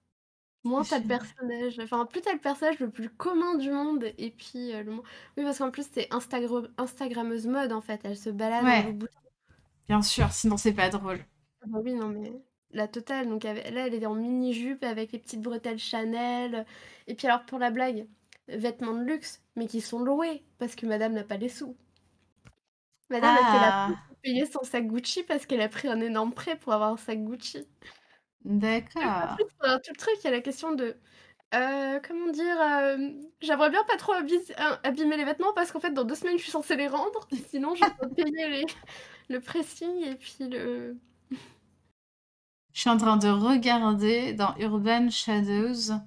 Moins 0.64 0.84
C'est 0.84 0.84
tu 0.84 0.94
as 0.94 0.98
le 1.00 1.04
génial. 1.04 1.06
personnage 1.06 1.80
enfin, 1.80 2.06
plus 2.06 2.22
tu 2.22 2.30
as 2.30 2.34
le 2.34 2.40
personnage 2.40 2.80
le 2.80 2.90
plus 2.90 3.10
commun 3.10 3.56
du 3.56 3.72
monde 3.72 4.06
et 4.18 4.32
puis, 4.32 4.72
le 4.72 4.92
oui, 4.92 5.44
parce 5.44 5.58
qu'en 5.58 5.72
plus, 5.72 5.88
c'est 5.92 6.14
instagre 6.14 6.70
instagrammeuse 6.78 7.48
mode, 7.48 7.72
en 7.72 7.82
fait. 7.82 8.02
Elle 8.04 8.18
se 8.18 8.30
balade 8.30 8.70
en 8.70 8.80
Ouais. 8.80 8.94
Bien 9.88 10.02
sûr, 10.02 10.32
sinon 10.32 10.56
c'est 10.56 10.72
pas 10.72 10.88
drôle. 10.88 11.24
Ah 11.62 11.66
bah, 11.68 11.78
oui, 11.82 11.92
non, 11.94 12.08
mais 12.08 12.32
la 12.70 12.88
totale. 12.88 13.28
Donc 13.28 13.44
là, 13.44 13.54
elle 13.54 13.94
est 13.94 14.06
en 14.06 14.14
mini 14.14 14.52
jupe 14.52 14.84
avec 14.84 15.12
les 15.12 15.18
petites 15.18 15.40
bretelles 15.42 15.78
Chanel, 15.78 16.66
et 17.06 17.14
puis 17.14 17.26
alors, 17.26 17.44
pour 17.46 17.58
la 17.58 17.70
blague, 17.70 18.06
vêtements 18.48 18.94
de 18.94 19.04
luxe, 19.04 19.42
mais 19.56 19.66
qui 19.66 19.80
sont 19.80 20.00
loués 20.00 20.44
parce 20.58 20.74
que 20.74 20.86
madame 20.86 21.12
n'a 21.14 21.24
pas 21.24 21.36
les 21.36 21.48
sous. 21.48 21.76
Madame, 23.10 23.34
la 23.34 23.72
Ah, 23.74 23.88
payer 24.22 24.46
son 24.46 24.62
sac 24.62 24.86
Gucci 24.86 25.22
parce 25.24 25.46
qu'elle 25.46 25.60
a 25.60 25.68
pris 25.68 25.88
un 25.88 26.00
énorme 26.00 26.32
prêt 26.32 26.56
pour 26.56 26.72
avoir 26.72 26.92
un 26.92 26.96
sac 26.96 27.22
Gucci. 27.22 27.66
D'accord. 28.44 29.38
tout 29.38 29.92
le 29.92 29.96
truc, 29.96 30.14
il 30.20 30.24
y 30.24 30.28
a 30.28 30.30
la 30.30 30.40
question 30.40 30.72
de 30.72 30.96
Heu, 31.54 32.00
comment 32.06 32.28
dire? 32.32 32.60
Hem, 32.60 33.22
j'aimerais 33.42 33.70
bien 33.70 33.84
pas 33.84 33.96
trop 33.98 34.12
a 34.14 34.80
abîmer 34.84 35.16
les 35.18 35.24
vêtements 35.24 35.54
parce 35.54 35.72
qu'en 35.72 35.80
fait, 35.80 35.92
dans 35.92 36.04
2 36.04 36.16
semaines, 36.16 36.38
je 36.38 36.42
suis 36.44 36.52
censée 36.52 36.76
les 36.76 36.88
rendre. 36.88 37.28
Sinon, 37.50 37.76
je 37.76 37.84
dois 37.86 38.10
payer 38.16 38.48
les 38.50 38.64
le 39.28 39.40
pressing 39.40 40.02
et 40.04 40.14
puis 40.14 40.36
le 40.40 40.96
Je 42.72 42.80
suis 42.80 42.90
en 42.90 42.96
train 42.96 43.16
de 43.16 43.28
regarder 43.28 44.32
dans 44.32 44.54
Urban 44.56 45.10
Shadows, 45.10 45.98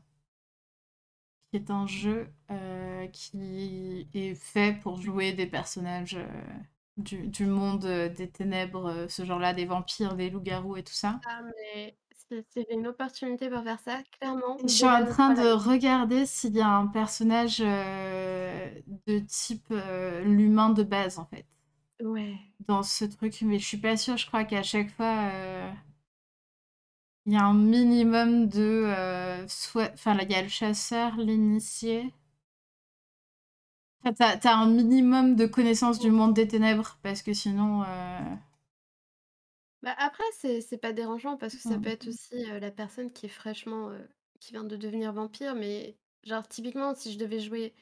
qui 1.51 1.57
est 1.57 1.69
un 1.69 1.85
jeu 1.85 2.27
euh, 2.51 3.07
qui 3.07 4.07
est 4.13 4.35
fait 4.35 4.79
pour 4.81 4.99
jouer 4.99 5.33
des 5.33 5.45
personnages 5.45 6.15
euh, 6.15 6.27
du, 6.97 7.27
du 7.27 7.45
monde 7.45 7.85
euh, 7.85 8.09
des 8.09 8.29
ténèbres, 8.29 9.05
ce 9.07 9.23
genre-là, 9.23 9.53
des 9.53 9.65
vampires, 9.65 10.15
des 10.15 10.29
loups-garous 10.29 10.77
et 10.77 10.83
tout 10.83 10.93
ça. 10.93 11.19
Ah, 11.27 11.41
mais 11.43 11.97
avait 12.31 12.65
une 12.71 12.87
opportunité 12.87 13.49
pour 13.49 13.61
faire 13.61 13.79
ça, 13.79 13.99
clairement, 14.19 14.57
Je 14.63 14.67
suis 14.67 14.85
en 14.85 15.05
train 15.05 15.35
de 15.35 15.47
regarder 15.51 16.25
s'il 16.25 16.55
y 16.55 16.61
a 16.61 16.67
un 16.67 16.87
personnage 16.87 17.59
de 17.59 19.19
type 19.27 19.71
l'humain 20.23 20.71
de 20.71 20.81
base, 20.81 21.19
en 21.19 21.25
fait, 21.25 21.45
Ouais. 22.01 22.39
dans 22.67 22.83
ce 22.83 23.05
truc, 23.05 23.41
mais 23.43 23.59
je 23.59 23.65
suis 23.65 23.77
pas 23.77 23.95
sûre, 23.97 24.17
je 24.17 24.27
crois 24.27 24.43
qu'à 24.43 24.61
chaque 24.63 24.91
fois, 24.95 25.29
euh, 25.31 25.71
il 27.27 27.33
y 27.33 27.35
a 27.35 27.43
un 27.45 27.53
minimum 27.53 28.47
de... 28.47 28.61
euh, 28.87 29.47
soit... 29.47 29.91
Enfin, 29.93 30.15
là, 30.15 30.23
il 30.23 30.31
y 30.31 30.35
a 30.35 30.41
le 30.41 30.47
chasseur, 30.49 31.15
l'initié. 31.17 32.11
Enfin, 34.05 34.13
t'as, 34.13 34.37
t'as 34.37 34.55
un 34.55 34.67
minimum 34.67 35.35
de 35.35 35.45
connaissance 35.45 35.99
du 35.99 36.09
monde 36.09 36.33
des 36.33 36.47
ténèbres, 36.47 36.97
parce 37.03 37.21
que 37.21 37.33
sinon... 37.33 37.83
euh, 37.83 38.19
Bah, 39.81 39.93
après, 39.97 40.23
c'est 40.33 40.61
c'est 40.61 40.77
pas 40.77 40.93
dérangeant 40.93 41.37
parce 41.37 41.55
que 41.55 41.61
ça 41.61 41.77
peut 41.77 41.89
être 41.89 42.07
aussi, 42.07 42.45
la 42.45 42.71
personne 42.71 43.11
qui 43.11 43.25
est 43.27 43.29
fraîchement, 43.29 43.91
qui 44.39 44.51
vient 44.51 44.63
de 44.63 44.75
devenir 44.75 45.13
vampire, 45.13 45.55
mais 45.55 45.95
genre 46.23 46.47
typiquement 46.47 46.95
si 46.95 47.13
je 47.13 47.19
devais 47.19 47.39
jouer 47.39 47.73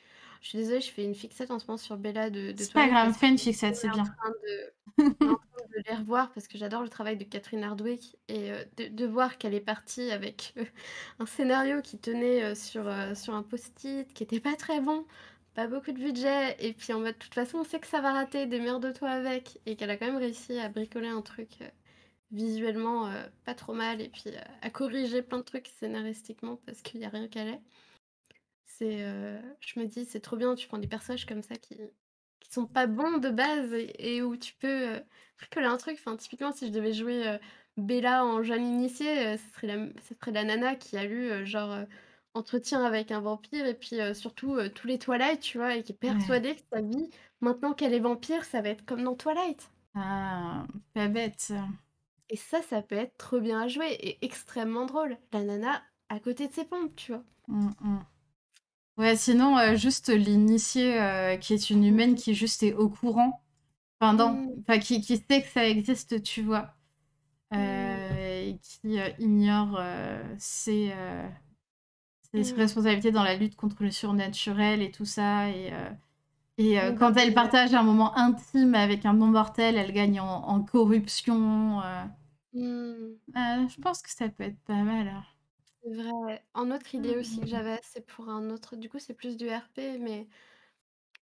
je 0.44 0.50
suis 0.50 0.60
désolée, 0.60 0.82
je 0.82 0.92
fais 0.92 1.06
une 1.06 1.16
fixette 1.16 1.52
en 1.52 1.60
ce 1.60 1.68
moment 1.68 1.78
sur 1.80 1.98
Bella 1.98 2.30
de 2.32 2.54
de 2.54 2.66
C'est 2.66 2.74
pas 2.74 2.88
grave, 2.88 3.14
fais 3.14 3.30
une 3.30 3.38
fixette, 3.38 3.76
c'est 3.76 3.90
est 3.90 3.92
en 3.92 3.98
bien. 3.98 4.16
de 4.44 4.74
est 5.22 5.28
en 5.30 5.36
train 5.38 5.68
de 5.76 5.84
les 5.90 5.96
revoir 5.96 6.32
parce 6.34 6.48
que 6.48 6.58
j'adore 6.58 6.84
le 6.84 6.90
travail 6.90 7.18
de 7.18 7.24
Catherine 7.26 7.64
Hardwicke 7.64 8.18
et 8.28 8.52
heu, 8.52 8.66
de 8.78 8.88
de 8.90 9.06
voir 9.08 9.38
qu'elle 9.38 9.54
est 9.56 9.62
partie 9.62 10.12
avec, 10.12 10.54
heu, 10.58 10.68
un 11.20 11.26
scénario 11.26 11.82
qui 11.82 12.00
tenait, 12.00 12.44
heu, 12.52 12.56
sur, 12.56 12.84
sur 13.18 13.36
un 13.36 13.44
post-it, 13.44 14.14
qui 14.14 14.24
était 14.24 14.40
pas 14.42 14.56
très 14.56 14.82
bon, 14.82 15.06
pas 15.56 15.68
beaucoup 15.68 15.92
de 15.94 16.00
budget 16.00 16.56
et 16.60 16.74
puis 16.74 16.94
en 16.94 17.00
mode: 17.02 17.16
«De 17.16 17.20
toute 17.20 17.34
façon, 17.36 17.60
on 17.60 17.64
sait 17.64 17.80
que 17.80 17.88
ça 17.88 18.02
va 18.02 18.14
rater, 18.14 18.46
démerde-toi 18.48 19.10
avec» 19.10 19.60
et 19.66 19.76
qu'elle 19.78 19.90
a 19.92 19.98
quand 19.98 20.08
même 20.08 20.18
réussi 20.18 20.60
à 20.60 20.70
bricoler 20.70 21.10
un 21.10 21.22
truc, 21.22 21.60
visuellement, 22.32 23.12
pas 23.46 23.56
trop 23.56 23.74
mal 23.74 24.02
et 24.02 24.10
puis, 24.10 24.32
à 24.62 24.70
corriger 24.72 25.22
plein 25.24 25.40
de 25.40 25.44
trucs 25.44 25.68
scénaristiquement 25.70 26.58
parce 26.66 26.82
qu'il 26.82 27.02
y 27.02 27.06
a 27.06 27.10
rien 27.10 27.28
qui 27.30 27.40
allait. 27.40 27.62
C'est, 28.78 29.04
heu, 29.04 29.40
je 29.60 29.80
me 29.80 29.86
dis: 29.86 30.04
«C'est 30.06 30.20
trop 30.20 30.36
bien, 30.36 30.56
tu 30.56 30.68
prends 30.68 30.80
des 30.80 30.88
personnages 30.88 31.26
comme 31.28 31.44
ça 31.44 31.56
qui 31.58 31.78
qui 32.40 32.52
sont 32.52 32.66
pas 32.68 32.88
bons 32.88 33.20
de 33.20 33.30
base 33.30 33.72
et 33.74 34.16
et 34.18 34.22
où 34.24 34.36
tu 34.36 34.56
peux, 34.56 34.96
heu, 34.98 35.04
bricoler 35.38 35.68
un 35.68 35.78
truc». 35.78 35.96
Enfin, 36.00 36.18
typiquement, 36.18 36.52
si 36.52 36.68
je 36.68 36.72
devais 36.72 36.92
jouer, 36.94 37.28
heu, 37.28 37.40
Bella 37.78 38.26
en 38.26 38.42
jeune 38.44 38.66
initiée, 38.66 39.34
heu, 39.36 39.38
ce 39.38 39.50
serait 39.54 39.68
la 39.68 39.74
m 39.76 39.94
ce 40.02 40.16
serait 40.16 40.32
la 40.32 40.44
nana 40.44 40.76
qui 40.76 40.98
a 40.98 41.06
lu, 41.06 41.30
heu, 41.32 41.46
genre, 41.46 41.72
heu, 41.74 41.88
Entretien 42.34 42.84
avec 42.84 43.12
un 43.12 43.22
vampire 43.22 43.66
et 43.68 43.76
puis, 43.76 44.02
heu, 44.02 44.14
surtout, 44.16 44.56
heu, 44.58 44.70
tous 44.72 44.88
les 44.88 44.98
Twilight, 44.98 45.40
tu 45.42 45.60
vois? 45.60 45.76
Et 45.76 45.84
qui 45.84 45.92
est 45.92 45.96
Ouais. 46.08 46.34
persuadée 46.36 46.56
que 46.56 46.62
sa 46.74 46.82
vie, 46.82 47.10
maintenant 47.42 47.74
qu'elle 47.74 47.94
est 47.94 48.00
vampire, 48.00 48.44
ça 48.44 48.62
va 48.62 48.70
être 48.70 48.86
comme 48.86 49.04
dans 49.04 49.16
Twilight. 49.16 49.70
Ah, 49.96 50.68
pas 50.94 51.08
bête. 51.08 51.52
Et 52.30 52.36
ça, 52.36 52.62
ça 52.62 52.82
peut 52.82 52.96
être 52.96 53.16
trop 53.18 53.40
bien 53.40 53.62
à 53.62 53.68
jouer 53.70 53.94
et 53.94 54.26
extrêmement 54.26 54.86
drôle. 54.86 55.18
La 55.32 55.42
nana 55.44 55.84
à 56.10 56.20
côté 56.20 56.48
de 56.50 56.54
ses 56.54 56.66
pompes, 56.66 56.96
tu 56.98 57.14
vois? 57.14 57.24
Mm, 57.48 57.72
mm. 57.82 58.06
Ouais, 58.98 59.16
sinon, 59.16 59.58
euh, 59.58 59.76
juste 59.76 60.10
l'initié 60.10 61.00
euh, 61.02 61.36
qui 61.38 61.54
est 61.54 61.70
une 61.72 61.84
humaine 61.84 62.16
qui 62.16 62.36
juste 62.36 62.62
est 62.64 62.74
au 62.74 62.90
courant. 62.90 63.42
Enfin, 64.02 64.14
non, 64.14 64.40
Mmh. 64.46 64.50
enfin, 64.62 64.80
qui, 64.80 65.02
qui 65.02 65.18
sait 65.18 65.42
que 65.44 65.50
ça 65.50 65.68
existe, 65.68 66.24
tu 66.24 66.44
vois. 66.44 66.76
Mmh. 67.52 67.56
Euh, 67.56 68.42
et 68.50 68.60
qui 68.62 69.00
euh, 69.00 69.10
ignore 69.20 69.82
ses, 70.40 70.94
ses 72.34 72.54
Mmh. 72.54 72.56
responsabilités 72.56 73.12
dans 73.12 73.24
la 73.24 73.36
lutte 73.36 73.56
contre 73.56 73.84
le 73.84 73.92
surnaturel 73.92 74.82
et 74.82 74.92
tout 74.92 75.06
ça. 75.06 75.50
Et, 75.50 75.72
et 76.58 76.78
quand 77.00 77.16
elle 77.18 77.34
partage 77.34 77.74
un 77.74 77.84
moment 77.84 78.16
intime 78.18 78.76
avec 78.76 79.06
un 79.06 79.14
non-mortel, 79.14 79.78
elle 79.78 79.94
gagne 79.94 80.20
en, 80.22 80.48
en 80.48 80.62
corruption. 80.64 81.82
Mmh. 82.54 83.18
Je 83.36 83.80
pense 83.82 84.02
que 84.02 84.10
ça 84.10 84.30
peut 84.30 84.44
être 84.44 84.60
pas 84.66 84.84
mal. 84.84 85.08
hein. 85.08 85.24
C'est 85.84 85.94
vrai. 85.96 86.46
Un 86.54 86.72
autre 86.72 86.96
idée 86.96 87.18
aussi 87.18 87.42
que 87.42 87.48
j'avais, 87.48 87.78
c'est 87.84 88.06
pour 88.06 88.30
un 88.30 88.50
autre 88.52 88.78
du 88.78 88.90
coup, 88.90 89.00
c'est 89.00 89.14
plus 89.14 89.36
du 89.36 89.50
RP, 89.50 89.98
mais 90.00 90.28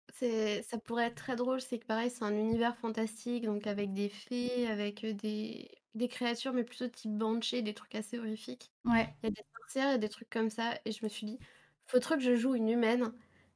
c'est 0.09 0.61
ça 0.63 0.77
pourrait 0.79 1.07
être 1.07 1.15
très 1.15 1.35
drôle. 1.35 1.61
C'est 1.61 1.79
que 1.79 1.85
pareil, 1.85 2.09
c'est 2.09 2.23
un 2.23 2.35
univers 2.37 2.77
fantastique, 2.77 3.45
donc 3.45 3.67
avec 3.67 3.93
des 3.93 4.09
fées, 4.09 4.67
avec, 4.67 5.05
des 5.05 5.71
des 5.95 6.07
créatures, 6.07 6.53
mais 6.53 6.63
plutôt 6.63 6.87
type 6.87 7.11
banshee, 7.17 7.63
des 7.63 7.73
trucs 7.73 7.95
assez 7.95 8.17
horrifiques. 8.19 8.71
Ouais. 8.85 9.15
Il 9.23 9.27
y 9.27 9.29
a 9.29 9.31
des 9.31 9.43
sorcières 9.59 9.93
et 9.95 9.99
des 9.99 10.09
trucs 10.09 10.29
comme 10.29 10.49
ça 10.49 10.79
et 10.85 10.91
je 10.91 11.03
me 11.05 11.09
suis 11.09 11.25
dit: 11.27 11.39
«Faut 11.87 11.99
trop 11.99 12.15
que 12.15 12.21
je 12.21 12.35
joue 12.35 12.55
une 12.55 12.69
humaine». 12.69 13.13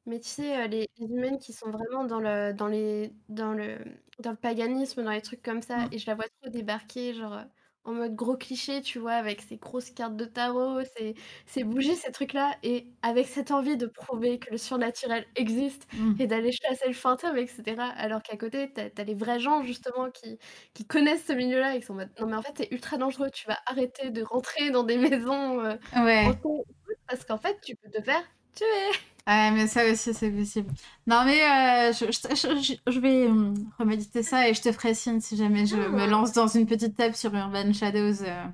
Mais 0.07 0.19
tu 0.19 0.29
sais, 0.29 0.67
les 0.67 0.87
les 0.97 1.05
humaines 1.07 1.39
qui 1.39 1.53
sont 1.53 1.71
vraiment 1.71 2.03
dans 2.05 2.19
le 2.19 2.53
dans 2.53 2.67
les 2.67 3.13
dans 3.29 3.53
le 3.53 3.79
dans 4.19 4.31
le 4.31 4.37
paganisme, 4.37 5.03
dans 5.03 5.11
les 5.11 5.21
trucs 5.23 5.41
comme 5.41 5.61
ça 5.63 5.87
Mm. 5.87 5.91
et 5.91 5.97
je 5.99 6.05
la 6.07 6.15
vois 6.15 6.25
trop 6.41 6.49
débarquer 6.51 7.13
genre, 7.15 7.43
en 7.85 7.93
mode 7.93 8.15
gros 8.15 8.35
cliché, 8.37 8.81
tu 8.81 8.99
vois? 8.99 9.13
Avec 9.13 9.41
ses 9.41 9.57
grosses 9.57 9.91
cartes 9.91 10.15
de 10.17 10.25
tarot, 10.25 10.81
ses 10.97 11.15
ses 11.45 11.63
bougies, 11.63 11.95
ces 11.95 12.11
trucs-là 12.11 12.57
et 12.63 12.93
avec 13.01 13.27
cette 13.27 13.51
envie 13.51 13.77
de 13.77 13.85
prouver 13.87 14.39
que 14.39 14.51
le 14.51 14.57
surnaturel 14.57 15.25
existe 15.35 15.87
Mm. 15.93 16.19
et 16.19 16.27
d'aller 16.27 16.51
chasser 16.51 16.87
le 16.87 16.93
fantôme 16.93 17.37
et 17.37 17.47
cetera. 17.47 17.85
Alors 17.87 18.21
qu'à 18.23 18.37
côté, 18.37 18.71
tu 18.73 18.81
as 19.01 19.03
les 19.03 19.13
vrais 19.13 19.39
gens 19.39 19.63
justement 19.63 20.09
qui 20.11 20.37
qui 20.73 20.85
connaissent 20.87 21.25
ce 21.25 21.33
milieu-là 21.33 21.75
et 21.75 21.79
qui 21.79 21.85
sont 21.85 21.93
en 21.93 21.97
mode: 21.97 22.11
«Non 22.19 22.27
mais 22.27 22.35
en 22.35 22.41
fait, 22.41 22.53
c'est 22.57 22.71
ultra 22.71 22.97
dangereux, 22.97 23.29
tu 23.31 23.47
vas 23.47 23.59
arrêter 23.67 24.09
de 24.11 24.23
rentrer 24.23 24.71
dans 24.71 24.83
des 24.83 24.97
maisons, 24.97 25.61
Ouais. 25.95 26.39
tout 26.41 26.63
parce 27.07 27.25
qu'en 27.25 27.37
fait, 27.37 27.59
tu 27.61 27.75
peux 27.75 27.89
te 27.91 28.01
faire 28.03 28.23
tuer». 28.55 28.99
Ouais, 29.27 29.51
mais 29.51 29.65
ça 29.67 29.89
aussi, 29.91 30.13
c'est 30.13 30.29
possible. 30.31 30.71
Non, 31.07 31.23
mais 31.25 31.41
euh, 31.43 31.93
je, 31.93 32.05
je- 32.05 32.61
je- 32.85 32.91
je 32.91 32.99
vais 32.99 33.25
hum, 33.27 33.55
reméditer 33.79 34.21
ça 34.21 34.47
et 34.47 34.53
je 34.53 34.61
te 34.61 34.71
ferai 34.71 34.93
signe 34.93 35.19
si 35.19 35.35
jamais 35.35 35.65
je 35.65 35.75
Ah. 35.75 35.89
me 35.89 36.05
lance 36.05 36.31
dans 36.33 36.47
une 36.47 36.67
petite 36.67 36.95
table 36.95 37.15
sur 37.15 37.33
Urban 37.33 37.73
Shadows. 37.73 38.21
euh, 38.23 38.45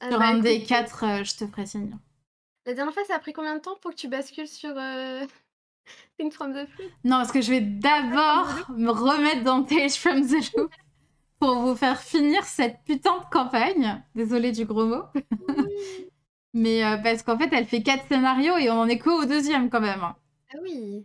Ah 0.00 0.08
sur 0.10 0.18
bah, 0.18 0.26
un 0.28 0.38
des 0.38 0.62
quatre, 0.64 1.04
euh, 1.04 1.24
je 1.24 1.36
te 1.36 1.46
ferai 1.46 1.66
signe. 1.66 1.96
La 2.66 2.74
dernière 2.74 2.92
fois, 2.94 3.04
ça 3.04 3.16
a 3.16 3.18
pris 3.20 3.32
combien 3.32 3.54
de 3.54 3.60
temps 3.60 3.76
pour 3.80 3.92
que 3.92 3.96
tu 3.96 4.08
bascules 4.08 4.48
sur, 4.48 4.74
Things 6.18 6.32
from 6.32 6.52
the 6.54 6.66
Flood? 6.68 6.90
Non, 7.04 7.16
parce 7.18 7.32
que 7.32 7.40
je 7.40 7.50
vais 7.50 7.60
d'abord 7.60 8.48
me 8.76 8.90
remettre 8.90 9.42
dans 9.44 9.62
Tales 9.62 9.90
from 9.90 10.26
the 10.26 10.56
Loop 10.56 10.72
pour 11.38 11.54
vous 11.60 11.74
faire 11.76 12.00
finir 12.00 12.44
cette 12.44 12.78
putain 12.84 13.18
de 13.18 13.24
campagne. 13.30 14.02
Désolée 14.14 14.52
du 14.52 14.64
gros 14.64 14.86
mot. 14.86 15.02
Oui. 15.48 16.10
Mais 16.54 16.84
euh, 16.84 16.96
parce 16.98 17.22
qu'en 17.24 17.36
fait, 17.38 17.48
elle 17.52 17.66
fait 17.66 17.82
quatre 17.82 18.06
scénarios 18.06 18.56
et 18.56 18.70
on 18.70 18.80
en 18.80 18.86
est 18.88 18.98
qu'au 18.98 19.24
deuxième 19.24 19.68
quand 19.70 19.80
même. 19.80 20.14
Ah 20.52 20.58
oui. 20.62 21.04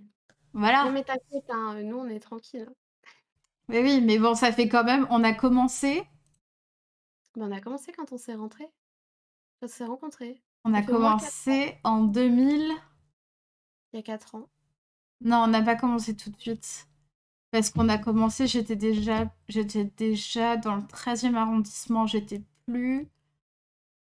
Non 0.53 0.59
Voilà. 0.59 0.85
mais 0.91 1.03
t'inquiète, 1.03 1.49
hein, 1.49 1.81
nous 1.83 1.97
on 1.97 2.07
est 2.09 2.19
tranquilles. 2.19 2.69
Mais 3.67 3.81
oui, 3.83 4.01
mais 4.01 4.17
bon, 4.17 4.33
ça 4.33 4.51
fait 4.51 4.67
quand 4.67 4.83
même. 4.83 5.05
On 5.11 5.23
a 5.23 5.33
commencé. 5.33 6.03
On 7.37 7.51
a 7.51 7.61
commencé 7.61 7.91
quand 7.91 8.11
on 8.11 8.17
s'est 8.17 8.35
rentrés. 8.35 8.69
Quand 9.59 9.67
on 9.67 9.69
s'est 9.69 9.85
rencontrés. 9.85 10.41
On 10.65 10.73
a 10.73 10.81
Ça 10.81 10.87
quatre 10.87 10.91
commencé 10.91 11.77
en 11.85 12.01
2000. 12.03 12.73
Il 13.93 13.97
y 13.97 13.99
a 13.99 14.03
4 14.03 14.35
ans. 14.35 14.49
Non, 15.21 15.37
on 15.43 15.47
n'a 15.47 15.61
pas 15.61 15.75
commencé 15.75 16.15
tout 16.15 16.29
de 16.29 16.39
suite. 16.39 16.87
Parce 17.51 17.69
qu'on 17.69 17.89
a 17.89 17.97
commencé, 17.97 18.47
j'étais 18.47 18.75
déjà, 18.75 19.31
j'étais 19.49 19.85
déjà 19.85 20.57
dans 20.57 20.75
le 20.75 20.83
13e 20.83 21.35
arrondissement. 21.35 22.07
J'étais 22.07 22.41
plus, 22.67 23.07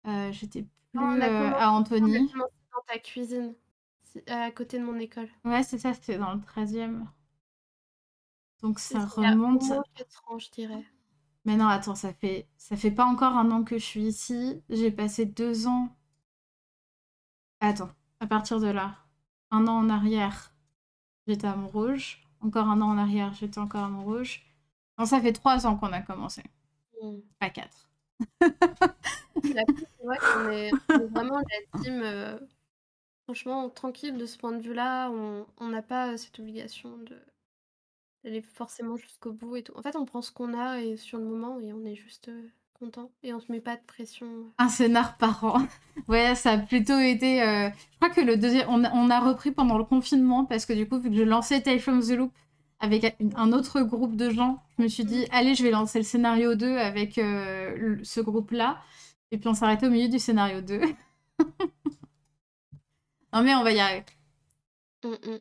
euh, 0.07 0.33
j'étais 0.33 0.67
plus 0.93 1.23
euh, 1.23 1.53
à 1.55 1.71
On 1.73 1.77
a 1.77 1.81
Antony. 1.81 2.31
commencé 2.31 2.53
dans 2.73 2.83
ta 2.87 2.99
cuisine, 2.99 3.55
si- 4.03 4.23
à 4.31 4.51
côté 4.51 4.79
de 4.79 4.85
mon 4.85 4.99
école. 4.99 5.29
Ouais, 5.45 5.63
c'est 5.63 5.79
ça, 5.79 5.93
c'était 5.95 6.19
dans 6.19 6.35
le 6.35 6.41
13e. 6.41 7.07
Donc 8.63 8.79
ça 8.79 9.05
remonte. 9.07 9.63
moins 9.63 9.83
4 9.95 10.23
ans, 10.31 10.39
je 10.39 10.51
dirais. 10.51 10.85
Mais 11.45 11.57
non, 11.57 11.67
attends, 11.67 11.97
ça 11.97 12.13
fait, 12.13 12.49
ça 12.57 12.77
fait 12.77 12.93
pas 12.93 13.05
encore 13.05 13.37
un 13.37 13.51
an 13.51 13.65
que 13.65 13.77
je 13.79 13.85
suis 13.85 14.05
ici. 14.05 14.63
J'ai 14.71 14.93
passé 14.93 15.27
deux 15.27 15.67
ans. 15.67 15.89
Attends, 17.61 17.91
à 18.21 18.27
partir 18.27 18.61
de 18.61 18.69
là, 18.69 18.97
un 19.51 19.67
an 19.67 19.79
en 19.79 19.89
arrière, 19.91 20.53
j'étais 21.27 21.47
à 21.47 21.57
Montrouge. 21.57 22.23
Encore 22.41 22.69
un 22.69 22.81
an 22.81 22.91
en 22.91 22.99
arrière, 22.99 23.33
j'étais 23.35 23.59
encore 23.59 23.85
à 23.85 23.89
Montrouge. 23.89 24.43
Non, 24.99 25.07
ça 25.07 25.21
fait 25.21 25.33
trois 25.33 25.67
ans 25.67 25.77
qu'on 25.77 25.93
a 25.93 26.03
commencé, 26.03 26.43
Mm. 27.03 27.19
pas 27.41 27.51
quatre. 27.51 27.89
C'est 29.43 30.05
vrai 30.05 30.19
qu'on 30.19 30.51
est, 30.51 30.71
on 30.89 31.01
est 31.01 31.07
vraiment 31.09 31.39
la 31.39 31.81
team, 31.83 32.01
euh, 32.03 32.39
franchement, 33.25 33.71
tranquille 33.71 34.19
de 34.19 34.27
ce 34.27 34.39
point 34.39 34.53
de 34.53 34.63
vue-là. 34.63 35.11
On 35.11 35.69
n'a 35.69 35.83
pas 35.83 36.17
cette 36.19 36.39
obligation 36.41 36.97
de 36.99 37.19
d'aller 38.25 38.43
forcément 38.43 38.97
jusqu'au 38.97 39.33
bout 39.33 39.57
et 39.57 39.63
tout. 39.63 39.73
En 39.77 39.83
fait, 39.83 39.97
on 39.97 40.05
prend 40.05 40.23
ce 40.23 40.31
qu'on 40.31 40.55
a 40.59 40.81
et 40.81 40.97
sur 40.97 41.19
le 41.19 41.25
moment 41.25 41.59
et 41.59 41.73
on 41.73 41.85
est 41.85 41.97
juste 41.97 42.29
euh, 42.29 42.49
content 42.75 43.11
et 43.23 43.35
on 43.35 43.41
se 43.41 43.51
met 43.51 43.61
pas 43.61 43.77
de 43.77 43.83
pression. 43.85 44.53
Un 44.59 44.69
scénar 44.69 45.17
par 45.17 45.43
an. 45.45 45.67
Ouais, 46.09 46.35
ça 46.35 46.53
a 46.53 46.59
plutôt 46.59 46.99
été. 46.99 47.43
euh, 47.43 47.69
Je 47.91 47.97
crois 47.97 48.11
que 48.11 48.21
le 48.21 48.37
deuxième. 48.37 48.67
On 48.69 48.85
a, 48.85 48.93
on 48.93 49.11
a 49.11 49.21
repris 49.21 49.51
pendant 49.51 49.77
le 49.77 49.85
confinement 49.85 50.45
parce 50.45 50.67
que 50.67 50.73
du 50.73 50.89
coup, 50.89 50.99
vu 51.01 51.11
que 51.11 51.17
je 51.17 51.23
lançais 51.23 51.61
Tale 51.61 51.81
from 51.81 52.01
the 52.01 52.11
Loop 52.11 52.33
avec 52.83 53.17
un- 53.37 53.53
autre 53.55 53.83
groupe 53.83 54.17
de 54.17 54.31
gens, 54.31 54.63
je 54.79 54.85
me 54.85 54.89
suis 54.89 55.07
dit, 55.07 55.27
allez, 55.33 55.57
je 55.57 55.65
vais 55.65 55.73
lancer 55.73 56.01
le 56.01 56.05
scénario 56.05 56.57
2 56.57 56.79
avec 56.79 57.19
euh, 57.19 57.99
ce 58.05 58.21
groupe-là. 58.21 58.83
Et 59.33 59.39
puis 59.39 59.49
on 59.49 59.55
s'arrêtait 59.55 59.89
au 59.89 59.91
milieu 59.91 60.11
du 60.11 60.21
scénario 60.21 60.63
2. 60.63 60.81
non, 63.33 63.43
mais 63.43 63.55
on 63.55 63.65
va 63.65 63.73
y 63.73 63.81
arriver. 63.81 64.05
Mmh 65.05 65.17
mh. 65.27 65.39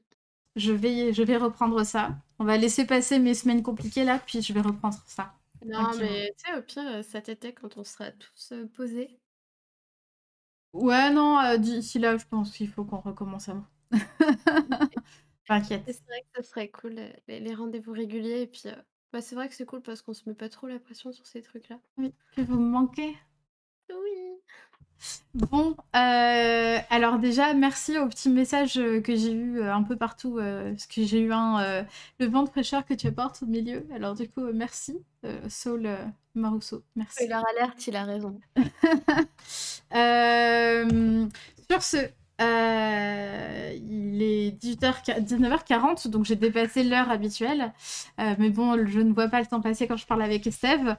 Je 0.56 0.72
vais 0.72 1.12
je 1.14 1.24
vais 1.24 1.36
reprendre 1.38 1.84
ça. 1.84 2.16
On 2.40 2.46
va 2.46 2.58
laisser 2.58 2.86
passer 2.86 3.20
mes 3.20 3.34
semaines 3.34 3.64
compliquées 3.64 4.04
là, 4.06 4.20
puis 4.20 4.42
je 4.42 4.54
vais 4.54 4.62
reprendre 4.62 4.98
ça, 5.06 5.34
Non, 5.66 5.96
mais 5.98 6.34
tu 6.38 6.52
sais, 6.52 6.58
au 6.58 6.62
pire, 6.62 6.84
heu, 7.00 7.04
cet 7.04 7.30
été 7.30 7.54
quand 7.54 7.78
on 7.78 7.84
sera 7.84 8.12
tous, 8.12 8.52
heu, 8.52 8.68
posés. 8.68 9.20
Ouais, 10.74 11.10
non, 11.14 11.58
d'ici 11.58 11.98
là, 12.00 12.18
je 12.18 12.26
pense 12.26 12.52
qu'il 12.52 12.70
faut 12.70 12.84
qu'on 12.86 13.00
recommence 13.00 13.50
Et 15.88 15.90
T'inquiète. 15.90 15.94
c'est 15.94 16.06
vrai 16.08 16.22
que 16.22 16.44
ça 16.44 16.50
serait 16.50 16.70
cool, 16.70 17.00
heu, 17.00 17.10
les 17.28 17.40
les 17.40 17.54
rendez-vous 17.56 17.92
réguliers 17.94 18.42
et 18.42 18.48
puis, 18.48 18.64
heu, 18.68 18.76
bah, 19.14 19.22
c'est 19.22 19.36
vrai 19.36 19.48
que 19.50 19.56
c'est 19.56 19.66
cool 19.66 19.82
parce 19.82 20.02
qu'on 20.02 20.14
se 20.14 20.28
met 20.28 20.36
pas 20.36 20.50
trop 20.50 20.68
la 20.68 20.80
pression 20.80 21.12
sur 21.12 21.26
ces 21.28 21.42
trucs-là. 21.42 21.80
Oui, 21.98 22.14
que 22.36 22.42
vous 22.42 22.60
me 22.60 22.70
manquez. 22.70 23.16
Oui. 23.90 24.42
Bon, 25.34 25.76
heu, 25.96 26.80
alors 26.90 27.18
déjà 27.18 27.54
merci 27.54 27.98
aux 27.98 28.08
petits 28.08 28.30
messages, 28.30 28.78
heu, 28.78 29.02
que 29.02 29.16
j'ai 29.16 29.34
heu, 29.34 29.72
un 29.72 29.84
peu 29.84 29.96
partout, 29.96 30.36
parce 30.36 30.86
que 30.88 31.04
j'ai 31.04 31.22
eu 31.22 31.32
un, 31.34 31.86
le 32.20 32.26
vent 32.28 32.44
de 32.44 32.50
fraîcheur 32.50 32.86
que 32.86 32.94
tu 32.94 33.08
apportes 33.08 33.42
au 33.44 33.46
milieu. 33.46 33.86
Alors 33.94 34.16
du 34.16 34.30
coup, 34.30 34.44
merci, 34.54 35.04
heu, 35.26 35.40
Saul, 35.50 35.90
Marousseau, 36.36 36.84
merci. 36.96 37.24
Spoiler 37.24 37.42
alert, 37.50 37.88
il 37.88 37.96
a 37.96 38.04
raison. 38.04 38.40
Sur 41.70 41.82
ce, 41.82 41.98
heu, 42.42 43.74
il 43.76 44.22
est 44.22 44.52
18:00 44.52 45.04
qua 45.04 45.20
19:40 45.20 46.08
donc 46.08 46.26
j'ai 46.26 46.36
dépassé 46.36 46.84
l'heure 46.84 47.10
habituelle. 47.12 47.74
Heu, 48.20 48.36
mais 48.40 48.50
bon, 48.50 48.86
je 48.88 49.00
ne 49.00 49.14
vois 49.14 49.28
pas 49.28 49.40
le 49.40 49.46
temps 49.48 49.62
passer 49.62 49.88
quand 49.88 49.98
je 49.98 50.06
parle 50.06 50.22
avec 50.24 50.46
Estève. 50.48 50.98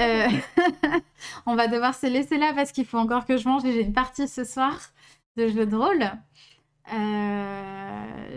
Heu, 0.00 0.26
on 1.46 1.54
va 1.56 1.68
devoir 1.68 1.94
se 1.94 2.06
laisser 2.06 2.38
là 2.38 2.52
parce 2.54 2.72
qu'il 2.72 2.86
faut 2.86 2.98
encore 2.98 3.26
que 3.26 3.36
je 3.36 3.48
mange 3.48 3.64
et 3.64 3.72
j'ai 3.72 3.82
une 3.82 3.92
partie 3.92 4.28
ce 4.28 4.44
soir 4.44 4.78
de 5.36 5.48
jeux 5.48 5.66
de 5.66 5.76
rôle. 5.76 6.10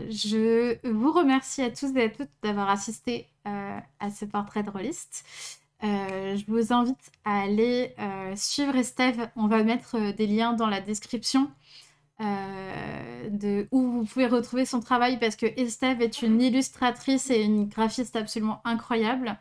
Je 0.09 0.77
vous 0.89 1.11
remercie 1.11 1.61
à 1.63 1.69
tous 1.71 1.95
et 1.95 2.03
à 2.03 2.09
toutes 2.09 2.29
d'avoir 2.43 2.69
assisté, 2.69 3.27
à 3.45 4.09
ce 4.11 4.25
portrait 4.25 4.63
de 4.63 4.69
je 5.81 6.43
vous 6.47 6.71
invite 6.73 7.11
à 7.25 7.41
aller, 7.41 7.95
suivre 8.35 8.75
Estève. 8.75 9.29
On 9.35 9.47
va 9.47 9.63
mettre, 9.63 10.13
des 10.13 10.27
liens 10.27 10.53
dans 10.53 10.67
la 10.67 10.81
description, 10.81 11.49
heu, 12.22 13.30
de 13.32 13.68
où 13.72 13.82
vous 13.91 14.05
pouvez 14.05 14.28
retrouver 14.28 14.66
son 14.66 14.80
travail 14.80 15.20
parce 15.20 15.36
que 15.36 15.45
Estève 15.59 16.01
est 16.01 16.22
une 16.22 16.41
illustratrice 16.41 17.30
et 17.30 17.41
une 17.43 17.68
graphiste 17.68 18.16
absolument 18.16 18.61
incroyable. 18.66 19.38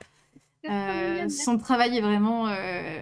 Mignonne, 0.69 1.29
son 1.31 1.59
travail 1.59 1.99
est 1.99 2.01
vraiment, 2.01 2.49
heu, 2.49 2.55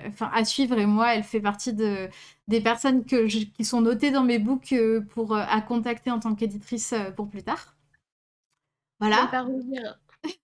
enfin 0.09 0.31
à 0.35 0.45
suivre 0.45 0.79
et 0.79 0.87
moi, 0.87 1.15
elle 1.15 1.25
fait 1.25 1.41
partie 1.41 1.73
de 1.75 2.09
des 2.49 2.61
personnes 2.63 3.05
que 3.05 3.29
je 3.29 3.41
qui 3.41 3.65
sont 3.65 3.83
notées 3.83 4.11
dans 4.11 4.25
mes 4.25 4.39
books, 4.39 4.75
pour, 5.11 5.37
à 5.37 5.61
contacter 5.61 6.11
en 6.11 6.21
tant 6.21 6.35
qu'éditrice, 6.35 6.95
pour 7.17 7.29
plus 7.29 7.43
tard. 7.43 7.77
Voilà. 9.01 9.31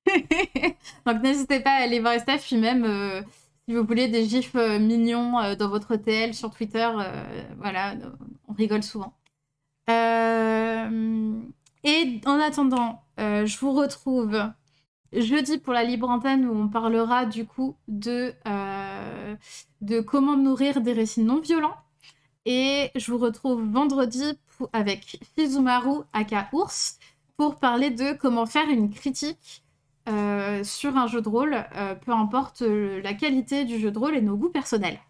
Donc 1.06 1.22
n'hésitez 1.22 1.60
pas 1.60 1.72
à 1.72 1.82
aller 1.82 2.00
voir 2.00 2.12
Estève, 2.14 2.40
puis 2.40 2.56
même, 2.56 3.24
si 3.68 3.74
vous 3.74 3.84
voulez 3.84 4.08
des 4.08 4.26
gifs, 4.26 4.54
mignons, 4.54 5.54
dans 5.56 5.68
votre 5.68 5.96
TL 5.96 6.34
sur 6.34 6.50
Twitter, 6.54 6.88
voilà, 7.58 7.94
on 8.48 8.52
rigole 8.52 8.82
souvent. 8.82 9.15
Hem 9.86 11.52
et 11.84 12.20
en 12.26 12.40
attendant, 12.40 13.02
heu, 13.20 13.46
je 13.46 13.58
vous 13.58 13.72
retrouve 13.72 14.36
jeudi 15.12 15.58
pour 15.58 15.72
la 15.72 15.84
libre 15.84 16.10
antenne 16.10 16.46
où 16.46 16.52
on 16.52 16.68
parlera 16.68 17.26
du 17.26 17.46
coup 17.46 17.76
de, 17.88 18.34
heu, 18.46 19.36
de 19.80 20.00
comment 20.00 20.36
nourrir 20.36 20.80
des 20.80 20.92
récits 20.92 21.22
non 21.22 21.40
violents 21.40 21.76
et 22.44 22.90
je 22.96 23.10
vous 23.12 23.18
retrouve 23.18 23.62
vendredi 23.62 24.24
avec 24.72 25.20
Fizumaru 25.36 26.02
aka 26.12 26.48
Ours 26.52 26.98
pour 27.36 27.56
parler 27.56 27.90
de 27.90 28.12
comment 28.12 28.46
faire 28.46 28.68
une 28.68 28.90
critique, 28.90 29.62
sur 30.06 30.96
un 30.96 31.06
jeu 31.08 31.20
de 31.20 31.28
rôle, 31.28 31.66
peu 32.04 32.12
importe, 32.12 32.62
la 32.62 33.14
qualité 33.14 33.64
du 33.64 33.78
jeu 33.80 33.90
de 33.90 33.98
rôle 33.98 34.16
et 34.16 34.22
nos 34.22 34.36
goûts 34.36 34.48
personnels. 34.48 35.00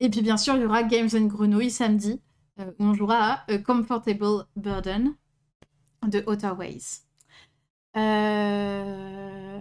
Et 0.00 0.10
puis 0.10 0.20
bien 0.20 0.36
sûr, 0.36 0.56
il 0.56 0.62
y 0.62 0.64
aura 0.66 0.82
Games 0.82 1.08
and 1.14 1.26
Grenouilles 1.26 1.70
samedi, 1.70 2.20
où 2.78 2.84
on 2.84 2.94
jouera 2.94 3.16
à 3.16 3.52
A 3.52 3.58
Comfortable 3.58 4.46
Burden 4.56 5.14
de 6.06 6.24
Ways. 6.58 7.02
Heu, 7.94 9.60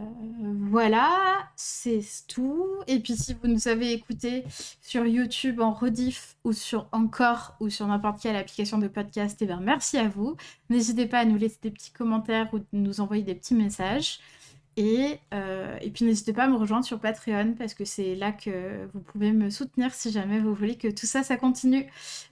voilà, 0.69 1.49
c'est 1.57 2.01
tout 2.27 2.65
et 2.87 2.99
puis 2.99 3.15
si 3.15 3.33
vous 3.33 3.47
nous 3.49 3.67
avez 3.67 3.91
écoutés 3.91 4.45
sur 4.81 5.05
YouTube 5.05 5.59
en 5.59 5.73
rediff 5.73 6.37
ou 6.45 6.53
sur 6.53 6.87
Anchor 6.93 7.55
ou 7.59 7.69
sur 7.69 7.87
n'importe 7.87 8.21
quelle 8.21 8.37
application 8.37 8.77
de 8.77 8.87
podcast 8.87 9.41
et 9.41 9.45
ben, 9.45 9.59
merci 9.59 9.97
à 9.97 10.07
vous. 10.07 10.37
N'hésitez 10.69 11.07
pas 11.07 11.19
à 11.19 11.25
nous 11.25 11.35
laisser 11.37 11.59
des 11.61 11.71
petits 11.71 11.91
commentaires 11.91 12.53
ou 12.53 12.59
nous 12.71 13.01
envoyer 13.01 13.23
des 13.23 13.35
petits 13.35 13.55
messages 13.55 14.19
et 14.78 15.19
heu 15.34 15.76
et 15.82 15.89
puis 15.91 16.05
n'hésitez 16.05 16.34
pas 16.34 16.45
à 16.45 16.47
me 16.47 16.55
rejoindre 16.55 16.86
sur 16.86 16.99
Patreon 16.99 17.55
parce 17.57 17.74
que 17.74 17.86
c'est 17.86 18.15
là 18.15 18.32
que 18.32 18.88
vous 18.93 19.01
pouvez 19.01 19.32
me 19.32 19.49
soutenir 19.49 19.93
si 19.93 20.11
jamais 20.11 20.39
vous 20.39 20.53
voulez 20.53 20.78
que 20.78 20.88
tout 20.88 21.05
ça, 21.05 21.24
ça 21.24 21.38
continue. 21.38 21.88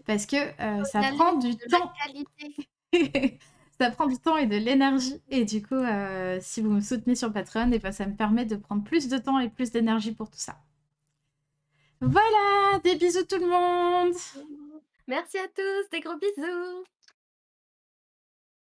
Parce 0.06 0.26
que, 0.26 0.38
Faut 0.38 0.86
ça 0.86 1.02
prend 1.16 1.36
du 1.36 1.56
temps. 1.58 1.92
Ça 3.82 3.92
prend 3.92 4.08
du 4.08 4.18
temps 4.18 4.36
et 4.36 4.46
de 4.46 4.58
l'énergie 4.58 5.22
et 5.30 5.46
du 5.46 5.62
coup, 5.66 5.76
heu, 5.76 6.38
si 6.42 6.60
vous 6.60 6.70
me 6.70 6.82
soutenez 6.82 7.16
sur 7.16 7.32
Patreon 7.32 7.72
et 7.72 7.80
bah, 7.80 7.94
ça 7.94 8.06
me 8.06 8.14
permet 8.14 8.44
de 8.44 8.58
prendre 8.58 8.84
plus 8.84 9.08
de 9.08 9.18
temps 9.18 9.40
et 9.40 9.48
plus 9.48 9.72
d'énergie 9.72 10.12
pour 10.12 10.30
tout 10.30 10.38
ça. 10.38 10.58
Voilà, 12.02 12.80
des 12.84 12.96
bisous 12.96 13.24
tout 13.24 13.40
le 13.40 13.48
monde! 13.48 14.16
Merci 15.08 15.38
à 15.38 15.48
tous, 15.48 15.90
des 15.92 16.02
gros 16.02 16.18
bisous! 16.18 16.84